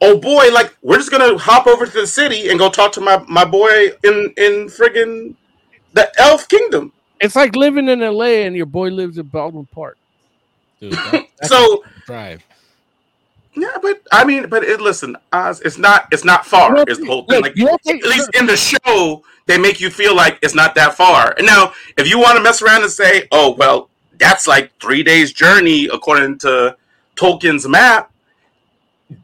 oh 0.00 0.18
boy 0.18 0.50
like 0.52 0.76
we're 0.82 0.96
just 0.98 1.10
gonna 1.10 1.38
hop 1.38 1.66
over 1.66 1.86
to 1.86 1.92
the 1.92 2.06
city 2.06 2.50
and 2.50 2.58
go 2.58 2.68
talk 2.68 2.92
to 2.92 3.00
my 3.00 3.24
my 3.28 3.44
boy 3.44 3.88
in 4.02 4.32
in 4.36 4.66
friggin 4.66 5.34
the 5.92 6.10
elf 6.18 6.48
kingdom 6.48 6.92
It's 7.24 7.34
like 7.34 7.56
living 7.56 7.88
in 7.88 8.00
LA 8.00 8.44
and 8.44 8.54
your 8.54 8.66
boy 8.66 8.90
lives 8.90 9.16
in 9.16 9.26
Baldwin 9.26 9.64
Park. 9.64 9.96
dude, 10.78 10.92
that, 10.92 11.26
that's 11.38 11.48
so 11.48 11.82
a 11.82 12.06
drive. 12.06 12.44
Yeah, 13.54 13.78
but 13.80 14.02
I 14.12 14.24
mean, 14.24 14.48
but 14.50 14.62
it, 14.62 14.80
listen, 14.80 15.16
Oz, 15.32 15.62
it's 15.62 15.78
not 15.78 16.06
it's 16.12 16.24
not 16.24 16.44
far. 16.44 16.84
Is 16.86 16.98
the 16.98 17.06
whole 17.06 17.24
thing 17.24 17.40
like 17.40 17.56
you 17.56 17.66
don't 17.66 17.80
think- 17.82 18.04
at 18.04 18.10
least 18.10 18.28
in 18.34 18.44
the 18.46 18.56
show 18.56 19.22
they 19.46 19.56
make 19.56 19.80
you 19.80 19.88
feel 19.88 20.14
like 20.14 20.38
it's 20.42 20.54
not 20.54 20.74
that 20.74 20.96
far. 20.96 21.34
And 21.38 21.46
now, 21.46 21.72
if 21.96 22.08
you 22.08 22.18
want 22.18 22.36
to 22.36 22.42
mess 22.42 22.60
around 22.60 22.82
and 22.82 22.92
say, 22.92 23.26
"Oh, 23.32 23.54
well, 23.54 23.88
that's 24.18 24.46
like 24.46 24.72
three 24.78 25.02
days 25.02 25.32
journey 25.32 25.86
according 25.86 26.38
to 26.40 26.76
Tolkien's 27.16 27.66
map," 27.66 28.10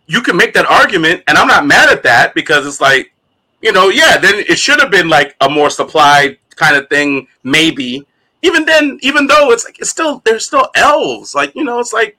you 0.06 0.22
can 0.22 0.38
make 0.38 0.54
that 0.54 0.64
argument, 0.66 1.22
and 1.26 1.36
I'm 1.36 1.48
not 1.48 1.66
mad 1.66 1.90
at 1.90 2.02
that 2.04 2.34
because 2.34 2.66
it's 2.66 2.80
like, 2.80 3.12
you 3.60 3.72
know, 3.72 3.88
yeah, 3.88 4.16
then 4.16 4.36
it 4.48 4.58
should 4.58 4.80
have 4.80 4.90
been 4.90 5.08
like 5.10 5.36
a 5.42 5.50
more 5.50 5.68
supplied 5.70 6.38
kind 6.60 6.76
of 6.76 6.88
thing, 6.88 7.26
maybe. 7.42 8.06
Even 8.42 8.64
then, 8.64 8.98
even 9.02 9.26
though 9.26 9.50
it's 9.50 9.64
like 9.64 9.78
it's 9.80 9.90
still 9.90 10.22
there's 10.24 10.46
still 10.46 10.68
elves, 10.74 11.34
like 11.34 11.54
you 11.54 11.64
know, 11.64 11.78
it's 11.80 11.92
like 11.92 12.16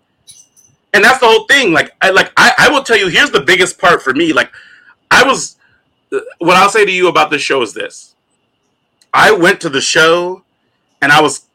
and 0.93 1.03
that's 1.03 1.19
the 1.19 1.25
whole 1.25 1.45
thing. 1.45 1.71
Like, 1.71 1.91
I 2.01 2.09
like 2.09 2.31
I, 2.37 2.53
I 2.57 2.69
will 2.69 2.83
tell 2.83 2.97
you. 2.97 3.07
Here's 3.07 3.31
the 3.31 3.41
biggest 3.41 3.79
part 3.79 4.01
for 4.01 4.13
me. 4.13 4.33
Like, 4.33 4.51
I 5.09 5.23
was. 5.23 5.57
Uh, 6.13 6.19
what 6.39 6.57
I'll 6.57 6.69
say 6.69 6.85
to 6.85 6.91
you 6.91 7.07
about 7.07 7.29
this 7.29 7.41
show 7.41 7.61
is 7.61 7.73
this: 7.73 8.15
I 9.13 9.31
went 9.31 9.61
to 9.61 9.69
the 9.69 9.81
show, 9.81 10.43
and 11.01 11.11
I 11.11 11.21
was 11.21 11.45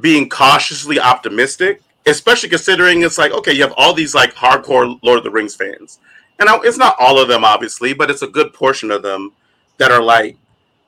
being 0.00 0.28
cautiously 0.28 0.98
optimistic, 0.98 1.82
especially 2.06 2.48
considering 2.48 3.02
it's 3.02 3.18
like 3.18 3.32
okay, 3.32 3.52
you 3.52 3.62
have 3.62 3.74
all 3.76 3.94
these 3.94 4.14
like 4.14 4.34
hardcore 4.34 4.98
Lord 5.02 5.18
of 5.18 5.24
the 5.24 5.30
Rings 5.30 5.54
fans, 5.54 6.00
and 6.38 6.48
I, 6.48 6.58
it's 6.64 6.78
not 6.78 6.96
all 6.98 7.20
of 7.20 7.28
them, 7.28 7.44
obviously, 7.44 7.92
but 7.94 8.10
it's 8.10 8.22
a 8.22 8.28
good 8.28 8.52
portion 8.52 8.90
of 8.90 9.02
them 9.02 9.32
that 9.78 9.92
are 9.92 10.02
like, 10.02 10.36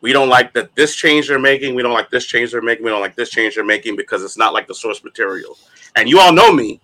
we 0.02 0.12
don't 0.12 0.28
like 0.28 0.52
that 0.52 0.74
this 0.74 0.94
change 0.94 1.28
they're 1.28 1.38
making, 1.38 1.74
we 1.74 1.82
don't 1.82 1.94
like 1.94 2.10
this 2.10 2.26
change 2.26 2.52
they're 2.52 2.60
making, 2.60 2.84
we 2.84 2.90
don't 2.90 3.00
like 3.00 3.16
this 3.16 3.30
change 3.30 3.54
they're 3.54 3.64
making 3.64 3.96
because 3.96 4.22
it's 4.22 4.36
not 4.36 4.52
like 4.52 4.68
the 4.68 4.74
source 4.74 5.02
material. 5.02 5.56
And 5.96 6.08
you 6.08 6.20
all 6.20 6.32
know 6.32 6.52
me 6.52 6.80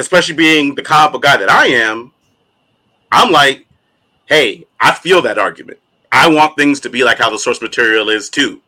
especially 0.00 0.34
being 0.34 0.74
the 0.74 0.82
comic 0.82 1.12
book 1.12 1.22
guy 1.22 1.36
that 1.36 1.50
I 1.50 1.66
am, 1.66 2.12
I'm 3.12 3.30
like, 3.30 3.66
hey, 4.26 4.66
I 4.80 4.92
feel 4.92 5.22
that 5.22 5.38
argument. 5.38 5.78
I 6.10 6.28
want 6.28 6.56
things 6.56 6.80
to 6.80 6.90
be 6.90 7.04
like 7.04 7.18
how 7.18 7.30
the 7.30 7.38
source 7.38 7.62
material 7.62 8.08
is 8.08 8.28
too. 8.28 8.60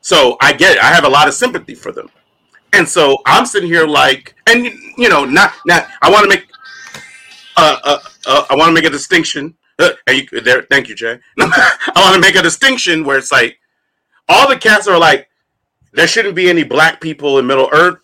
So 0.00 0.36
I 0.40 0.52
get 0.52 0.76
it. 0.76 0.82
I 0.82 0.92
have 0.92 1.04
a 1.04 1.08
lot 1.08 1.26
of 1.26 1.34
sympathy 1.34 1.74
for 1.74 1.90
them. 1.90 2.08
And 2.72 2.88
so 2.88 3.18
I'm 3.26 3.46
sitting 3.46 3.68
here 3.68 3.86
like, 3.86 4.36
and 4.46 4.66
you 4.96 5.08
know, 5.08 5.24
not 5.24 5.54
not. 5.66 5.88
I 6.02 6.10
want 6.10 6.24
to 6.24 6.28
make, 6.28 6.46
uh, 7.56 7.78
uh, 7.82 7.98
uh, 8.26 8.44
I 8.50 8.54
want 8.54 8.68
to 8.68 8.74
make 8.74 8.84
a 8.84 8.90
distinction. 8.90 9.54
And 10.06 10.16
you, 10.32 10.40
there, 10.40 10.62
thank 10.62 10.88
you, 10.88 10.94
Jay. 10.94 11.18
I 11.38 11.92
want 11.96 12.14
to 12.14 12.20
make 12.20 12.34
a 12.34 12.42
distinction 12.42 13.04
where 13.04 13.18
it's 13.18 13.30
like, 13.30 13.58
all 14.28 14.48
the 14.48 14.56
cats 14.56 14.88
are 14.88 14.98
like, 14.98 15.28
there 15.92 16.06
shouldn't 16.06 16.34
be 16.34 16.48
any 16.50 16.64
black 16.64 17.00
people 17.00 17.38
in 17.38 17.46
Middle 17.46 17.68
Earth. 17.72 17.98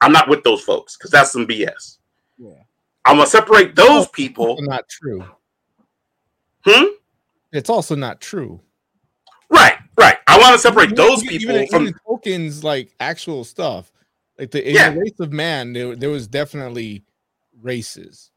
I'm 0.00 0.12
not 0.12 0.28
with 0.28 0.44
those 0.44 0.62
folks 0.62 0.96
because 0.96 1.10
that's 1.10 1.32
some 1.32 1.46
BS. 1.46 1.98
Yeah. 2.38 2.50
I'm 3.06 3.16
gonna 3.16 3.26
separate 3.28 3.74
those 3.74 4.08
people. 4.08 4.56
Not 4.60 4.88
true. 4.88 5.24
Hmm. 6.66 6.84
It's 7.52 7.70
also 7.70 7.94
not 7.94 8.20
true. 8.20 8.60
Right, 9.50 9.74
right. 9.98 10.16
I 10.26 10.38
want 10.38 10.54
to 10.54 10.58
separate 10.58 10.86
Even- 10.92 10.96
those 10.96 11.22
people 11.22 11.54
even, 11.56 11.68
from. 11.68 11.82
even 11.82 11.94
Tolkien's 12.06 12.64
like 12.64 12.92
actual 13.00 13.44
stuff. 13.44 13.92
Like 14.38 14.50
the 14.50 14.68
in 14.68 14.74
Yeah. 14.74 14.90
the 14.90 15.00
race 15.00 15.20
of 15.20 15.32
man, 15.32 15.72
there, 15.72 15.94
there 15.94 16.10
was 16.10 16.26
definitely 16.26 17.04
races, 17.62 18.30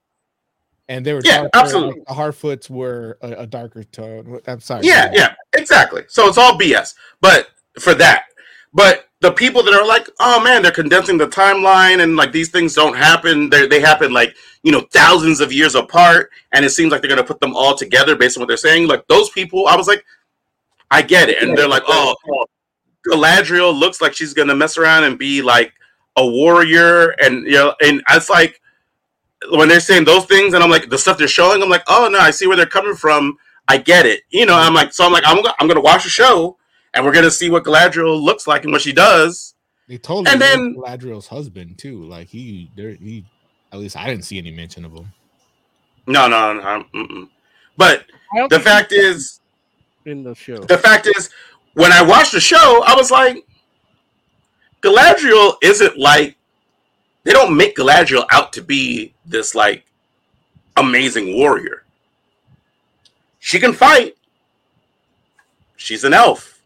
and 0.90 1.06
they 1.06 1.14
were 1.14 1.22
Yeah, 1.24 1.48
absolutely. 1.54 2.00
like, 2.00 2.08
the 2.08 2.14
Harfoots 2.14 2.70
were 2.70 3.18
a, 3.22 3.32
a 3.32 3.48
darker 3.48 3.84
tone. 3.84 4.40
I'm 4.48 4.60
sorry. 4.62 4.86
Yeah, 4.86 5.12
yeah, 5.14 5.36
exactly. 5.54 6.04
So 6.08 6.28
it's 6.28 6.38
all 6.38 6.58
BS. 6.58 6.96
But 7.22 7.50
for 7.80 7.94
that, 7.96 8.26
but 8.74 9.08
the 9.22 9.32
people 9.32 9.64
that 9.64 9.74
are 9.74 9.86
like, 9.86 10.10
oh 10.20 10.42
man, 10.44 10.62
they're 10.62 10.72
condensing 10.72 11.18
the 11.18 11.28
timeline, 11.28 12.04
and 12.04 12.16
like 12.16 12.32
these 12.32 12.50
things 12.50 12.74
don't 12.74 12.96
happen. 12.96 13.50
They 13.50 13.68
they 13.68 13.80
happen 13.80 14.14
like 14.14 14.36
you 14.64 14.72
know 14.72 14.82
thousands 14.94 15.40
of 15.40 15.52
years 15.52 15.76
apart, 15.76 16.30
and 16.52 16.64
it 16.64 16.70
seems 16.70 16.92
like 16.92 17.02
they're 17.02 17.10
gonna 17.10 17.24
put 17.24 17.40
them 17.40 17.56
all 17.56 17.76
together 17.76 18.16
based 18.16 18.38
on 18.38 18.42
what 18.42 18.48
they're 18.48 18.58
saying. 18.58 18.88
Like 18.88 19.08
those 19.08 19.30
people, 19.32 19.68
I 19.68 19.76
was 19.76 19.88
like, 19.88 20.06
I 20.92 21.02
get 21.02 21.30
it, 21.30 21.42
and 21.42 21.58
they're 21.58 21.68
like, 21.68 21.84
oh, 21.88 22.16
Galadriel 23.08 23.78
looks 23.78 24.02
like 24.02 24.14
she's 24.14 24.34
gonna 24.34 24.56
mess 24.56 24.78
around 24.78 25.06
and 25.06 25.18
be 25.18 25.42
like 25.42 25.74
a 26.16 26.26
warrior, 26.26 27.10
and 27.20 27.46
you 27.46 27.54
know, 27.54 27.74
and 27.82 28.04
it's 28.12 28.30
like 28.30 28.62
when 29.52 29.68
they're 29.70 29.80
saying 29.80 30.06
those 30.06 30.26
things, 30.26 30.54
and 30.54 30.64
I'm 30.64 30.70
like 30.70 30.90
the 30.90 30.98
stuff 30.98 31.18
they're 31.18 31.28
showing, 31.28 31.62
I'm 31.62 31.70
like, 31.70 31.84
oh 31.88 32.10
no, 32.12 32.20
I 32.20 32.32
see 32.32 32.48
where 32.48 32.58
they're 32.58 32.66
coming 32.66 32.96
from. 32.96 33.38
I 33.68 33.78
get 33.78 34.06
it, 34.06 34.22
you 34.30 34.46
know. 34.46 34.56
I'm 34.56 34.74
like, 34.74 34.94
so 34.94 35.06
I'm 35.06 35.12
like, 35.12 35.24
I'm 35.26 35.42
go- 35.44 35.52
I'm 35.60 35.68
gonna 35.68 35.82
watch 35.82 36.04
the 36.04 36.10
show, 36.10 36.58
and 36.94 37.06
we're 37.06 37.12
gonna 37.14 37.32
see 37.32 37.50
what 37.50 37.64
Galadriel 37.66 38.22
looks 38.22 38.48
like 38.48 38.64
and 38.64 38.72
what 38.72 38.82
she 38.82 38.94
does. 38.94 39.56
They 39.88 39.98
told 39.98 40.28
And 40.28 40.34
and 40.34 40.42
then- 40.42 40.74
then 40.74 40.76
Galadriel's 40.76 41.28
husband 41.28 41.78
too. 41.78 42.04
Like 42.06 42.28
he, 42.28 42.72
there, 42.76 42.92
he. 42.92 43.26
At 43.74 43.80
least 43.80 43.98
I 43.98 44.08
didn't 44.08 44.24
see 44.24 44.38
any 44.38 44.52
mention 44.52 44.86
of 44.86 44.94
him. 44.94 45.12
No, 46.08 46.28
no, 46.30 46.54
no. 46.54 46.86
Mm-mm. 46.96 47.28
But 47.76 48.06
the 48.50 48.60
fact 48.62 48.94
is, 48.94 49.42
in 50.06 50.24
the 50.24 50.34
show. 50.34 50.58
the 50.60 50.78
fact 50.78 51.06
is, 51.18 51.30
when 51.74 51.92
I 51.92 52.02
watched 52.02 52.32
the 52.32 52.40
show, 52.40 52.84
I 52.88 52.96
was 52.96 53.12
like, 53.12 53.46
Galadriel 54.82 55.56
isn't 55.62 55.98
like 55.98 56.37
they 57.28 57.34
don't 57.34 57.58
make 57.58 57.76
Galadriel 57.76 58.26
out 58.32 58.54
to 58.54 58.62
be 58.62 59.14
this 59.26 59.54
like 59.54 59.84
amazing 60.78 61.36
warrior. 61.36 61.84
She 63.40 63.60
can 63.60 63.74
fight. 63.74 64.16
She's 65.76 66.06
an 66.06 66.14
elf. 66.14 66.62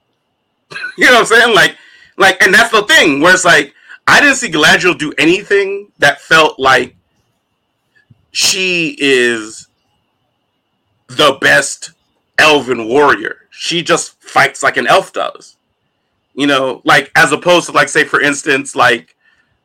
you 0.99 1.05
know 1.05 1.13
what 1.13 1.19
I'm 1.21 1.25
saying? 1.25 1.55
Like, 1.55 1.77
like, 2.15 2.43
and 2.43 2.53
that's 2.53 2.69
the 2.69 2.83
thing 2.83 3.21
where 3.21 3.33
it's 3.33 3.43
like 3.43 3.73
I 4.05 4.21
didn't 4.21 4.35
see 4.35 4.51
Galadriel 4.51 4.95
do 4.95 5.11
anything 5.17 5.91
that 5.97 6.21
felt 6.21 6.59
like 6.59 6.95
she 8.31 8.95
is 8.99 9.67
the 11.07 11.39
best 11.41 11.93
elven 12.37 12.87
warrior. 12.87 13.47
She 13.49 13.81
just 13.81 14.21
fights 14.21 14.61
like 14.61 14.77
an 14.77 14.85
elf 14.85 15.11
does. 15.11 15.57
You 16.35 16.45
know, 16.45 16.83
like 16.85 17.11
as 17.15 17.31
opposed 17.31 17.65
to 17.65 17.71
like 17.71 17.89
say 17.89 18.03
for 18.03 18.21
instance, 18.21 18.75
like 18.75 19.15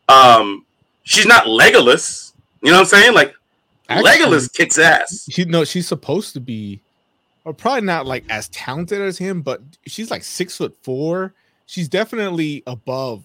um 0.09 0.63
she's 1.07 1.25
not 1.27 1.47
Legolas. 1.47 2.33
You 2.63 2.71
know 2.73 2.77
what 2.79 2.81
I'm 2.81 2.87
saying? 3.01 3.15
Like 3.15 3.35
Actually- 3.89 4.11
Legolas 4.11 4.53
kicks 4.53 4.79
ass. 4.79 5.27
She 5.31 5.45
no, 5.45 5.65
she's 5.65 5.87
supposed 5.89 6.35
to 6.35 6.41
be, 6.41 6.81
or 7.45 7.55
probably 7.55 7.83
not 7.83 8.05
like 8.07 8.25
as 8.29 8.49
talented 8.51 9.01
as 9.01 9.17
him, 9.17 9.41
but 9.43 9.63
she's 9.87 10.11
like 10.11 10.23
six 10.25 10.57
foot 10.57 10.77
four. 10.83 11.33
She's 11.67 11.89
definitely 11.89 12.63
above 12.67 13.25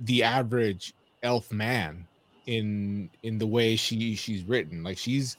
the 0.00 0.22
average 0.22 0.94
elf 1.22 1.50
man 1.52 2.06
in 2.46 3.08
in 3.22 3.38
the 3.38 3.46
way 3.46 3.76
she 3.76 4.14
she's 4.14 4.42
written. 4.44 4.82
Like 4.82 4.98
she's 4.98 5.36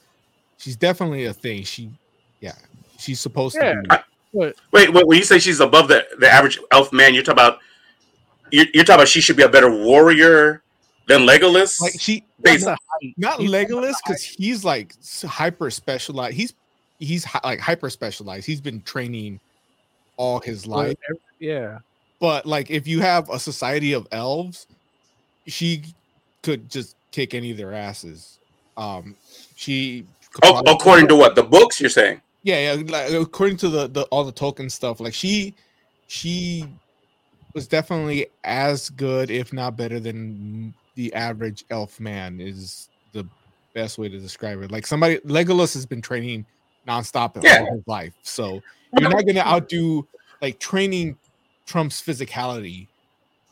she's 0.57 0.75
definitely 0.75 1.25
a 1.25 1.33
thing. 1.33 1.63
She 1.63 1.89
yeah, 2.41 2.53
she's 2.97 3.19
supposed 3.19 3.55
Yeah. 3.61 3.73
to. 3.73 3.81
Be. 3.81 3.87
But 3.89 4.55
Wait, 4.71 4.91
wait, 4.91 5.05
when 5.05 5.19
you 5.19 5.23
say 5.23 5.37
she's 5.37 5.59
above 5.59 5.87
the, 5.89 6.07
the 6.17 6.27
average 6.27 6.57
elf 6.71 6.91
man, 6.91 7.13
you're 7.13 7.21
talking 7.21 7.33
about 7.43 7.59
you're, 8.51 8.65
you're 8.73 8.83
talking 8.83 8.95
about 9.01 9.07
she 9.07 9.21
should 9.21 9.37
be 9.37 9.43
a 9.43 9.49
better 9.49 9.69
warrior 9.69 10.63
than 11.07 11.21
Legolas? 11.21 11.79
Like 11.81 11.99
she 11.99 12.23
Based- 12.41 12.65
the 12.65 12.71
height. 12.71 13.13
not 13.17 13.39
not 13.39 13.49
Legolas 13.49 13.93
because 14.05 14.23
he's 14.23 14.63
like 14.63 14.93
hyper 15.25 15.69
specialized. 15.69 16.35
He's 16.35 16.53
he's 16.99 17.23
hi- 17.23 17.41
like 17.43 17.59
hyper 17.59 17.89
specialized. 17.89 18.45
He's 18.45 18.61
been 18.61 18.81
training 18.81 19.39
all 20.17 20.39
his 20.39 20.65
life. 20.67 20.95
Yeah. 21.39 21.79
But 22.19 22.45
like, 22.45 22.69
if 22.71 22.87
you 22.87 23.01
have 23.01 23.29
a 23.29 23.39
society 23.39 23.93
of 23.93 24.07
elves, 24.11 24.67
she 25.47 25.83
could 26.41 26.69
just 26.69 26.95
kick 27.11 27.33
any 27.33 27.51
of 27.51 27.57
their 27.57 27.73
asses. 27.73 28.39
Um, 28.77 29.15
she 29.55 30.05
Oh, 30.43 30.61
according 30.65 31.07
to 31.09 31.15
what 31.15 31.35
the 31.35 31.43
books 31.43 31.79
you're 31.79 31.89
saying. 31.91 32.19
yeah, 32.41 32.73
yeah, 32.73 32.81
like, 32.87 33.11
according 33.13 33.57
to 33.57 33.69
the, 33.69 33.87
the 33.87 34.03
all 34.05 34.23
the 34.23 34.33
Tolkien 34.33 34.71
stuff, 34.71 34.99
like 34.99 35.13
she 35.13 35.53
she 36.07 36.67
was 37.53 37.67
definitely 37.67 38.27
as 38.43 38.89
good, 38.89 39.29
if 39.29 39.53
not 39.53 39.77
better, 39.77 39.99
than 39.99 40.73
the 40.95 41.13
average 41.13 41.65
elf 41.69 41.99
man. 41.99 42.39
Is 42.39 42.89
the 43.11 43.27
best 43.73 43.97
way 43.97 44.09
to 44.09 44.19
describe 44.19 44.61
it. 44.61 44.71
Like 44.71 44.85
somebody 44.87 45.17
Legolas 45.19 45.73
has 45.73 45.85
been 45.85 46.01
training 46.01 46.45
nonstop 46.87 47.41
Yeah. 47.43 47.61
all 47.61 47.75
his 47.75 47.87
life, 47.87 48.13
so 48.23 48.61
you're 48.99 49.09
not 49.09 49.25
gonna 49.25 49.41
outdo 49.41 50.07
like 50.41 50.59
training 50.59 51.17
trumps 51.65 52.01
physicality 52.01 52.87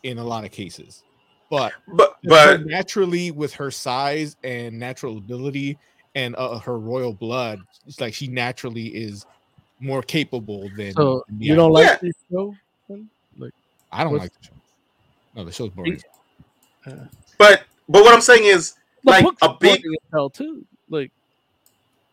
in 0.03 0.17
a 0.17 0.23
lot 0.23 0.43
of 0.43 0.51
cases. 0.51 1.03
But 1.49 1.73
But 1.87 2.15
but 2.23 2.65
naturally 2.65 3.31
with 3.31 3.53
her 3.55 3.71
size 3.71 4.35
and 4.43 4.77
natural 4.79 5.17
ability 5.17 5.77
and 6.15 6.35
uh, 6.35 6.59
her 6.59 6.77
royal 6.79 7.13
blood, 7.13 7.61
it's 7.87 7.99
like 7.99 8.13
she 8.13 8.27
naturally 8.27 8.87
is 8.87 9.25
more 9.79 10.01
capable 10.01 10.69
than. 10.77 10.93
So 10.93 11.23
than 11.27 11.39
the 11.39 11.45
you 11.45 11.55
don't 11.55 11.71
like 11.71 11.87
Yeah. 11.87 11.97
this 12.01 12.13
show? 12.31 12.55
then? 12.87 13.09
I 13.91 14.03
don't 14.03 14.17
like 14.17 14.31
the 14.33 14.47
show. 14.47 14.53
No, 15.35 15.43
the 15.45 15.51
show's 15.51 15.69
boring. 15.71 16.01
But 17.41 17.63
but 17.89 18.03
what 18.03 18.13
I'm 18.13 18.21
saying 18.21 18.43
is 18.43 18.75
The 19.03 19.11
like 19.11 19.25
a 19.41 19.55
big 19.59 19.83
hell 20.13 20.29
too. 20.29 20.63
Like 20.89 21.11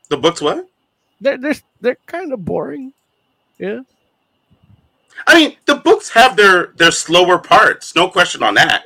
the 0.09 0.17
books 0.17 0.41
what? 0.41 0.67
they're 1.21 1.37
they're 1.37 1.55
they're 1.81 1.99
kind 2.07 2.33
of 2.33 2.45
boring. 2.45 2.93
Yeah. 3.59 3.81
I 5.27 5.35
mean, 5.35 5.57
the 5.67 5.75
books 5.77 6.09
have 6.11 6.37
their 6.37 6.69
their 6.77 6.93
slower 6.93 7.39
parts, 7.39 7.95
no 7.95 8.09
question 8.09 8.43
on 8.43 8.55
that. 8.55 8.85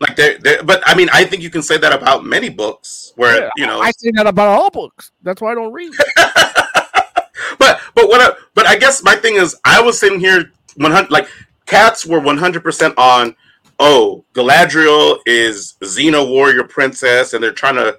Like 0.00 0.16
they 0.16 0.38
but 0.64 0.82
I 0.84 0.94
mean, 0.94 1.08
I 1.12 1.24
think 1.24 1.42
you 1.42 1.50
can 1.50 1.62
say 1.62 1.78
that 1.78 1.92
about 1.92 2.24
many 2.24 2.50
books 2.50 3.12
where 3.16 3.42
Yeah, 3.42 3.50
you 3.56 3.66
know. 3.66 3.80
I 3.80 3.90
say 3.92 4.10
that 4.14 4.26
about 4.26 4.48
all 4.48 4.70
books. 4.70 5.12
That's 5.22 5.40
why 5.40 5.52
I 5.52 5.54
don't 5.54 5.72
read. 5.72 5.92
but 6.16 7.80
but 7.94 8.08
what 8.08 8.20
I, 8.20 8.36
but 8.54 8.66
I 8.66 8.76
guess 8.76 9.02
my 9.02 9.16
thing 9.16 9.36
is, 9.36 9.56
I 9.64 9.80
was 9.80 9.98
sitting 9.98 10.20
here 10.20 10.52
one 10.76 10.92
hundred 10.92 11.10
like 11.10 11.28
cats 11.66 12.04
were 12.04 12.20
one 12.20 12.36
hundred 12.38 12.62
percent 12.62 12.94
on. 12.98 13.34
Oh, 13.78 14.24
Galadriel 14.34 15.18
is 15.26 15.74
Xena 15.80 16.28
warrior 16.28 16.64
princess, 16.64 17.32
and 17.32 17.42
they're 17.42 17.52
trying 17.52 17.76
to 17.76 17.98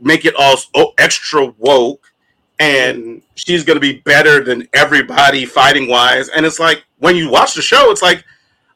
make 0.00 0.24
it 0.24 0.34
all 0.38 0.56
oh, 0.74 0.92
extra 0.98 1.46
woke, 1.58 2.12
and 2.58 3.20
she's 3.34 3.64
going 3.64 3.76
to 3.76 3.80
be 3.80 3.98
better 4.00 4.42
than 4.42 4.66
everybody 4.72 5.44
fighting 5.44 5.88
wise. 5.88 6.28
And 6.30 6.46
it's 6.46 6.58
like 6.58 6.84
when 6.98 7.16
you 7.16 7.30
watch 7.30 7.54
the 7.54 7.62
show, 7.62 7.90
it's 7.90 8.02
like, 8.02 8.24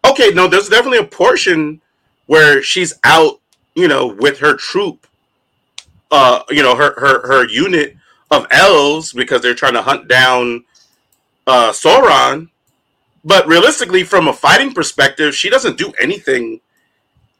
okay, 0.04 0.30
no, 0.30 0.48
there's 0.48 0.68
definitely 0.68 0.98
a 0.98 1.04
portion 1.04 1.80
where 2.26 2.62
she's 2.62 2.92
out, 3.04 3.40
you 3.74 3.88
know, 3.88 4.06
with 4.06 4.38
her 4.38 4.54
troop, 4.54 5.06
uh, 6.10 6.42
you 6.50 6.62
know, 6.62 6.76
her 6.76 6.94
her 6.98 7.26
her 7.26 7.48
unit 7.48 7.96
of 8.30 8.46
elves 8.50 9.12
because 9.12 9.40
they're 9.40 9.54
trying 9.54 9.72
to 9.74 9.82
hunt 9.82 10.08
down 10.08 10.64
uh, 11.46 11.70
Sauron. 11.70 12.50
But 13.24 13.46
realistically, 13.46 14.04
from 14.04 14.28
a 14.28 14.32
fighting 14.32 14.72
perspective, 14.72 15.34
she 15.34 15.50
doesn't 15.50 15.76
do 15.76 15.92
anything 16.00 16.60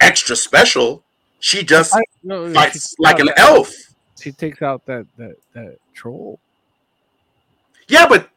extra 0.01 0.37
special. 0.37 1.03
She 1.41 1.63
just 1.63 1.95
I- 1.95 2.03
no, 2.23 2.43
no, 2.43 2.49
she 2.49 2.55
fights 2.55 2.95
like 2.99 3.19
an 3.21 3.27
that- 3.27 3.39
elf. 3.39 3.73
She 4.21 4.33
takes 4.33 4.63
out 4.63 4.85
that 4.87 5.07
that 5.17 5.37
that 5.55 5.77
troll. 5.95 6.41
Yeah, 7.87 8.07
but 8.09 8.29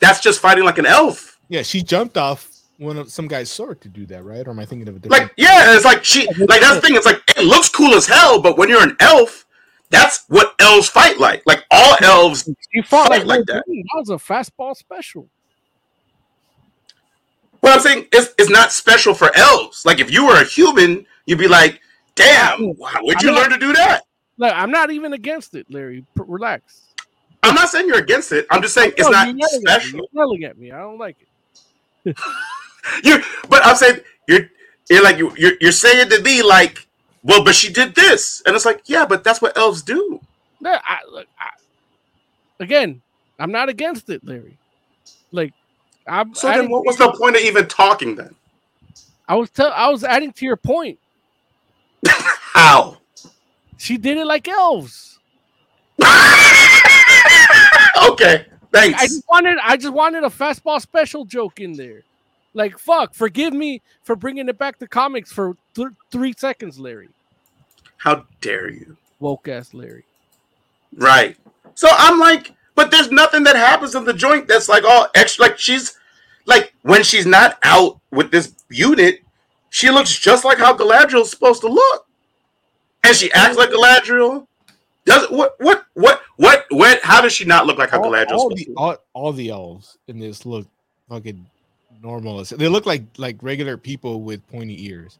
that's 0.00 0.20
just 0.20 0.40
fighting 0.40 0.64
like 0.64 0.78
an 0.78 0.86
elf. 0.86 1.38
Yeah, 1.48 1.62
she 1.62 1.82
jumped 1.82 2.16
off 2.16 2.48
one 2.78 2.96
of 2.96 3.10
some 3.10 3.28
guy's 3.28 3.50
sword 3.50 3.80
to 3.82 3.88
do 3.88 4.06
that, 4.06 4.24
right? 4.24 4.46
Or 4.46 4.50
am 4.50 4.58
I 4.58 4.64
thinking 4.64 4.88
of 4.88 4.96
a 4.96 4.98
different? 4.98 5.22
Like, 5.24 5.32
yeah, 5.36 5.74
it's 5.76 5.84
like 5.84 6.04
she 6.04 6.26
like 6.26 6.60
that's 6.62 6.76
the 6.76 6.80
thing. 6.80 6.94
It's 6.96 7.06
like 7.06 7.22
it 7.36 7.44
looks 7.44 7.68
cool 7.68 7.94
as 7.94 8.06
hell, 8.06 8.40
but 8.40 8.56
when 8.56 8.68
you're 8.70 8.82
an 8.82 8.96
elf, 9.00 9.46
that's 9.90 10.24
what 10.28 10.54
elves 10.58 10.88
fight 10.88 11.18
like. 11.20 11.42
Like 11.46 11.64
all 11.70 11.96
elves 12.02 12.48
She 12.74 12.80
fought 12.82 13.08
Fight 13.08 13.26
like, 13.26 13.38
like 13.40 13.46
that. 13.46 13.64
that. 13.66 13.84
that 13.92 13.98
was 13.98 14.08
a 14.10 14.14
fastball 14.14 14.74
special. 14.74 15.28
What 17.66 17.74
I'm 17.74 17.80
saying 17.80 18.06
is, 18.12 18.32
it's 18.38 18.48
not 18.48 18.70
special 18.70 19.12
for 19.12 19.36
elves. 19.36 19.84
Like 19.84 19.98
if 19.98 20.08
you 20.08 20.24
were 20.24 20.40
a 20.40 20.44
human, 20.44 21.04
you'd 21.26 21.40
be 21.40 21.48
like, 21.48 21.80
"Damn, 22.14 22.76
wow, 22.76 22.92
where'd 23.02 23.20
you 23.20 23.30
I'm 23.30 23.34
not- 23.34 23.50
learn 23.50 23.58
to 23.58 23.66
do 23.66 23.72
that?" 23.72 24.04
Look, 24.38 24.52
I'm 24.54 24.70
not 24.70 24.92
even 24.92 25.14
against 25.14 25.56
it, 25.56 25.66
Larry. 25.68 26.02
P- 26.16 26.22
relax. 26.28 26.82
I'm 27.42 27.56
not 27.56 27.68
saying 27.68 27.88
you're 27.88 27.98
against 27.98 28.30
it. 28.30 28.46
I'm 28.50 28.62
just 28.62 28.72
saying 28.72 28.92
it's 28.96 29.08
not 29.10 29.26
you're 29.26 29.36
yelling 29.38 29.42
at 29.42 29.52
me. 29.52 29.58
special. 29.58 29.98
You're 29.98 30.06
yelling 30.12 30.44
at 30.44 30.58
me. 30.58 30.70
I 30.70 30.78
don't 30.78 30.98
like 30.98 31.16
it. 32.04 32.16
You, 33.02 33.20
but 33.48 33.66
I'm 33.66 33.74
saying 33.74 33.98
you're, 34.28 34.48
you're 34.88 35.02
like 35.02 35.18
you, 35.18 35.32
you're, 35.36 35.54
you're 35.60 35.72
saying 35.72 36.08
to 36.10 36.22
me 36.22 36.44
like, 36.44 36.86
"Well, 37.24 37.42
but 37.42 37.56
she 37.56 37.72
did 37.72 37.96
this," 37.96 38.42
and 38.46 38.54
it's 38.54 38.64
like, 38.64 38.82
"Yeah, 38.86 39.06
but 39.06 39.24
that's 39.24 39.42
what 39.42 39.58
elves 39.58 39.82
do." 39.82 40.20
No, 40.60 40.70
I, 40.72 40.98
look, 41.10 41.26
I, 41.36 41.50
again, 42.62 43.02
I'm 43.40 43.50
not 43.50 43.68
against 43.68 44.08
it, 44.08 44.24
Larry. 44.24 44.56
Like, 45.32 45.52
I'm. 46.08 46.34
So 46.34 46.48
then, 46.48 46.70
what 46.70 46.84
was 46.84 46.96
the 46.96 47.12
point 47.12 47.36
of 47.36 47.42
even 47.42 47.66
talking 47.68 48.14
then? 48.14 48.34
I 49.28 49.34
was 49.34 49.50
tell. 49.50 49.72
I 49.72 49.88
was 49.88 50.04
adding 50.04 50.32
to 50.32 50.44
your 50.44 50.56
point. 50.56 50.98
How? 52.06 52.98
She 53.78 53.98
did 53.98 54.16
it 54.16 54.26
like 54.26 54.48
elves. 54.48 55.18
okay, 58.10 58.46
thanks. 58.72 59.00
I 59.00 59.06
just 59.06 59.24
wanted. 59.28 59.58
I 59.62 59.76
just 59.76 59.92
wanted 59.92 60.24
a 60.24 60.28
fastball 60.28 60.80
special 60.80 61.24
joke 61.24 61.60
in 61.60 61.72
there. 61.72 62.02
Like, 62.54 62.78
fuck. 62.78 63.14
Forgive 63.14 63.52
me 63.52 63.82
for 64.02 64.16
bringing 64.16 64.48
it 64.48 64.56
back 64.56 64.78
to 64.78 64.88
comics 64.88 65.30
for 65.30 65.56
th- 65.74 65.88
three 66.10 66.32
seconds, 66.36 66.78
Larry. 66.78 67.10
How 67.98 68.24
dare 68.40 68.70
you? 68.70 68.96
Woke 69.20 69.48
ass 69.48 69.74
Larry. 69.74 70.04
Right. 70.94 71.36
So 71.74 71.88
I'm 71.90 72.18
like, 72.18 72.52
but 72.76 72.92
there's 72.92 73.10
nothing 73.10 73.42
that 73.44 73.56
happens 73.56 73.94
in 73.96 74.04
the 74.04 74.12
joint 74.14 74.46
that's 74.46 74.68
like 74.68 74.84
all 74.84 75.08
extra. 75.16 75.46
Like 75.46 75.58
she's 75.58 75.98
like 76.46 76.72
when 76.82 77.02
she's 77.02 77.26
not 77.26 77.58
out 77.64 77.98
with 78.12 78.30
this 78.30 78.54
unit, 78.70 79.20
she 79.70 79.90
looks 79.90 80.16
just 80.16 80.44
like 80.44 80.58
how 80.58 80.76
Galadriel's 80.76 81.30
supposed 81.30 81.62
to 81.62 81.68
look, 81.68 82.06
and 83.02 83.16
she 83.16 83.32
acts 83.32 83.56
like 83.56 83.70
Galadriel. 83.70 84.46
Does 85.04 85.28
what? 85.30 85.54
What? 85.58 85.86
What? 85.94 86.22
What? 86.36 86.66
What? 86.70 87.00
How 87.02 87.20
does 87.20 87.32
she 87.32 87.44
not 87.44 87.66
look 87.66 87.78
like 87.78 87.90
how 87.90 88.02
all, 88.02 88.10
Galadriel's 88.10 88.32
all 88.32 88.50
supposed 88.50 88.58
the 88.60 88.64
to? 88.66 88.70
Look? 88.70 88.78
all, 89.14 89.22
all 89.24 89.32
the 89.32 89.50
elves 89.50 89.98
in 90.08 90.18
this 90.18 90.44
look 90.46 90.66
fucking 91.08 91.46
normal. 92.02 92.44
They 92.44 92.68
look 92.68 92.86
like 92.86 93.02
like 93.16 93.36
regular 93.42 93.76
people 93.76 94.22
with 94.22 94.46
pointy 94.48 94.86
ears. 94.86 95.18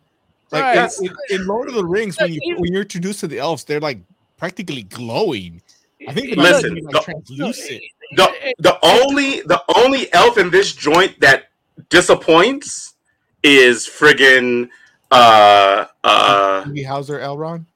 Like 0.53 0.63
Right. 0.63 0.91
in- 1.01 1.07
in, 1.31 1.41
in 1.41 1.47
Lord 1.47 1.69
of 1.69 1.75
the 1.75 1.85
Rings, 1.85 2.17
when 2.21 2.33
you 2.33 2.57
when 2.59 2.73
you're 2.73 2.83
introduced 2.83 3.21
to 3.21 3.27
the 3.29 3.39
elves, 3.39 3.65
they're 3.65 3.81
like 3.81 3.99
practically 4.37 4.83
glowing. 4.85 5.63
I 6.09 6.13
think 6.13 6.35
they're 6.35 6.45
Listen, 6.45 6.75
like, 6.75 6.93
the- 6.93 7.01
translucent. 7.01 7.83
The 8.17 8.55
the 8.59 8.79
only 8.83 9.41
the 9.43 9.63
only 9.77 10.13
elf 10.13 10.39
in 10.39 10.51
this 10.51 10.73
joint 10.73 11.19
that 11.21 11.51
disappoints 11.89 12.95
is 13.43 13.87
friggin' 13.87 14.69
uh 15.11 15.87
uh 16.05 16.65
Lee 16.69 16.83
Hauser, 16.83 17.19
Elrond. 17.19 17.67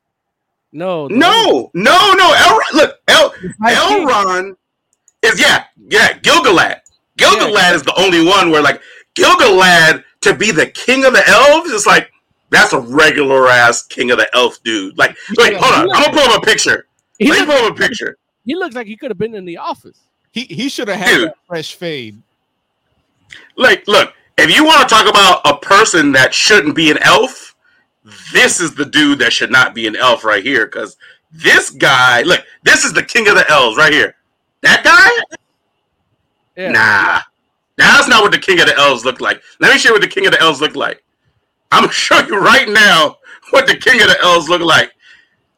No, 0.73 1.09
no 1.09 1.70
no 1.74 2.12
no 2.15 2.32
Elrond 2.35 2.74
look 2.74 3.01
El 3.09 3.35
High 3.61 3.74
Elrond 3.74 4.57
is 5.23 5.40
yeah 5.40 5.65
yeah 5.89 6.12
Gilgalad 6.19 6.81
Gilgalad 7.19 7.74
is 7.74 7.82
the 7.82 7.94
only 7.98 8.24
one 8.24 8.51
where 8.51 8.62
like 8.62 8.81
Gilgalad 9.16 10.05
to 10.20 10.35
be 10.35 10.52
the 10.52 10.66
king 10.66 11.05
of 11.05 11.12
the 11.12 11.27
elves 11.28 11.70
is 11.70 11.86
like 11.86 12.11
That's 12.51 12.73
a 12.73 12.81
regular 12.81 13.48
ass 13.48 13.85
King 13.86 14.11
of 14.11 14.19
the 14.19 14.28
Elf 14.35 14.62
dude. 14.65 14.98
Like, 14.98 15.16
wait, 15.39 15.57
hold 15.57 15.73
on. 15.73 15.90
I'm 15.94 16.02
gonna 16.02 16.12
pull 16.12 16.32
up 16.32 16.43
a 16.43 16.47
picture. 16.47 16.86
He 17.20 17.28
Let 17.30 17.40
me 17.40 17.47
looks, 17.47 17.60
pull 17.60 17.66
up 17.68 17.76
a 17.76 17.78
picture. 17.78 18.16
he 18.44 18.55
looks 18.56 18.74
like 18.74 18.86
he 18.88 18.97
could 18.97 19.10
have 19.12 19.18
been 19.18 19.34
in 19.36 19.44
the 19.44 19.59
office. 19.59 20.01
He 20.32 20.40
he 20.44 20.68
should 20.68 20.88
have 20.88 20.98
had 20.98 21.16
Dude. 21.16 21.28
that 21.28 21.36
fresh 21.47 21.74
fade. 21.74 22.20
Like, 23.56 23.86
look, 23.86 24.12
if 24.38 24.55
you 24.55 24.64
want 24.64 24.88
to 24.88 24.92
talk 24.92 25.09
about 25.09 25.40
a 25.44 25.56
person 25.59 26.10
that 26.12 26.34
shouldn't 26.34 26.74
be 26.74 26.90
an 26.90 26.98
elf, 27.02 27.55
this 28.32 28.59
is 28.59 28.74
the 28.74 28.84
dude 28.86 29.18
that 29.20 29.32
should 29.32 29.51
not 29.52 29.74
be 29.74 29.86
an 29.86 29.94
elf 29.97 30.24
right 30.24 30.42
here. 30.42 30.66
Because 30.66 30.97
this 31.30 31.70
guy, 31.70 32.22
look, 32.22 32.40
this 32.64 32.84
is 32.84 32.92
the 32.92 33.02
king 33.05 33.28
of 33.28 33.34
the 33.36 33.48
elves 33.51 33.76
right 33.76 33.92
here. 33.92 34.16
That 34.62 34.82
guy? 34.82 35.36
Yeah. 36.56 36.72
Nah. 36.72 37.20
That's 37.76 38.09
not 38.09 38.22
what 38.22 38.32
the 38.32 38.38
king 38.38 38.60
of 38.60 38.66
the 38.66 38.76
elves 38.76 39.05
look 39.05 39.20
like. 39.20 39.42
Let 39.60 39.72
me 39.72 39.78
show 39.78 39.90
you 39.90 39.94
what 39.94 40.02
the 40.02 40.09
king 40.09 40.26
of 40.26 40.32
the 40.32 40.40
elves 40.40 40.60
look 40.60 40.74
like. 40.74 41.02
I'm 41.72 41.82
gonna 41.82 41.92
show 42.09 42.18
you 42.26 42.38
right 42.38 42.68
now 42.68 43.18
what 43.51 43.66
the 43.66 43.76
king 43.76 44.01
of 44.01 44.09
the 44.09 44.18
elves 44.22 44.48
look 44.48 44.62
like. 44.62 44.92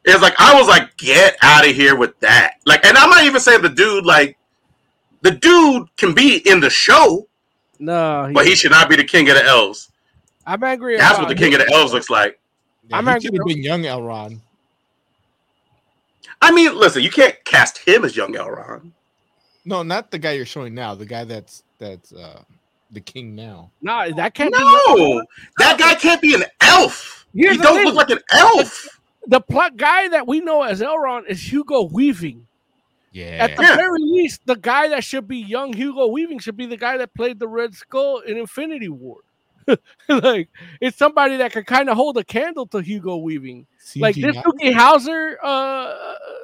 It's 0.05 0.21
like 0.21 0.33
I 0.39 0.53
was 0.59 0.67
like, 0.67 0.95
get 0.97 1.37
out 1.41 1.67
of 1.67 1.73
here 1.75 1.95
with 1.95 2.19
that. 2.19 2.55
Like, 2.65 2.85
and 2.85 2.97
I'm 2.97 3.09
not 3.09 3.23
even 3.23 3.39
saying 3.39 3.61
the 3.61 3.69
dude 3.69 4.05
like 4.05 4.37
the 5.21 5.31
dude 5.31 5.87
can 5.95 6.13
be 6.13 6.37
in 6.49 6.59
the 6.59 6.69
show, 6.69 7.27
No, 7.79 8.29
but 8.33 8.45
he 8.45 8.55
should 8.55 8.71
not 8.71 8.89
be 8.89 8.95
the 8.97 9.03
king 9.05 9.29
of 9.29 9.35
the 9.35 9.45
elves. 9.45 9.89
I'm 10.45 10.61
angry. 10.63 10.97
That's 10.97 11.17
about 11.17 11.29
what 11.29 11.37
the 11.37 11.41
king 11.41 11.53
of 11.53 11.61
the 11.61 11.71
elves 11.73 11.93
looks 11.93 12.09
like. 12.09 12.37
Yeah, 12.89 12.97
I'm 12.97 13.05
he 13.05 13.11
actually- 13.11 13.27
should 13.27 13.35
have 13.37 13.47
been 13.47 13.63
young 13.63 13.83
Elrond. 13.83 14.39
I 16.41 16.51
mean, 16.51 16.75
listen, 16.77 17.01
you 17.03 17.09
can't 17.09 17.35
cast 17.45 17.77
him 17.77 18.03
as 18.03 18.17
young 18.17 18.33
Elrond. 18.33 18.91
No, 19.65 19.81
not 19.83 20.11
the 20.11 20.19
guy 20.19 20.33
you're 20.33 20.45
showing 20.45 20.73
now. 20.75 20.93
The 20.95 21.05
guy 21.05 21.23
that's 21.23 21.63
that's 21.77 22.11
uh 22.11 22.43
the 22.91 22.99
king 22.99 23.33
now. 23.35 23.71
No, 23.81 24.11
that 24.11 24.33
can't 24.33 24.53
be. 24.53 24.59
No, 24.59 25.23
that 25.59 25.77
guy 25.79 25.95
can't 25.95 26.21
be 26.21 26.35
an 26.35 26.43
elf. 26.59 27.25
Here's 27.33 27.55
he 27.55 27.61
don't 27.61 27.77
thing. 27.77 27.85
look 27.85 27.95
like 27.95 28.09
an 28.09 28.19
elf. 28.33 28.92
The 29.27 29.39
plot 29.39 29.77
guy 29.77 30.09
that 30.09 30.27
we 30.27 30.41
know 30.41 30.63
as 30.63 30.81
Elrond 30.81 31.27
is 31.27 31.51
Hugo 31.51 31.83
Weaving. 31.83 32.45
Yeah. 33.11 33.37
At 33.39 33.55
the 33.55 33.63
Yeah. 33.63 33.75
very 33.75 34.01
least, 34.01 34.41
the 34.45 34.55
guy 34.55 34.87
that 34.89 35.03
should 35.03 35.27
be 35.27 35.37
young 35.37 35.71
Hugo 35.71 36.07
Weaving 36.07 36.39
should 36.39 36.57
be 36.57 36.65
the 36.65 36.77
guy 36.77 36.97
that 36.97 37.13
played 37.13 37.39
the 37.39 37.47
Red 37.47 37.75
Skull 37.75 38.19
in 38.19 38.37
Infinity 38.37 38.89
War. 38.89 39.17
like 40.09 40.49
it's 40.81 40.97
somebody 40.97 41.37
that 41.37 41.51
can 41.51 41.63
kind 41.63 41.89
of 41.89 41.95
hold 41.95 42.17
a 42.17 42.23
candle 42.23 42.65
to 42.67 42.79
Hugo 42.81 43.17
Weaving. 43.17 43.65
Like 43.95 44.15
this 44.15 44.35
CGI. 44.35 44.43
Doogie 44.43 44.73
Howser, 44.73 45.35
uh, 45.41 45.95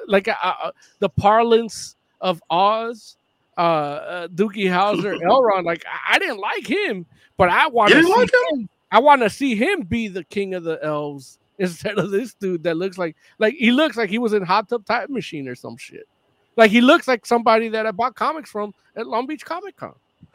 like 0.06 0.28
uh, 0.28 0.34
uh, 0.42 0.70
the 1.00 1.08
parlance 1.08 1.96
of 2.20 2.42
Oz, 2.48 3.16
uh, 3.58 3.60
uh 3.60 4.28
Doogie 4.28 4.70
Howser, 4.70 5.20
Elrond. 5.22 5.64
Like 5.64 5.84
I, 5.86 6.14
I 6.14 6.18
didn't 6.18 6.38
like 6.38 6.66
him, 6.66 7.04
but 7.36 7.50
I 7.50 7.66
want 7.66 7.92
to 7.92 8.02
see 8.02 8.14
like 8.14 8.30
him. 8.52 8.68
I 8.90 9.00
want 9.00 9.22
to 9.22 9.28
see 9.28 9.54
him 9.54 9.82
be 9.82 10.08
the 10.08 10.24
king 10.24 10.54
of 10.54 10.64
the 10.64 10.82
elves 10.82 11.39
instead 11.64 11.98
of 11.98 12.10
this 12.10 12.32
dude 12.34 12.64
that 12.64 12.76
looks 12.76 12.96
like 12.96 13.14
like 13.38 13.54
he 13.54 13.70
looks 13.70 13.96
like 13.96 14.08
he 14.08 14.18
was 14.18 14.32
in 14.32 14.42
Hot 14.42 14.68
Tub 14.68 14.84
Time 14.86 15.12
Machine 15.12 15.46
or 15.46 15.54
some 15.54 15.76
shit. 15.76 16.08
Like 16.56 16.70
he 16.70 16.80
looks 16.80 17.06
like 17.06 17.26
somebody 17.26 17.68
that 17.68 17.86
I 17.86 17.90
bought 17.90 18.14
comics 18.14 18.50
from 18.50 18.72
at 18.96 19.06
Long 19.06 19.26
Beach 19.26 19.44
Comic 19.44 19.76
Con. 19.76 19.94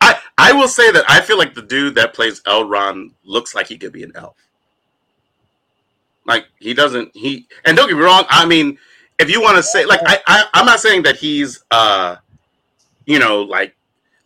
I 0.00 0.18
I 0.36 0.52
will 0.52 0.66
say 0.66 0.90
that 0.90 1.04
I 1.08 1.20
feel 1.20 1.38
like 1.38 1.54
the 1.54 1.62
dude 1.62 1.94
that 1.94 2.14
plays 2.14 2.42
Elrond 2.42 3.12
looks 3.24 3.54
like 3.54 3.68
he 3.68 3.78
could 3.78 3.92
be 3.92 4.02
an 4.02 4.10
elf. 4.16 4.36
Like 6.26 6.46
he 6.58 6.74
doesn't 6.74 7.16
he 7.16 7.46
and 7.64 7.76
don't 7.76 7.88
get 7.88 7.96
me 7.96 8.02
wrong, 8.02 8.24
I 8.28 8.44
mean, 8.44 8.78
if 9.20 9.30
you 9.30 9.40
want 9.40 9.56
to 9.56 9.62
say 9.62 9.86
like 9.86 10.00
I, 10.04 10.18
I 10.26 10.46
I'm 10.52 10.66
not 10.66 10.80
saying 10.80 11.04
that 11.04 11.16
he's 11.16 11.64
uh 11.70 12.16
you 13.06 13.20
know 13.20 13.42
like 13.42 13.75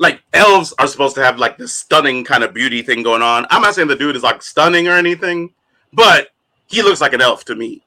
like 0.00 0.20
elves 0.32 0.74
are 0.78 0.86
supposed 0.88 1.14
to 1.14 1.22
have 1.22 1.38
like 1.38 1.58
this 1.58 1.74
stunning 1.74 2.24
kind 2.24 2.42
of 2.42 2.52
beauty 2.52 2.82
thing 2.82 3.02
going 3.04 3.22
on. 3.22 3.46
I'm 3.50 3.62
not 3.62 3.74
saying 3.76 3.86
the 3.86 3.94
dude 3.94 4.16
is 4.16 4.22
like 4.22 4.42
stunning 4.42 4.88
or 4.88 4.92
anything, 4.92 5.52
but 5.92 6.28
he 6.66 6.82
looks 6.82 7.00
like 7.00 7.12
an 7.12 7.20
elf 7.20 7.44
to 7.44 7.54
me. 7.54 7.82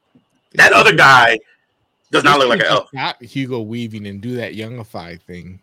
That 0.54 0.72
other 0.74 0.96
guy 0.96 1.40
does 2.12 2.24
not 2.24 2.38
look 2.40 2.50
like 2.50 2.60
an 2.62 2.68
elf. 2.68 2.94
Not 2.94 3.22
Hugo 3.22 3.62
Weaving 3.62 4.06
and 4.06 4.22
do 4.22 4.36
that 4.36 4.54
youngify 4.54 5.20
thing 5.22 5.60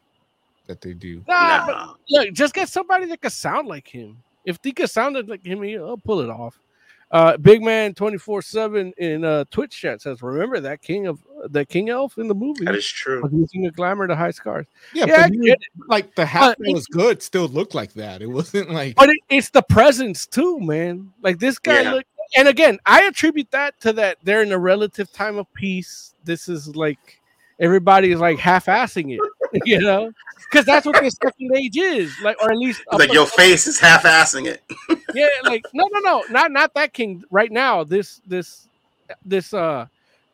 that 0.66 0.80
they 0.80 0.92
do. 0.92 1.24
Nah, 1.28 1.66
Nah. 1.66 1.94
look, 2.10 2.32
just 2.32 2.52
get 2.52 2.68
somebody 2.68 3.06
that 3.06 3.20
can 3.20 3.30
sound 3.30 3.68
like 3.68 3.86
him. 3.86 4.18
If 4.44 4.58
he 4.62 4.72
could 4.72 4.90
sound 4.90 5.16
like 5.28 5.44
him, 5.46 5.62
he'll 5.62 5.98
pull 5.98 6.20
it 6.20 6.30
off. 6.30 6.58
Uh, 7.12 7.36
Big 7.38 7.60
Man 7.60 7.92
twenty 7.94 8.18
four 8.18 8.40
seven 8.40 8.92
in 8.96 9.24
uh, 9.24 9.44
Twitch 9.50 9.72
chat 9.80 10.00
says, 10.00 10.22
"Remember 10.22 10.60
that 10.60 10.80
king 10.80 11.08
of 11.08 11.18
the 11.48 11.66
king 11.66 11.88
elf 11.88 12.18
in 12.18 12.28
the 12.28 12.34
movie 12.34 12.64
That 12.64 12.76
is 12.76 12.86
true. 12.86 13.20
was 13.22 13.32
using 13.32 13.66
a 13.66 13.70
glamour 13.72 14.06
to 14.06 14.14
high 14.14 14.30
scars." 14.30 14.66
Yeah, 14.94 15.06
Yeah, 15.06 15.28
but 15.28 15.34
you- 15.34 15.56
like 15.88 16.14
the 16.14 16.24
half 16.24 16.56
But- 16.56 16.58
that 16.66 16.72
was 16.72 16.86
good 16.86 17.20
still 17.22 17.48
looked 17.48 17.74
like 17.74 17.94
that. 17.94 18.22
It 18.22 18.28
wasn't 18.28 18.70
like 18.80 18.94
But 18.94 19.08
it, 19.08 19.16
it's 19.28 19.50
the 19.50 19.62
presence 19.62 20.24
too, 20.26 20.60
man. 20.60 21.12
Like 21.20 21.40
this 21.40 21.58
guy 21.58 21.80
Yeah. 21.82 21.94
look, 21.94 22.04
and 22.36 22.46
again, 22.46 22.78
I 22.86 23.02
attribute 23.02 23.50
that 23.50 23.80
to 23.80 23.92
that 23.94 24.18
they're 24.22 24.42
in 24.42 24.52
a 24.52 24.58
relative 24.58 25.10
time 25.12 25.36
of 25.36 25.52
peace. 25.52 26.14
This 26.22 26.48
is 26.48 26.76
like 26.76 27.20
everybody 27.58 28.12
is 28.12 28.20
like 28.20 28.38
half-assing 28.38 29.14
it, 29.16 29.20
you 29.64 29.78
know, 29.80 30.10
because 30.50 30.64
that's 30.64 30.86
what 30.86 31.00
this 31.00 31.14
second 31.22 31.54
age 31.56 31.76
is, 31.76 32.12
like, 32.22 32.40
or 32.42 32.50
at 32.52 32.58
least 32.58 32.82
like 32.92 33.12
your 33.12 33.26
face 33.26 33.66
is 33.66 33.78
half-assing 33.80 34.46
it. 34.46 34.62
yeah, 35.14 35.26
like 35.44 35.64
no, 35.72 35.88
no, 35.92 36.00
no, 36.00 36.24
not 36.30 36.50
not 36.52 36.74
that 36.74 36.92
king. 36.92 37.22
Right 37.30 37.50
now, 37.50 37.84
this 37.84 38.20
this 38.26 38.68
this 39.24 39.52
uh 39.54 39.86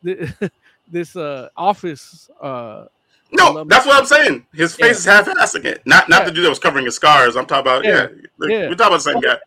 this, 0.03 0.33
this 0.91 1.17
uh 1.17 1.49
office 1.57 2.29
uh 2.41 2.87
No, 3.33 3.65
that's 3.65 3.87
what 3.87 3.97
I'm 3.99 4.07
saying. 4.07 4.47
His 4.55 4.75
face 4.75 5.05
Yeah. 5.07 5.21
is 5.21 5.27
half-assing 5.27 5.65
it. 5.65 5.83
Not 5.87 6.09
not 6.09 6.21
Yeah. 6.23 6.25
the 6.27 6.33
dude 6.33 6.45
that 6.45 6.51
was 6.51 6.59
covering 6.59 6.85
his 6.85 6.97
scars. 6.97 7.37
I'm 7.37 7.47
talking 7.47 7.61
about 7.71 7.85
yeah. 7.85 7.93
Yeah. 7.93 8.27
like. 8.39 8.51
We're 8.51 8.75
talking 8.75 8.87
about 8.87 8.91
the 8.91 9.01
same 9.01 9.21
guy. 9.21 9.39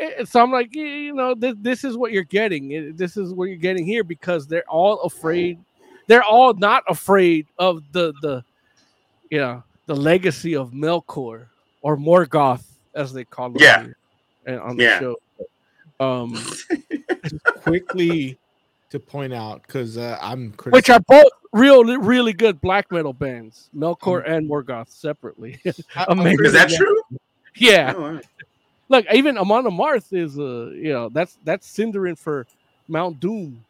eh, 0.00 0.24
so 0.24 0.42
I'm 0.42 0.50
like, 0.50 0.74
you 0.74 1.14
know, 1.14 1.34
this, 1.34 1.54
this 1.60 1.84
is 1.84 1.96
what 1.96 2.12
you're 2.12 2.24
getting. 2.24 2.72
Eh, 2.74 2.90
This 2.94 3.16
is 3.16 3.32
what 3.32 3.44
you're 3.46 3.56
getting 3.56 3.86
here 3.86 4.02
because 4.04 4.46
they're 4.46 4.68
all 4.68 5.00
afraid. 5.02 5.58
They're 6.08 6.24
all 6.24 6.52
not 6.54 6.82
afraid 6.88 7.46
of 7.58 7.82
the 7.92 8.12
the, 8.22 8.44
you 9.32 9.38
know, 9.38 9.64
the 9.86 9.96
legacy 9.96 10.54
of 10.54 10.72
Melkor 10.72 11.46
or 11.80 11.96
Morgoth 11.96 12.62
as 12.94 13.14
they 13.14 13.24
call 13.24 13.46
him. 13.46 13.56
Yeah. 13.58 13.82
here, 13.82 13.96
and 14.44 14.60
on 14.60 14.76
the 14.76 14.82
Yeah. 14.82 14.98
show. 15.00 15.16
Um, 15.98 16.38
quickly 17.56 18.38
to 18.90 19.00
point 19.00 19.32
out 19.32 19.62
because 19.66 19.96
uh, 19.96 20.18
I'm 20.20 20.52
which 20.68 20.90
are 20.90 21.00
both 21.08 21.32
real, 21.54 21.82
really 21.84 22.34
good 22.34 22.60
black 22.60 22.92
metal 22.92 23.14
bands, 23.14 23.70
Melkor 23.74 24.22
and 24.28 24.50
Morgoth 24.50 24.90
separately. 24.90 25.58
Amazing. 26.08 26.44
Is 26.44 26.52
that 26.52 26.68
true? 26.68 27.00
yeah, 27.56 27.94
Oh, 27.96 28.02
all 28.04 28.12
right. 28.12 28.26
look, 28.90 29.06
even 29.14 29.38
Amon 29.38 29.64
Amarth 29.64 30.12
is 30.12 30.38
uh 30.38 30.72
you 30.74 30.92
know 30.92 31.08
that's 31.08 31.38
that's 31.42 31.74
Sindarin 31.74 32.18
for 32.18 32.46
Mount 32.86 33.18
Doom. 33.18 33.64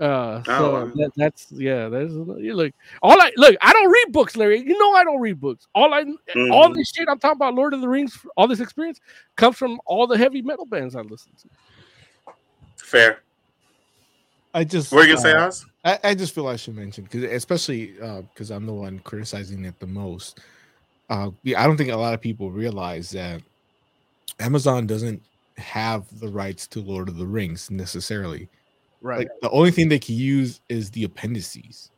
Uh, 0.00 0.42
so 0.42 0.52
Oh, 0.52 0.72
wow. 0.72 0.92
that, 0.96 1.10
that's 1.16 1.46
yeah. 1.52 1.88
That's 1.88 2.12
you 2.12 2.54
look. 2.54 2.72
All 3.02 3.20
I 3.20 3.30
look. 3.36 3.56
I 3.62 3.72
don't 3.72 3.90
read 3.90 4.12
books, 4.12 4.36
Larry. 4.36 4.58
You 4.58 4.76
know 4.78 4.92
I 4.92 5.04
don't 5.04 5.20
read 5.20 5.40
books. 5.40 5.66
All 5.74 5.94
I 5.94 6.04
all 6.50 6.70
Mhm. 6.70 6.74
this 6.74 6.90
shit 6.94 7.08
I'm 7.08 7.18
talking 7.20 7.36
about, 7.36 7.54
Lord 7.54 7.74
of 7.74 7.80
the 7.80 7.88
Rings, 7.88 8.18
all 8.36 8.48
this 8.48 8.60
experience 8.60 9.00
comes 9.36 9.56
from 9.56 9.80
all 9.86 10.06
the 10.06 10.18
heavy 10.18 10.42
metal 10.42 10.66
bands 10.66 10.96
I 10.96 11.02
listen 11.02 11.32
to. 11.42 11.48
Fair. 12.76 13.20
I 14.52 14.64
just 14.64 14.92
What 14.92 14.98
were 14.98 15.04
you 15.04 15.14
gonna 15.14 15.22
say, 15.22 15.32
uh, 15.32 15.46
Oz? 15.46 15.66
I, 15.84 15.98
I 16.02 16.14
just 16.14 16.34
feel 16.34 16.48
I 16.48 16.56
should 16.56 16.76
mention 16.76 17.04
because 17.04 17.24
especially 17.24 17.94
because 18.32 18.50
I'm 18.50 18.66
the 18.66 18.72
one 18.72 18.98
criticizing 19.00 19.64
it 19.64 19.78
the 19.78 19.86
most. 19.86 20.40
Uh, 21.10 21.30
I 21.56 21.66
don't 21.66 21.76
think 21.76 21.90
a 21.90 21.96
lot 21.96 22.14
of 22.14 22.20
people 22.20 22.50
realize 22.50 23.10
that 23.10 23.42
Amazon 24.40 24.86
doesn't 24.86 25.22
have 25.58 26.06
the 26.18 26.28
rights 26.28 26.66
to 26.68 26.80
Lord 26.80 27.08
of 27.08 27.16
the 27.16 27.26
Rings 27.26 27.70
necessarily. 27.70 28.48
Right. 29.04 29.18
Like 29.18 29.28
the 29.42 29.50
only 29.50 29.70
thing 29.70 29.90
they 29.90 29.98
can 29.98 30.14
use 30.14 30.60
is 30.70 30.90
the 30.90 31.04
appendices, 31.04 31.90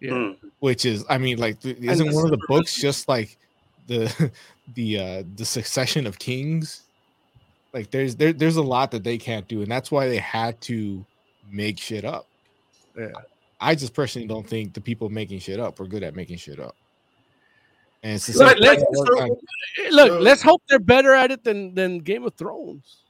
yeah. 0.00 0.12
Mm. 0.12 0.36
which 0.60 0.86
is, 0.86 1.04
I 1.10 1.18
mean, 1.18 1.36
like, 1.38 1.62
isn't 1.62 2.14
one 2.14 2.24
of 2.24 2.30
the 2.30 2.42
books 2.48 2.80
just 2.80 3.08
like 3.08 3.36
the 3.88 4.30
the 4.74 4.98
uh 4.98 5.22
the 5.36 5.44
Succession 5.44 6.06
of 6.06 6.18
Kings? 6.18 6.84
Like, 7.74 7.90
there's 7.90 8.16
there, 8.16 8.32
there's 8.32 8.56
a 8.56 8.62
lot 8.62 8.90
that 8.92 9.04
they 9.04 9.18
can't 9.18 9.46
do, 9.48 9.60
and 9.60 9.70
that's 9.70 9.90
why 9.90 10.08
they 10.08 10.16
had 10.16 10.58
to 10.62 11.04
make 11.50 11.78
shit 11.78 12.06
up. 12.06 12.26
Yeah. 12.96 13.08
I 13.60 13.74
just 13.74 13.92
personally 13.92 14.26
don't 14.26 14.48
think 14.48 14.72
the 14.72 14.80
people 14.80 15.10
making 15.10 15.40
shit 15.40 15.60
up 15.60 15.78
are 15.78 15.86
good 15.86 16.02
at 16.02 16.16
making 16.16 16.38
shit 16.38 16.58
up. 16.58 16.74
And 18.02 18.14
it's 18.14 18.28
the 18.28 18.38
Look, 18.38 18.52
same 18.52 18.60
let's- 18.60 18.80
that 18.82 18.90
worked 18.92 19.20
on- 19.20 19.30
Eh, 19.84 19.88
Look, 19.90 20.08
So- 20.08 20.18
let's 20.20 20.40
hope 20.42 20.62
they're 20.70 20.78
better 20.78 21.12
at 21.12 21.30
it 21.32 21.44
than 21.44 21.74
than 21.74 21.98
Game 21.98 22.24
of 22.24 22.32
Thrones. 22.34 23.03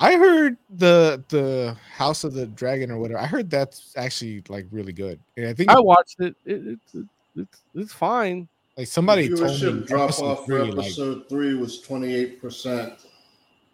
I 0.00 0.16
heard 0.16 0.56
the 0.70 1.22
the 1.28 1.76
House 1.96 2.24
of 2.24 2.32
the 2.32 2.46
Dragon 2.46 2.90
or 2.90 2.98
whatever. 2.98 3.18
I 3.18 3.26
heard 3.26 3.50
that's 3.50 3.92
actually 3.96 4.42
like 4.48 4.66
really 4.70 4.92
good. 4.92 5.18
And 5.36 5.46
I 5.46 5.54
think 5.54 5.70
I 5.70 5.80
watched 5.80 6.20
it. 6.20 6.36
it, 6.44 6.78
it, 6.94 7.06
it's 7.34 7.60
it's 7.74 7.92
fine. 7.92 8.48
like 8.76 8.86
somebody 8.86 9.28
told 9.28 9.40
me 9.40 9.46
Viewership 9.46 9.86
drop 9.86 10.04
episode 10.10 10.24
off 10.24 10.38
for 10.40 10.44
three, 10.46 10.70
like, 10.70 10.86
episode 10.86 11.28
three 11.28 11.54
was 11.54 11.82
28%. 11.82 13.06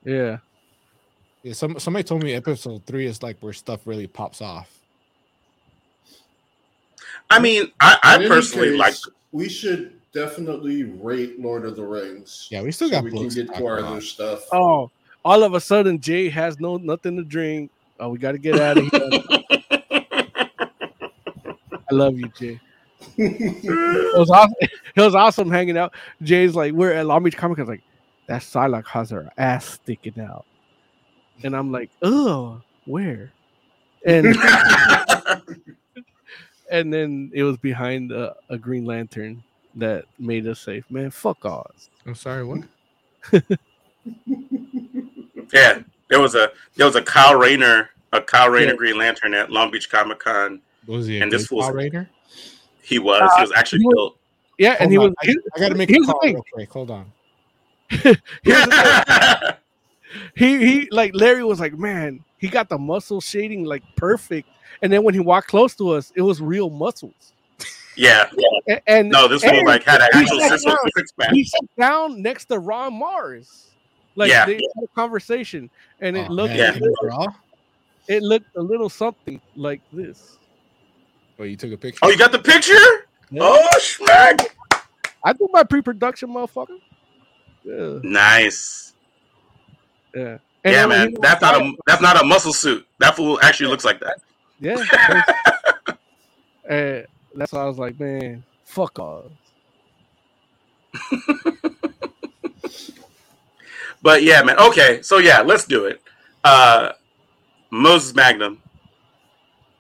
Yeah. 0.05 0.39
yeah, 1.43 1.53
some 1.53 1.79
somebody 1.79 2.05
told 2.05 2.23
me 2.23 2.35
episode 2.35 2.85
three 2.87 3.07
is 3.07 3.23
like 3.23 3.39
where 3.41 3.53
stuff 3.53 3.87
really 3.87 4.07
pops 4.07 4.41
off. 4.41 4.71
I 7.31 7.39
mean, 7.39 7.71
I, 7.81 7.99
I 8.03 8.29
personally 8.29 8.71
case, 8.71 8.79
like. 8.79 8.95
We 9.33 9.49
should 9.49 10.01
definitely 10.13 10.85
rate 10.85 11.41
Lord 11.41 11.65
of 11.65 11.75
the 11.75 11.83
Rings. 11.83 12.49
Yeah, 12.51 12.63
we 12.63 12.71
still 12.71 12.89
so 12.89 12.95
got 12.95 13.05
we 13.05 13.11
can 13.11 13.23
books 13.23 13.35
to 13.35 13.43
get 13.43 13.49
talk 13.49 13.59
to 13.59 13.67
our 13.67 13.79
about. 13.79 13.93
other 13.93 14.01
stuff. 14.01 14.45
Oh, 14.53 14.91
all 15.25 15.43
of 15.43 15.55
a 15.55 15.61
sudden 15.61 16.01
Jay 16.01 16.29
has 16.29 16.61
no 16.61 16.77
nothing 16.77 17.17
to 17.17 17.25
drink. 17.25 17.71
Oh, 17.99 18.11
we 18.11 18.19
got 18.19 18.33
to 18.33 18.39
get 18.39 18.59
out 18.59 18.79
of 18.79 18.85
here. 18.85 19.11
I 21.91 21.95
love 21.95 22.19
you, 22.19 22.29
Jay. 22.29 22.61
it 23.17 24.19
was 24.19 24.31
awesome. 24.31 24.55
It 24.61 25.01
was 25.01 25.15
awesome 25.15 25.51
hanging 25.51 25.77
out. 25.77 25.95
Jay's 26.23 26.55
like, 26.55 26.73
we're 26.73 26.93
at 26.93 27.07
Long 27.07 27.23
Beach 27.23 27.37
Comic 27.37 27.59
Con. 27.59 27.67
Like, 27.67 27.83
that 28.27 28.43
Psylocke 28.43 28.87
has 28.87 29.11
her 29.11 29.31
ass 29.37 29.67
sticking 29.67 30.19
out, 30.21 30.45
and 31.43 31.55
I'm 31.55 31.71
like, 31.71 31.91
oh, 32.03 32.61
where? 32.87 33.31
And 34.07 34.37
and 36.71 36.93
then 36.93 37.31
it 37.35 37.43
was 37.43 37.57
behind 37.59 38.13
a, 38.13 38.35
a 38.49 38.59
Green 38.59 38.85
Lantern 38.85 39.43
that 39.77 40.07
made 40.19 40.47
us 40.47 40.61
safe. 40.61 40.85
Man, 40.91 41.11
fuck 41.11 41.45
Oz. 41.45 41.91
I'm 42.07 42.15
sorry, 42.15 42.45
what? 42.45 42.61
Yeah, 45.53 45.81
there 46.11 46.21
was 46.21 46.35
a 46.35 46.51
there 46.77 46.87
was 46.87 46.97
a 46.97 47.03
Kyle 47.03 47.35
Rayner, 47.37 47.91
a 48.12 48.21
Kyle 48.21 48.49
Rayner 48.51 48.71
Yeah. 48.73 48.77
Green 48.77 48.99
Lantern 48.99 49.35
at 49.35 49.51
Long 49.51 49.71
Beach 49.71 49.91
Comic 49.91 50.19
Con. 50.21 50.61
Was 50.87 51.07
he 51.07 51.19
a 51.19 51.23
And 51.23 51.33
this 51.33 51.43
good 51.43 51.49
fool's- 51.49 51.66
Power 51.66 51.75
Ranger? 51.77 52.09
He 52.83 52.99
was. 52.99 53.21
Uh, 53.23 53.37
he 53.37 53.41
was 53.43 53.53
actually 53.57 53.81
he 53.81 53.87
was- 53.87 53.95
built. 53.95 54.19
Yeah, 54.59 54.77
and 54.79 54.91
he 54.91 54.97
Hold 54.97 55.15
was. 55.23 55.35
I, 55.35 55.57
I 55.57 55.61
gotta 55.61 55.75
make 55.75 55.91
a 55.91 55.95
here's 55.95 56.07
call 56.07 56.21
real 56.23 56.45
quick. 56.53 56.71
Hold 56.71 56.91
on. 56.91 57.11
here's 57.91 58.16
the 58.45 59.55
thing. 60.15 60.21
he 60.37 60.65
he 60.83 60.89
like 60.91 61.12
Larry 61.15 61.43
was 61.45 61.59
like, 61.61 61.75
man, 61.77 62.23
he 62.39 62.49
got 62.49 62.69
the 62.69 62.79
muscle 62.79 63.21
shading 63.21 63.65
like 63.65 63.83
perfect. 63.97 64.49
And 64.83 64.93
then 64.93 65.03
when 65.03 65.15
he 65.15 65.21
walked 65.21 65.49
close 65.49 65.75
to 65.77 65.91
us, 65.91 66.12
it 66.15 66.23
was 66.23 66.41
real 66.41 66.69
muscles. 66.71 67.33
yeah. 67.97 68.29
A- 68.69 68.83
And, 68.91 69.09
No, 69.09 69.27
this 69.29 69.43
fool 69.43 69.51
and 69.53 69.66
like 69.66 69.83
had 69.85 70.01
an 70.01 70.09
he 70.12 70.21
actual 70.21 70.41
six 70.41 70.65
down- 70.65 70.77
six 70.97 71.12
pack. 71.12 71.33
he 71.33 71.45
sat 71.45 71.61
down 71.79 72.21
next 72.23 72.45
to 72.47 72.59
Ron 72.59 72.93
Marz. 72.93 73.66
Like 74.16 74.31
Yeah. 74.31 74.47
they 74.47 74.55
had 74.55 74.85
a 74.85 74.89
conversation, 74.95 75.70
and 76.01 76.16
it 76.16 76.27
Oh, 76.28 76.32
looked 76.32 76.55
Yeah. 76.55 76.73
man, 76.73 76.81
can 77.01 77.35
it 78.07 78.23
looked 78.23 78.55
a 78.57 78.61
little 78.62 78.89
something 78.89 79.41
like 79.57 79.81
this. 79.93 80.39
Oh, 81.39 81.45
you 81.45 81.57
took 81.57 81.73
a 81.73 81.77
picture. 81.77 82.01
Oh, 82.03 82.11
you 82.11 82.19
got 82.19 82.32
the 82.32 82.39
picture? 82.39 82.74
Yeah. 83.31 83.43
Oh, 83.43 83.69
schmack. 83.81 84.47
I 85.24 85.32
do 85.32 85.49
my 85.53 85.65
pre-production, 85.65 86.28
motherfucker. 86.28 86.78
Yeah, 87.65 87.99
Nice. 88.03 88.95
yeah. 90.15 90.39
And 90.65 90.73
yeah, 90.74 90.86
man. 90.86 91.15
That's 91.20 91.41
not 91.43 91.61
a 91.61 91.73
that's 91.86 92.03
not 92.03 92.20
a 92.20 92.24
muscle 92.24 92.53
suit. 92.53 92.86
That 92.99 93.16
fool 93.16 93.39
actually 93.43 93.70
looks 93.70 93.85
like 93.85 94.01
that. 94.01 94.19
Yeah. 94.61 94.82
and 96.69 97.07
that's 97.35 97.53
why 97.53 97.62
I 97.62 97.65
was 97.65 97.78
like, 97.78 97.99
man, 97.99 98.45
fuck 98.65 98.99
off. 98.99 99.24
But 104.05 104.22
yeah, 104.22 104.43
man. 104.43 104.59
Okay, 104.59 105.01
so 105.01 105.16
yeah, 105.16 105.40
let's 105.40 105.64
do 105.64 105.86
it. 105.86 106.01
Uh 106.44 106.93
Moses 107.70 108.14
Magnum. 108.14 108.60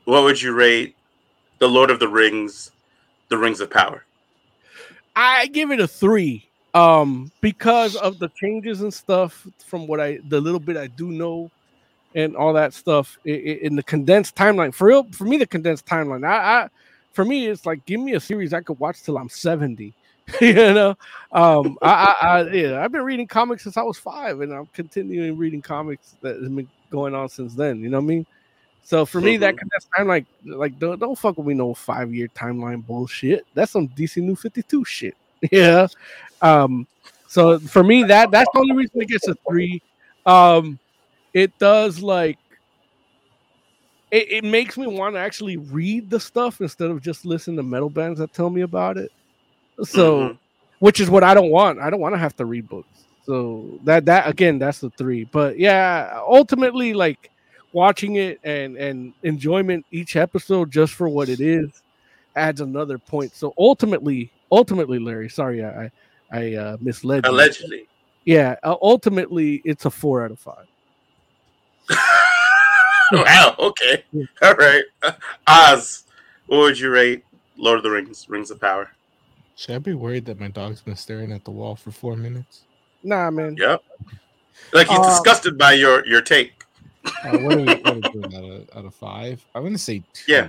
What 0.06 0.24
would 0.24 0.40
you 0.40 0.54
rate 0.54 0.96
The 1.58 1.68
Lord 1.68 1.90
of 1.90 2.00
the 2.00 2.08
Rings, 2.08 2.72
The 3.28 3.36
Rings 3.36 3.60
of 3.60 3.70
Power? 3.70 4.04
I 5.14 5.46
give 5.48 5.70
it 5.70 5.78
a 5.78 5.86
three. 5.86 6.48
Um, 6.72 7.30
because 7.40 7.94
of 7.94 8.18
the 8.18 8.28
changes 8.30 8.80
and 8.80 8.92
stuff 8.92 9.46
from 9.64 9.86
what 9.86 10.00
I 10.00 10.18
the 10.28 10.40
little 10.40 10.58
bit 10.58 10.76
I 10.76 10.88
do 10.88 11.12
know 11.12 11.50
and 12.16 12.34
all 12.34 12.52
that 12.54 12.72
stuff 12.72 13.18
in 13.24 13.76
the 13.76 13.82
condensed 13.82 14.34
timeline. 14.34 14.74
For 14.74 14.88
real, 14.88 15.04
for 15.12 15.24
me, 15.24 15.36
the 15.36 15.46
condensed 15.46 15.86
timeline. 15.86 16.26
I, 16.26 16.36
I 16.36 16.68
for 17.12 17.24
me, 17.24 17.46
it's 17.46 17.66
like 17.66 17.84
give 17.84 18.00
me 18.00 18.14
a 18.14 18.20
series 18.20 18.54
I 18.54 18.62
could 18.62 18.78
watch 18.80 19.02
till 19.02 19.18
I'm 19.18 19.28
70. 19.28 19.94
you 20.40 20.54
know, 20.54 20.96
um, 21.32 21.76
I, 21.82 22.16
I, 22.20 22.26
I, 22.40 22.50
yeah, 22.52 22.82
I've 22.82 22.92
been 22.92 23.02
reading 23.02 23.26
comics 23.26 23.62
since 23.64 23.76
I 23.76 23.82
was 23.82 23.98
five, 23.98 24.40
and 24.40 24.52
I'm 24.52 24.66
continuing 24.72 25.36
reading 25.36 25.60
comics 25.60 26.16
that 26.22 26.36
has 26.36 26.48
been 26.48 26.68
going 26.90 27.14
on 27.14 27.28
since 27.28 27.54
then. 27.54 27.80
You 27.80 27.90
know 27.90 27.98
what 27.98 28.04
I 28.04 28.06
mean? 28.06 28.26
So 28.82 29.04
for 29.06 29.20
me, 29.20 29.36
that 29.38 29.54
Mhm. 29.54 29.58
condensed 29.58 29.88
timeline, 29.96 30.26
like 30.44 30.78
don't, 30.78 30.98
don't 30.98 31.18
fuck 31.18 31.36
with 31.38 31.46
me 31.46 31.54
no 31.54 31.74
five 31.74 32.14
year 32.14 32.28
timeline 32.28 32.86
bullshit. 32.86 33.46
That's 33.54 33.72
some 33.72 33.88
DC 33.88 34.22
New 34.22 34.36
Fifty 34.36 34.62
Two 34.62 34.84
shit. 34.84 35.14
Yeah. 35.52 35.88
Um. 36.40 36.86
So 37.28 37.58
for 37.58 37.82
me, 37.84 38.02
that 38.04 38.30
that's 38.30 38.48
the 38.54 38.60
only 38.60 38.76
reason 38.76 39.02
it 39.02 39.08
gets 39.08 39.28
a 39.28 39.34
three. 39.48 39.82
Um, 40.26 40.78
it 41.34 41.58
does 41.58 42.00
like 42.02 42.38
it, 44.10 44.30
it 44.30 44.44
makes 44.44 44.78
me 44.78 44.86
want 44.86 45.16
to 45.16 45.18
actually 45.18 45.56
read 45.56 46.08
the 46.08 46.20
stuff 46.20 46.60
instead 46.60 46.90
of 46.90 47.02
just 47.02 47.24
listen 47.24 47.56
to 47.56 47.62
metal 47.62 47.90
bands 47.90 48.18
that 48.20 48.32
tell 48.32 48.48
me 48.50 48.62
about 48.62 48.96
it. 48.96 49.10
So, 49.82 50.18
Mhm. 50.20 50.38
which 50.78 51.00
is 51.00 51.10
what 51.10 51.24
I 51.24 51.34
don't 51.34 51.50
want. 51.50 51.80
I 51.80 51.90
don't 51.90 52.00
want 52.00 52.14
to 52.14 52.18
have 52.18 52.36
to 52.36 52.44
read 52.44 52.68
books. 52.68 53.04
So 53.24 53.80
that 53.84 54.04
that 54.06 54.28
again, 54.28 54.58
that's 54.58 54.80
the 54.80 54.90
three. 54.90 55.24
But 55.24 55.58
yeah, 55.58 56.20
ultimately, 56.26 56.92
like 56.92 57.30
watching 57.72 58.16
it 58.16 58.38
and 58.44 58.76
and 58.76 59.12
enjoyment 59.22 59.84
each 59.90 60.16
episode 60.16 60.70
just 60.70 60.92
for 60.94 61.08
what 61.08 61.28
it 61.28 61.40
is 61.40 61.82
adds 62.36 62.60
another 62.60 62.98
point. 62.98 63.34
So 63.34 63.54
ultimately, 63.58 64.30
ultimately, 64.52 64.98
Larry, 64.98 65.28
sorry, 65.28 65.64
I 65.64 65.90
I, 66.30 66.54
uh, 66.54 66.76
misled 66.80 67.24
you. 67.24 67.30
Allegedly. 67.30 67.86
Yeah, 68.24 68.56
uh, 68.62 68.76
ultimately, 68.82 69.62
it's 69.64 69.84
a 69.84 69.90
four 69.90 70.24
out 70.24 70.30
of 70.30 70.38
five. 70.40 70.66
wow. 73.12 73.54
Okay. 73.58 74.04
All 74.42 74.54
right. 74.54 74.82
Oz, 75.46 76.04
what 76.46 76.58
would 76.58 76.78
you 76.78 76.90
rate 76.90 77.24
Lord 77.56 77.78
of 77.78 77.82
the 77.84 77.90
Rings, 77.90 78.28
Rings 78.28 78.50
of 78.50 78.60
Power? 78.60 78.90
Should 79.56 79.74
I 79.74 79.78
be 79.78 79.94
worried 79.94 80.24
that 80.26 80.40
my 80.40 80.48
dog's 80.48 80.80
been 80.82 80.96
staring 80.96 81.32
at 81.32 81.44
the 81.44 81.50
wall 81.50 81.76
for 81.76 81.90
four 81.90 82.16
minutes? 82.16 82.62
Nah, 83.02 83.30
man. 83.30 83.56
Yep. 83.56 83.82
Like 84.72 84.88
he's 84.88 84.98
Uh, 84.98 85.08
disgusted 85.08 85.58
by 85.58 85.72
your 85.74 86.06
your 86.06 86.20
take. 86.20 86.64
Uh, 87.06 87.38
what, 87.38 87.54
are 87.54 87.58
we, 87.58 87.64
what 87.64 87.86
are 87.86 87.94
we 87.94 88.00
doing 88.00 88.34
out 88.34 88.44
of, 88.44 88.68
out 88.78 88.84
of 88.86 88.94
five? 88.94 89.44
I'm 89.54 89.62
gonna 89.62 89.78
say 89.78 90.02
two. 90.12 90.32
Yeah. 90.32 90.48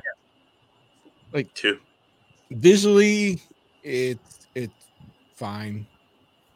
Like 1.34 1.54
Two. 1.54 1.80
visually, 2.52 3.42
it's 3.84 4.48
it's 4.56 4.86
fine. 5.36 5.86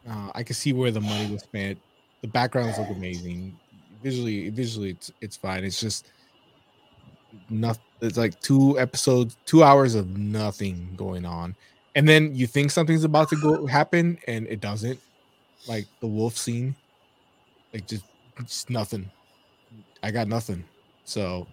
Uh, 0.08 0.30
I 0.34 0.42
can 0.42 0.54
see 0.54 0.72
where 0.72 0.90
the 0.90 1.00
money 1.00 1.30
was 1.30 1.42
spent. 1.42 1.78
The 2.22 2.28
backgrounds 2.28 2.78
look 2.78 2.88
amazing. 2.88 3.58
Visually, 4.02 4.48
visually, 4.48 4.90
it's 4.90 5.12
it's 5.20 5.36
fine. 5.36 5.64
It's 5.64 5.78
just 5.80 6.10
nothing. 7.50 7.82
It's 8.00 8.16
like 8.16 8.40
two 8.40 8.78
episodes, 8.78 9.36
two 9.44 9.62
hours 9.62 9.94
of 9.94 10.16
nothing 10.16 10.94
going 10.96 11.26
on, 11.26 11.54
and 11.94 12.08
then 12.08 12.34
you 12.34 12.46
think 12.46 12.70
something's 12.70 13.04
about 13.04 13.28
to 13.30 13.36
go 13.36 13.66
happen, 13.66 14.18
and 14.26 14.46
it 14.46 14.60
doesn't. 14.60 14.98
Like 15.68 15.86
the 16.00 16.06
wolf 16.06 16.36
scene, 16.38 16.74
like 17.74 17.86
just, 17.86 18.04
just 18.46 18.70
nothing. 18.70 19.10
I 20.02 20.10
got 20.10 20.26
nothing. 20.26 20.64
So, 21.04 21.46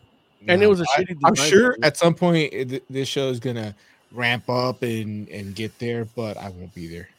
And 0.48 0.64
it 0.64 0.68
was 0.68 0.80
a 0.80 0.86
I- 0.96 1.04
shitty 1.04 1.18
I'm 1.26 1.36
sure 1.36 1.74
for 1.76 1.86
at 1.86 1.98
some 1.98 2.14
point 2.16 2.54
it, 2.54 2.84
this 2.90 3.08
show 3.10 3.28
is 3.30 3.40
gonna 3.42 3.76
ramp 4.14 4.50
up 4.50 4.84
and 4.84 5.28
and 5.28 5.54
get 5.54 5.78
there, 5.80 6.06
but 6.06 6.38
I 6.38 6.50
won't 6.50 6.74
be 6.74 6.88
there. 6.88 7.10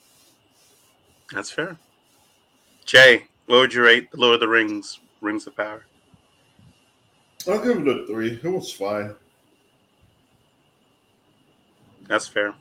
That's 1.33 1.51
fair. 1.51 1.77
Jay, 2.87 3.27
what 3.47 3.57
would 3.59 3.75
you 3.75 3.83
rate 3.83 4.11
the 4.11 4.17
Lord 4.19 4.35
of 4.35 4.41
the 4.41 4.49
Rings, 4.49 4.99
Rings 5.21 5.47
of 5.47 5.55
Power? 5.55 5.85
I'll 7.47 7.63
give 7.63 7.87
it 7.87 7.89
a 7.89 8.07
three. 8.07 8.41
It 8.43 8.49
was 8.49 8.73
fine. 8.73 9.15
That's 12.07 12.27
fair. 12.27 12.55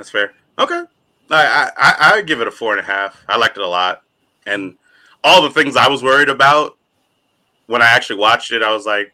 That's 0.00 0.08
fair. 0.08 0.32
Okay. 0.58 0.82
I, 1.30 1.70
I 1.76 1.94
I 2.16 2.22
give 2.22 2.40
it 2.40 2.48
a 2.48 2.50
four 2.50 2.72
and 2.72 2.80
a 2.80 2.82
half. 2.82 3.22
I 3.28 3.36
liked 3.36 3.58
it 3.58 3.62
a 3.62 3.68
lot, 3.68 4.02
and 4.46 4.78
all 5.22 5.42
the 5.42 5.50
things 5.50 5.76
I 5.76 5.88
was 5.88 6.02
worried 6.02 6.30
about 6.30 6.78
when 7.66 7.82
I 7.82 7.84
actually 7.84 8.18
watched 8.18 8.50
it, 8.50 8.62
I 8.62 8.72
was 8.72 8.86
like, 8.86 9.12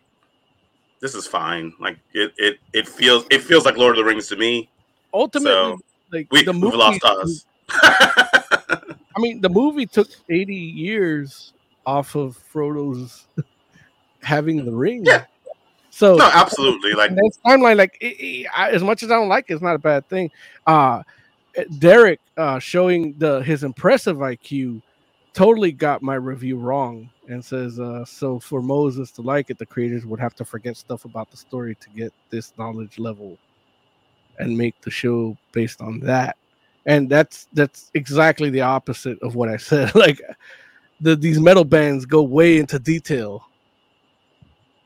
"This 1.00 1.16
is 1.16 1.26
fine." 1.26 1.72
Like 1.80 1.98
it 2.14 2.32
it 2.38 2.60
it 2.72 2.86
feels 2.86 3.26
it 3.32 3.42
feels 3.42 3.64
like 3.64 3.76
Lord 3.76 3.98
of 3.98 4.04
the 4.04 4.08
Rings 4.08 4.28
to 4.28 4.36
me. 4.36 4.70
Ultimately, 5.12 5.50
So 5.50 5.78
like 6.12 6.28
we 6.30 6.44
the 6.44 6.52
we've 6.52 6.60
movie, 6.62 6.76
lost 6.76 7.04
us. 7.04 7.46
I 7.68 9.18
mean, 9.18 9.40
the 9.40 9.48
movie 9.48 9.86
took 9.86 10.08
80 10.30 10.54
years 10.54 11.52
off 11.84 12.14
of 12.14 12.36
Frodo's 12.36 13.26
having 14.22 14.64
the 14.64 14.72
ring. 14.72 15.04
Yeah. 15.04 15.24
So 15.97 16.16
no, 16.16 16.31
absolutely. 16.35 16.93
Like 16.93 17.14
that's 17.14 17.39
timeline. 17.39 17.77
Like 17.77 17.97
it, 18.02 18.06
it- 18.20 18.47
I, 18.55 18.70
as 18.70 18.82
much 18.82 19.02
as 19.02 19.10
I 19.10 19.14
don't 19.14 19.31
like 19.31 19.47
it, 19.48 19.55
it's 19.55 19.62
not 19.62 19.74
a 19.77 19.78
bad 19.78 20.06
thing. 20.10 20.31
Uh 20.66 21.02
Derek 21.78 22.20
uh 22.36 22.59
showing 22.59 23.14
the 23.16 23.40
his 23.40 23.64
impressive 23.64 24.18
IQ 24.18 24.82
totally 25.32 25.73
got 25.73 26.02
my 26.02 26.14
review 26.16 26.59
wrong 26.59 27.09
and 27.31 27.43
says 27.43 27.81
uh 27.81 28.05
so 28.05 28.39
for 28.39 28.60
Moses 28.60 29.10
to 29.12 29.23
like 29.23 29.48
it, 29.48 29.56
the 29.59 29.64
creators 29.64 30.05
would 30.05 30.20
have 30.20 30.35
to 30.35 30.44
forget 30.44 30.77
stuff 30.77 31.06
about 31.06 31.31
the 31.31 31.36
story 31.39 31.74
to 31.77 31.89
get 31.97 32.12
this 32.28 32.52
knowledge 32.59 32.98
level 32.98 33.39
and 34.39 34.55
make 34.56 34.78
the 34.82 34.90
show 34.90 35.35
based 35.52 35.81
on 35.81 35.98
that. 36.01 36.36
And 36.85 37.09
that's 37.09 37.48
that's 37.55 37.90
exactly 37.94 38.51
the 38.51 38.60
opposite 38.60 39.18
of 39.23 39.35
what 39.35 39.48
I 39.48 39.56
said. 39.56 39.94
like 39.94 40.20
the 41.01 41.16
these 41.16 41.40
metal 41.40 41.64
bands 41.64 42.05
go 42.05 42.23
way 42.23 42.59
into 42.59 42.78
detail 42.78 43.47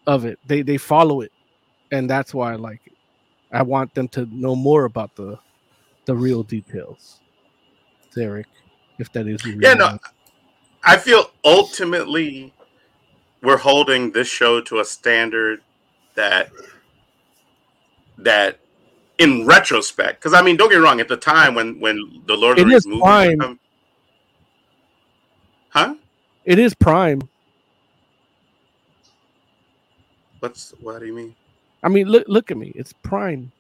of 0.07 0.25
it. 0.25 0.39
They 0.47 0.63
they 0.63 0.77
follow 0.77 1.21
it, 1.21 1.33
and 1.91 2.09
that's 2.09 2.35
why 2.35 2.53
I 2.53 2.57
like 2.57 2.81
it. 2.87 2.97
I 3.53 3.63
want 3.63 3.95
them 3.95 4.09
to 4.09 4.27
know 4.31 4.57
more 4.57 4.85
about 4.85 5.15
the 5.17 5.39
the 6.07 6.15
real 6.15 6.43
details. 6.43 7.21
Derek, 8.15 8.47
if 8.99 9.13
that 9.13 9.27
is 9.27 9.45
Yeah, 9.45 9.75
no. 9.75 9.99
I 10.83 10.97
feel 10.97 11.31
ultimately 11.45 12.53
we're 13.43 13.59
holding 13.59 14.11
this 14.13 14.29
show 14.29 14.61
to 14.63 14.81
a 14.81 14.85
standard 14.85 15.63
that 16.15 16.51
that 18.19 18.59
in 19.19 19.47
retrospect 19.47 20.21
because 20.21 20.35
i 20.35 20.43
mean 20.43 20.57
don't 20.57 20.69
get 20.71 20.79
me 20.79 20.85
wrong 20.85 21.01
at 21.01 21.09
the 21.09 21.17
time 21.17 21.55
when 21.55 21.79
when 21.81 22.23
the 22.27 22.37
lord 22.37 22.59
of 22.59 22.67
the 22.69 22.75
is 22.75 22.85
rings 22.85 22.87
movie 22.87 23.01
prime. 23.01 23.39
come- 23.39 23.61
huh 25.71 25.95
It 26.45 26.59
is 26.59 26.75
prime. 26.75 27.21
What's 30.41 30.73
what 30.81 30.99
do 31.01 31.07
you 31.07 31.15
mean 31.15 31.35
I 31.83 31.89
mean, 31.89 32.09
look 32.09 32.25
look 32.29 32.51
at 32.51 32.59
me. 32.59 32.73
It's 32.75 32.93
prime. 32.93 33.51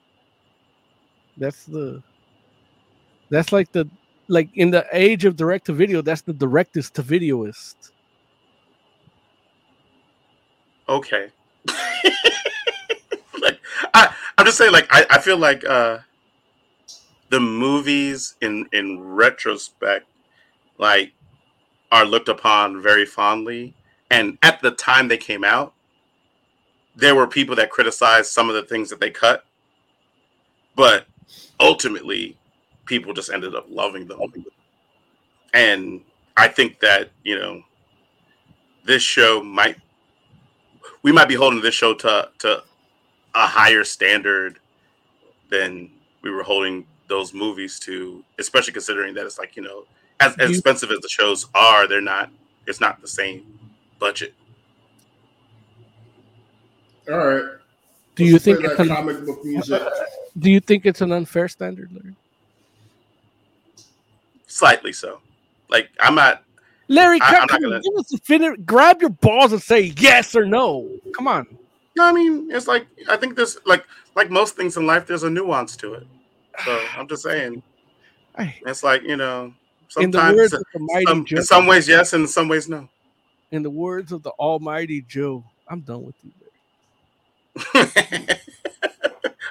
That's 1.38 1.64
the. 1.64 2.02
That's 3.30 3.50
like 3.50 3.72
the 3.72 3.88
like 4.28 4.50
in 4.54 4.70
the 4.70 4.86
age 4.92 5.24
of 5.24 5.36
direct 5.36 5.66
to 5.66 5.72
video. 5.72 6.02
That's 6.02 6.20
the 6.20 6.34
directest 6.34 6.94
to 6.96 7.02
videoist. 7.02 7.92
okay 10.90 11.30
like 13.40 13.60
i 13.94 14.12
i'm 14.36 14.44
just 14.44 14.58
saying 14.58 14.72
like 14.72 14.88
i, 14.90 15.06
I 15.08 15.18
feel 15.20 15.38
like 15.38 15.64
uh 15.64 15.98
the 17.30 17.38
movies 17.38 18.34
in 18.40 18.66
in 18.72 19.00
retrospect 19.00 20.06
like 20.78 21.12
are 21.92 22.04
looked 22.04 22.28
upon 22.28 22.82
very 22.82 23.06
fondly 23.06 23.72
and 24.10 24.36
at 24.42 24.60
the 24.62 24.72
time 24.72 25.06
they 25.06 25.16
came 25.16 25.44
out 25.44 25.74
there 27.00 27.14
were 27.14 27.26
people 27.26 27.56
that 27.56 27.70
criticized 27.70 28.30
some 28.30 28.48
of 28.48 28.54
the 28.54 28.62
things 28.62 28.90
that 28.90 29.00
they 29.00 29.10
cut 29.10 29.44
but 30.76 31.06
ultimately 31.58 32.36
people 32.86 33.12
just 33.12 33.30
ended 33.30 33.54
up 33.54 33.66
loving 33.68 34.06
them 34.06 34.20
and 35.54 36.00
i 36.36 36.46
think 36.46 36.78
that 36.80 37.10
you 37.24 37.38
know 37.38 37.62
this 38.84 39.02
show 39.02 39.42
might 39.42 39.76
we 41.02 41.12
might 41.12 41.28
be 41.28 41.34
holding 41.34 41.60
this 41.60 41.74
show 41.74 41.94
to 41.94 42.28
to 42.38 42.62
a 43.34 43.46
higher 43.46 43.84
standard 43.84 44.58
than 45.50 45.90
we 46.22 46.30
were 46.30 46.42
holding 46.42 46.86
those 47.08 47.32
movies 47.32 47.78
to, 47.80 48.24
especially 48.38 48.72
considering 48.72 49.14
that 49.14 49.26
it's 49.26 49.38
like 49.38 49.56
you 49.56 49.62
know, 49.62 49.84
as, 50.20 50.36
as 50.38 50.50
expensive 50.50 50.90
as 50.90 51.00
the 51.00 51.08
shows 51.08 51.46
are, 51.54 51.86
they're 51.86 52.00
not. 52.00 52.30
It's 52.66 52.80
not 52.80 53.00
the 53.00 53.08
same 53.08 53.58
budget. 53.98 54.34
All 57.10 57.26
right. 57.26 57.44
Do 58.14 58.24
you 58.24 58.32
Let's 58.34 58.44
think 58.44 58.64
it's 58.64 58.78
an, 58.78 58.88
comic 58.88 59.24
book 59.24 59.44
music? 59.44 59.82
Do 60.38 60.50
you 60.50 60.60
think 60.60 60.86
it's 60.86 61.00
an 61.00 61.12
unfair 61.12 61.48
standard, 61.48 61.90
Larry? 61.92 62.14
Slightly 64.46 64.92
so. 64.92 65.20
Like 65.68 65.88
I'm 66.00 66.14
not. 66.14 66.44
Larry, 66.88 67.18
I- 67.22 67.24
come, 67.24 67.34
I'm 67.34 67.40
not 67.40 67.48
come 67.50 67.62
gonna- 67.62 67.80
give 67.80 67.94
us 67.96 68.12
a 68.12 68.18
fin- 68.18 68.62
Grab 68.64 69.00
your 69.00 69.10
balls 69.10 69.52
and 69.52 69.62
say 69.62 69.92
yes 69.98 70.34
or 70.36 70.44
no. 70.44 70.88
Come 71.16 71.28
on. 71.28 71.46
No, 71.96 72.04
I 72.04 72.12
mean 72.12 72.50
it's 72.50 72.66
like 72.66 72.86
I 73.08 73.16
think 73.16 73.36
there's 73.36 73.58
like 73.66 73.84
like 74.14 74.30
most 74.30 74.56
things 74.56 74.76
in 74.76 74.86
life, 74.86 75.06
there's 75.06 75.22
a 75.22 75.30
nuance 75.30 75.76
to 75.76 75.94
it. 75.94 76.06
So 76.64 76.80
I'm 76.96 77.08
just 77.08 77.22
saying, 77.22 77.62
it's 78.38 78.82
like 78.82 79.02
you 79.02 79.16
know, 79.16 79.52
sometimes 79.88 80.36
words 80.36 80.52
of 80.52 80.62
the 80.72 80.80
mighty 80.80 81.06
some, 81.06 81.24
Joe, 81.24 81.36
in 81.36 81.42
some 81.44 81.66
ways 81.66 81.88
yes, 81.88 82.12
and 82.12 82.22
in 82.22 82.28
some 82.28 82.48
ways 82.48 82.68
no. 82.68 82.88
in 83.50 83.62
the 83.62 83.70
words 83.70 84.12
of 84.12 84.22
the 84.22 84.30
Almighty 84.30 85.02
Joe, 85.02 85.44
I'm 85.68 85.80
done 85.80 86.04
with 86.04 86.16
you. 86.22 86.32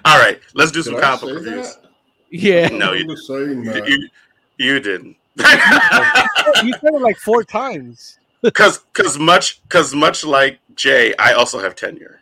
All 0.05 0.17
right, 0.17 0.39
let's 0.53 0.71
do 0.71 0.79
Did 0.81 0.85
some 0.85 0.95
I 0.95 1.01
comic 1.01 1.21
book 1.21 1.33
reviews. 1.45 1.75
that? 1.75 1.89
Yeah, 2.31 2.67
No, 2.69 2.93
you, 2.93 3.01
remember 3.01 3.15
saying 3.17 3.63
you, 3.63 3.85
you, 3.85 4.09
you 4.57 4.79
didn't. 4.79 5.17
you 5.37 5.43
said 5.45 6.93
it 6.93 7.01
like 7.01 7.17
four 7.17 7.43
times. 7.43 8.15
Because 8.41 8.77
because 8.93 9.19
much 9.19 9.61
because 9.63 9.93
much 9.93 10.23
like 10.23 10.59
Jay, 10.75 11.13
I 11.19 11.33
also 11.33 11.59
have 11.59 11.75
tenure. 11.75 12.21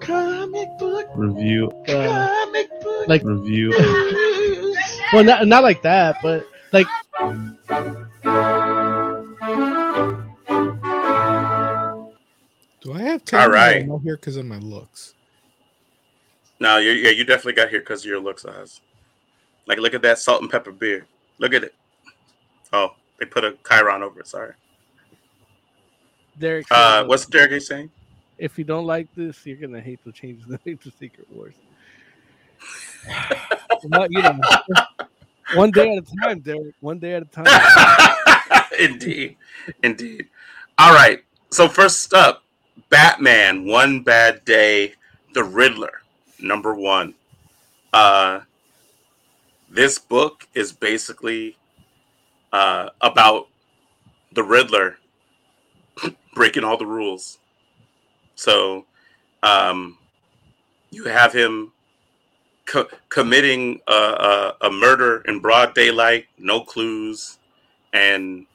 Comic 0.00 0.68
book, 0.78 1.06
Review. 1.16 1.70
Uh, 1.88 2.28
comic 2.44 2.70
book. 2.80 3.08
like, 3.08 3.22
Review. 3.24 3.70
well, 5.12 5.24
not 5.24 5.46
not 5.48 5.62
like 5.64 5.82
that, 5.82 6.18
but 6.22 6.46
like, 6.72 6.86
Do 12.80 12.92
I 12.94 13.00
have 13.02 13.20
All 13.20 13.26
ten? 13.26 13.50
right. 13.50 13.82
I'm 13.82 14.00
here 14.00 14.16
because 14.16 14.36
of 14.36 14.46
my 14.46 14.58
looks. 14.58 15.14
no, 16.60 16.78
you 16.78 16.92
yeah, 16.92 17.10
you 17.10 17.24
definitely 17.24 17.52
got 17.54 17.68
here 17.68 17.80
because 17.80 18.02
of 18.02 18.06
your 18.06 18.20
looks, 18.20 18.44
Oz. 18.44 18.80
Like, 19.66 19.78
look 19.78 19.94
at 19.94 20.02
that 20.02 20.18
salt 20.18 20.40
and 20.42 20.50
pepper 20.50 20.72
beer. 20.72 21.06
Look 21.38 21.52
at 21.54 21.64
it. 21.64 21.74
Oh, 22.72 22.94
they 23.18 23.26
put 23.26 23.44
a 23.44 23.52
chyron 23.62 24.02
over 24.02 24.20
it. 24.20 24.26
Sorry. 24.26 24.54
Derek. 26.38 26.66
Uh, 26.70 27.04
what's 27.04 27.26
Derek 27.26 27.60
saying? 27.62 27.90
if 28.40 28.56
you 28.58 28.64
don't 28.64 28.86
like 28.86 29.06
this, 29.14 29.44
you're 29.44 29.58
gonna 29.58 29.80
hate 29.80 30.02
the 30.04 30.10
changes 30.12 30.46
that 30.48 30.64
made 30.66 30.80
to 30.80 30.90
Secret 30.98 31.26
Wars. 31.32 31.54
But, 33.88 34.10
you 34.10 34.20
know, 34.20 34.38
one 35.54 35.70
day 35.70 35.96
at 35.96 36.04
a 36.04 36.16
time, 36.20 36.40
Derek. 36.40 36.74
One 36.80 36.98
day 36.98 37.14
at 37.14 37.22
a 37.22 37.24
time. 37.24 37.46
indeed, 38.78 39.38
indeed. 39.82 40.28
All 40.76 40.92
right. 40.92 41.24
So 41.50 41.66
first 41.66 42.12
up, 42.12 42.44
Batman: 42.88 43.66
One 43.66 44.02
Bad 44.02 44.44
Day, 44.44 44.94
The 45.34 45.44
Riddler, 45.44 46.02
number 46.38 46.74
one. 46.74 47.14
Uh, 47.92 48.40
this 49.68 49.98
book 49.98 50.48
is 50.54 50.72
basically 50.72 51.56
uh, 52.52 52.90
about 53.00 53.48
the 54.32 54.42
Riddler 54.42 54.98
breaking 56.34 56.64
all 56.64 56.76
the 56.76 56.86
rules. 56.86 57.38
So, 58.34 58.86
um, 59.42 59.98
you 60.90 61.04
have 61.04 61.32
him 61.32 61.72
co- 62.66 62.88
committing 63.08 63.80
a, 63.86 63.92
a, 63.92 64.56
a 64.68 64.70
murder 64.70 65.22
in 65.26 65.40
broad 65.40 65.74
daylight, 65.74 66.26
no 66.38 66.60
clues, 66.60 67.38
and 67.92 68.46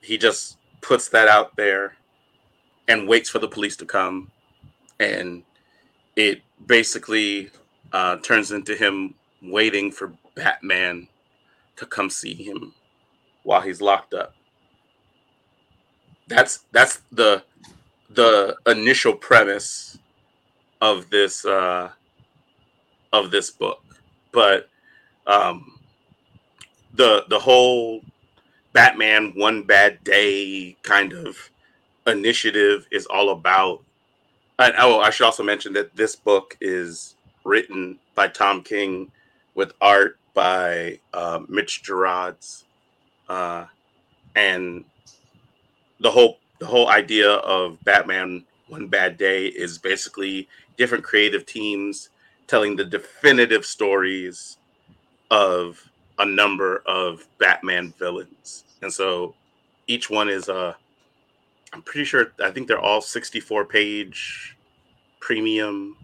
he 0.00 0.16
just 0.16 0.56
puts 0.80 1.08
that 1.10 1.28
out 1.28 1.56
there 1.56 1.96
and 2.88 3.06
waits 3.06 3.30
for 3.30 3.38
the 3.38 3.48
police 3.48 3.76
to 3.76 3.86
come. 3.86 4.30
And 4.98 5.44
it 6.16 6.42
basically 6.66 7.50
uh, 7.92 8.16
turns 8.16 8.50
into 8.50 8.74
him 8.74 9.14
waiting 9.42 9.92
for 9.92 10.12
batman 10.34 11.06
to 11.76 11.86
come 11.86 12.10
see 12.10 12.34
him 12.34 12.74
while 13.44 13.60
he's 13.60 13.80
locked 13.80 14.14
up. 14.14 14.34
That's 16.26 16.64
that's 16.72 17.02
the 17.12 17.42
the 18.10 18.56
initial 18.66 19.14
premise 19.14 19.98
of 20.80 21.08
this 21.10 21.44
uh 21.44 21.90
of 23.12 23.30
this 23.30 23.50
book. 23.50 23.82
But 24.32 24.68
um 25.26 25.78
the 26.94 27.24
the 27.28 27.38
whole 27.38 28.02
Batman 28.72 29.32
One 29.34 29.62
Bad 29.62 30.04
Day 30.04 30.76
kind 30.82 31.12
of 31.12 31.50
initiative 32.10 32.86
is 32.90 33.06
all 33.06 33.30
about. 33.30 33.82
And 34.58 34.74
oh, 34.78 35.00
I 35.00 35.10
should 35.10 35.24
also 35.24 35.42
mention 35.42 35.72
that 35.74 35.94
this 35.94 36.16
book 36.16 36.56
is 36.60 37.16
written 37.44 37.98
by 38.14 38.28
Tom 38.28 38.62
King 38.62 39.10
with 39.54 39.72
art 39.80 40.18
by 40.34 40.98
uh, 41.12 41.40
Mitch 41.48 41.82
Gerads, 41.82 42.64
uh, 43.28 43.64
and 44.36 44.84
the 46.00 46.10
whole 46.10 46.38
the 46.60 46.66
whole 46.66 46.88
idea 46.88 47.30
of 47.30 47.82
Batman 47.84 48.44
One 48.68 48.88
Bad 48.88 49.16
Day 49.16 49.46
is 49.46 49.78
basically 49.78 50.48
different 50.76 51.04
creative 51.04 51.46
teams 51.46 52.10
telling 52.46 52.76
the 52.76 52.84
definitive 52.84 53.64
stories 53.64 54.58
of 55.30 55.82
a 56.18 56.24
number 56.24 56.82
of 56.86 57.26
Batman 57.38 57.92
villains. 57.98 58.64
And 58.82 58.92
so 58.92 59.34
each 59.86 60.08
one 60.10 60.28
is 60.28 60.48
uh 60.48 60.74
I'm 61.72 61.82
pretty 61.82 62.04
sure 62.04 62.32
I 62.42 62.50
think 62.50 62.66
they're 62.66 62.80
all 62.80 63.00
64 63.00 63.64
page 63.66 64.56
premium 65.20 65.96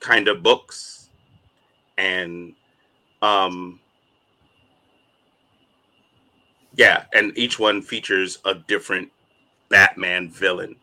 kind 0.00 0.28
of 0.28 0.42
books. 0.42 1.10
And 1.98 2.54
um 3.22 3.80
yeah, 6.74 7.04
and 7.12 7.36
each 7.36 7.58
one 7.58 7.82
features 7.82 8.38
a 8.44 8.54
different 8.54 9.10
Batman 9.68 10.30
villain. 10.30 10.76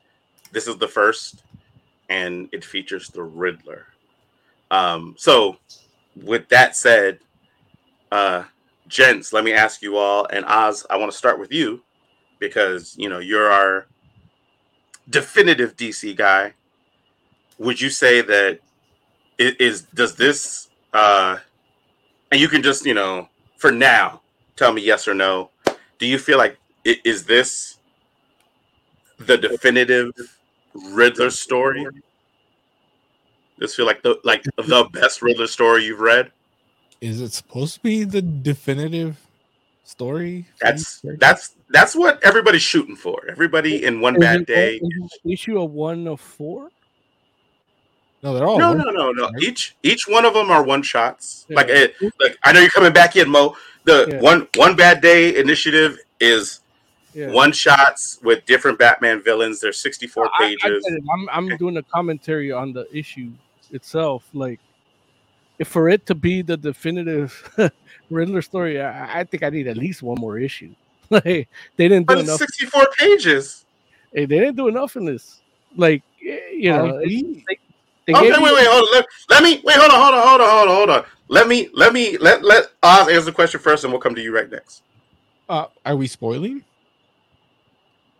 This 0.51 0.67
is 0.67 0.77
the 0.77 0.87
first 0.87 1.43
and 2.09 2.47
it 2.51 2.63
features 2.63 3.09
the 3.09 3.23
Riddler. 3.23 3.87
Um 4.71 5.15
so 5.17 5.57
with 6.15 6.47
that 6.49 6.75
said, 6.75 7.19
uh 8.11 8.43
gents 8.87 9.33
let 9.33 9.43
me 9.43 9.51
ask 9.51 9.81
you 9.81 9.97
all 9.97 10.25
and 10.31 10.45
oz 10.45 10.85
i 10.89 10.95
want 10.95 11.11
to 11.11 11.17
start 11.17 11.37
with 11.37 11.51
you 11.51 11.81
because 12.39 12.95
you 12.97 13.09
know 13.09 13.19
you're 13.19 13.49
our 13.49 13.87
definitive 15.09 15.75
dc 15.77 16.15
guy 16.15 16.53
would 17.57 17.79
you 17.79 17.89
say 17.89 18.21
that 18.21 18.59
it 19.37 19.59
is 19.61 19.83
does 19.93 20.15
this 20.15 20.69
uh 20.93 21.37
and 22.31 22.41
you 22.41 22.47
can 22.47 22.61
just 22.61 22.85
you 22.85 22.93
know 22.93 23.27
for 23.57 23.71
now 23.71 24.21
tell 24.57 24.73
me 24.73 24.81
yes 24.81 25.07
or 25.07 25.13
no. 25.13 25.49
Do 25.99 26.05
you 26.05 26.19
feel 26.19 26.37
like 26.37 26.57
i- 26.85 26.99
is 27.05 27.25
this 27.25 27.77
the 29.19 29.37
definitive 29.37 30.11
Riddler 30.73 31.29
story? 31.29 31.85
This 33.57 33.75
feel 33.75 33.85
like 33.85 34.03
the 34.03 34.19
like 34.23 34.43
the 34.57 34.89
best 34.91 35.21
Riddler 35.21 35.47
story 35.47 35.85
you've 35.85 35.99
read? 36.01 36.31
Is 36.99 37.21
it 37.21 37.31
supposed 37.31 37.75
to 37.75 37.81
be 37.81 38.03
the 38.03 38.21
definitive 38.21 39.17
story? 39.83 40.45
That's 40.59 41.01
that's 41.19 41.55
that's 41.69 41.95
what 41.95 42.23
everybody's 42.23 42.61
shooting 42.61 42.95
for. 42.95 43.25
Everybody 43.29 43.83
in 43.85 43.99
one 44.01 44.15
Is 44.15 44.21
bad 44.21 44.41
it- 44.41 44.47
day. 44.47 44.75
is 44.77 45.19
it 45.23 45.31
issue 45.33 45.57
a 45.59 45.65
one 45.65 46.07
of 46.07 46.19
four. 46.21 46.69
no, 48.23 48.33
they're 48.33 48.47
all 48.47 48.57
no, 48.57 48.73
no, 48.73 48.89
no, 48.89 49.11
no. 49.11 49.25
right? 49.29 49.43
Each 49.43 49.75
each 49.83 50.07
one 50.07 50.25
of 50.25 50.33
them 50.33 50.49
are 50.49 50.63
one 50.63 50.81
shots. 50.83 51.45
Yeah. 51.49 51.55
Like 51.57 51.69
it, 51.69 51.95
like 52.19 52.37
I 52.43 52.51
know 52.53 52.59
you're 52.61 52.69
coming 52.69 52.93
back 52.93 53.15
in, 53.15 53.29
Mo. 53.29 53.55
The 53.83 54.07
Yeah. 54.11 54.19
one 54.21 54.47
one 54.55 54.75
bad 54.75 55.01
day 55.01 55.37
initiative 55.37 55.99
is 56.19 56.61
Yeah. 57.13 57.31
one 57.31 57.51
shots 57.51 58.19
with 58.23 58.45
different 58.45 58.79
Batman 58.79 59.21
villains. 59.21 59.59
There's 59.59 59.77
64 59.79 60.25
I- 60.25 60.29
I 60.33 60.55
pages. 60.57 60.85
I'm 61.13 61.29
I'm 61.29 61.57
doing 61.57 61.77
a 61.77 61.83
commentary 61.83 62.51
on 62.51 62.73
the 62.73 62.87
issue 62.95 63.31
itself. 63.71 64.23
Like, 64.33 64.59
if 65.59 65.67
for 65.67 65.89
it 65.89 66.05
to 66.07 66.15
be 66.15 66.41
the 66.41 66.55
definitive 66.57 67.31
Riddler 68.09 68.41
story, 68.41 68.81
I, 68.81 69.19
I 69.19 69.23
think 69.25 69.43
I 69.43 69.49
need 69.49 69.67
at 69.67 69.75
least 69.77 70.01
one 70.01 70.17
more 70.19 70.37
issue. 70.39 70.73
like, 71.09 71.23
they 71.77 71.87
didn't 71.87 72.07
do 72.07 72.15
but 72.15 72.19
enough. 72.19 72.39
64 72.39 72.87
pages. 72.97 73.65
Hey, 74.13 74.25
They 74.25 74.39
didn't 74.39 74.55
do 74.57 74.67
enough 74.67 74.95
in 74.95 75.05
this. 75.05 75.41
Like, 75.75 76.01
you 76.19 76.71
know, 76.71 76.95
Are 76.97 77.01
it- 77.01 77.09
they, 77.47 77.57
they 78.07 78.13
Okay, 78.13 78.31
wait, 78.31 78.37
you- 78.39 78.55
wait, 78.55 78.67
hold 78.67 78.87
on. 78.87 78.93
Let, 78.93 79.05
let 79.29 79.43
me 79.43 79.61
wait. 79.63 79.75
Hold 79.77 79.91
on, 79.91 80.01
hold 80.01 80.15
on, 80.15 80.27
hold 80.27 80.41
on, 80.41 80.49
hold 80.49 80.69
on, 80.69 80.75
hold 80.75 80.89
on. 80.89 81.05
Let 81.29 81.47
me, 81.47 81.69
let 81.73 81.91
me, 81.93 82.17
let 82.17 82.43
let 82.43 82.71
Oz 82.83 83.09
answer 83.09 83.21
the 83.25 83.31
question 83.33 83.59
first, 83.59 83.83
and 83.83 83.91
we'll 83.91 84.01
come 84.01 84.15
to 84.15 84.21
you 84.21 84.33
right 84.33 84.49
next. 84.49 84.81
uh, 85.49 85.65
are 85.85 85.95
we 85.95 86.07
spoiling? 86.07 86.63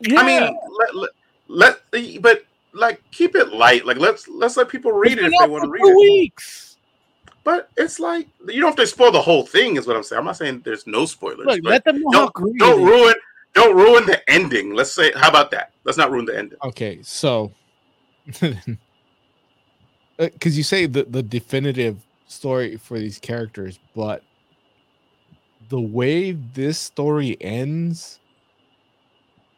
Yeah. 0.01 0.19
I 0.19 0.25
mean, 0.25 0.59
let, 0.79 1.09
let, 1.47 1.79
let, 1.91 2.21
but 2.21 2.43
like 2.73 3.01
keep 3.11 3.35
it 3.35 3.53
light. 3.53 3.85
Like 3.85 3.97
let's 3.97 4.27
let's 4.27 4.57
let 4.57 4.69
people 4.69 4.91
read 4.91 5.13
It's 5.13 5.21
it 5.23 5.33
if 5.33 5.39
they 5.39 5.47
want 5.47 5.63
to 5.63 5.69
read 5.69 5.81
two 5.81 5.87
it. 5.87 6.11
weeks. 6.11 6.76
But 7.47 7.69
it's 7.77 7.97
like 7.97 8.27
you 8.45 8.59
don't 8.59 8.71
have 8.71 8.75
to 8.75 8.85
spoil 8.85 9.09
the 9.09 9.21
whole 9.21 9.45
thing. 9.45 9.77
Is 9.77 9.87
what 9.87 9.95
I'm 9.95 10.03
saying. 10.03 10.19
I'm 10.19 10.25
not 10.25 10.35
saying 10.35 10.63
there's 10.65 10.85
no 10.85 11.05
spoilers. 11.05 11.45
Look, 11.45 11.63
but 11.63 11.69
let 11.69 11.85
them 11.85 12.01
know 12.01 12.11
don't 12.11 12.33
great 12.33 12.57
don't 12.57 12.81
it 12.81 12.83
is. 12.83 12.89
ruin 12.89 13.15
don't 13.53 13.73
ruin 13.73 14.05
the 14.05 14.29
ending. 14.29 14.73
Let's 14.73 14.91
say 14.91 15.13
how 15.15 15.29
about 15.29 15.49
that? 15.51 15.71
Let's 15.85 15.97
not 15.97 16.11
ruin 16.11 16.25
the 16.25 16.37
ending. 16.37 16.57
Okay, 16.61 16.99
so 17.03 17.53
because 20.17 20.57
you 20.57 20.63
say 20.63 20.87
the 20.87 21.05
the 21.05 21.23
definitive 21.23 21.95
story 22.27 22.75
for 22.75 22.99
these 22.99 23.17
characters, 23.17 23.79
but 23.95 24.23
the 25.69 25.79
way 25.79 26.33
this 26.33 26.77
story 26.77 27.37
ends 27.39 28.19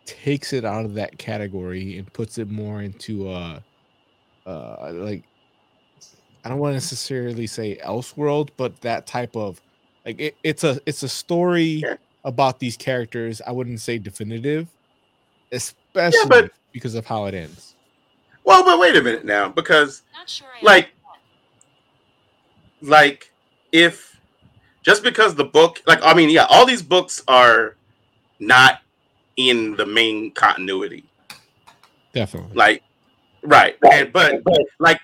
takes 0.05 0.53
it 0.53 0.63
out 0.63 0.85
of 0.85 0.93
that 0.93 1.17
category 1.17 1.97
and 1.97 2.13
puts 2.13 2.37
it 2.37 2.51
more 2.51 2.83
into 2.83 3.27
uh 3.29 3.59
uh 4.45 4.91
like 4.93 5.23
I 6.49 6.53
don't 6.53 6.61
want 6.61 6.71
to 6.71 6.77
necessarily 6.77 7.45
say 7.45 7.77
Elseworld, 7.85 8.49
but 8.57 8.81
that 8.81 9.05
type 9.05 9.35
of 9.35 9.61
like 10.03 10.19
it, 10.19 10.35
it's 10.43 10.63
a 10.63 10.79
it's 10.87 11.03
a 11.03 11.07
story 11.07 11.83
Yeah. 11.83 11.97
about 12.23 12.57
these 12.59 12.75
characters. 12.75 13.39
I 13.45 13.51
wouldn't 13.51 13.79
say 13.81 13.99
definitive, 13.99 14.67
especially 15.51 16.49
because 16.71 16.95
of 16.95 17.05
how 17.05 17.25
it 17.25 17.35
ends. 17.35 17.75
Well, 18.45 18.63
but 18.63 18.79
wait 18.79 18.95
a 18.95 19.01
minute 19.03 19.25
now, 19.25 19.49
because 19.49 20.01
like 20.63 20.89
like 22.81 23.31
if 23.71 24.19
just 24.81 25.03
because 25.03 25.35
the 25.35 25.45
book 25.45 25.83
like 25.85 25.99
I 26.01 26.15
mean 26.15 26.31
yeah, 26.31 26.47
all 26.49 26.65
these 26.65 26.81
books 26.81 27.21
are 27.27 27.75
not 28.39 28.81
in 29.37 29.75
the 29.75 29.85
main 29.85 30.31
continuity. 30.31 31.05
Definitely. 32.11 32.55
Like 32.55 32.81
right. 33.43 33.77
And 33.91 34.11
but 34.11 34.41
like 34.79 34.99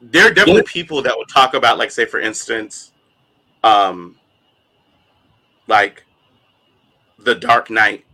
there 0.00 0.26
are 0.28 0.32
definitely 0.32 0.62
people 0.62 1.02
that 1.02 1.16
would 1.16 1.28
talk 1.28 1.54
about 1.54 1.78
like 1.78 1.90
say 1.90 2.04
for 2.04 2.20
instance 2.20 2.92
um 3.64 4.16
like 5.66 6.04
the 7.18 7.34
Dark 7.34 7.70
Knight 7.70 8.04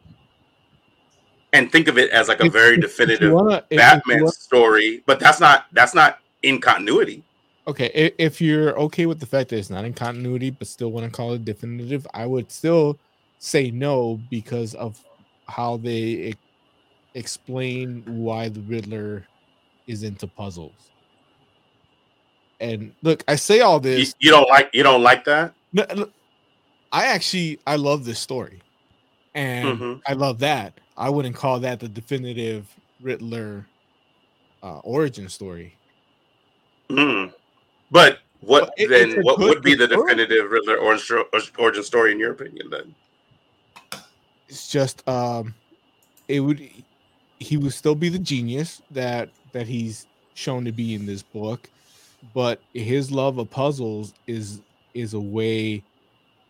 and 1.53 1.71
think 1.71 1.89
of 1.89 1.97
it 1.97 2.11
as 2.11 2.29
like 2.29 2.41
a 2.41 2.47
If- 2.47 2.53
very 2.53 2.77
definitive 2.77 3.33
wanna- 3.33 3.57
if- 3.57 3.63
if 3.71 3.73
you 3.73 3.77
Batman 3.79 4.29
story, 4.29 5.03
but 5.07 5.21
that's 5.21 5.41
not 5.41 5.67
that's 5.73 5.95
not 5.95 6.19
in 6.43 6.61
continuity. 6.61 7.23
Okay, 7.69 8.13
if 8.19 8.41
you're 8.41 8.79
okay 8.79 9.07
with 9.07 9.19
the 9.19 9.27
fact 9.27 9.51
that 9.51 9.59
it's 9.59 9.71
not 9.71 9.85
in 9.85 9.93
continuity, 9.93 10.51
but 10.51 10.69
still 10.69 10.93
want 10.93 11.05
to 11.05 11.11
call 11.11 11.33
it 11.33 11.45
definitive, 11.45 12.07
I 12.15 12.25
would 12.27 12.53
still 12.53 12.99
say 13.39 13.71
no 13.73 14.21
because 14.31 14.75
of 14.75 15.01
how 15.49 15.77
they 15.79 16.35
explain 17.15 18.03
why 18.07 18.49
the 18.49 18.61
Riddler 18.61 19.27
is 19.89 20.03
into 20.05 20.27
puzzles. 20.27 20.91
And 22.61 22.93
look, 23.03 23.23
I 23.29 23.37
say 23.37 23.61
all 23.61 23.81
this. 23.81 24.15
you 24.19 24.31
don't 24.31 24.49
like 24.49 24.71
you 24.73 24.83
don't 24.83 25.03
like 25.03 25.25
that? 25.25 25.53
No, 25.73 25.85
look, 25.95 26.13
I 26.93 27.07
actually 27.07 27.59
I 27.67 27.77
love 27.77 28.05
this 28.05 28.19
story, 28.19 28.63
and 29.35 29.79
Mhm. 29.79 30.03
I 30.07 30.15
love 30.15 30.39
that. 30.39 30.73
I 30.97 31.11
wouldn't 31.11 31.37
call 31.37 31.61
that 31.61 31.81
the 31.81 31.89
definitive 31.89 32.67
Riddler 33.03 33.67
uh, 34.63 34.79
origin 34.79 35.29
story. 35.29 35.77
Mm. 36.89 37.33
But 37.91 38.21
what 38.41 38.73
then? 38.79 39.23
What 39.23 39.39
would 39.39 39.63
be 39.63 39.75
the 39.75 39.87
story. 39.87 40.15
definitive 40.15 40.51
Riddler 40.51 40.79
origin, 40.79 41.25
origin 41.59 41.83
story 41.83 42.13
in 42.13 42.19
your 42.19 42.33
opinion? 42.33 42.71
Then 42.71 42.95
it's 44.49 44.71
just 44.71 45.07
um 45.09 45.55
it 46.29 46.41
would 46.41 46.69
he 47.39 47.57
would 47.57 47.73
still 47.73 47.95
be 47.95 48.09
the 48.09 48.19
genius 48.19 48.81
that 48.91 49.29
that 49.53 49.67
he's 49.67 50.07
shown 50.35 50.65
to 50.65 50.73
be 50.73 50.95
in 50.95 51.07
this 51.07 51.23
book 51.23 51.69
but 52.35 52.61
his 52.75 53.11
love 53.11 53.39
of 53.39 53.51
puzzles 53.51 54.15
is 54.27 54.61
is 54.95 55.15
a 55.15 55.21
way 55.21 55.83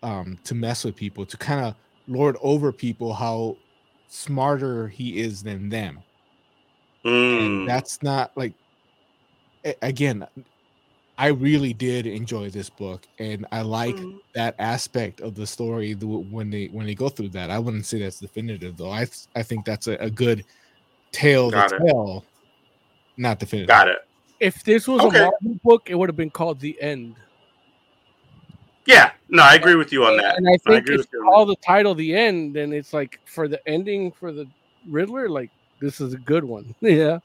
um 0.02 0.38
to 0.44 0.54
mess 0.54 0.84
with 0.84 0.94
people 0.96 1.24
to 1.26 1.36
kind 1.36 1.64
of 1.64 1.74
lord 2.06 2.36
over 2.42 2.70
people 2.72 3.12
how 3.12 3.56
smarter 4.08 4.88
he 4.88 5.20
is 5.20 5.42
than 5.42 5.68
them 5.68 5.98
Mm. 7.04 7.60
and 7.60 7.68
that's 7.68 8.02
not 8.02 8.32
like 8.36 8.52
again 9.82 10.26
i 11.18 11.28
really 11.28 11.72
did 11.72 12.06
enjoy 12.06 12.50
this 12.50 12.68
book 12.70 13.06
and 13.18 13.46
i 13.52 13.62
like 13.62 13.96
Mm. 13.96 14.18
that 14.34 14.54
aspect 14.58 15.20
of 15.20 15.34
the 15.34 15.46
story 15.46 15.92
when 15.94 16.50
they 16.50 16.66
when 16.66 16.86
they 16.86 16.94
go 16.94 17.08
through 17.08 17.30
that 17.30 17.50
i 17.50 17.58
wouldn't 17.58 17.86
say 17.86 18.00
that's 18.00 18.18
definitive 18.20 18.76
though 18.76 18.90
i 18.90 19.06
i 19.34 19.42
think 19.42 19.64
that's 19.64 19.86
a, 19.86 19.94
a 19.94 20.10
good 20.10 20.44
tale 21.12 21.50
Got 21.50 21.68
to 21.70 21.76
it. 21.76 21.86
tell 21.86 22.24
not 23.16 23.38
definitive 23.38 23.68
got 23.68 23.88
it. 23.88 23.98
If 24.40 24.62
this 24.64 24.86
was 24.86 25.00
Okay. 25.02 25.18
a 25.18 25.22
Marvel 25.30 25.60
book, 25.64 25.88
it 25.90 25.94
would 25.94 26.08
have 26.08 26.16
been 26.16 26.30
called 26.30 26.60
The 26.60 26.80
End. 26.80 27.16
Yeah, 28.86 29.10
no, 29.28 29.42
I 29.42 29.54
agree 29.54 29.74
with 29.74 29.92
you 29.92 30.04
on 30.04 30.16
that. 30.18 30.36
And 30.36 30.46
I 30.46 30.52
think 30.58 30.82
agree 30.84 30.94
if 30.94 31.00
with 31.00 31.08
you 31.12 31.18
you 31.24 31.24
call 31.30 31.46
the 31.46 31.56
title 31.56 31.94
The 31.94 32.14
End, 32.14 32.54
then 32.54 32.72
it's 32.72 32.92
like 32.92 33.18
for 33.26 33.48
the 33.48 33.66
ending 33.68 34.12
for 34.12 34.30
the 34.32 34.46
Riddler, 34.88 35.28
like 35.28 35.50
this 35.80 36.00
is 36.00 36.14
a 36.14 36.18
good 36.18 36.44
one. 36.44 36.74
yeah. 36.80 37.18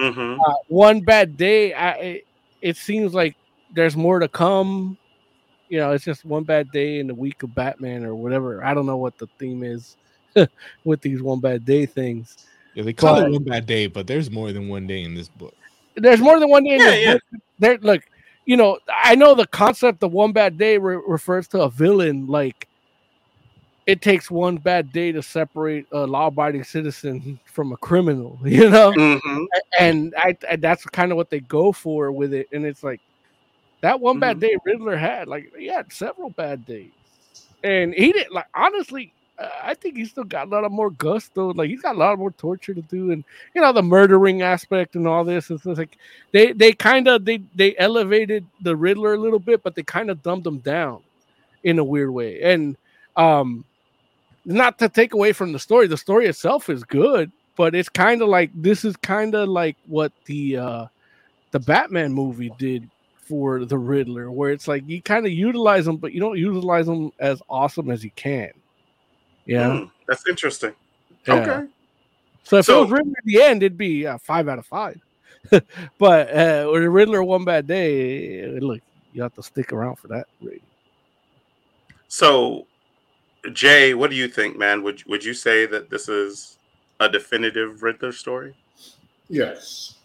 Mhm. 0.00 0.38
Uh, 0.44 0.54
one 0.68 1.00
bad 1.00 1.36
day. 1.36 1.72
I 1.72 1.90
it, 1.92 2.26
it 2.62 2.76
seems 2.76 3.14
like 3.14 3.36
there's 3.72 3.96
more 3.96 4.18
to 4.18 4.26
come. 4.28 4.98
You 5.68 5.78
know, 5.78 5.92
it's 5.92 6.04
just 6.04 6.24
one 6.24 6.42
bad 6.44 6.70
day 6.72 6.98
in 6.98 7.06
the 7.06 7.14
week 7.14 7.42
of 7.44 7.54
Batman 7.54 8.04
or 8.04 8.14
whatever. 8.14 8.64
I 8.64 8.74
don't 8.74 8.86
know 8.86 8.96
what 8.96 9.16
the 9.18 9.28
theme 9.38 9.62
is 9.62 9.96
with 10.84 11.00
these 11.00 11.22
one 11.22 11.38
bad 11.40 11.64
day 11.64 11.86
things. 11.86 12.36
yeah 12.74 12.82
they 12.82 12.92
call 12.92 13.14
But- 13.20 13.28
it 13.28 13.32
one 13.32 13.44
bad 13.44 13.66
day 13.66 13.86
but 13.86 14.06
there's 14.08 14.30
more 14.32 14.50
than 14.52 14.68
one 14.68 14.86
day 14.88 15.02
in 15.04 15.14
this 15.14 15.28
book 15.28 15.54
There's 15.96 16.20
more 16.20 16.38
than 16.40 16.48
one 16.48 16.64
day 16.64 16.78
Yeah, 16.78 16.94
yeah. 16.96 17.18
There, 17.58 17.78
look, 17.78 18.02
you 18.46 18.56
know, 18.56 18.78
I 18.92 19.14
know 19.14 19.34
the 19.34 19.46
concept 19.46 20.02
of 20.02 20.12
one 20.12 20.32
bad 20.32 20.58
day 20.58 20.76
re- 20.78 21.00
refers 21.06 21.48
to 21.48 21.62
a 21.62 21.70
villain. 21.70 22.26
Like, 22.26 22.68
it 23.86 24.00
takes 24.02 24.30
one 24.30 24.56
bad 24.56 24.92
day 24.92 25.12
to 25.12 25.22
separate 25.22 25.86
a 25.92 26.06
law-abiding 26.06 26.64
citizen 26.64 27.38
from 27.44 27.72
a 27.72 27.76
criminal. 27.76 28.38
You 28.44 28.70
know, 28.70 28.92
Mhm. 28.92 29.46
and 29.78 30.14
I, 30.18 30.36
I 30.50 30.56
that's 30.56 30.84
kind 30.86 31.12
of 31.12 31.16
what 31.16 31.30
they 31.30 31.40
go 31.40 31.72
for 31.72 32.10
with 32.12 32.34
it. 32.34 32.48
And 32.52 32.64
it's 32.66 32.82
like 32.82 33.00
that 33.82 34.00
one 34.00 34.18
bad 34.18 34.38
Mhm. 34.38 34.40
day 34.40 34.56
Riddler 34.64 34.96
had. 34.96 35.28
Like, 35.28 35.52
he 35.58 35.66
had 35.68 35.92
several 35.92 36.30
bad 36.30 36.64
days, 36.66 36.92
and 37.62 37.94
he 37.94 38.12
didn't 38.12 38.32
like 38.34 38.46
honestly. 38.54 39.13
I 39.38 39.74
think 39.74 39.96
he's 39.96 40.10
still 40.10 40.24
got 40.24 40.46
a 40.46 40.50
lot 40.50 40.64
of 40.64 40.70
more 40.70 40.90
gusto. 40.90 41.52
Like 41.52 41.68
he's 41.68 41.82
got 41.82 41.96
a 41.96 41.98
lot 41.98 42.18
more 42.18 42.30
torture 42.30 42.72
to 42.72 42.82
do, 42.82 43.10
and 43.10 43.24
you 43.54 43.60
know 43.60 43.72
the 43.72 43.82
murdering 43.82 44.42
aspect 44.42 44.94
and 44.94 45.08
all 45.08 45.24
this. 45.24 45.50
It's 45.50 45.64
like 45.66 45.98
they 46.32 46.52
they 46.52 46.72
kind 46.72 47.08
of 47.08 47.24
they 47.24 47.42
they 47.54 47.76
elevated 47.76 48.46
the 48.60 48.76
Riddler 48.76 49.14
a 49.14 49.18
little 49.18 49.40
bit, 49.40 49.62
but 49.62 49.74
they 49.74 49.82
kind 49.82 50.10
of 50.10 50.22
dumbed 50.22 50.46
him 50.46 50.58
down 50.58 51.02
in 51.64 51.78
a 51.78 51.84
weird 51.84 52.10
way. 52.10 52.42
And 52.42 52.76
um, 53.16 53.64
not 54.44 54.78
to 54.78 54.88
take 54.88 55.14
away 55.14 55.32
from 55.32 55.52
the 55.52 55.58
story, 55.58 55.88
the 55.88 55.96
story 55.96 56.26
itself 56.26 56.70
is 56.70 56.84
good, 56.84 57.32
but 57.56 57.74
it's 57.74 57.88
kind 57.88 58.22
of 58.22 58.28
like 58.28 58.50
this 58.54 58.84
is 58.84 58.96
kind 58.96 59.34
of 59.34 59.48
like 59.48 59.76
what 59.86 60.12
the 60.26 60.58
uh 60.58 60.86
the 61.50 61.60
Batman 61.60 62.12
movie 62.12 62.52
did 62.58 62.88
for 63.16 63.64
the 63.64 63.78
Riddler, 63.78 64.30
where 64.30 64.52
it's 64.52 64.68
like 64.68 64.84
you 64.86 65.02
kind 65.02 65.26
of 65.26 65.32
utilize 65.32 65.88
him, 65.88 65.96
but 65.96 66.12
you 66.12 66.20
don't 66.20 66.38
utilize 66.38 66.86
him 66.86 67.10
as 67.18 67.42
awesome 67.48 67.90
as 67.90 68.04
you 68.04 68.10
can. 68.12 68.50
Yeah, 69.46 69.78
Hmm, 69.78 69.84
that's 70.08 70.26
interesting. 70.28 70.72
Yeah. 71.26 71.34
Okay. 71.34 71.66
So 72.44 72.58
if 72.58 72.66
So- 72.66 72.78
it 72.78 72.82
was 72.82 72.90
Riddler 72.92 73.14
at 73.18 73.24
the 73.24 73.42
end, 73.42 73.62
it'd 73.62 73.78
be 73.78 74.06
uh, 74.06 74.18
five 74.18 74.48
out 74.48 74.58
of 74.58 74.66
five. 74.66 75.00
but 75.98 76.34
uh, 76.34 76.66
when 76.70 76.82
the 76.82 76.90
Riddler 76.90 77.22
one 77.22 77.44
bad 77.44 77.66
day, 77.66 78.46
look, 78.60 78.80
you 79.12 79.22
have 79.22 79.34
to 79.34 79.42
stick 79.42 79.72
around 79.72 79.96
for 79.96 80.08
that. 80.08 80.26
rating. 80.42 80.60
So, 82.08 82.66
Jay, 83.52 83.92
what 83.94 84.10
do 84.10 84.16
you 84.16 84.28
think, 84.28 84.56
man? 84.58 84.82
Would 84.82 85.04
would 85.06 85.24
you 85.24 85.34
say 85.34 85.66
that 85.66 85.90
this 85.90 86.08
is 86.08 86.58
a 87.00 87.08
definitive 87.08 87.82
Riddler 87.82 88.12
story? 88.12 88.54
Yes. 89.28 89.96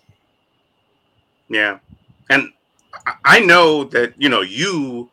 Yeah, 1.47 1.79
and 2.29 2.51
I- 3.05 3.15
I 3.25 3.39
know 3.39 3.83
that 3.85 4.13
you 4.21 4.29
know 4.29 4.41
you 4.41 5.09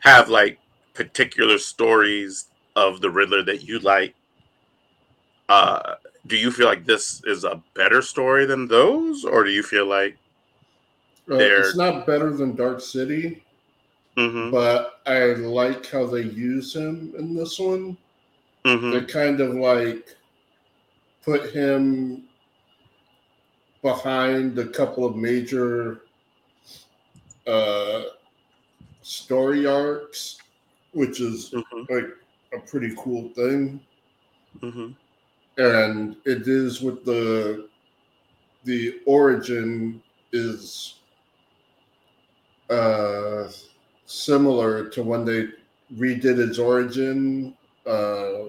have 0.00 0.28
like 0.28 0.58
particular 0.92 1.58
stories 1.58 2.46
of 2.76 3.00
the 3.00 3.10
Riddler 3.10 3.42
that 3.44 3.62
you 3.62 3.78
like. 3.80 4.14
Uh, 5.48 5.94
do 6.26 6.36
you 6.36 6.50
feel 6.50 6.66
like 6.66 6.86
this 6.86 7.22
is 7.26 7.44
a 7.44 7.62
better 7.74 8.00
story 8.00 8.46
than 8.46 8.66
those, 8.66 9.24
or 9.24 9.44
do 9.44 9.50
you 9.50 9.62
feel 9.62 9.86
like? 9.86 10.16
Uh, 11.30 11.36
it's 11.36 11.76
not 11.76 12.06
better 12.06 12.32
than 12.32 12.54
Dark 12.54 12.80
City, 12.80 13.42
hmm 14.16 14.50
but 14.50 15.00
I 15.06 15.34
like 15.34 15.86
how 15.90 16.06
they 16.06 16.22
use 16.22 16.74
him 16.74 17.14
in 17.18 17.34
this 17.34 17.58
one. 17.58 17.96
hmm 18.64 18.90
They 18.90 19.04
kind 19.04 19.40
of 19.40 19.54
like 19.54 20.16
put 21.22 21.50
him 21.54 22.24
behind 23.82 24.58
a 24.58 24.66
couple 24.66 25.04
of 25.04 25.16
major 25.16 26.00
uh, 27.46 28.02
story 29.02 29.66
arcs, 29.66 30.38
which 30.92 31.20
is 31.20 31.52
hmm 31.52 31.82
like 31.90 32.06
a 32.54 32.60
pretty 32.60 32.94
cool 32.96 33.28
thing. 33.30 33.80
hmm 34.60 34.92
and 35.56 36.16
it 36.24 36.48
is 36.48 36.80
with 36.82 37.04
the 37.04 37.68
the 38.64 38.98
origin 39.06 40.02
is 40.32 40.96
uh 42.70 43.48
similar 44.06 44.88
to 44.88 45.02
when 45.02 45.24
they 45.24 45.46
redid 45.96 46.38
its 46.40 46.58
origin 46.58 47.54
uh 47.86 48.44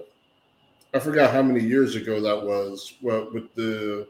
i 0.94 0.98
forgot 0.98 1.32
how 1.32 1.42
many 1.42 1.62
years 1.62 1.94
ago 1.94 2.20
that 2.20 2.42
was 2.44 2.94
what 3.00 3.32
with 3.32 3.54
the 3.54 4.08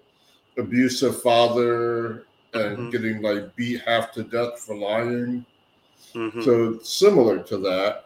abusive 0.59 1.21
father 1.23 2.25
and 2.55 2.79
Mhm. 2.79 2.93
getting 2.93 3.21
like 3.23 3.55
beat 3.57 3.83
half 3.83 4.11
to 4.13 4.23
death 4.25 4.59
for 4.61 4.75
lying 4.77 5.45
hmm 6.15 6.41
so 6.43 6.79
similar 6.81 7.43
to 7.43 7.59
that 7.59 8.06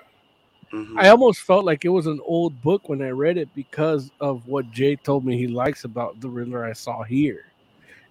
hmm 0.71 0.99
I 0.99 1.09
almost 1.09 1.41
felt 1.41 1.65
like 1.65 1.85
it 1.85 1.89
was 1.89 2.07
an 2.07 2.21
old 2.25 2.61
book 2.63 2.89
when 2.89 3.03
I 3.03 3.11
read 3.11 3.39
it 3.39 3.49
because 3.55 4.11
of 4.21 4.47
what 4.47 4.71
Jay 4.71 4.97
told 4.97 5.25
me 5.25 5.37
he 5.37 5.47
likes 5.47 5.85
about 5.85 6.21
the 6.21 6.29
Riddler 6.29 6.65
I 6.65 6.73
saw 6.73 7.03
here, 7.03 7.47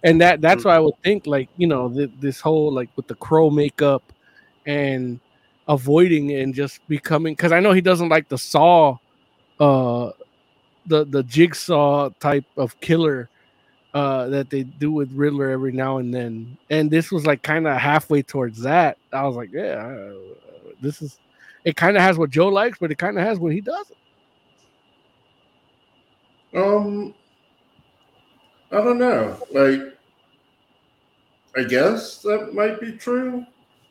and 0.02 0.20
that 0.20 0.40
that's 0.40 0.64
why 0.64 0.76
I 0.76 0.80
would 0.80 0.94
think 1.04 1.26
like 1.26 1.48
you 1.56 1.66
know 1.66 1.88
th- 1.92 2.10
this 2.20 2.40
whole 2.40 2.72
like 2.72 2.90
with 2.96 3.06
the 3.08 3.14
crow 3.16 3.50
makeup 3.50 4.02
and 4.66 5.20
avoiding 5.68 6.30
it 6.30 6.42
and 6.42 6.54
just 6.54 6.86
becoming 6.88 7.34
because 7.34 7.52
I 7.52 7.60
know 7.60 7.72
he 7.72 7.80
doesn't 7.80 8.08
like 8.08 8.28
the 8.28 8.38
saw, 8.38 8.98
uh, 9.60 10.10
the 10.86 11.04
the 11.06 11.22
jigsaw 11.24 12.10
type 12.20 12.44
of 12.56 12.78
killer. 12.80 13.30
Uh, 13.94 14.28
that 14.28 14.50
they 14.50 14.62
do 14.62 14.92
with 14.92 15.10
Riddler 15.12 15.50
every 15.50 15.72
now 15.72 15.98
and 15.98 16.14
then, 16.14 16.56
and 16.70 16.90
this 16.90 17.10
was 17.10 17.26
like 17.26 17.42
kind 17.42 17.66
of 17.66 17.76
halfway 17.76 18.22
towards 18.22 18.60
that. 18.62 18.98
I 19.12 19.24
was 19.24 19.34
like, 19.34 19.50
yeah, 19.52 19.84
uh, 19.84 20.12
this 20.80 21.02
is 21.02 21.18
it 21.64 21.76
kind 21.76 21.96
of 21.96 22.02
has 22.02 22.18
what 22.18 22.30
Joe 22.30 22.48
likes, 22.48 22.78
but 22.78 22.90
it 22.90 22.98
kind 22.98 23.18
of 23.18 23.24
has 23.24 23.38
what 23.38 23.52
he 23.52 23.60
doesn't. 23.60 23.96
Um, 26.54 27.14
I 28.72 28.76
don't 28.76 28.98
know. 28.98 29.36
Like, 29.52 29.80
I 31.56 31.64
guess 31.64 32.22
that 32.22 32.54
might 32.54 32.80
be 32.80 32.92
true, 32.92 33.44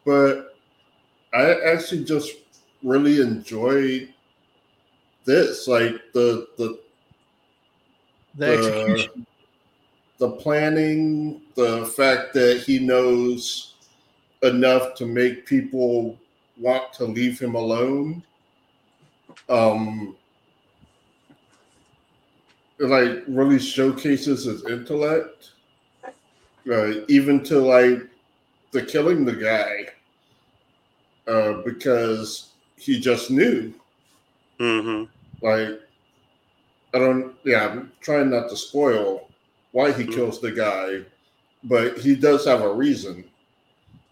but 0.05 0.55
I 1.33 1.53
actually 1.61 2.03
just 2.05 2.33
really 2.83 3.21
enjoyed 3.21 4.13
this. 5.25 5.67
Like 5.67 6.01
the 6.13 6.47
the 6.57 6.79
The 8.35 8.45
the, 8.45 9.25
the 10.19 10.31
planning, 10.31 11.41
the 11.55 11.85
fact 11.97 12.33
that 12.33 12.63
he 12.65 12.79
knows 12.79 13.73
enough 14.43 14.95
to 14.95 15.05
make 15.05 15.45
people 15.45 16.17
want 16.59 16.93
to 16.93 17.05
leave 17.05 17.39
him 17.39 17.55
alone. 17.55 18.23
Um, 19.49 20.17
it 22.79 22.85
like 22.85 23.23
really 23.27 23.59
showcases 23.59 24.45
his 24.45 24.65
intellect, 24.65 25.51
uh, 26.71 27.05
even 27.07 27.43
to 27.45 27.59
like 27.59 28.01
the 28.71 28.83
killing 28.83 29.25
the 29.25 29.35
guy, 29.35 29.87
uh, 31.31 31.61
because 31.63 32.53
he 32.77 32.99
just 32.99 33.31
knew. 33.31 33.73
hmm 34.59 35.03
Like, 35.41 35.79
I 36.93 36.99
don't. 36.99 37.35
Yeah, 37.45 37.67
I'm 37.67 37.91
trying 38.01 38.29
not 38.29 38.49
to 38.49 38.57
spoil 38.57 39.29
why 39.71 39.91
he 39.91 40.05
Mhm. 40.05 40.13
kills 40.13 40.41
the 40.41 40.51
guy, 40.51 41.05
but 41.63 41.99
he 41.99 42.15
does 42.15 42.45
have 42.45 42.61
a 42.61 42.73
reason, 42.73 43.28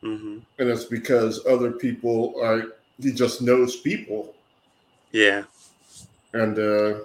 hmm 0.02 0.40
and 0.60 0.70
it's 0.70 0.86
because 0.86 1.46
other 1.46 1.72
people 1.72 2.34
are. 2.42 2.64
He 3.00 3.12
just 3.12 3.42
knows 3.42 3.76
people, 3.76 4.34
Yeah. 5.12 5.44
and 6.34 6.58
uh, 6.58 7.00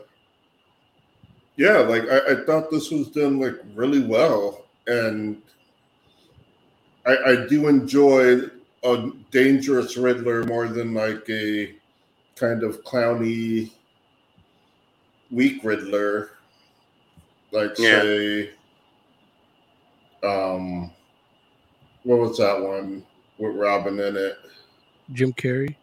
yeah, 1.57 1.79
like 1.79 2.09
I, 2.09 2.33
I 2.33 2.45
thought 2.47 2.71
this 2.71 2.91
was 2.91 3.09
done 3.09 3.39
like 3.39 3.57
really 3.75 4.01
well, 4.01 4.65
and 4.87 5.37
I, 7.07 7.17
I 7.17 7.47
do 7.47 7.69
enjoy 7.69 8.41
a 8.85 9.11
dangerous 9.31 9.97
Riddler 9.97 10.45
more 10.45 10.69
than 10.69 10.95
like 10.95 11.29
a 11.29 11.75
kind 12.37 12.63
of 12.63 12.83
clowny, 12.85 13.71
weak 15.31 15.63
Riddler, 15.63 16.31
like 17.53 17.77
Yeah. 17.77 18.01
say, 18.03 18.51
um, 20.23 20.91
what 22.05 22.19
was 22.19 22.39
that 22.39 22.61
one 22.61 23.05
with 23.39 23.57
Robin 23.57 23.99
in 23.99 24.17
it? 24.17 24.39
Jim 25.13 25.33
Carrey. 25.33 25.77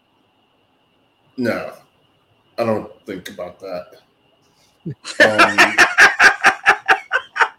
No, 1.37 1.73
I 2.57 2.65
don't 2.65 2.91
think 3.05 3.29
about 3.29 3.59
that. 3.59 3.95
Um, 5.19 5.75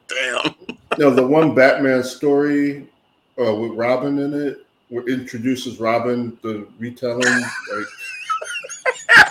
Damn. 0.09 0.55
No, 0.99 1.11
the 1.11 1.25
one 1.25 1.55
Batman 1.55 2.03
story 2.03 2.89
uh, 3.39 3.55
with 3.55 3.73
Robin 3.73 4.19
in 4.19 4.35
it, 4.35 4.67
what 4.89 5.09
introduces 5.09 5.79
Robin, 5.79 6.37
the 6.43 6.67
retelling. 6.79 7.23
Like, 7.23 7.87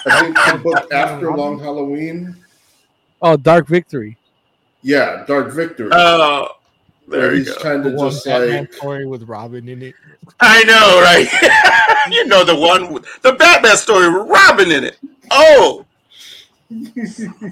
I 0.05 0.19
think 0.21 0.35
the 0.35 0.61
book 0.63 0.93
after 0.93 1.35
Long 1.35 1.59
Halloween. 1.59 2.35
Oh, 3.21 3.35
Dark 3.35 3.67
Victory. 3.67 4.17
Yeah, 4.81 5.25
Dark 5.27 5.51
Victory. 5.51 5.89
Oh, 5.91 6.47
there 7.09 7.33
he's 7.35 7.53
go. 7.53 7.77
to 7.77 7.83
The 7.83 7.89
of 7.89 7.95
one 7.95 8.09
just 8.11 8.25
Batman 8.25 8.59
like, 8.61 8.73
story 8.73 9.05
with 9.05 9.23
Robin 9.23 9.67
in 9.69 9.81
it. 9.81 9.95
I 10.39 10.63
know, 10.63 11.01
right? 11.01 11.27
you 12.13 12.25
know 12.27 12.43
the 12.43 12.55
one, 12.55 12.91
with, 12.93 13.05
the 13.21 13.33
Batman 13.33 13.77
story 13.77 14.09
with 14.11 14.27
Robin 14.27 14.71
in 14.71 14.83
it. 14.83 14.97
Oh, 15.31 15.85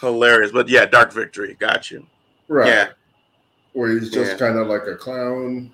hilarious! 0.00 0.52
But 0.52 0.68
yeah, 0.68 0.86
Dark 0.86 1.12
Victory. 1.12 1.56
Got 1.58 1.90
you. 1.90 2.06
right, 2.48 2.66
Yeah, 2.66 2.88
where 3.72 3.90
he's 3.90 4.10
just 4.10 4.32
Yeah. 4.32 4.38
kind 4.38 4.58
of 4.58 4.68
like 4.68 4.86
a 4.86 4.96
clown, 4.96 5.70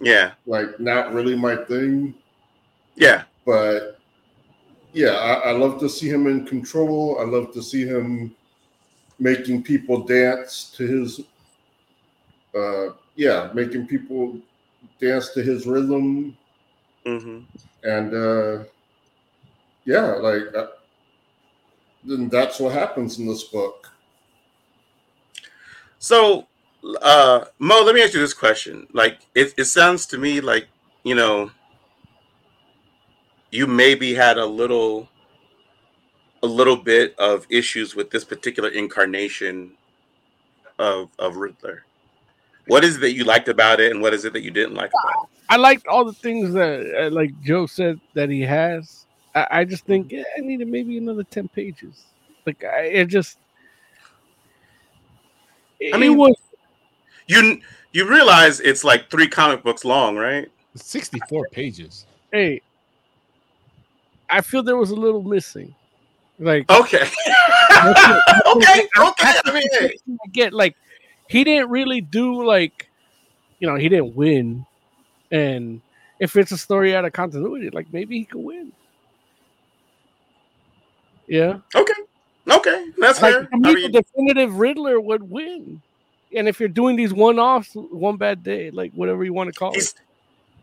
yeah, 0.00 0.32
like 0.46 0.78
not 0.80 1.12
really 1.12 1.36
my 1.36 1.56
thing. 1.56 2.14
yeah. 2.96 3.24
But 3.46 3.98
yeah, 4.92 5.10
I, 5.12 5.50
I 5.50 5.52
love 5.52 5.80
to 5.80 5.88
see 5.88 6.08
him 6.08 6.26
in 6.26 6.46
control. 6.46 7.18
I 7.20 7.24
love 7.24 7.52
to 7.54 7.62
see 7.62 7.86
him 7.86 8.34
making 9.18 9.62
people 9.62 10.04
dance 10.04 10.72
to 10.76 10.86
his 10.86 11.20
uh 12.54 12.94
yeah, 13.16 13.50
making 13.54 13.86
people 13.86 14.38
dance 15.00 15.30
to 15.30 15.42
his 15.42 15.66
rhythm 15.66 16.36
hmm 17.04 17.40
and 17.82 18.14
uh 18.14 18.64
yeah, 19.84 20.12
like 20.16 20.42
uh, 20.54 20.66
then 22.04 22.28
that's 22.28 22.60
what 22.60 22.72
happens 22.72 23.18
in 23.18 23.26
this 23.26 23.44
book. 23.44 23.90
So, 25.98 26.46
uh, 27.02 27.44
Mo, 27.58 27.82
let 27.82 27.94
me 27.94 28.02
ask 28.02 28.14
you 28.14 28.20
this 28.20 28.34
question. 28.34 28.86
Like, 28.92 29.18
it, 29.34 29.52
it 29.58 29.64
sounds 29.64 30.06
to 30.06 30.18
me 30.18 30.40
like, 30.40 30.68
you 31.02 31.14
know, 31.14 31.50
you 33.50 33.66
maybe 33.66 34.14
had 34.14 34.38
a 34.38 34.46
little, 34.46 35.08
a 36.42 36.46
little 36.46 36.76
bit 36.76 37.14
of 37.18 37.46
issues 37.50 37.94
with 37.94 38.10
this 38.10 38.24
particular 38.24 38.70
incarnation 38.70 39.72
of 40.78 41.10
of 41.18 41.36
Riddler. 41.36 41.84
What 42.70 42.84
is 42.84 42.98
it 42.98 43.00
that 43.00 43.14
you 43.14 43.24
liked 43.24 43.48
about 43.48 43.80
it, 43.80 43.90
and 43.90 44.00
what 44.00 44.14
is 44.14 44.24
it 44.24 44.32
that 44.32 44.42
you 44.42 44.52
didn't 44.52 44.76
like 44.76 44.92
about 45.02 45.24
it? 45.24 45.42
I 45.48 45.56
liked 45.56 45.88
all 45.88 46.04
the 46.04 46.12
things 46.12 46.52
that, 46.52 46.86
uh, 46.96 47.10
like 47.10 47.32
Joe 47.42 47.66
said, 47.66 48.00
that 48.14 48.30
he 48.30 48.42
has. 48.42 49.06
I, 49.34 49.46
I 49.50 49.64
just 49.64 49.84
think 49.86 50.12
yeah, 50.12 50.22
I 50.38 50.40
needed 50.40 50.68
maybe 50.68 50.96
another 50.96 51.24
ten 51.24 51.48
pages. 51.48 52.04
Like 52.46 52.62
I, 52.62 52.82
it 52.82 53.06
just. 53.06 53.38
I 55.92 55.96
mean, 55.96 56.16
was 56.16 56.36
you 57.26 57.60
you 57.90 58.08
realize 58.08 58.60
it's 58.60 58.84
like 58.84 59.10
three 59.10 59.26
comic 59.26 59.64
books 59.64 59.84
long, 59.84 60.16
right? 60.16 60.48
64 60.76 61.48
pages. 61.50 62.06
hey, 62.30 62.62
I 64.28 64.42
feel 64.42 64.62
there 64.62 64.76
was 64.76 64.92
a 64.92 64.96
little 64.96 65.24
missing. 65.24 65.74
Like 66.38 66.70
Okay. 66.70 67.02
okay. 67.02 68.88
Okay. 68.96 69.32
I 69.44 69.52
mean. 69.52 69.90
I 70.24 70.28
get 70.30 70.52
like 70.52 70.76
he 71.30 71.44
didn't 71.44 71.70
really 71.70 72.00
do 72.00 72.44
like 72.44 72.88
you 73.60 73.68
know 73.68 73.76
he 73.76 73.88
didn't 73.88 74.16
win, 74.16 74.66
and 75.30 75.80
if 76.18 76.34
it's 76.34 76.50
a 76.50 76.58
story 76.58 76.94
out 76.94 77.04
of 77.04 77.12
continuity, 77.12 77.70
like 77.70 77.86
maybe 77.92 78.18
he 78.18 78.24
could 78.24 78.42
win. 78.42 78.72
Yeah, 81.28 81.60
Okay. 81.76 81.92
Okay. 82.50 82.90
That's 82.98 83.22
like 83.22 83.32
fair. 83.34 83.48
I 83.52 83.56
mean, 83.56 83.92
the 83.92 84.02
definitive 84.02 84.56
Riddler 84.56 85.00
would 85.00 85.22
win. 85.22 85.80
And 86.34 86.48
if 86.48 86.58
you're 86.58 86.68
doing 86.68 86.96
these 86.96 87.12
one-offs, 87.12 87.70
one 87.74 88.16
bad 88.16 88.42
day, 88.42 88.72
like 88.72 88.92
whatever 88.92 89.24
you 89.24 89.32
want 89.32 89.52
to 89.52 89.58
call 89.58 89.70
it, 89.70 89.76
he's 89.76 89.94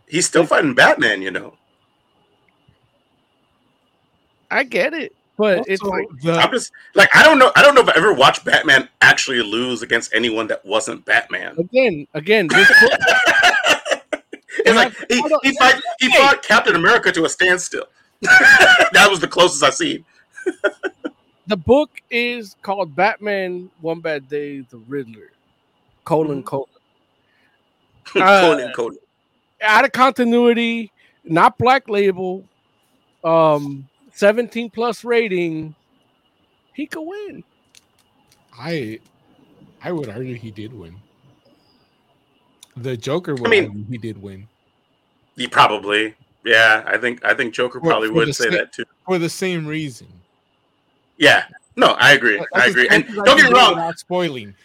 he's 0.07 0.26
still 0.26 0.45
fighting 0.45 0.73
Batman, 0.73 1.22
you 1.22 1.31
know. 1.31 1.53
I 4.52 4.64
get 4.64 4.94
it, 4.94 5.14
but 5.38 5.64
it's 5.68 5.81
like 5.84 6.07
the- 6.22 6.34
I'm 6.34 6.51
just 6.51 6.72
like 6.95 7.09
I 7.15 7.23
don't 7.23 7.39
know. 7.39 7.51
I 7.55 7.61
don't 7.61 7.76
know 7.76 7.81
if 7.81 7.89
I 7.89 7.93
ever 7.95 8.14
watched 8.14 8.43
Batman 8.43 8.89
actually 9.01 9.41
lose 9.41 9.81
against 9.81 10.14
anyone 10.14 10.47
that 10.47 10.65
wasn't 10.65 11.05
Batman. 11.05 11.55
again, 11.57 12.07
again, 12.14 12.47
this 12.47 12.68
book, 12.81 12.91
It's 14.65 14.76
like 14.76 14.93
he, 15.09 15.22
he, 15.49 15.55
fight, 15.55 15.76
he 15.99 16.09
fought 16.18 16.43
Captain 16.43 16.76
America 16.76 17.11
to 17.11 17.26
a 17.26 17.30
standstill. 17.30 17.85
that 18.22 19.07
was 19.09 19.19
the 19.19 19.27
closest 19.27 19.64
I've 19.64 19.76
seen. 19.76 20.03
the 21.45 21.55
book 21.55 21.89
is 22.09 22.55
called 22.64 22.95
Batman 22.95 23.69
One 23.81 23.99
Bad 24.01 24.27
Day, 24.27 24.61
The 24.61 24.77
Riddler, 24.77 25.31
colon 26.03 26.43
colon. 26.43 26.65
Uh, 28.15 28.41
Conan, 28.41 28.73
Conan. 28.73 28.97
out 29.61 29.85
of 29.85 29.91
continuity, 29.91 30.91
not 31.23 31.57
black 31.57 31.88
label, 31.89 32.43
um, 33.23 33.88
17 34.18 34.72
plus 34.72 35.03
rating, 35.03 35.76
he 36.73 36.88
could 36.88 37.03
win. 37.03 37.44
I 38.60 38.99
I 39.84 39.91
would 39.91 40.10
argue 40.10 40.34
he 40.35 40.49
did 40.52 40.73
win. 40.73 40.95
The 42.76 42.98
Joker 42.98 43.35
would 43.35 43.49
mean- 43.49 43.65
argue 43.65 43.85
he 43.85 43.98
did 43.98 44.22
win. 44.22 44.48
He 45.35 45.48
probably, 45.48 46.15
yeah. 46.44 46.84
I 46.88 46.98
think 46.98 47.23
I 47.23 47.35
think 47.35 47.53
Joker 47.53 47.80
For- 47.80 47.85
probably 47.89 48.07
for 48.10 48.15
would 48.15 48.35
say 48.35 48.45
sa- 48.45 48.57
that 48.57 48.73
too. 48.73 48.85
For 49.06 49.19
the 49.19 49.30
same 49.30 49.68
reason. 49.68 50.07
Yeah. 51.18 51.45
No, 51.76 51.89
I 51.99 52.14
agree. 52.14 52.38
That's 52.38 52.65
I 52.65 52.69
agree. 52.69 52.88
And 52.89 53.06
I 53.07 53.14
don't 53.23 53.38
get 53.38 53.52
me 53.52 53.57
wrong. 53.57 53.76
Without 53.76 53.99
spoiling. 53.99 54.56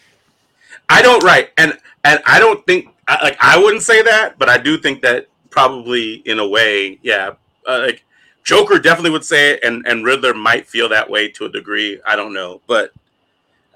I 0.88 1.02
don't 1.02 1.22
right, 1.22 1.50
and 1.58 1.78
and 2.04 2.22
I 2.24 2.38
don't 2.40 2.64
think 2.66 2.88
like 3.06 3.36
I 3.38 3.58
wouldn't 3.58 3.82
say 3.82 4.00
that, 4.02 4.38
but 4.38 4.48
I 4.48 4.56
do 4.56 4.78
think 4.78 5.02
that 5.02 5.28
probably 5.50 6.14
in 6.26 6.38
a 6.38 6.48
way, 6.48 6.98
yeah, 7.02 7.32
uh, 7.68 7.80
like 7.80 8.04
Joker 8.44 8.78
definitely 8.78 9.10
would 9.10 9.24
say 9.24 9.52
it, 9.52 9.64
and 9.64 9.86
and 9.86 10.04
Riddler 10.04 10.34
might 10.34 10.66
feel 10.66 10.88
that 10.88 11.08
way 11.08 11.28
to 11.32 11.44
a 11.44 11.48
degree. 11.48 12.00
I 12.06 12.16
don't 12.16 12.32
know, 12.34 12.60
but 12.66 12.92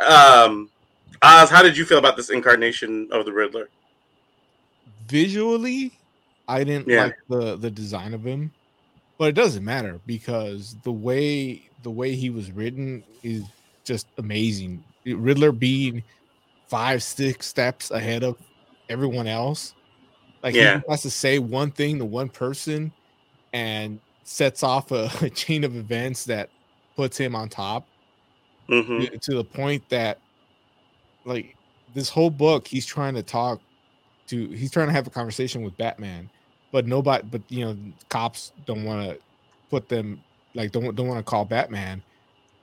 um, 0.00 0.70
Oz, 1.22 1.50
how 1.50 1.62
did 1.62 1.76
you 1.76 1.84
feel 1.84 1.98
about 1.98 2.16
this 2.16 2.30
incarnation 2.30 3.08
of 3.12 3.24
the 3.24 3.32
Riddler? 3.32 3.68
Visually, 5.06 5.92
I 6.48 6.64
didn't 6.64 6.88
Yeah. 6.88 7.04
like 7.04 7.16
the 7.28 7.56
the 7.56 7.70
design 7.70 8.12
of 8.12 8.24
him, 8.24 8.52
but 9.18 9.28
it 9.28 9.34
doesn't 9.34 9.64
matter 9.64 10.00
because 10.06 10.76
the 10.82 10.92
way 10.92 11.70
the 11.82 11.90
way 11.90 12.14
he 12.14 12.30
was 12.30 12.50
written 12.50 13.04
is 13.22 13.44
just 13.84 14.06
amazing. 14.18 14.82
Riddler 15.06 15.52
being 15.52 16.02
five 16.68 17.02
six 17.02 17.46
steps 17.46 17.92
ahead 17.92 18.24
of 18.24 18.36
everyone 18.88 19.28
else. 19.28 19.74
Like 20.42 20.54
Yeah. 20.54 20.80
he 20.80 20.90
has 20.90 21.02
to 21.02 21.10
say 21.10 21.38
one 21.38 21.70
thing 21.70 21.98
to 21.98 22.04
one 22.04 22.28
person 22.28 22.92
and 23.52 24.00
sets 24.28 24.62
off 24.62 24.90
a, 24.90 25.08
a 25.22 25.30
chain 25.30 25.62
of 25.64 25.76
events 25.76 26.24
that 26.24 26.50
puts 26.96 27.16
him 27.16 27.34
on 27.34 27.48
top. 27.48 27.86
Hmm 28.68 28.80
to- 29.00 29.18
to 29.18 29.34
the 29.36 29.44
point 29.44 29.88
that 29.90 30.18
like 31.24 31.56
this 31.94 32.08
whole 32.08 32.30
book 32.30 32.66
he's 32.66 32.84
trying 32.84 33.14
to 33.14 33.22
talk 33.22 33.60
to 34.26 34.48
he's 34.48 34.70
trying 34.72 34.88
to 34.88 34.92
have 34.92 35.06
a 35.06 35.10
conversation 35.10 35.62
with 35.62 35.76
batman 35.76 36.28
but 36.72 36.84
nobody 36.86 37.24
but 37.30 37.40
you 37.48 37.64
know 37.64 37.76
cops 38.08 38.50
don't 38.66 38.84
want 38.84 39.08
to 39.08 39.18
put 39.70 39.88
them 39.88 40.20
like 40.54 40.72
don't 40.72 40.94
don't 40.96 41.06
want 41.06 41.18
to 41.18 41.22
call 41.30 41.44
batman. 41.44 42.02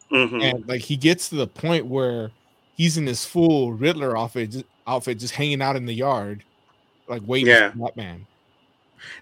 Hmm 0.10 0.41
and 0.41 0.68
like 0.68 0.81
he 0.81 0.98
gets 0.98 1.30
to 1.30 1.35
the 1.35 1.48
point 1.48 1.85
where 1.85 2.31
he's 2.76 2.98
in 2.98 3.06
this 3.06 3.23
full 3.26 3.72
riddler 3.73 4.18
outfit 4.18 4.52
just, 4.52 4.65
outfit 4.85 5.19
just 5.19 5.34
hanging 5.35 5.61
out 5.61 5.77
in 5.77 5.85
the 5.85 5.94
yard 5.94 6.44
like 7.07 7.22
waiting 7.26 7.48
Yeah. 7.48 7.72
for 7.72 7.77
batman 7.77 8.27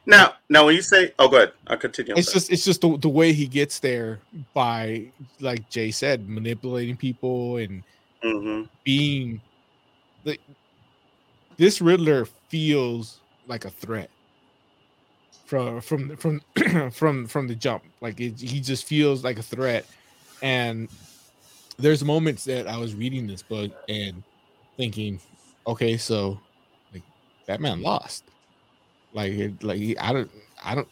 Now, 0.06 0.34
now 0.49 0.66
when 0.66 0.76
you 0.76 0.82
say, 0.82 1.14
oh, 1.20 1.28
go 1.28 1.38
ahead, 1.38 1.53
I'll 1.68 1.78
continue. 1.78 2.16
it's 2.16 2.32
just 2.32 2.52
it's 2.52 2.66
just 2.66 2.82
the, 2.82 2.98
the 2.98 3.10
way 3.10 3.34
he 3.34 3.48
gets 3.48 3.80
there 3.80 4.20
by 4.53 5.12
like 5.40 5.70
jay 5.70 5.91
said 5.91 6.28
manipulating 6.28 6.98
people 6.98 7.58
and 7.58 7.84
hmm 8.22 8.64
being 8.84 9.40
like 10.26 10.41
this 11.58 11.80
Riddler 11.80 12.26
feels 12.49 13.20
like 13.48 13.66
a 13.66 13.70
threat 13.70 14.10
from 15.52 15.82
from 15.82 16.16
from 16.16 16.41
from 16.91 17.28
from 17.28 17.48
the 17.48 17.56
jump. 17.56 17.84
Like 17.99 18.22
it, 18.22 18.40
he 18.40 18.62
just 18.62 18.86
feels 18.88 19.22
like 19.22 19.38
a 19.38 19.44
threat. 19.44 19.86
And 20.41 20.88
there's 21.78 22.06
moments 22.06 22.45
that 22.45 22.68
I 22.68 22.78
was 22.78 22.95
reading 22.95 23.28
this 23.28 23.44
book 23.44 23.70
and 23.90 24.24
thinking, 24.78 25.20
okay, 25.68 25.98
so 25.98 26.40
like 26.94 27.03
Batman 27.48 27.84
lost. 27.84 28.24
Like 29.14 29.32
it, 29.34 29.64
like 29.64 29.82
I 30.00 30.14
don't 30.14 30.32
I 30.64 30.76
don't 30.76 30.88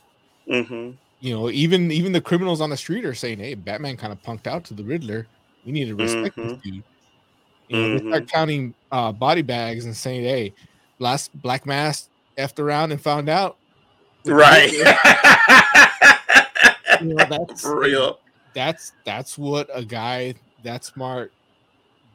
hmm 0.47 0.91
you 1.19 1.35
know 1.35 1.49
even 1.49 1.91
even 1.91 2.11
the 2.11 2.21
criminals 2.21 2.61
on 2.61 2.69
the 2.69 2.77
street 2.77 3.05
are 3.05 3.13
saying, 3.13 3.39
hey, 3.39 3.53
Batman 3.55 3.97
kind 3.97 4.13
of 4.13 4.21
punked 4.21 4.47
out 4.47 4.63
to 4.65 4.73
the 4.73 4.83
Riddler. 4.83 5.27
We 5.63 5.71
need 5.71 5.85
to 5.85 5.95
respect 5.95 6.35
this 6.37 6.53
dude. 6.63 6.83
You 7.67 7.77
know, 7.77 7.89
they 7.89 7.99
start 8.07 8.29
counting 8.31 8.73
uh, 8.91 9.11
body 9.11 9.43
bags 9.43 9.85
and 9.85 9.95
saying, 9.95 10.23
"Hey, 10.23 10.53
last 10.97 11.29
Black 11.39 11.65
Mask 11.67 12.09
effed 12.37 12.59
around 12.59 12.91
and 12.91 12.99
found 13.01 13.29
out." 13.29 13.57
Right. 14.25 14.73
You 14.73 14.83
know, 17.13 17.25
that's 17.29 17.61
For 17.61 17.79
real. 17.79 18.19
That's 18.53 18.91
that's 19.05 19.37
what 19.37 19.69
a 19.73 19.85
guy 19.85 20.33
that 20.63 20.83
smart, 20.83 21.31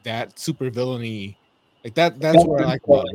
that 0.03 0.39
super 0.39 0.71
villainy, 0.71 1.39
like 1.85 1.95
that. 1.95 2.21
That's 2.21 2.45
what 2.45 2.63
I 2.63 2.65
like 2.65 2.83
about. 2.85 3.07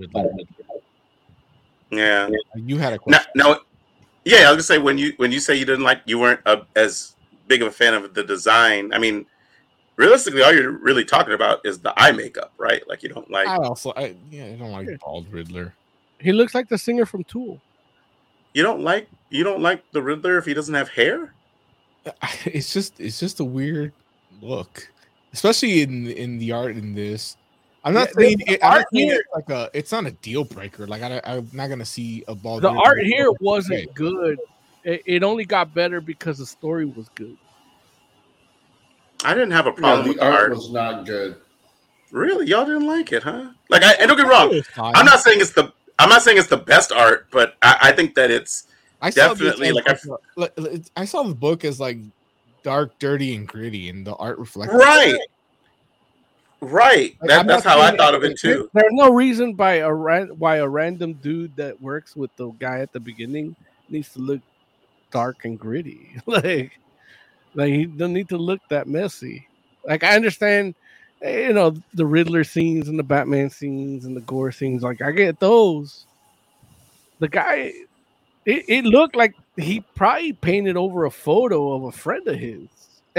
Yeah. 1.91 2.29
You 2.55 2.77
had 2.77 2.93
a 2.93 2.99
Now, 3.07 3.17
question. 3.17 3.31
now, 3.35 3.57
yeah, 4.25 4.37
I 4.47 4.51
was 4.51 4.57
gonna 4.57 4.63
say 4.63 4.77
when 4.77 4.97
you 4.97 5.13
when 5.17 5.31
you 5.31 5.39
say 5.39 5.55
you 5.55 5.65
didn't 5.65 5.83
like 5.83 6.01
you 6.05 6.19
weren't 6.19 6.41
a, 6.45 6.65
as 6.75 7.15
big 7.47 7.61
of 7.61 7.67
a 7.67 7.71
fan 7.71 7.93
of 7.93 8.13
the 8.13 8.23
design. 8.23 8.93
I 8.93 8.99
mean, 8.99 9.25
realistically, 9.95 10.43
all 10.43 10.53
you're 10.53 10.71
really 10.71 11.03
talking 11.03 11.33
about 11.33 11.65
is 11.65 11.79
the 11.79 11.93
eye 11.99 12.11
makeup, 12.11 12.53
right? 12.57 12.87
Like 12.87 13.01
you 13.03 13.09
don't 13.09 13.29
like. 13.31 13.47
I 13.47 13.55
also, 13.57 13.91
I, 13.95 14.15
yeah, 14.29 14.45
I 14.45 14.51
don't 14.53 14.71
like 14.71 14.87
bald 14.99 15.31
Riddler. 15.31 15.73
He 16.19 16.31
looks 16.31 16.53
like 16.53 16.69
the 16.69 16.77
singer 16.77 17.05
from 17.05 17.23
Tool. 17.23 17.59
You 18.53 18.63
don't 18.63 18.81
like 18.81 19.07
you 19.29 19.43
don't 19.43 19.61
like 19.61 19.83
the 19.91 20.01
Riddler 20.01 20.37
if 20.37 20.45
he 20.45 20.53
doesn't 20.53 20.75
have 20.75 20.89
hair. 20.89 21.33
It's 22.45 22.73
just, 22.73 22.99
it's 22.99 23.19
just 23.19 23.39
a 23.39 23.43
weird 23.43 23.93
look, 24.41 24.89
especially 25.33 25.81
in 25.81 26.07
in 26.07 26.39
the 26.39 26.51
art 26.51 26.75
in 26.75 26.95
this. 26.95 27.35
I'm 27.89 27.95
not 27.95 28.09
Yeah, 28.09 28.13
saying 28.21 28.37
the 28.45 28.53
it, 28.53 28.63
art 28.63 28.85
here- 28.91 29.15
it's 29.15 29.49
like 29.49 29.49
a. 29.49 29.69
It's 29.73 29.91
not 29.91 30.05
a 30.05 30.11
deal 30.11 30.43
breaker. 30.43 30.85
Like 30.85 31.01
I, 31.01 31.19
I'm 31.23 31.49
not 31.51 31.69
gonna 31.69 31.85
see 31.85 32.23
a 32.27 32.35
ball. 32.35 32.59
The 32.59 32.69
art 32.69 33.01
here 33.01 33.31
wasn't 33.39 33.91
good. 33.95 34.37
It, 34.83 35.01
it 35.07 35.23
only 35.23 35.43
got 35.43 35.73
better 35.73 35.99
because 35.99 36.37
the 36.37 36.45
story 36.45 36.85
was 36.85 37.09
good. 37.15 37.35
I 39.23 39.33
didn't 39.33 39.51
have 39.51 39.65
a 39.65 39.71
Yeah, 39.71 39.75
problem 39.77 40.03
the 40.03 40.09
with 40.09 40.17
the 40.19 40.25
art 40.25 40.33
art. 40.35 40.51
was 40.51 40.71
not 40.71 41.07
good. 41.07 41.37
Really, 42.11 42.45
y'all 42.45 42.63
didn't 42.63 42.85
like 42.85 43.11
it, 43.11 43.23
huh? 43.23 43.49
Like, 43.69 43.81
I 43.81 43.93
and 43.93 44.07
don't 44.07 44.17
get 44.17 44.27
me 44.27 44.29
wrong. 44.29 44.61
I'm 44.77 45.05
not 45.05 45.21
saying 45.21 45.41
it's 45.41 45.51
the 45.53 45.73
I'm 45.97 46.09
not 46.09 46.21
saying 46.21 46.37
it's 46.37 46.47
the 46.47 46.57
best 46.57 46.91
art, 46.91 47.27
but 47.31 47.55
I, 47.63 47.77
I 47.81 47.91
think 47.91 48.13
that 48.15 48.29
it's 48.29 48.67
I 49.01 49.09
definitely 49.09 49.69
as 49.69 49.73
like 49.73 49.89
I 49.89 49.93
a- 49.93 50.17
like, 50.39 50.53
like, 50.57 50.81
I 50.95 51.05
saw 51.05 51.23
the 51.23 51.33
book 51.33 51.65
as 51.65 51.79
like 51.79 51.97
dark, 52.63 52.99
dirty, 52.99 53.33
and 53.35 53.47
gritty, 53.47 53.89
and 53.89 54.05
the 54.05 54.13
art 54.15 54.37
reflects 54.37 54.75
right, 54.75 55.17
right. 56.61 57.15
Like, 57.21 57.29
That, 57.29 57.47
that's 57.47 57.63
how 57.63 57.79
I 57.79 57.95
thought 57.95 58.15
of 58.15 58.23
it 58.23 58.37
too. 58.37 58.69
There's 58.73 58.91
no 58.91 59.11
reason 59.11 59.53
by 59.53 59.75
a 59.75 59.91
ran- 59.91 60.37
why 60.39 60.57
a 60.57 60.67
random 60.67 61.13
dude 61.13 61.55
that 61.55 61.81
works 61.81 62.15
with 62.15 62.35
the 62.35 62.49
guy 62.51 62.79
at 62.79 62.93
the 62.93 62.99
beginning 62.99 63.55
needs 63.89 64.13
to 64.13 64.19
look 64.19 64.41
dark 65.11 65.45
and 65.45 65.59
gritty. 65.59 66.15
like, 66.25 66.79
like 67.55 67.73
he 67.73 67.85
doesn't 67.85 68.13
need 68.13 68.29
to 68.29 68.37
look 68.37 68.61
that 68.69 68.87
messy. 68.87 69.47
Like 69.85 70.03
I 70.03 70.15
understand, 70.15 70.75
eh, 71.21 71.47
you 71.47 71.53
know, 71.53 71.75
the 71.93 72.05
Riddler 72.05 72.43
scenes 72.43 72.87
and 72.87 72.99
the 72.99 73.03
Batman 73.03 73.49
scenes 73.49 74.05
and 74.05 74.15
the 74.15 74.21
gore 74.21 74.51
scenes. 74.51 74.83
Like 74.83 75.01
I 75.01 75.11
get 75.11 75.39
those. 75.39 76.05
The 77.19 77.27
guy, 77.27 77.73
it, 78.45 78.65
it 78.67 78.85
looked 78.85 79.15
like 79.15 79.35
he 79.57 79.81
probably 79.93 80.31
painted 80.31 80.77
over 80.77 81.03
a 81.03 81.11
photo 81.11 81.73
of 81.73 81.83
a 81.83 81.91
friend 81.91 82.25
of 82.27 82.37
his 82.37 82.69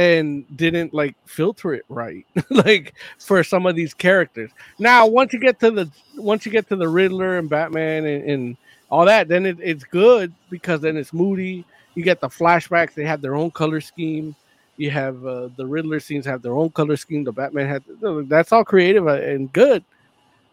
and 0.01 0.47
didn't 0.57 0.95
like 0.95 1.15
filter 1.27 1.75
it 1.75 1.85
right 1.91 2.25
like 2.51 2.95
for 3.19 3.45
some 3.45 3.67
of 3.67 3.77
these 3.77 3.93
characters. 3.93 4.51
Now 4.79 5.07
once 5.07 5.35
you 5.35 5.39
get 5.39 5.61
to 5.61 5.71
the 5.71 5.91
once 6.17 6.47
you 6.47 6.53
get 6.53 6.71
to 6.71 6.77
the 6.77 6.89
riddler 6.89 7.37
and 7.37 7.51
batman 7.51 8.07
and, 8.07 8.25
and 8.25 8.57
all 8.91 9.05
that 9.05 9.29
then 9.29 9.45
it, 9.45 9.59
it's 9.61 9.85
good 9.85 10.33
because 10.49 10.81
then 10.81 10.97
it's 10.97 11.13
moody. 11.13 11.67
You 11.95 12.03
get 12.03 12.23
the 12.23 12.29
flashbacks. 12.29 12.95
They 12.95 13.05
have 13.05 13.21
their 13.21 13.35
own 13.35 13.51
color 13.51 13.83
scheme. 13.83 14.35
You 14.79 14.91
have 14.91 15.27
uh, 15.27 15.51
the 15.57 15.67
riddler 15.67 16.01
scenes 16.01 16.25
have 16.25 16.41
their 16.41 16.55
own 16.55 16.71
color 16.71 16.97
scheme. 16.97 17.25
The 17.25 17.33
batman 17.33 17.69
had 17.69 17.85
that's 18.27 18.53
all 18.53 18.65
creative 18.65 19.07
and 19.07 19.53
good. 19.53 19.85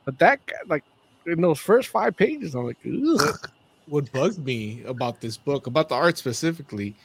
But 0.04 0.20
that 0.20 0.42
like 0.68 0.84
in 1.26 1.40
those 1.40 1.60
first 1.60 1.90
five 1.90 2.16
pages 2.16 2.56
i'm 2.56 2.66
like 2.66 2.78
Ugh. 2.86 3.50
what 3.86 4.10
bugged 4.12 4.40
me 4.46 4.84
about 4.86 5.22
this 5.22 5.38
book, 5.38 5.68
about 5.68 5.90
the 5.90 5.96
art 5.96 6.18
specifically, 6.18 6.96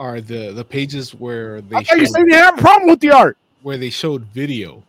are 0.00 0.20
the 0.20 0.50
the 0.52 0.64
pages 0.64 1.14
where 1.14 1.60
they 1.60 1.76
I 1.76 1.84
thought 1.84 1.98
you 1.98 2.06
showed- 2.06 2.14
said 2.14 2.26
you 2.26 2.34
have 2.34 2.58
a 2.58 2.60
problem 2.60 2.88
with 2.90 3.00
the 3.00 3.10
art 3.12 3.36
where 3.62 3.76
they 3.76 3.90
showed 3.90 4.24
video. 4.32 4.82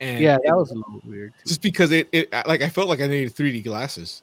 And 0.00 0.20
yeah 0.20 0.36
that 0.44 0.54
was 0.54 0.70
a 0.70 0.74
little 0.74 1.00
weird 1.06 1.32
too. 1.38 1.48
just 1.48 1.62
because 1.62 1.90
it, 1.90 2.08
it 2.12 2.30
like 2.46 2.60
I 2.62 2.68
felt 2.68 2.88
like 2.88 3.00
I 3.00 3.06
needed 3.06 3.34
3D 3.34 3.64
glasses. 3.64 4.22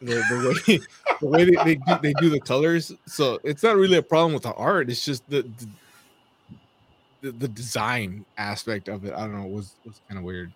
The, 0.00 0.14
the 0.14 0.62
way 0.66 0.78
the 1.20 1.26
way 1.26 1.44
they, 1.44 1.56
they 1.64 1.74
do 1.74 1.98
they 2.02 2.12
do 2.14 2.30
the 2.30 2.40
colors, 2.40 2.92
so 3.06 3.38
it's 3.44 3.62
not 3.62 3.76
really 3.76 3.98
a 3.98 4.02
problem 4.02 4.32
with 4.32 4.44
the 4.44 4.52
art. 4.54 4.88
It's 4.90 5.04
just 5.04 5.28
the 5.28 5.42
the, 5.42 5.68
the, 7.22 7.30
the 7.32 7.48
design 7.48 8.24
aspect 8.38 8.88
of 8.88 9.04
it. 9.04 9.12
I 9.12 9.20
don't 9.20 9.36
know 9.40 9.46
was 9.46 9.74
was 9.84 10.00
kind 10.08 10.18
of 10.18 10.24
weird. 10.24 10.52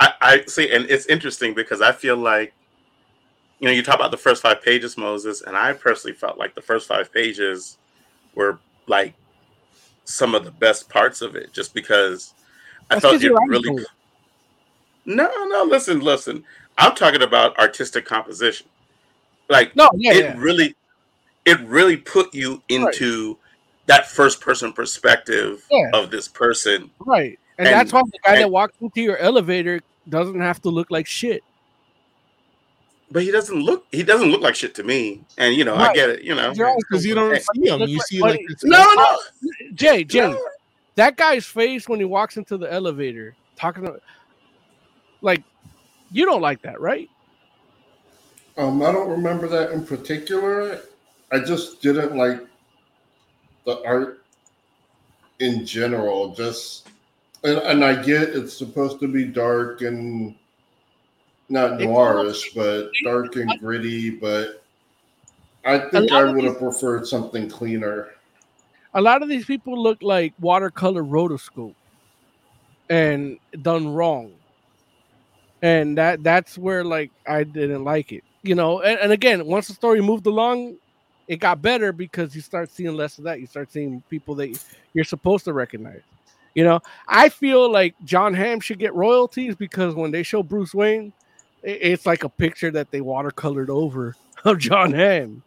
I, 0.00 0.12
I 0.20 0.44
see, 0.46 0.70
and 0.72 0.86
it's 0.90 1.06
interesting 1.06 1.52
because 1.54 1.80
I 1.82 1.92
feel 1.92 2.16
like, 2.16 2.54
you 3.58 3.66
know, 3.66 3.72
you 3.72 3.82
talk 3.82 3.94
about 3.96 4.10
the 4.10 4.16
first 4.16 4.42
five 4.42 4.62
pages, 4.62 4.96
Moses, 4.96 5.42
and 5.42 5.56
I 5.56 5.72
personally 5.72 6.14
felt 6.14 6.38
like 6.38 6.54
the 6.54 6.60
first 6.60 6.86
five 6.88 7.12
pages 7.12 7.78
were 8.34 8.58
like 8.86 9.14
some 10.04 10.34
of 10.34 10.44
the 10.44 10.50
best 10.50 10.88
parts 10.88 11.22
of 11.22 11.34
it, 11.36 11.52
just 11.52 11.74
because 11.74 12.34
I 12.90 12.96
That's 12.96 13.02
felt 13.06 13.22
it 13.22 13.32
really. 13.48 13.84
No, 15.04 15.30
no, 15.46 15.64
listen, 15.64 16.00
listen. 16.00 16.44
I'm 16.78 16.94
talking 16.94 17.22
about 17.22 17.58
artistic 17.58 18.04
composition. 18.04 18.66
Like, 19.48 19.74
No, 19.76 19.88
yeah, 19.96 20.12
it 20.12 20.24
yeah. 20.24 20.34
really, 20.36 20.74
it 21.44 21.60
really 21.60 21.96
put 21.96 22.34
you 22.34 22.62
into 22.68 23.38
that 23.86 24.08
first 24.08 24.40
person 24.40 24.72
perspective 24.72 25.64
Yeah. 25.70 25.90
of 25.94 26.10
this 26.10 26.26
person. 26.28 26.90
Right. 26.98 27.38
And, 27.58 27.68
And- 27.68 27.76
that's 27.76 27.92
why 27.92 28.02
the 28.04 28.18
guy 28.24 28.36
that 28.38 28.50
walks 28.50 28.74
into 28.80 29.00
your 29.00 29.16
elevator 29.18 29.80
doesn't 30.08 30.40
have 30.40 30.60
to 30.62 30.70
look 30.70 30.90
like 30.90 31.06
shit. 31.06 31.42
But 33.10 33.22
he 33.22 33.30
doesn't 33.30 33.56
look. 33.56 33.86
He 33.92 34.02
doesn't 34.02 34.30
look 34.30 34.40
like 34.40 34.56
shit 34.56 34.74
to 34.76 34.82
me. 34.82 35.24
And 35.38 35.54
you 35.54 35.64
know, 35.64 35.76
I 35.76 35.92
get 35.92 36.10
it. 36.10 36.22
You 36.22 36.34
know, 36.34 36.52
Because 36.52 37.06
you 37.06 37.14
don't 37.14 37.40
see 37.54 37.68
him. 37.68 37.80
you 37.82 38.00
see 38.00 38.20
like 38.20 38.40
this 38.48 38.64
no, 38.64 38.82
no. 38.94 39.18
Jay, 39.74 40.02
Jay, 40.02 40.34
that 40.96 41.16
guy's 41.16 41.46
face 41.46 41.88
when 41.88 42.00
he 42.00 42.04
walks 42.04 42.36
into 42.36 42.56
the 42.56 42.72
elevator, 42.72 43.34
talking 43.54 43.84
to, 43.84 44.00
like, 45.20 45.42
you 46.10 46.24
don't 46.24 46.40
like 46.40 46.62
that, 46.62 46.80
right? 46.80 47.08
Um, 48.56 48.82
I 48.82 48.90
don't 48.90 49.10
remember 49.10 49.46
that 49.48 49.72
in 49.72 49.84
particular. 49.84 50.80
I 51.30 51.40
just 51.40 51.82
didn't 51.82 52.16
like 52.16 52.40
the 53.66 53.82
art 53.84 54.24
in 55.40 55.66
general. 55.66 56.34
Just 56.34 56.88
and, 57.44 57.58
and 57.58 57.84
I 57.84 58.02
get 58.02 58.30
it's 58.30 58.56
supposed 58.56 59.00
to 59.00 59.08
be 59.08 59.24
dark 59.24 59.82
and 59.82 60.34
not 61.48 61.78
noirish, 61.78 62.54
but 62.54 62.90
dark 63.04 63.36
and 63.36 63.50
gritty. 63.60 64.10
But 64.10 64.62
I 65.64 65.78
think 65.90 66.12
I 66.12 66.24
would 66.24 66.44
have 66.44 66.58
preferred 66.58 67.06
something 67.06 67.48
cleaner. 67.48 68.08
A 68.94 69.00
lot 69.00 69.22
of 69.22 69.28
these 69.28 69.44
people 69.44 69.80
look 69.80 70.02
like 70.02 70.32
watercolor 70.40 71.02
rotoscope 71.02 71.74
and 72.88 73.38
done 73.62 73.88
wrong. 73.88 74.32
And 75.62 75.98
that 75.98 76.22
that's 76.22 76.56
where 76.56 76.84
like 76.84 77.10
I 77.26 77.44
didn't 77.44 77.84
like 77.84 78.12
it. 78.12 78.24
You 78.42 78.54
know, 78.54 78.80
and, 78.80 78.98
and 79.00 79.12
again, 79.12 79.44
once 79.46 79.68
the 79.68 79.74
story 79.74 80.00
moved 80.00 80.26
along, 80.26 80.76
it 81.26 81.38
got 81.38 81.60
better 81.60 81.92
because 81.92 82.34
you 82.36 82.40
start 82.40 82.70
seeing 82.70 82.94
less 82.94 83.18
of 83.18 83.24
that. 83.24 83.40
You 83.40 83.46
start 83.46 83.72
seeing 83.72 84.02
people 84.08 84.34
that 84.36 84.58
you're 84.94 85.04
supposed 85.04 85.44
to 85.46 85.52
recognize. 85.52 86.02
You 86.54 86.64
know, 86.64 86.80
I 87.08 87.28
feel 87.28 87.70
like 87.70 87.94
Jon 88.04 88.32
Hamm 88.32 88.60
should 88.60 88.78
get 88.78 88.94
royalties 88.94 89.56
because 89.56 89.94
when 89.94 90.10
they 90.10 90.22
show 90.22 90.42
Bruce 90.42 90.72
Wayne, 90.72 91.12
it's 91.66 92.06
like 92.06 92.24
a 92.24 92.28
picture 92.28 92.70
that 92.70 92.90
they 92.90 93.00
watercolored 93.00 93.68
over 93.68 94.14
of 94.44 94.58
Jon 94.58 94.92
Hamm. 94.92 95.42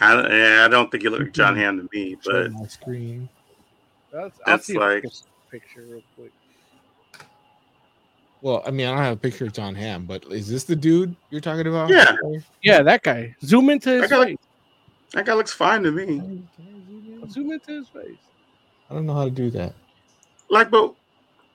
I, 0.00 0.36
yeah, 0.36 0.64
I 0.64 0.68
don't 0.68 0.90
think 0.90 1.04
you 1.04 1.10
look 1.10 1.20
like 1.20 1.32
John 1.32 1.54
mm-hmm. 1.54 1.62
Hamm 1.62 1.88
to 1.88 1.96
me, 1.96 2.16
Show 2.22 2.44
but 2.44 2.52
my 2.52 2.66
screen. 2.66 3.28
That's, 4.12 4.36
I'll 4.46 4.54
That's 4.54 4.66
see 4.66 4.78
like- 4.78 5.04
a 5.04 5.50
picture 5.50 5.82
real 5.88 6.02
quick. 6.16 6.32
Well, 8.40 8.60
I 8.66 8.72
mean, 8.72 8.88
I 8.88 8.90
don't 8.90 8.98
have 8.98 9.12
a 9.12 9.20
picture 9.20 9.44
of 9.44 9.52
Jon 9.52 9.76
Hamm, 9.76 10.04
but 10.04 10.24
is 10.24 10.48
this 10.48 10.64
the 10.64 10.74
dude 10.74 11.14
you're 11.30 11.40
talking 11.40 11.68
about? 11.68 11.90
Yeah. 11.90 12.16
Yeah, 12.60 12.82
that 12.82 13.04
guy. 13.04 13.36
Zoom 13.44 13.70
into 13.70 13.90
his 13.90 14.02
I 14.02 14.06
got- 14.08 14.26
face. 14.26 14.38
that 15.12 15.26
guy 15.26 15.34
looks 15.34 15.52
fine 15.52 15.84
to 15.84 15.92
me. 15.92 16.42
Zoom 17.30 17.52
into 17.52 17.72
his 17.72 17.88
face. 17.88 18.18
I 18.90 18.94
don't 18.94 19.06
know 19.06 19.14
how 19.14 19.24
to 19.26 19.30
do 19.30 19.50
that. 19.50 19.74
Like, 20.50 20.70
but 20.70 20.92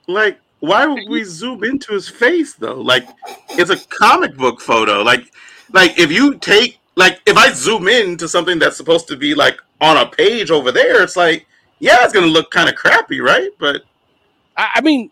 like, 0.08 0.40
why 0.60 0.86
would 0.86 1.08
we 1.10 1.24
zoom 1.24 1.64
into 1.64 1.94
his 1.94 2.10
face 2.10 2.54
though? 2.54 2.82
Like, 2.82 3.08
it's 3.50 3.70
a 3.70 3.78
comic 3.88 4.36
book 4.36 4.60
photo. 4.60 5.02
Like, 5.04 5.32
like 5.74 6.00
if 6.00 6.12
you 6.12 6.36
take 6.40 6.80
like 6.96 7.22
if 7.26 7.38
I 7.38 7.52
zoom 7.52 7.88
in 7.88 8.18
to 8.18 8.28
something 8.28 8.60
that's 8.60 8.76
supposed 8.76 9.08
to 9.10 9.16
be 9.16 9.36
like 9.36 9.60
on 9.82 9.98
a 9.98 10.06
page 10.08 10.50
over 10.52 10.72
there, 10.72 11.04
it's 11.04 11.16
like, 11.16 11.46
yeah, 11.80 11.98
it's 12.02 12.14
gonna 12.14 12.26
look 12.26 12.50
kind 12.52 12.68
of 12.70 12.76
crappy, 12.76 13.20
right? 13.20 13.52
But 13.60 13.84
I, 14.58 14.72
I 14.76 14.82
mean, 14.82 15.12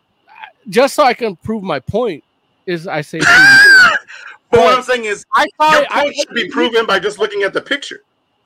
just 0.67 0.95
so 0.95 1.03
I 1.03 1.13
can 1.13 1.35
prove 1.35 1.63
my 1.63 1.79
point, 1.79 2.23
is 2.65 2.87
I 2.87 3.01
say. 3.01 3.19
but 4.49 4.59
what 4.59 4.77
I'm 4.77 4.83
saying 4.83 5.05
is, 5.05 5.25
I 5.35 5.43
your 5.43 5.49
thought 5.57 5.85
I, 5.91 6.03
point 6.03 6.15
should 6.15 6.33
be 6.33 6.49
proven 6.49 6.85
by 6.87 6.99
just 6.99 7.19
looking 7.19 7.43
at 7.43 7.53
the 7.53 7.61
picture. 7.61 8.01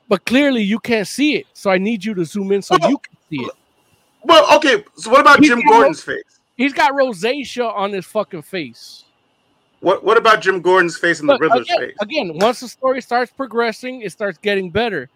but 0.10 0.26
clearly 0.26 0.62
you 0.62 0.80
can't 0.80 1.08
see 1.08 1.36
it, 1.36 1.46
so 1.54 1.70
I 1.72 1.78
need 1.78 2.04
you 2.04 2.14
to 2.16 2.26
zoom 2.26 2.52
in 2.52 2.62
so 2.62 2.76
you 2.76 2.98
can 2.98 3.18
see 3.30 3.46
it. 3.46 3.52
Well, 4.26 4.58
okay. 4.58 4.84
So 4.98 5.12
what 5.12 5.22
about 5.22 5.40
He's 5.40 5.48
Jim 5.48 5.60
got 5.60 5.66
ro- 5.66 5.78
Gordon's 5.78 6.04
face? 6.04 6.39
He's 6.60 6.73
got 6.73 6.91
rosacea 6.91 7.73
on 7.73 7.94
his 7.94 8.06
fucking 8.06 8.41
face. 8.41 9.06
What 9.80 10.03
What 10.03 10.18
about 10.18 10.41
Jim 10.41 10.61
Gordon's 10.61 10.98
face 10.98 11.22
and 11.22 11.30
the 11.30 11.34
Look, 11.36 11.41
Riddler's 11.41 11.61
again, 11.61 11.80
face? 11.80 11.95
again, 12.02 12.38
once 12.38 12.60
the 12.60 12.68
story 12.68 12.99
starts 13.02 13.31
progressing, 13.31 14.02
it 14.02 14.11
starts 14.11 14.38
getting 14.38 14.69
better. 14.69 15.10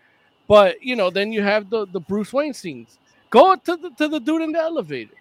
But 0.48 0.82
you 0.82 0.96
know, 0.96 1.10
then 1.10 1.34
you 1.34 1.42
have 1.42 1.70
the 1.70 1.86
the 1.86 2.00
Bruce 2.00 2.32
Wayne 2.32 2.54
scenes. 2.54 2.98
Go 3.30 3.58
to 3.58 3.76
the 3.76 3.90
to 3.98 4.08
the 4.08 4.22
dude 4.22 4.42
in 4.42 4.54
the 4.54 4.60
elevator. 4.60 5.16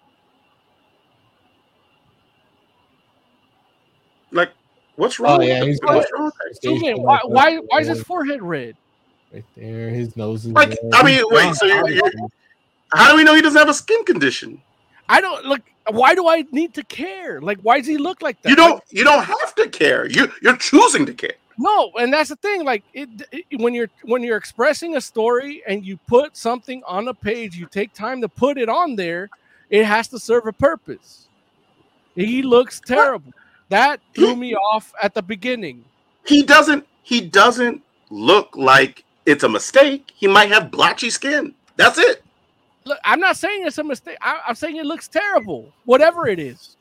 Like, 4.31 4.51
what's 4.95 5.19
wrong? 5.19 5.39
Oh, 5.39 5.43
yeah, 5.43 5.59
with 5.59 5.67
he's 5.67 5.79
the- 5.79 5.87
what's 5.87 6.11
wrong 6.13 6.25
with 6.25 6.33
that? 6.35 6.61
Zoom 6.61 7.01
Why 7.03 7.19
why 7.25 7.57
why 7.57 7.79
is 7.81 7.89
his 7.89 8.01
forehead 8.01 8.41
red? 8.41 8.77
Right 9.33 9.43
there, 9.57 9.89
his 9.89 10.15
nose 10.15 10.45
is. 10.45 10.53
Like, 10.53 10.69
red. 10.69 10.79
I 10.93 11.03
mean, 11.03 11.21
wait, 11.31 11.53
so 11.55 11.65
you're- 11.65 11.93
you're- 11.95 12.11
How 12.93 13.11
do 13.11 13.17
we 13.17 13.25
know 13.25 13.35
he 13.35 13.41
doesn't 13.41 13.59
have 13.59 13.67
a 13.67 13.73
skin 13.73 14.05
condition? 14.05 14.61
I 15.09 15.19
don't 15.19 15.43
look. 15.45 15.59
Why 15.89 16.15
do 16.15 16.27
I 16.27 16.45
need 16.51 16.73
to 16.75 16.83
care? 16.83 17.41
Like, 17.41 17.59
why 17.61 17.77
does 17.79 17.87
he 17.87 17.97
look 17.97 18.21
like 18.21 18.41
that? 18.41 18.49
You 18.49 18.55
don't. 18.55 18.81
You 18.89 19.03
don't 19.03 19.23
have 19.23 19.55
to 19.55 19.67
care. 19.69 20.05
You 20.09 20.31
You're 20.41 20.57
choosing 20.57 21.05
to 21.05 21.13
care. 21.13 21.33
No, 21.57 21.91
and 21.99 22.11
that's 22.11 22.29
the 22.29 22.35
thing. 22.37 22.63
Like 22.63 22.83
it, 22.93 23.09
it- 23.31 23.59
when 23.59 23.73
you're 23.73 23.89
when 24.03 24.23
you're 24.23 24.37
expressing 24.37 24.95
a 24.95 25.01
story 25.01 25.61
and 25.67 25.85
you 25.85 25.97
put 26.07 26.35
something 26.35 26.81
on 26.87 27.07
a 27.07 27.13
page, 27.13 27.55
you 27.55 27.67
take 27.67 27.93
time 27.93 28.21
to 28.21 28.29
put 28.29 28.57
it 28.57 28.69
on 28.69 28.95
there. 28.95 29.29
It 29.69 29.85
has 29.85 30.07
to 30.09 30.19
serve 30.19 30.47
a 30.47 30.53
purpose. 30.53 31.27
He 32.15 32.41
looks 32.41 32.79
terrible. 32.79 33.33
That 33.69 33.99
threw 34.15 34.35
me 34.35 34.55
off 34.55 34.93
at 35.01 35.13
the 35.13 35.21
beginning. 35.21 35.83
He 36.25 36.43
doesn't. 36.43 36.87
He 37.03 37.21
doesn't 37.21 37.81
look 38.09 38.55
like 38.55 39.03
it's 39.25 39.43
a 39.43 39.49
mistake. 39.49 40.11
He 40.15 40.27
might 40.27 40.49
have 40.49 40.71
blotchy 40.71 41.09
skin. 41.09 41.53
That's 41.75 41.97
it. 41.97 42.22
Look, 42.85 42.99
I'm 43.03 43.19
not 43.19 43.37
saying 43.37 43.65
it's 43.65 43.77
a 43.77 43.83
mistake. 43.83 44.17
I, 44.21 44.41
I'm 44.47 44.55
saying 44.55 44.75
it 44.77 44.85
looks 44.85 45.07
terrible, 45.07 45.71
whatever 45.85 46.27
it 46.27 46.39
is. 46.39 46.75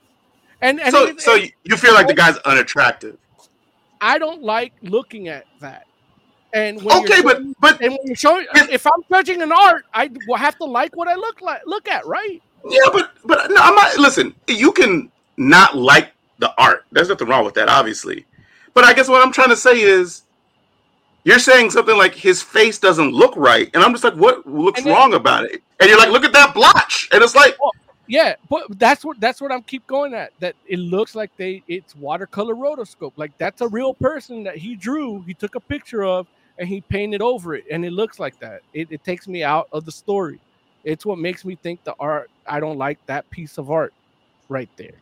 And, 0.60 0.80
and 0.80 0.92
so 0.92 1.06
it- 1.06 1.20
so 1.20 1.34
you- 1.34 1.50
you 1.64 1.76
feel 1.76 1.94
like 1.94 2.06
the 2.08 2.14
guy's 2.14 2.38
unattractive. 2.38 3.18
I 4.00 4.18
don't 4.18 4.42
like 4.42 4.72
looking 4.82 5.28
at 5.28 5.44
that. 5.60 5.86
And 6.52 6.82
when 6.82 7.04
Okay, 7.04 7.22
but 7.22 7.36
showing- 7.36 7.54
but 7.60 7.80
and 7.80 7.92
when 7.92 8.00
you're 8.04 8.16
showing, 8.16 8.46
if 8.54 8.86
I'm 8.86 9.02
judging 9.10 9.40
an 9.42 9.52
art, 9.52 9.84
I 9.94 10.10
will 10.26 10.36
have 10.36 10.56
to 10.58 10.64
like 10.64 10.94
what 10.96 11.08
I 11.08 11.14
look 11.14 11.40
like. 11.40 11.62
Look 11.66 11.88
at 11.88 12.04
right. 12.06 12.42
yeah, 12.68 12.80
but 12.92 13.12
but 13.24 13.50
no, 13.50 13.56
I'm 13.60 13.74
not. 13.74 13.96
Listen, 13.98 14.34
you 14.48 14.70
can 14.72 15.10
not 15.38 15.76
like 15.76 16.12
the 16.38 16.52
art. 16.58 16.84
There's 16.92 17.08
nothing 17.08 17.28
wrong 17.28 17.44
with 17.44 17.54
that, 17.54 17.68
obviously. 17.68 18.26
But 18.74 18.84
I 18.84 18.92
guess 18.92 19.08
what 19.08 19.22
I'm 19.24 19.32
trying 19.32 19.48
to 19.48 19.56
say 19.56 19.80
is, 19.80 20.22
you're 21.24 21.38
saying 21.38 21.70
something 21.70 21.96
like 21.96 22.14
his 22.14 22.42
face 22.42 22.78
doesn't 22.78 23.12
look 23.12 23.34
right, 23.36 23.70
and 23.74 23.82
I'm 23.82 23.92
just 23.92 24.04
like, 24.04 24.14
what 24.14 24.46
looks 24.46 24.82
then- 24.82 24.92
wrong 24.92 25.14
about 25.14 25.44
it? 25.44 25.62
And 25.80 25.88
you're 25.88 25.98
like, 25.98 26.10
look 26.10 26.24
at 26.24 26.32
that 26.32 26.54
blotch, 26.54 27.08
and 27.12 27.22
it's 27.22 27.34
like, 27.34 27.56
yeah, 28.06 28.34
but 28.48 28.78
that's 28.78 29.04
what 29.04 29.18
that's 29.20 29.40
what 29.40 29.50
I'm 29.50 29.62
keep 29.62 29.86
going 29.86 30.14
at. 30.14 30.32
That 30.40 30.54
it 30.66 30.78
looks 30.78 31.14
like 31.14 31.30
they 31.36 31.62
it's 31.66 31.96
watercolor 31.96 32.54
rotoscope. 32.54 33.12
Like 33.16 33.36
that's 33.38 33.60
a 33.60 33.68
real 33.68 33.94
person 33.94 34.42
that 34.44 34.56
he 34.56 34.76
drew. 34.76 35.22
He 35.22 35.34
took 35.34 35.54
a 35.54 35.60
picture 35.60 36.04
of 36.04 36.26
and 36.58 36.68
he 36.68 36.80
painted 36.80 37.22
over 37.22 37.54
it, 37.54 37.64
and 37.70 37.84
it 37.84 37.92
looks 37.92 38.20
like 38.20 38.38
that. 38.40 38.60
It, 38.74 38.88
it 38.90 39.04
takes 39.04 39.26
me 39.26 39.42
out 39.42 39.68
of 39.72 39.84
the 39.84 39.92
story. 39.92 40.40
It's 40.84 41.06
what 41.06 41.18
makes 41.18 41.44
me 41.44 41.56
think 41.56 41.82
the 41.84 41.94
art. 41.98 42.30
I 42.46 42.60
don't 42.60 42.76
like 42.76 42.98
that 43.06 43.28
piece 43.30 43.56
of 43.56 43.70
art 43.70 43.94
right 44.48 44.68
there. 44.76 44.94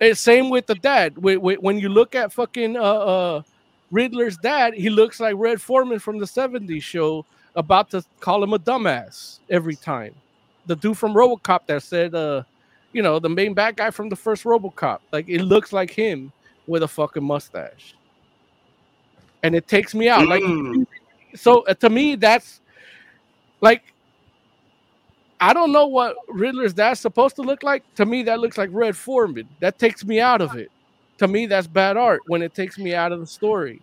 It's 0.00 0.20
same 0.20 0.50
with 0.50 0.66
the 0.66 0.74
dad. 0.74 1.16
When, 1.16 1.38
when 1.40 1.78
you 1.78 1.88
look 1.88 2.14
at 2.14 2.32
fucking 2.32 2.76
uh, 2.76 2.80
uh, 2.80 3.42
Riddler's 3.90 4.36
dad, 4.38 4.74
he 4.74 4.90
looks 4.90 5.20
like 5.20 5.34
Red 5.36 5.60
Foreman 5.60 5.98
from 5.98 6.18
the 6.18 6.24
'70s 6.26 6.82
show, 6.82 7.24
about 7.54 7.90
to 7.90 8.04
call 8.20 8.42
him 8.42 8.52
a 8.52 8.58
dumbass 8.58 9.38
every 9.50 9.76
time. 9.76 10.14
The 10.66 10.76
dude 10.76 10.96
from 10.98 11.14
RoboCop 11.14 11.66
that 11.66 11.82
said, 11.82 12.14
uh, 12.14 12.42
you 12.92 13.02
know, 13.02 13.18
the 13.18 13.28
main 13.28 13.54
bad 13.54 13.76
guy 13.76 13.90
from 13.90 14.08
the 14.08 14.16
first 14.16 14.44
RoboCop. 14.44 15.00
Like 15.12 15.28
it 15.28 15.42
looks 15.42 15.72
like 15.72 15.90
him 15.90 16.32
with 16.66 16.82
a 16.82 16.88
fucking 16.88 17.22
mustache, 17.24 17.94
and 19.42 19.54
it 19.54 19.68
takes 19.68 19.94
me 19.94 20.08
out. 20.08 20.26
Like, 20.26 20.42
Mm. 20.42 20.86
so 21.34 21.62
uh, 21.66 21.74
to 21.74 21.90
me, 21.90 22.16
that's 22.16 22.60
like 23.60 23.82
I 25.40 25.52
don't 25.52 25.72
know 25.72 25.86
what 25.86 26.16
Riddler's 26.28 26.72
dad's 26.72 27.00
supposed 27.00 27.36
to 27.36 27.42
look 27.42 27.62
like. 27.62 27.82
To 27.96 28.06
me, 28.06 28.22
that 28.22 28.40
looks 28.40 28.56
like 28.56 28.70
Red 28.72 28.96
Foreman. 28.96 29.46
That 29.60 29.78
takes 29.78 30.04
me 30.04 30.18
out 30.20 30.40
of 30.40 30.54
it. 30.56 30.70
To 31.18 31.28
me, 31.28 31.46
that's 31.46 31.66
bad 31.66 31.96
art 31.96 32.22
when 32.26 32.42
it 32.42 32.54
takes 32.54 32.78
me 32.78 32.94
out 32.94 33.12
of 33.12 33.20
the 33.20 33.26
story. 33.26 33.80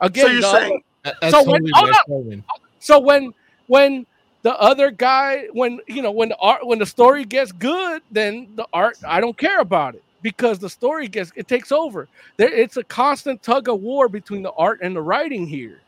Again, 0.00 0.26
So 0.26 0.30
you're 0.32 0.40
the 0.42 0.50
saying 0.52 0.82
That- 1.04 1.30
So 1.30 1.38
when- 1.42 1.62
totally 1.64 1.70
hold 1.74 1.90
up. 1.90 2.42
So 2.80 2.98
when 2.98 3.32
when 3.68 4.06
the 4.42 4.58
other 4.60 4.90
guy 4.90 5.46
when 5.52 5.80
you 5.88 6.02
know 6.02 6.10
when 6.10 6.28
the 6.28 6.36
art 6.38 6.66
when 6.66 6.78
the 6.78 6.86
story 6.86 7.24
gets 7.24 7.52
good, 7.52 8.02
then 8.10 8.48
the 8.54 8.66
art 8.72 8.98
I 9.06 9.20
don't 9.20 9.36
care 9.36 9.60
about 9.60 9.94
it 9.94 10.02
because 10.22 10.58
the 10.58 10.70
story 10.70 11.08
gets 11.08 11.32
it 11.36 11.48
takes 11.48 11.70
over. 11.72 12.08
There 12.36 12.52
it's 12.52 12.76
a 12.76 12.84
constant 12.84 13.42
tug 13.42 13.68
of 13.68 13.80
war 13.80 14.08
between 14.08 14.42
the 14.42 14.52
art 14.52 14.80
and 14.82 14.94
the 14.94 15.00
writing 15.02 15.46
here, 15.46 15.80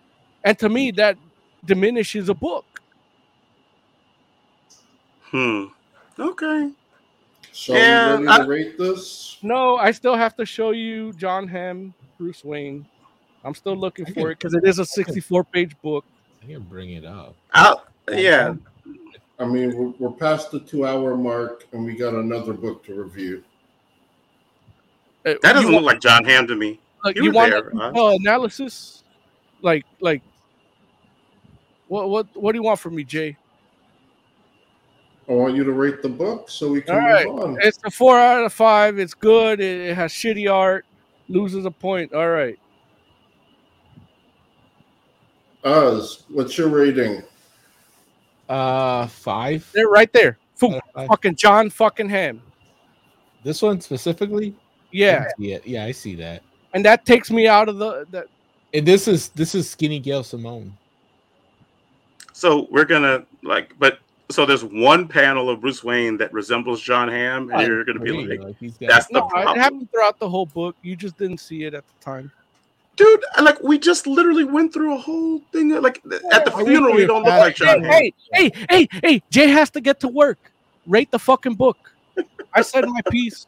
and 0.44 0.59
to 0.60 0.68
me 0.68 0.90
that 0.93 1.16
diminishes 1.64 2.28
a 2.28 2.35
book. 2.35 2.64
Hmm. 5.30 5.66
Okay. 6.18 6.70
So 7.59 7.74
Yeah, 7.74 8.18
you 8.20 8.26
ready 8.26 8.28
I- 8.28 8.39
to 8.44 8.48
rate 8.48 8.78
this? 8.78 9.36
No, 9.43 9.76
I 9.78 9.90
still 9.90 10.14
have 10.14 10.36
to 10.36 10.47
show 10.47 10.70
you 10.70 11.12
Jon 11.14 11.48
Hamm, 11.48 11.93
Bruce 12.16 12.44
Wayne. 12.44 12.86
I'm 13.44 13.52
still 13.55 13.74
looking 13.76 14.06
I 14.06 14.10
for 14.10 14.14
can- 14.14 14.30
it 14.30 14.39
because 14.39 14.55
it 14.55 14.62
is 14.64 14.78
a 14.78 14.85
64 14.85 15.43
page 15.43 15.74
book. 15.82 16.05
I 16.40 16.47
can 16.47 16.62
bring 16.62 16.90
it 16.93 17.05
up. 17.05 17.35
I'll, 17.52 17.85
yeah. 18.12 18.55
I 19.40 19.44
mean, 19.44 19.76
we're, 19.76 19.89
we're 19.98 20.16
past 20.16 20.52
the 20.52 20.60
two 20.60 20.86
hour 20.86 21.16
mark 21.16 21.66
and 21.72 21.85
we 21.85 21.97
got 21.97 22.14
another 22.14 22.52
book 22.52 22.85
to 22.86 22.94
review. 22.94 23.43
Uh, 25.26 25.35
That 25.43 25.55
doesn't 25.55 25.68
you 25.68 25.74
look 25.76 25.85
like 25.85 26.01
Jon 26.01 26.24
Hamm 26.24 26.47
to 26.47 26.55
me. 26.55 26.78
Like, 27.05 27.16
You 27.16 27.24
you 27.24 27.32
want 27.32 27.51
there, 27.51 27.68
a 27.70 27.76
huh? 27.76 27.93
uh, 27.93 28.14
analysis? 28.20 29.02
Like, 29.62 29.85
like, 30.01 30.22
what, 31.89 32.09
what, 32.09 32.26
what 32.36 32.52
do 32.52 32.59
you 32.59 32.62
want 32.62 32.78
from 32.78 32.94
me, 32.94 33.02
Jay? 33.02 33.36
I 35.28 35.32
want 35.32 35.55
you 35.55 35.62
to 35.64 35.72
rate 35.72 36.00
the 36.02 36.09
book 36.09 36.48
so 36.48 36.70
we 36.70 36.80
can 36.80 36.94
All 36.94 37.00
move 37.02 37.10
right, 37.10 37.26
on. 37.26 37.59
it's 37.60 37.78
a 37.84 37.90
four 37.90 38.18
out 38.18 38.44
of 38.44 38.52
five. 38.52 38.98
It's 38.98 39.12
good. 39.14 39.60
It, 39.60 39.90
it 39.90 39.94
has 39.94 40.10
shitty 40.12 40.50
art. 40.52 40.86
Loses 41.28 41.66
a 41.66 41.70
point. 41.70 42.14
All 42.14 42.30
right, 42.30 42.59
Oz, 45.64 46.24
what's 46.28 46.56
your 46.56 46.68
rating? 46.68 47.22
Uh, 48.48 49.06
five. 49.09 49.68
they're 49.74 49.88
right 49.88 50.12
there. 50.12 50.38
Boom. 50.59 50.80
Uh, 50.94 51.06
fucking 51.06 51.36
Jon 51.36 51.68
fucking 51.70 52.09
Hamm. 52.09 52.40
This 53.44 53.60
one 53.62 53.80
specifically. 53.80 54.55
Yeah, 54.90 55.28
Yeah, 55.38 55.59
yeah, 55.64 55.84
I 55.84 55.92
see 55.92 56.14
that. 56.16 56.42
and 56.72 56.82
that 56.84 57.05
takes 57.05 57.30
me 57.30 57.46
out 57.46 57.68
of 57.68 57.76
the 57.76 58.06
that. 58.10 58.26
And 58.72 58.86
this 58.86 59.06
is 59.06 59.28
this 59.30 59.55
is 59.55 59.68
Skinny 59.68 59.98
Gail 60.00 60.22
Simone. 60.24 60.74
So 62.32 62.66
we're 62.70 62.84
gonna 62.86 63.24
like, 63.42 63.74
but 63.78 63.98
so 64.30 64.44
there's 64.44 64.64
one 64.64 65.09
panel 65.09 65.48
of 65.48 65.60
Bruce 65.60 65.82
Wayne 65.82 66.18
that 66.18 66.32
resembles 66.32 66.80
Jon 66.80 67.09
Hamm, 67.09 67.50
and 67.50 67.66
you're 67.66 67.84
gonna 67.84 68.00
be 68.00 68.10
Really, 68.10 68.38
like, 68.38 68.56
he's 68.59 68.76
that's 68.76 69.06
the 69.06 69.20
No, 69.20 69.30
it 69.34 69.56
happened 69.56 69.90
throughout 69.90 70.18
the 70.18 70.28
whole 70.28 70.46
book. 70.46 70.76
You 70.82 70.96
just 70.96 71.16
didn't 71.16 71.38
see 71.38 71.64
it 71.64 71.74
at 71.74 71.86
the 71.86 71.94
time. 72.00 72.30
dude. 72.96 73.24
Like 73.40 73.62
we 73.62 73.78
just 73.78 74.06
literally 74.06 74.44
went 74.44 74.72
through 74.72 74.94
a 74.94 74.98
whole 74.98 75.40
thing. 75.52 75.70
Like 75.80 76.02
at 76.32 76.44
the 76.44 76.55
I 76.55 76.64
funeral, 76.64 76.92
through 76.92 77.00
you 77.00 77.06
don't 77.06 77.22
look 77.22 77.38
like 77.38 77.56
Jon 77.56 77.82
Hamm. 77.82 77.90
Hey, 77.90 78.12
hey, 78.32 78.52
hey, 78.68 78.88
hey! 79.02 79.22
Jay 79.30 79.48
has 79.48 79.70
to 79.70 79.80
get 79.80 80.00
to 80.00 80.09
work. 80.09 80.52
Rate 80.86 81.10
the 81.10 81.18
fucking 81.18 81.55
book. 81.55 81.78
I 82.52 82.62
said 82.62 82.86
my 82.86 83.00
piece. 83.10 83.46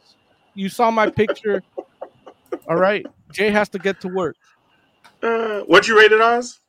You 0.55 0.69
saw 0.69 0.89
my 0.91 1.09
picture. 1.09 1.61
All 2.67 2.75
right, 2.75 3.05
Jay 3.31 3.49
has 3.51 3.69
to 3.69 3.79
get 3.79 4.01
to 4.01 4.07
work. 4.07 4.35
Uh, 5.21 5.61
what'd 5.61 5.87
you 5.87 5.97
rate 5.97 6.11
it, 6.11 6.21
Oz? 6.21 6.59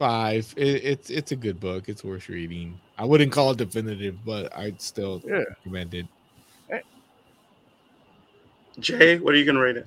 five. 0.00 0.52
It, 0.56 0.82
it's 0.82 1.10
it's 1.10 1.30
a 1.30 1.36
good 1.36 1.60
book. 1.60 1.88
It's 1.88 2.02
worth 2.02 2.28
reading. 2.28 2.80
I 3.00 3.04
wouldn't 3.04 3.32
call 3.32 3.52
it 3.52 3.56
definitive, 3.56 4.22
but 4.26 4.54
I'd 4.54 4.78
still 4.82 5.22
Yeah. 5.26 5.44
recommend 5.64 5.94
it. 5.94 6.06
Jay, 8.78 9.18
what 9.18 9.32
are 9.34 9.38
you 9.38 9.46
gonna 9.46 9.60
rate 9.60 9.78
it? 9.78 9.86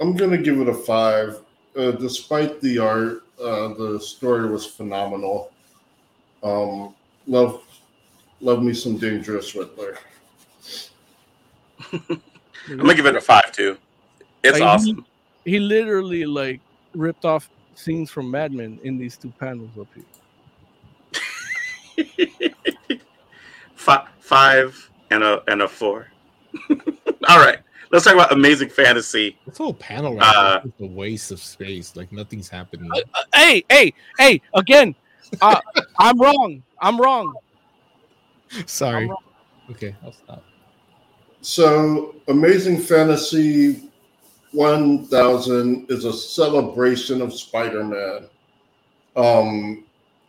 I'm 0.00 0.14
going 0.14 0.30
to 0.30 0.38
give 0.38 0.60
it 0.60 0.68
a 0.68 0.74
five. 0.74 1.38
Uh, 1.76 1.90
despite 1.92 2.60
the 2.60 2.78
art, 2.78 3.22
uh, 3.42 3.68
the 3.74 3.98
story 4.00 4.48
was 4.48 4.64
phenomenal. 4.66 5.50
Um, 6.42 6.94
love, 7.26 7.62
love 8.40 8.62
me 8.62 8.72
some 8.74 8.96
Dangerous 8.96 9.54
Riddler. 9.54 9.98
I'm 11.92 12.20
gonna 12.76 12.94
give 12.94 13.06
it 13.06 13.16
a 13.16 13.20
five 13.20 13.50
too. 13.52 13.76
It's 14.44 14.52
Like, 14.60 14.62
he- 14.62 14.68
awesome. 14.68 15.06
He 15.44 15.58
literally 15.58 16.26
like 16.26 16.60
ripped 16.94 17.24
off 17.24 17.48
scenes 17.74 18.10
from 18.10 18.30
Mad 18.30 18.52
Men 18.52 18.78
in 18.84 18.98
these 18.98 19.16
two 19.16 19.32
panels 19.40 19.70
up 19.80 19.88
here. 19.94 20.04
Fi- 23.74 24.08
five 24.20 24.90
and 25.10 25.22
a 25.22 25.42
and 25.48 25.62
a 25.62 25.68
four. 25.68 26.08
All 27.28 27.38
right, 27.38 27.58
let's 27.90 28.04
talk 28.04 28.14
about 28.14 28.32
Amazing 28.32 28.70
Fantasy. 28.70 29.38
This 29.46 29.58
whole 29.58 29.74
panel 29.74 30.16
right 30.16 30.36
Uh, 30.36 30.60
is 30.64 30.72
a 30.80 30.86
waste 30.86 31.30
of 31.30 31.40
space. 31.40 31.94
Like 31.96 32.10
nothing's 32.12 32.48
happening. 32.48 32.90
Uh, 32.94 33.22
hey, 33.34 33.64
hey, 33.68 33.92
hey! 34.18 34.40
Again, 34.54 34.94
uh, 35.40 35.60
I'm 35.98 36.18
wrong. 36.20 36.62
I'm 36.80 37.00
wrong. 37.00 37.34
Sorry. 38.66 39.04
I'm 39.04 39.10
wrong. 39.10 39.22
Okay, 39.70 39.94
I'll 40.02 40.12
stop. 40.12 40.42
So, 41.40 42.16
Amazing 42.28 42.78
Fantasy 42.80 43.88
1000 44.52 45.90
is 45.90 46.04
a 46.04 46.12
celebration 46.12 47.20
of 47.22 47.32
Spider 47.34 47.84
Man. 47.84 48.26
Um, 49.14 49.84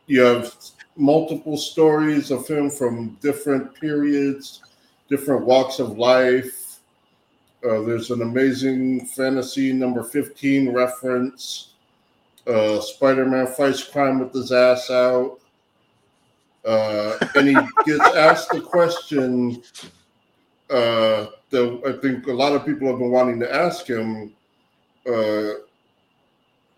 you 0.07 0.21
have 0.21 0.53
multiple 0.99 1.57
stories 1.57 2.29
of 2.29 2.47
him 2.47 2.69
from 2.69 3.17
different 3.21 3.73
periods, 3.73 4.61
different 5.09 5.45
walks 5.45 5.79
of 5.79 5.97
life. 5.97 6.79
Uh, 7.63 7.81
there's 7.81 8.11
an 8.11 8.21
Amazing 8.21 9.05
Fantasy 9.07 9.73
number 9.73 10.03
15 10.03 10.71
reference. 10.71 11.73
Uh, 12.45 12.79
Spider 12.79 13.25
Man 13.25 13.47
fights 13.47 13.83
crime 13.83 14.19
with 14.19 14.33
his 14.33 14.51
ass 14.51 14.89
out. 14.89 15.39
Uh, 16.65 17.17
and 17.35 17.47
he 17.47 17.53
gets 17.85 18.15
asked 18.15 18.51
the 18.51 18.61
question 18.61 19.61
uh, 20.69 21.27
that 21.49 21.81
I 21.85 22.01
think 22.01 22.27
a 22.27 22.33
lot 22.33 22.53
of 22.53 22.65
people 22.65 22.87
have 22.87 22.99
been 22.99 23.11
wanting 23.11 23.39
to 23.39 23.53
ask 23.53 23.87
him 23.87 24.33
uh, 25.07 25.53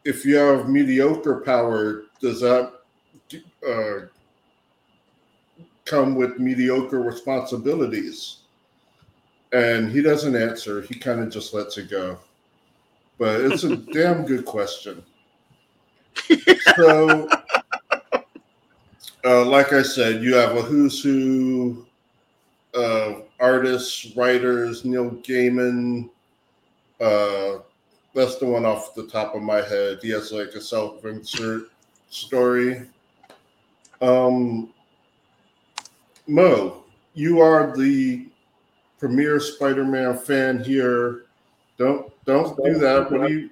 if 0.03 0.25
you 0.25 0.35
have 0.35 0.69
mediocre 0.69 1.41
power, 1.41 2.03
does 2.21 2.41
that 2.41 2.73
uh, 3.67 4.07
come 5.85 6.15
with 6.15 6.39
mediocre 6.39 7.01
responsibilities? 7.01 8.37
And 9.53 9.91
he 9.91 10.01
doesn't 10.01 10.35
answer. 10.35 10.81
He 10.81 10.95
kind 10.95 11.19
of 11.19 11.29
just 11.29 11.53
lets 11.53 11.77
it 11.77 11.89
go. 11.89 12.17
But 13.17 13.41
it's 13.41 13.63
a 13.63 13.75
damn 13.93 14.25
good 14.25 14.45
question. 14.45 15.03
So, 16.77 17.27
uh, 19.25 19.45
like 19.45 19.73
I 19.73 19.81
said, 19.81 20.23
you 20.23 20.35
have 20.35 20.55
a 20.55 20.61
who's 20.61 21.03
who 21.03 21.85
uh, 22.73 23.15
artists, 23.39 24.15
writers, 24.15 24.85
Neil 24.85 25.11
Gaiman. 25.11 26.09
Uh, 26.99 27.59
that's 28.13 28.37
the 28.37 28.45
one 28.45 28.65
off 28.65 28.95
the 28.95 29.07
top 29.07 29.35
of 29.35 29.41
my 29.41 29.61
head. 29.61 29.99
He 30.01 30.09
has 30.11 30.31
like 30.31 30.49
a 30.49 30.61
self-insert 30.61 31.63
story. 32.09 32.87
Um, 34.01 34.73
Mo, 36.27 36.83
you 37.13 37.41
are 37.41 37.75
the 37.75 38.27
premier 38.99 39.39
Spider-Man 39.39 40.17
fan 40.19 40.63
here. 40.63 41.25
Don't 41.77 42.11
don't 42.25 42.55
do 42.63 42.75
that. 42.79 43.11
What 43.11 43.27
do 43.27 43.33
you? 43.33 43.49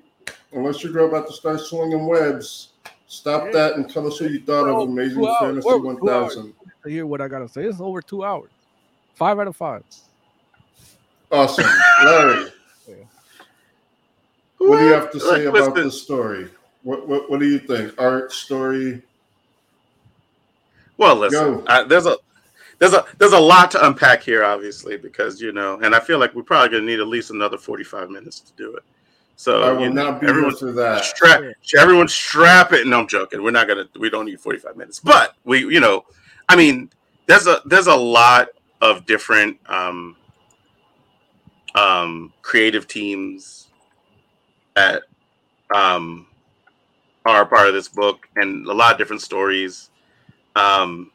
Unless 0.52 0.84
you're 0.84 1.08
about 1.08 1.28
to 1.28 1.34
start 1.34 1.60
swinging 1.60 2.06
webs, 2.08 2.70
stop 3.08 3.52
that 3.52 3.76
and 3.76 3.90
tell 3.90 4.08
us 4.08 4.20
what 4.22 4.32
you 4.32 4.40
thought 4.42 4.68
of 4.68 4.88
Amazing 4.90 5.18
Two 5.20 5.28
hours. 5.28 5.38
Fantasy 5.42 5.68
We're- 5.68 6.14
hours. 6.14 6.36
1000. 6.36 6.54
To 6.84 6.90
hear 6.90 7.06
what 7.06 7.22
I 7.22 7.28
gotta 7.28 7.48
say, 7.50 7.66
it's 7.66 7.82
over 7.82 8.02
two 8.02 8.24
hours. 8.24 8.52
Five 9.16 9.40
out 9.40 9.48
of 9.48 9.56
five. 9.56 9.84
Awesome, 11.32 11.66
Larry. 12.06 12.46
What 14.58 14.78
do 14.80 14.86
you 14.86 14.94
have 14.94 15.12
to 15.12 15.20
say 15.20 15.48
Like, 15.48 15.56
about 15.58 15.74
listen. 15.74 15.84
the 15.86 15.92
story? 15.92 16.50
What, 16.84 17.08
what 17.08 17.30
What 17.30 17.40
do 17.40 17.48
you 17.48 17.60
think? 17.60 17.94
Art, 18.00 18.32
story? 18.32 19.02
Well, 20.98 21.16
listen, 21.16 21.56
Go. 21.60 21.64
I, 21.68 21.84
there's 21.84 22.06
a 22.06 22.18
there's 22.80 22.94
a 22.94 23.06
there's 23.18 23.34
a 23.34 23.40
lot 23.40 23.72
to 23.72 23.86
unpack 23.86 24.24
here, 24.24 24.44
obviously, 24.44 24.98
because 24.98 25.42
you 25.42 25.52
know, 25.52 25.80
and 25.82 25.94
I 25.94 26.00
feel 26.00 26.18
like 26.18 26.34
we're 26.34 26.44
probably 26.44 26.70
gonna 26.70 26.90
need 26.90 27.00
at 27.00 27.08
least 27.08 27.30
another 27.30 27.58
45 27.58 28.10
minutes 28.10 28.40
to 28.40 28.54
do 28.54 28.76
it. 28.76 28.84
So 29.36 29.62
I 29.62 29.72
will 29.72 29.82
you 29.84 29.90
know, 29.90 30.12
not 30.12 30.20
be 30.20 30.26
here 30.26 30.32
everyone 30.32 30.56
for 30.56 30.72
that. 30.72 31.04
strap 31.04 31.42
everyone 31.78 32.08
strap 32.08 32.74
it. 32.74 32.88
No, 32.88 33.02
I'm 33.02 33.08
joking. 33.08 33.44
We're 33.44 33.52
not 33.52 33.68
gonna 33.68 33.88
we 34.00 34.10
don't 34.10 34.26
need 34.26 34.40
45 34.40 34.78
minutes, 34.78 35.00
but 35.00 35.36
we 35.44 35.60
you 35.60 35.82
know, 35.82 36.06
I 36.48 36.56
mean, 36.56 36.90
there's 37.28 37.48
a 37.48 37.62
there's 37.66 37.88
a 37.88 37.96
lot 37.96 38.48
of 38.82 39.06
different 39.06 39.58
um 39.68 40.16
um 41.76 42.34
creative 42.42 42.88
teams 42.88 43.68
that 44.76 45.04
um 45.74 46.28
are 47.26 47.42
a 47.42 47.46
part 47.46 47.68
of 47.68 47.74
this 47.74 47.90
book 47.90 48.28
and 48.38 48.66
a 48.68 48.74
lot 48.74 48.94
of 48.94 48.98
different 48.98 49.22
stories 49.22 49.90
um 50.56 51.12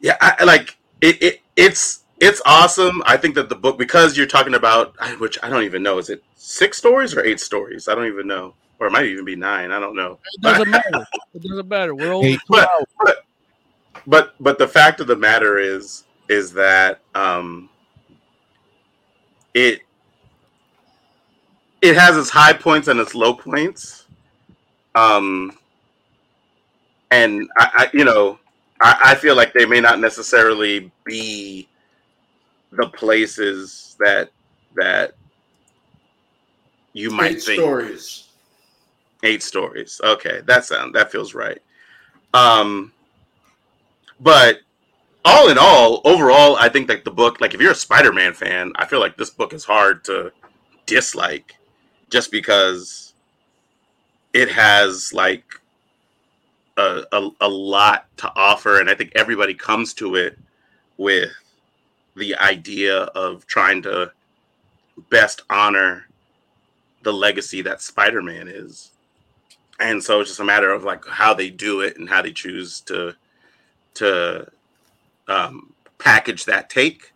yeah 0.00 0.16
I, 0.20 0.36
I 0.40 0.44
like 0.44 0.76
it, 1.00 1.22
it 1.22 1.40
it's 1.56 2.04
it's 2.20 2.42
awesome. 2.44 3.02
I 3.06 3.16
think 3.16 3.34
that 3.36 3.48
the 3.48 3.54
book 3.54 3.78
because 3.78 4.16
you're 4.16 4.26
talking 4.26 4.54
about 4.54 4.94
which 5.18 5.38
i 5.42 5.48
don't 5.48 5.62
even 5.64 5.82
know 5.82 5.98
is 5.98 6.10
it 6.10 6.22
six 6.34 6.76
stories 6.78 7.14
or 7.14 7.24
eight 7.24 7.40
stories? 7.40 7.88
I 7.88 7.94
don't 7.94 8.06
even 8.06 8.26
know. 8.26 8.54
Or 8.78 8.86
it 8.86 8.92
might 8.92 9.04
even 9.06 9.26
be 9.26 9.36
nine. 9.36 9.72
I 9.72 9.78
don't 9.78 9.94
know. 9.94 10.18
It 10.32 10.40
doesn't 10.40 10.70
matter. 10.70 11.06
It 11.34 11.42
doesn't 11.42 11.68
matter. 11.68 11.94
We're 11.94 12.14
over 12.14 12.26
Hey, 12.26 12.38
but, 12.48 12.70
but 13.04 13.26
but 14.06 14.34
but 14.40 14.58
the 14.58 14.66
fact 14.66 15.00
of 15.00 15.06
the 15.06 15.16
matter 15.16 15.58
is 15.58 16.04
is 16.28 16.52
that 16.54 17.00
um 17.14 17.68
it 19.52 19.80
it 21.82 21.96
has 21.96 22.16
its 22.16 22.30
high 22.30 22.54
points 22.54 22.88
and 22.88 22.98
its 23.00 23.14
low 23.14 23.34
points. 23.34 24.06
Um 24.94 25.58
and 27.10 27.48
i, 27.58 27.70
I 27.74 27.90
you 27.96 28.04
know 28.04 28.38
I, 28.80 28.98
I 29.04 29.14
feel 29.14 29.36
like 29.36 29.52
they 29.52 29.66
may 29.66 29.80
not 29.80 30.00
necessarily 30.00 30.90
be 31.04 31.68
the 32.72 32.88
places 32.88 33.96
that 33.98 34.30
that 34.76 35.12
you 36.92 37.10
might 37.10 37.32
Eight 37.32 37.42
think 37.42 37.60
stories. 37.60 38.28
Eight 39.22 39.42
stories. 39.42 40.00
Okay, 40.02 40.40
that 40.46 40.64
sound 40.64 40.94
that 40.94 41.12
feels 41.12 41.34
right. 41.34 41.60
Um, 42.32 42.92
but 44.20 44.60
all 45.24 45.50
in 45.50 45.58
all, 45.58 46.00
overall, 46.04 46.56
I 46.56 46.68
think 46.68 46.88
that 46.88 47.04
the 47.04 47.10
book, 47.10 47.40
like 47.40 47.54
if 47.54 47.60
you're 47.60 47.72
a 47.72 47.74
Spider-Man 47.74 48.32
fan, 48.32 48.72
I 48.76 48.86
feel 48.86 49.00
like 49.00 49.16
this 49.16 49.30
book 49.30 49.52
is 49.52 49.64
hard 49.64 50.04
to 50.04 50.32
dislike, 50.86 51.56
just 52.08 52.30
because 52.30 53.14
it 54.32 54.50
has 54.50 55.12
like 55.12 55.59
a, 56.76 57.04
a, 57.12 57.30
a 57.42 57.48
lot 57.48 58.06
to 58.18 58.32
offer, 58.36 58.80
and 58.80 58.88
I 58.88 58.94
think 58.94 59.12
everybody 59.14 59.54
comes 59.54 59.94
to 59.94 60.16
it 60.16 60.38
with 60.96 61.30
the 62.16 62.36
idea 62.36 62.98
of 62.98 63.46
trying 63.46 63.82
to 63.82 64.12
best 65.08 65.42
honor 65.48 66.06
the 67.02 67.12
legacy 67.12 67.62
that 67.62 67.80
Spider-Man 67.80 68.48
is. 68.48 68.90
And 69.78 70.02
so 70.02 70.20
it's 70.20 70.30
just 70.30 70.40
a 70.40 70.44
matter 70.44 70.70
of 70.70 70.84
like 70.84 71.06
how 71.06 71.32
they 71.32 71.48
do 71.48 71.80
it 71.80 71.96
and 71.96 72.08
how 72.08 72.20
they 72.20 72.32
choose 72.32 72.80
to 72.82 73.14
to 73.94 74.46
um, 75.28 75.72
package 75.98 76.44
that 76.44 76.68
take. 76.68 77.12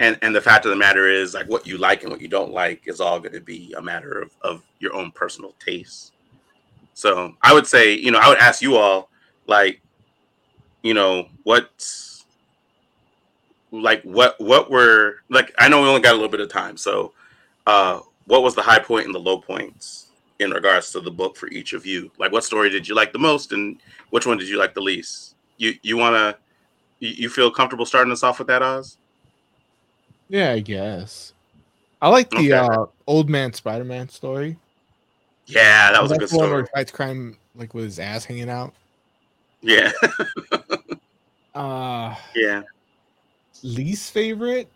And 0.00 0.18
and 0.20 0.34
the 0.34 0.40
fact 0.40 0.66
of 0.66 0.70
the 0.70 0.76
matter 0.76 1.08
is 1.08 1.32
like 1.32 1.48
what 1.48 1.66
you 1.66 1.78
like 1.78 2.02
and 2.02 2.12
what 2.12 2.20
you 2.20 2.28
don't 2.28 2.52
like 2.52 2.82
is 2.86 3.00
all 3.00 3.20
going 3.20 3.32
to 3.32 3.40
be 3.40 3.74
a 3.76 3.80
matter 3.80 4.20
of, 4.20 4.36
of 4.42 4.62
your 4.80 4.94
own 4.94 5.12
personal 5.12 5.54
taste 5.64 6.13
so 6.94 7.34
i 7.42 7.52
would 7.52 7.66
say 7.66 7.92
you 7.94 8.10
know 8.10 8.18
i 8.18 8.28
would 8.28 8.38
ask 8.38 8.62
you 8.62 8.76
all 8.76 9.08
like 9.46 9.80
you 10.82 10.94
know 10.94 11.26
what's 11.42 12.24
like 13.72 14.02
what 14.02 14.40
what 14.40 14.70
were 14.70 15.16
like 15.30 15.52
i 15.58 15.68
know 15.68 15.82
we 15.82 15.88
only 15.88 16.00
got 16.00 16.12
a 16.12 16.16
little 16.16 16.28
bit 16.28 16.40
of 16.40 16.48
time 16.48 16.76
so 16.76 17.12
uh 17.66 18.00
what 18.26 18.42
was 18.42 18.54
the 18.54 18.62
high 18.62 18.78
point 18.78 19.06
and 19.06 19.14
the 19.14 19.18
low 19.18 19.38
points 19.38 20.08
in 20.38 20.50
regards 20.50 20.90
to 20.92 21.00
the 21.00 21.10
book 21.10 21.36
for 21.36 21.48
each 21.48 21.72
of 21.72 21.84
you 21.84 22.10
like 22.18 22.32
what 22.32 22.44
story 22.44 22.70
did 22.70 22.86
you 22.86 22.94
like 22.94 23.12
the 23.12 23.18
most 23.18 23.52
and 23.52 23.80
which 24.10 24.26
one 24.26 24.38
did 24.38 24.48
you 24.48 24.58
like 24.58 24.74
the 24.74 24.80
least 24.80 25.34
you 25.58 25.74
you 25.82 25.96
want 25.96 26.14
to 26.14 26.36
you, 27.00 27.12
you 27.14 27.28
feel 27.28 27.50
comfortable 27.50 27.86
starting 27.86 28.12
us 28.12 28.22
off 28.22 28.38
with 28.38 28.48
that 28.48 28.62
oz 28.62 28.98
Yeah, 30.28 30.52
I 30.52 30.60
guess. 30.60 31.32
I 32.00 32.08
like 32.08 32.30
the 32.30 32.52
Okay. 32.52 32.58
uh, 32.58 32.86
old 33.06 33.30
man 33.30 33.52
Spider 33.52 33.84
Man 33.84 34.08
story. 34.08 34.56
Yeah 35.46 35.92
that 35.92 36.02
was 36.02 36.10
a 36.12 36.16
good 36.18 36.28
the 36.28 36.36
one 36.36 36.50
where 36.50 36.58
story 36.58 36.68
he 36.72 36.78
fights 36.78 36.92
crime 36.92 37.36
like 37.54 37.74
with 37.74 37.84
his 37.84 37.98
ass 37.98 38.24
hanging 38.24 38.50
out. 38.50 38.72
yeah 39.62 39.92
Uh 41.54 42.14
yeah 42.34 42.62
least 43.64 44.12
favorite. 44.12 44.68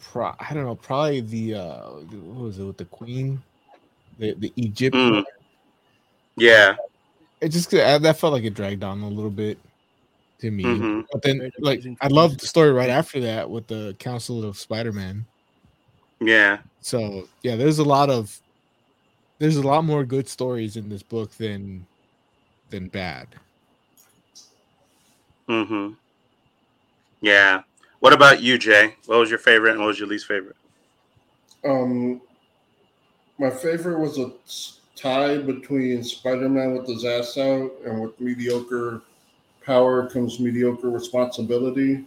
Pro- 0.00 0.34
I 0.38 0.54
don't 0.54 0.64
know. 0.64 0.74
Probably 0.74 1.20
the 1.20 1.54
uh, 1.54 1.90
what 1.90 2.44
was 2.44 2.58
it 2.58 2.64
with 2.64 2.76
the 2.76 2.84
Queen, 2.86 3.42
the 4.18 4.34
the 4.34 4.52
Egypt. 4.56 4.96
Mm. 4.96 5.24
yeah 6.36 6.76
It 7.40 7.50
just 7.50 7.72
uh, 7.74 7.98
that 7.98 8.18
felt 8.18 8.32
like 8.32 8.44
it 8.44 8.54
dragged 8.54 8.84
on 8.84 9.02
a 9.02 9.08
little 9.08 9.30
bit 9.30 9.58
to 10.40 10.50
me. 10.50 10.64
Mhm. 10.64 11.06
But 11.12 11.22
then, 11.22 11.50
like, 11.60 11.84
I 12.00 12.08
love 12.08 12.38
the 12.38 12.46
story 12.46 12.72
right 12.72 12.90
after 12.90 13.20
that 13.20 13.48
with 13.48 13.66
the 13.66 13.94
Council 13.98 14.44
of 14.44 14.58
Spider 14.58 14.92
Man. 14.92 15.24
yeah 16.20 16.58
So 16.80 17.28
yeah, 17.42 17.56
there's 17.56 17.78
a 17.78 17.84
lot 17.84 18.10
of 18.10 18.40
there's 19.38 19.56
a 19.56 19.66
lot 19.66 19.84
more 19.84 20.04
good 20.04 20.28
stories 20.28 20.76
in 20.76 20.88
this 20.88 21.02
book 21.02 21.30
than 21.32 21.86
than 22.70 22.88
bad. 22.88 23.28
mm-hmm 25.48 25.92
yeah 27.20 27.62
what 28.00 28.12
about 28.12 28.42
you 28.42 28.58
jay 28.58 28.94
what 29.06 29.18
was 29.18 29.30
your 29.30 29.38
favorite 29.38 29.70
and 29.72 29.80
what 29.80 29.86
was 29.86 29.98
your 29.98 30.08
least 30.08 30.26
favorite 30.26 30.56
Um, 31.64 32.20
my 33.38 33.50
favorite 33.50 33.98
was 33.98 34.18
a 34.18 34.30
tie 34.94 35.38
between 35.38 36.02
Spider-Man 36.02 36.74
with 36.74 36.88
his 36.88 37.04
ass 37.04 37.36
out 37.36 37.72
and 37.84 38.00
with 38.02 38.18
mediocre 38.20 39.02
power 39.64 40.08
comes 40.08 40.38
mediocre 40.38 40.88
responsibility. 40.90 42.04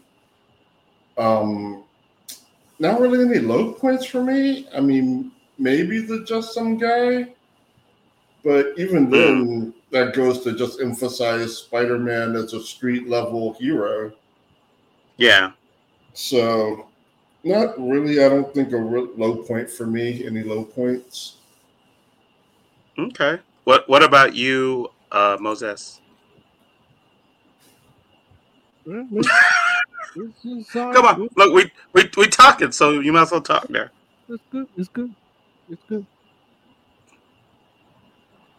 Um, 1.17 1.83
not 2.79 3.01
really 3.01 3.25
any 3.25 3.39
low 3.45 3.73
points 3.73 4.05
for 4.05 4.23
me. 4.23 4.67
I 4.73 4.79
mean, 4.79 5.31
maybe 5.59 5.99
the 5.99 6.23
just 6.23 6.53
some 6.53 6.77
guy, 6.77 7.33
but 8.43 8.73
even 8.77 9.09
then, 9.09 9.73
that 9.91 10.13
goes 10.15 10.41
to 10.43 10.53
just 10.55 10.81
emphasize 10.81 11.57
Spider-Man 11.57 12.35
as 12.35 12.53
a 12.53 12.61
street 12.63 13.07
level 13.09 13.53
hero. 13.59 14.11
yeah 15.17 15.51
So, 16.13 16.87
not 17.43 17.79
really. 17.79 18.23
I 18.23 18.29
don't 18.29 18.53
think 18.53 18.71
a 18.73 18.77
re- 18.77 19.09
low 19.17 19.37
point 19.43 19.69
for 19.69 19.85
me. 19.85 20.25
Any 20.25 20.43
low 20.43 20.63
points? 20.63 21.35
okay 22.97 23.39
what 23.63 23.87
what 23.87 24.03
about 24.03 24.35
you 24.35 24.89
uh 25.13 25.37
moses 25.39 26.01
Well, 28.85 29.07
this- 29.09 29.27
this 30.15 30.45
is, 30.45 30.69
come 30.71 31.05
on 31.05 31.29
look 31.37 31.53
we 31.53 31.71
we 31.93 32.09
we 32.17 32.27
talking 32.27 32.73
so 32.73 32.99
you 32.99 33.13
might 33.13 33.21
as 33.21 33.31
well 33.31 33.39
talk 33.41 33.67
there 33.69 33.91
It's 34.27 34.43
good. 34.51 34.67
It's 34.75 34.89
good. 34.89 35.15
It's 35.69 35.83
good. 35.87 36.05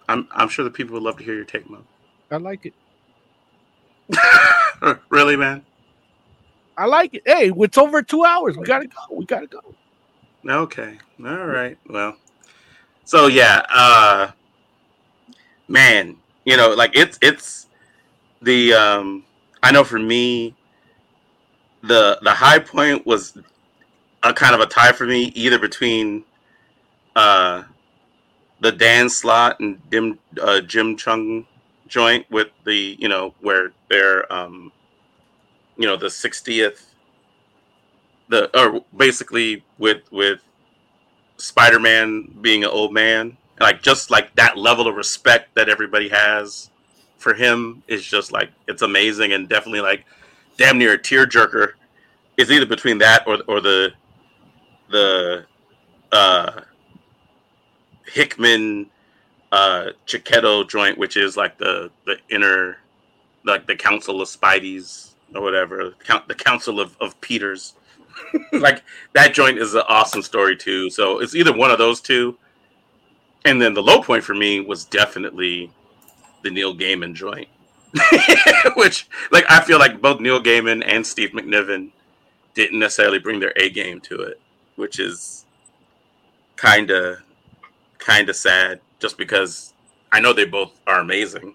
i'm 0.08 0.28
i'm 0.32 0.48
sure 0.48 0.64
the 0.64 0.70
people 0.70 0.94
would 0.94 1.02
love 1.02 1.18
to 1.18 1.24
hear 1.24 1.34
your 1.34 1.44
take 1.44 1.68
mo 1.68 1.82
I 2.30 2.36
like 2.36 2.66
it. 2.66 2.74
really 5.10 5.36
man 5.36 5.64
I 6.76 6.86
like 6.86 7.12
it. 7.12 7.22
Hey, 7.26 7.52
it's 7.54 7.76
over 7.76 8.02
two 8.02 8.24
hours. 8.24 8.56
We 8.56 8.64
gotta 8.64 8.86
go. 8.86 8.96
We 9.14 9.26
gotta 9.26 9.46
go. 9.46 9.60
Okay. 10.48 10.96
All 11.22 11.46
right. 11.46 11.76
Well. 11.86 12.16
So 13.04 13.26
yeah, 13.26 13.62
uh 13.68 14.30
man, 15.68 16.16
you 16.46 16.56
know, 16.56 16.70
like 16.70 16.96
it's 16.96 17.18
it's 17.20 17.68
the 18.40 18.72
um 18.72 19.24
I 19.62 19.72
know 19.72 19.84
for 19.84 19.98
me 19.98 20.54
the 21.82 22.18
the 22.22 22.32
high 22.32 22.60
point 22.60 23.06
was 23.06 23.36
a 24.22 24.32
kind 24.32 24.54
of 24.54 24.60
a 24.62 24.66
tie 24.66 24.92
for 24.92 25.06
me 25.06 25.24
either 25.34 25.58
between 25.58 26.24
uh 27.16 27.64
the 28.60 28.72
Dan 28.72 29.08
Slott 29.08 29.60
and 29.60 29.78
Dim 29.90 30.18
uh, 30.40 30.60
Jim 30.60 30.96
Cheung 30.96 31.46
joint 31.88 32.30
with 32.30 32.48
the 32.64 32.96
you 32.98 33.08
know 33.08 33.34
where 33.40 33.72
they're 33.88 34.30
um 34.32 34.72
you 35.76 35.86
know 35.86 35.96
the 35.96 36.06
60th 36.06 36.84
the 38.28 38.50
or 38.58 38.84
basically 38.96 39.64
with 39.78 40.02
with 40.12 40.40
Spider-Man 41.36 42.38
being 42.42 42.64
an 42.64 42.70
old 42.70 42.92
man 42.92 43.36
like 43.60 43.82
just 43.82 44.10
like 44.10 44.34
that 44.36 44.56
level 44.56 44.88
of 44.88 44.96
respect 44.96 45.54
that 45.54 45.68
everybody 45.68 46.08
has 46.08 46.70
for 47.18 47.34
him 47.34 47.82
is 47.86 48.04
just 48.04 48.32
like 48.32 48.50
it's 48.66 48.82
amazing 48.82 49.32
and 49.32 49.48
definitely 49.48 49.80
like 49.80 50.04
damn 50.56 50.78
near 50.78 50.94
a 50.94 50.98
tearjerker. 50.98 51.72
It's 52.36 52.50
either 52.50 52.66
between 52.66 52.98
that 52.98 53.26
or 53.26 53.38
or 53.46 53.60
the 53.60 53.92
the 54.90 55.44
uh, 56.10 56.62
Hickman 58.06 58.90
uh, 59.52 59.90
Checchetto 60.06 60.64
joint, 60.68 60.98
which 60.98 61.16
is 61.16 61.36
like 61.36 61.58
the 61.58 61.90
the 62.06 62.16
inner 62.28 62.78
like 63.44 63.66
the 63.66 63.76
Council 63.76 64.20
of 64.20 64.28
Spideys 64.28 65.14
or 65.34 65.42
whatever, 65.42 65.94
the 66.28 66.34
Council 66.34 66.80
of, 66.80 66.96
of 67.00 67.20
Peters. 67.20 67.74
like 68.52 68.82
that 69.14 69.32
joint 69.32 69.58
is 69.58 69.74
an 69.74 69.82
awesome 69.88 70.22
story 70.22 70.56
too. 70.56 70.90
So 70.90 71.20
it's 71.20 71.34
either 71.34 71.52
one 71.52 71.70
of 71.70 71.78
those 71.78 72.00
two. 72.00 72.36
And 73.44 73.60
then 73.60 73.72
the 73.72 73.82
low 73.82 74.02
point 74.02 74.22
for 74.22 74.34
me 74.34 74.60
was 74.60 74.84
definitely 74.84 75.70
the 76.42 76.50
Neil 76.50 76.76
Gaiman 76.76 77.14
joint. 77.14 77.48
Which 78.76 79.08
like 79.32 79.44
I 79.48 79.60
feel 79.60 79.78
like 79.78 80.00
both 80.00 80.20
Neil 80.20 80.42
Gaiman 80.42 80.84
and 80.86 81.06
Steve 81.06 81.30
McNiven 81.30 81.90
didn't 82.54 82.78
necessarily 82.78 83.18
bring 83.18 83.40
their 83.40 83.52
A 83.56 83.70
game 83.70 84.00
to 84.02 84.20
it, 84.20 84.40
which 84.76 84.98
is 84.98 85.44
kinda 88.00 88.20
kinda 88.20 88.34
sad 88.34 88.80
just 88.98 89.16
because 89.16 89.74
I 90.12 90.20
know 90.20 90.32
they 90.32 90.44
both 90.44 90.80
are 90.86 91.00
amazing, 91.00 91.54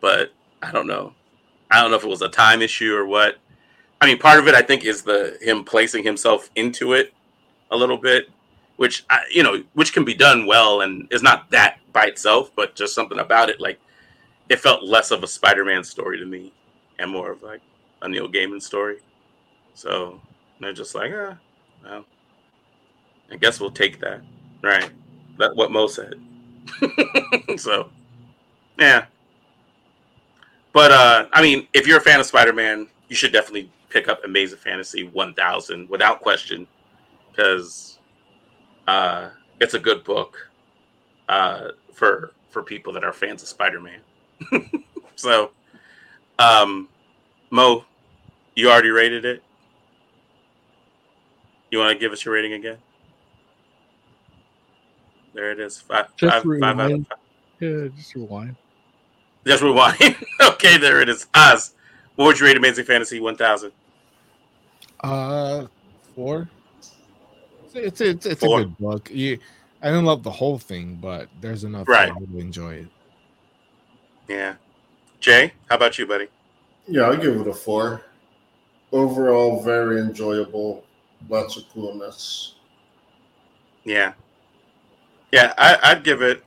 but 0.00 0.32
I 0.62 0.72
don't 0.72 0.86
know. 0.86 1.14
I 1.70 1.80
don't 1.80 1.90
know 1.90 1.96
if 1.96 2.04
it 2.04 2.08
was 2.08 2.22
a 2.22 2.28
time 2.28 2.62
issue 2.62 2.94
or 2.94 3.06
what. 3.06 3.36
I 4.00 4.06
mean, 4.06 4.18
part 4.18 4.38
of 4.38 4.48
it 4.48 4.54
I 4.54 4.62
think 4.62 4.84
is 4.84 5.02
the 5.02 5.38
him 5.40 5.64
placing 5.64 6.04
himself 6.04 6.50
into 6.56 6.92
it 6.92 7.12
a 7.70 7.76
little 7.76 7.98
bit, 7.98 8.30
which 8.76 9.04
I, 9.10 9.22
you 9.30 9.42
know, 9.42 9.62
which 9.74 9.92
can 9.92 10.04
be 10.04 10.14
done 10.14 10.46
well 10.46 10.80
and 10.80 11.06
is 11.10 11.22
not 11.22 11.50
that 11.50 11.78
by 11.92 12.04
itself, 12.04 12.50
but 12.56 12.74
just 12.74 12.94
something 12.94 13.18
about 13.18 13.50
it 13.50 13.60
like 13.60 13.78
it 14.48 14.60
felt 14.60 14.82
less 14.82 15.10
of 15.10 15.22
a 15.22 15.28
Spider-Man 15.28 15.84
story 15.84 16.18
to 16.18 16.26
me 16.26 16.52
and 16.98 17.10
more 17.10 17.30
of 17.30 17.42
like 17.42 17.60
a 18.02 18.08
Neil 18.08 18.28
Gaiman 18.28 18.60
story. 18.60 18.98
So 19.74 20.20
they're 20.60 20.72
just 20.72 20.94
like, 20.94 21.12
ah, 21.14 21.38
well, 21.84 22.04
I 23.30 23.36
guess 23.36 23.60
we'll 23.60 23.70
take 23.70 24.00
that, 24.00 24.22
right? 24.62 24.90
What 25.54 25.70
Mo 25.70 25.86
said. 25.86 26.14
so, 27.56 27.90
yeah. 28.78 29.06
But 30.72 30.92
uh, 30.92 31.26
I 31.32 31.42
mean, 31.42 31.66
if 31.72 31.86
you're 31.86 31.98
a 31.98 32.02
fan 32.02 32.20
of 32.20 32.26
Spider-Man, 32.26 32.88
you 33.08 33.16
should 33.16 33.32
definitely 33.32 33.70
pick 33.88 34.08
up 34.08 34.24
Amazing 34.24 34.58
Fantasy 34.58 35.04
1000 35.04 35.88
without 35.88 36.20
question, 36.20 36.66
because 37.30 37.98
uh, 38.86 39.30
it's 39.60 39.74
a 39.74 39.78
good 39.78 40.04
book 40.04 40.36
uh, 41.28 41.68
for 41.92 42.32
for 42.50 42.62
people 42.62 42.92
that 42.92 43.04
are 43.04 43.12
fans 43.12 43.42
of 43.42 43.48
Spider-Man. 43.48 44.00
so, 45.16 45.50
um, 46.38 46.88
Mo, 47.50 47.84
you 48.54 48.70
already 48.70 48.90
rated 48.90 49.24
it. 49.24 49.42
You 51.70 51.78
want 51.78 51.92
to 51.92 51.98
give 51.98 52.12
us 52.12 52.24
your 52.24 52.34
rating 52.34 52.54
again? 52.54 52.78
There 55.40 55.52
it 55.52 55.58
is. 55.58 55.80
Five, 55.80 56.14
Just 56.16 56.44
five, 56.44 56.60
five 56.60 56.78
out 56.80 56.92
of 56.92 57.06
five. 57.06 57.18
Yeah, 57.60 57.88
just 57.96 58.14
rewind. 58.14 58.56
Just 59.46 59.62
rewind. 59.62 59.96
okay, 60.42 60.76
there 60.76 61.00
it 61.00 61.08
is. 61.08 61.28
Oz, 61.32 61.72
what 62.16 62.26
would 62.26 62.38
you 62.38 62.44
rate 62.44 62.58
Amazing 62.58 62.84
Fantasy 62.84 63.20
1000? 63.20 63.72
Uh, 65.02 65.64
four. 66.14 66.46
It's 67.72 68.02
it's 68.02 68.26
it's 68.26 68.40
Four. 68.40 68.60
a 68.60 68.64
good 68.64 68.76
book. 68.76 69.10
You, 69.10 69.38
I 69.80 69.86
didn't 69.86 70.04
love 70.04 70.22
the 70.24 70.30
whole 70.30 70.58
thing, 70.58 70.98
but 71.00 71.30
there's 71.40 71.64
enough 71.64 71.88
Right. 71.88 72.12
to 72.14 72.38
enjoy 72.38 72.74
it. 72.74 72.88
Yeah. 74.28 74.56
Jay, 75.20 75.54
how 75.70 75.76
about 75.76 75.96
you, 75.96 76.06
buddy? 76.06 76.28
Yeah, 76.86 77.04
I'll 77.04 77.16
give 77.16 77.40
it 77.40 77.48
a 77.48 77.54
four. 77.54 78.02
Overall, 78.92 79.62
very 79.62 80.00
enjoyable. 80.02 80.84
Lots 81.30 81.56
of 81.56 81.62
coolness. 81.72 82.56
Yeah. 83.84 84.12
Yeah, 85.32 85.54
I, 85.56 85.78
I'd 85.82 86.04
give 86.04 86.22
it 86.22 86.44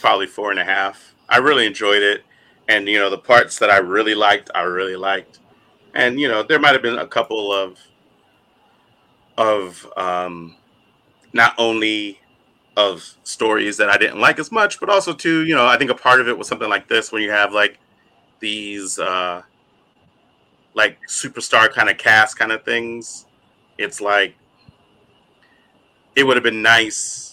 probably 0.00 0.26
four 0.26 0.50
and 0.50 0.60
a 0.60 0.64
half. 0.64 1.14
I 1.28 1.38
really 1.38 1.66
enjoyed 1.66 2.02
it. 2.02 2.24
And, 2.68 2.88
you 2.88 2.98
know, 2.98 3.10
the 3.10 3.18
parts 3.18 3.58
that 3.58 3.70
I 3.70 3.78
really 3.78 4.14
liked, 4.14 4.50
I 4.54 4.62
really 4.62 4.96
liked. 4.96 5.40
And, 5.94 6.20
you 6.20 6.28
know, 6.28 6.42
there 6.42 6.60
might 6.60 6.72
have 6.72 6.82
been 6.82 6.98
a 6.98 7.06
couple 7.06 7.52
of, 7.52 7.78
of, 9.36 9.86
um, 9.96 10.56
not 11.32 11.54
only 11.58 12.20
of 12.76 13.16
stories 13.24 13.76
that 13.78 13.90
I 13.90 13.96
didn't 13.96 14.20
like 14.20 14.38
as 14.38 14.52
much, 14.52 14.78
but 14.78 14.88
also 14.88 15.12
too, 15.12 15.44
you 15.44 15.54
know, 15.54 15.66
I 15.66 15.76
think 15.76 15.90
a 15.90 15.94
part 15.94 16.20
of 16.20 16.28
it 16.28 16.38
was 16.38 16.46
something 16.46 16.68
like 16.68 16.88
this 16.88 17.10
when 17.10 17.22
you 17.22 17.30
have 17.30 17.52
like 17.52 17.78
these, 18.38 18.98
uh, 19.00 19.42
like 20.74 20.98
superstar 21.08 21.70
kind 21.70 21.90
of 21.90 21.98
cast 21.98 22.38
kind 22.38 22.52
of 22.52 22.64
things. 22.64 23.26
It's 23.78 24.00
like, 24.00 24.36
it 26.14 26.24
would 26.24 26.36
have 26.36 26.44
been 26.44 26.62
nice 26.62 27.29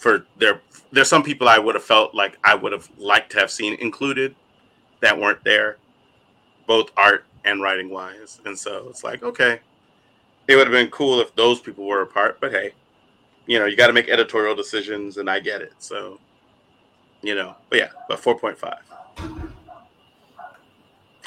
for 0.00 0.24
there 0.38 0.62
there's 0.92 1.08
some 1.08 1.22
people 1.22 1.46
I 1.46 1.58
would 1.58 1.74
have 1.74 1.84
felt 1.84 2.14
like 2.14 2.38
I 2.42 2.54
would 2.54 2.72
have 2.72 2.88
liked 2.96 3.32
to 3.32 3.38
have 3.38 3.50
seen 3.50 3.74
included 3.74 4.34
that 5.00 5.16
weren't 5.16 5.44
there, 5.44 5.76
both 6.66 6.90
art 6.96 7.26
and 7.44 7.62
writing 7.62 7.90
wise. 7.90 8.40
And 8.46 8.58
so 8.58 8.86
it's 8.88 9.04
like, 9.04 9.22
okay, 9.22 9.60
it 10.48 10.56
would 10.56 10.66
have 10.66 10.72
been 10.72 10.88
cool 10.90 11.20
if 11.20 11.34
those 11.36 11.60
people 11.60 11.86
were 11.86 12.00
a 12.00 12.06
part, 12.06 12.40
but 12.40 12.50
hey, 12.50 12.72
you 13.46 13.58
know, 13.58 13.66
you 13.66 13.76
got 13.76 13.88
to 13.88 13.92
make 13.92 14.08
editorial 14.08 14.54
decisions, 14.54 15.18
and 15.18 15.28
I 15.28 15.38
get 15.38 15.60
it. 15.60 15.74
So, 15.78 16.18
you 17.20 17.34
know, 17.34 17.54
but 17.68 17.78
yeah, 17.78 17.88
but 18.08 18.20
4.5. 18.20 18.78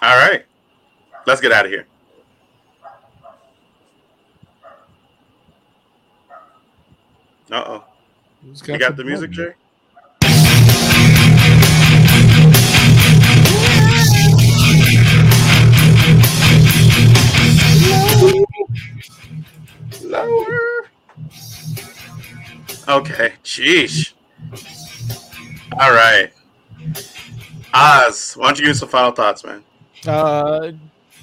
All 0.02 0.18
right, 0.18 0.46
let's 1.28 1.42
get 1.42 1.52
out 1.52 1.66
of 1.66 1.72
here. 1.72 1.86
Uh 7.52 7.64
oh. 7.68 7.93
Who's 8.46 8.62
You 8.68 8.78
got 8.78 8.98
the 8.98 9.06
music. 9.06 9.32
Jay? 9.32 9.54
Lower. 20.04 20.90
Okay, 22.90 23.34
sheesh. 23.44 24.14
All 25.80 25.92
right. 25.92 26.32
Oz, 27.74 28.34
why 28.34 28.48
don't 28.48 28.60
you 28.60 28.66
give 28.66 28.72
us 28.72 28.80
some 28.80 28.90
final 28.90 29.12
thoughts, 29.12 29.46
man? 29.46 29.64
Uh, 30.06 30.72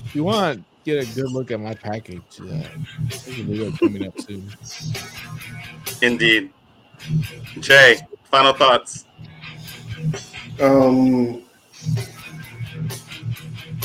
if 0.04 0.16
you 0.16 0.24
want 0.24 0.58
to 0.58 0.64
get 0.84 1.06
a 1.06 1.14
good 1.14 1.30
look 1.30 1.50
at 1.50 1.60
my 1.60 1.74
package, 1.74 2.22
uh, 2.40 2.44
there's 2.46 3.28
a 3.28 3.42
video 3.42 3.70
coming 3.72 4.06
up 4.06 4.18
soon. 4.18 4.50
Indeed. 6.00 6.50
Jay, 7.60 8.00
final 8.24 8.52
thoughts. 8.52 9.04
Um, 10.60 11.42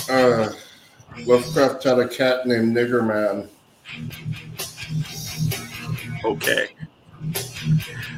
uh, 0.10 0.50
Lovecraft 1.26 1.84
had 1.84 2.00
a 2.00 2.08
cat 2.08 2.46
named 2.46 2.76
Nigger 2.76 3.06
Man. 3.06 3.50
Okay. 6.26 6.70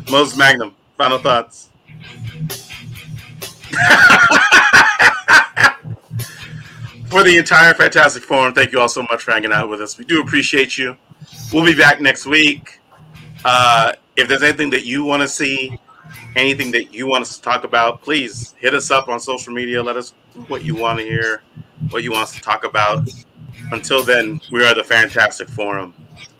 Most 0.09 0.37
Magnum, 0.37 0.73
final 0.97 1.19
thoughts. 1.19 1.69
For 7.09 7.23
the 7.23 7.37
entire 7.37 7.73
Fantastic 7.73 8.23
Forum, 8.23 8.53
thank 8.53 8.73
you 8.73 8.81
all 8.81 8.89
so 8.89 9.01
much 9.03 9.23
for 9.23 9.31
hanging 9.31 9.53
out 9.53 9.69
with 9.69 9.81
us. 9.81 9.97
We 9.97 10.03
do 10.03 10.21
appreciate 10.21 10.77
you. 10.77 10.97
We'll 11.53 11.65
be 11.65 11.73
back 11.73 12.01
next 12.01 12.25
week. 12.25 12.81
Uh, 13.45 13.93
if 14.17 14.27
there's 14.27 14.43
anything 14.43 14.71
that 14.71 14.83
you 14.83 15.03
want 15.03 15.21
to 15.21 15.27
see, 15.27 15.79
anything 16.35 16.71
that 16.71 16.93
you 16.93 17.07
want 17.07 17.21
us 17.21 17.37
to 17.37 17.41
talk 17.41 17.63
about, 17.63 18.01
please 18.01 18.55
hit 18.57 18.73
us 18.73 18.89
up 18.91 19.07
on 19.07 19.19
social 19.19 19.53
media. 19.53 19.81
Let 19.81 19.95
us 19.95 20.13
know 20.35 20.41
what 20.43 20.65
you 20.65 20.75
want 20.75 20.99
to 20.99 21.05
hear, 21.05 21.43
what 21.91 22.03
you 22.03 22.11
want 22.11 22.23
us 22.23 22.33
to 22.33 22.41
talk 22.41 22.65
about. 22.65 23.07
Until 23.71 24.03
then, 24.03 24.41
we 24.51 24.65
are 24.65 24.73
the 24.73 24.83
Fantastic 24.83 25.47
Forum. 25.49 25.93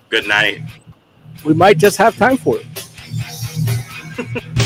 Good 0.10 0.28
night. 0.28 0.62
We 1.46 1.54
might 1.54 1.78
just 1.78 1.98
have 1.98 2.18
time 2.18 2.38
for 2.38 2.58
it. 2.58 2.66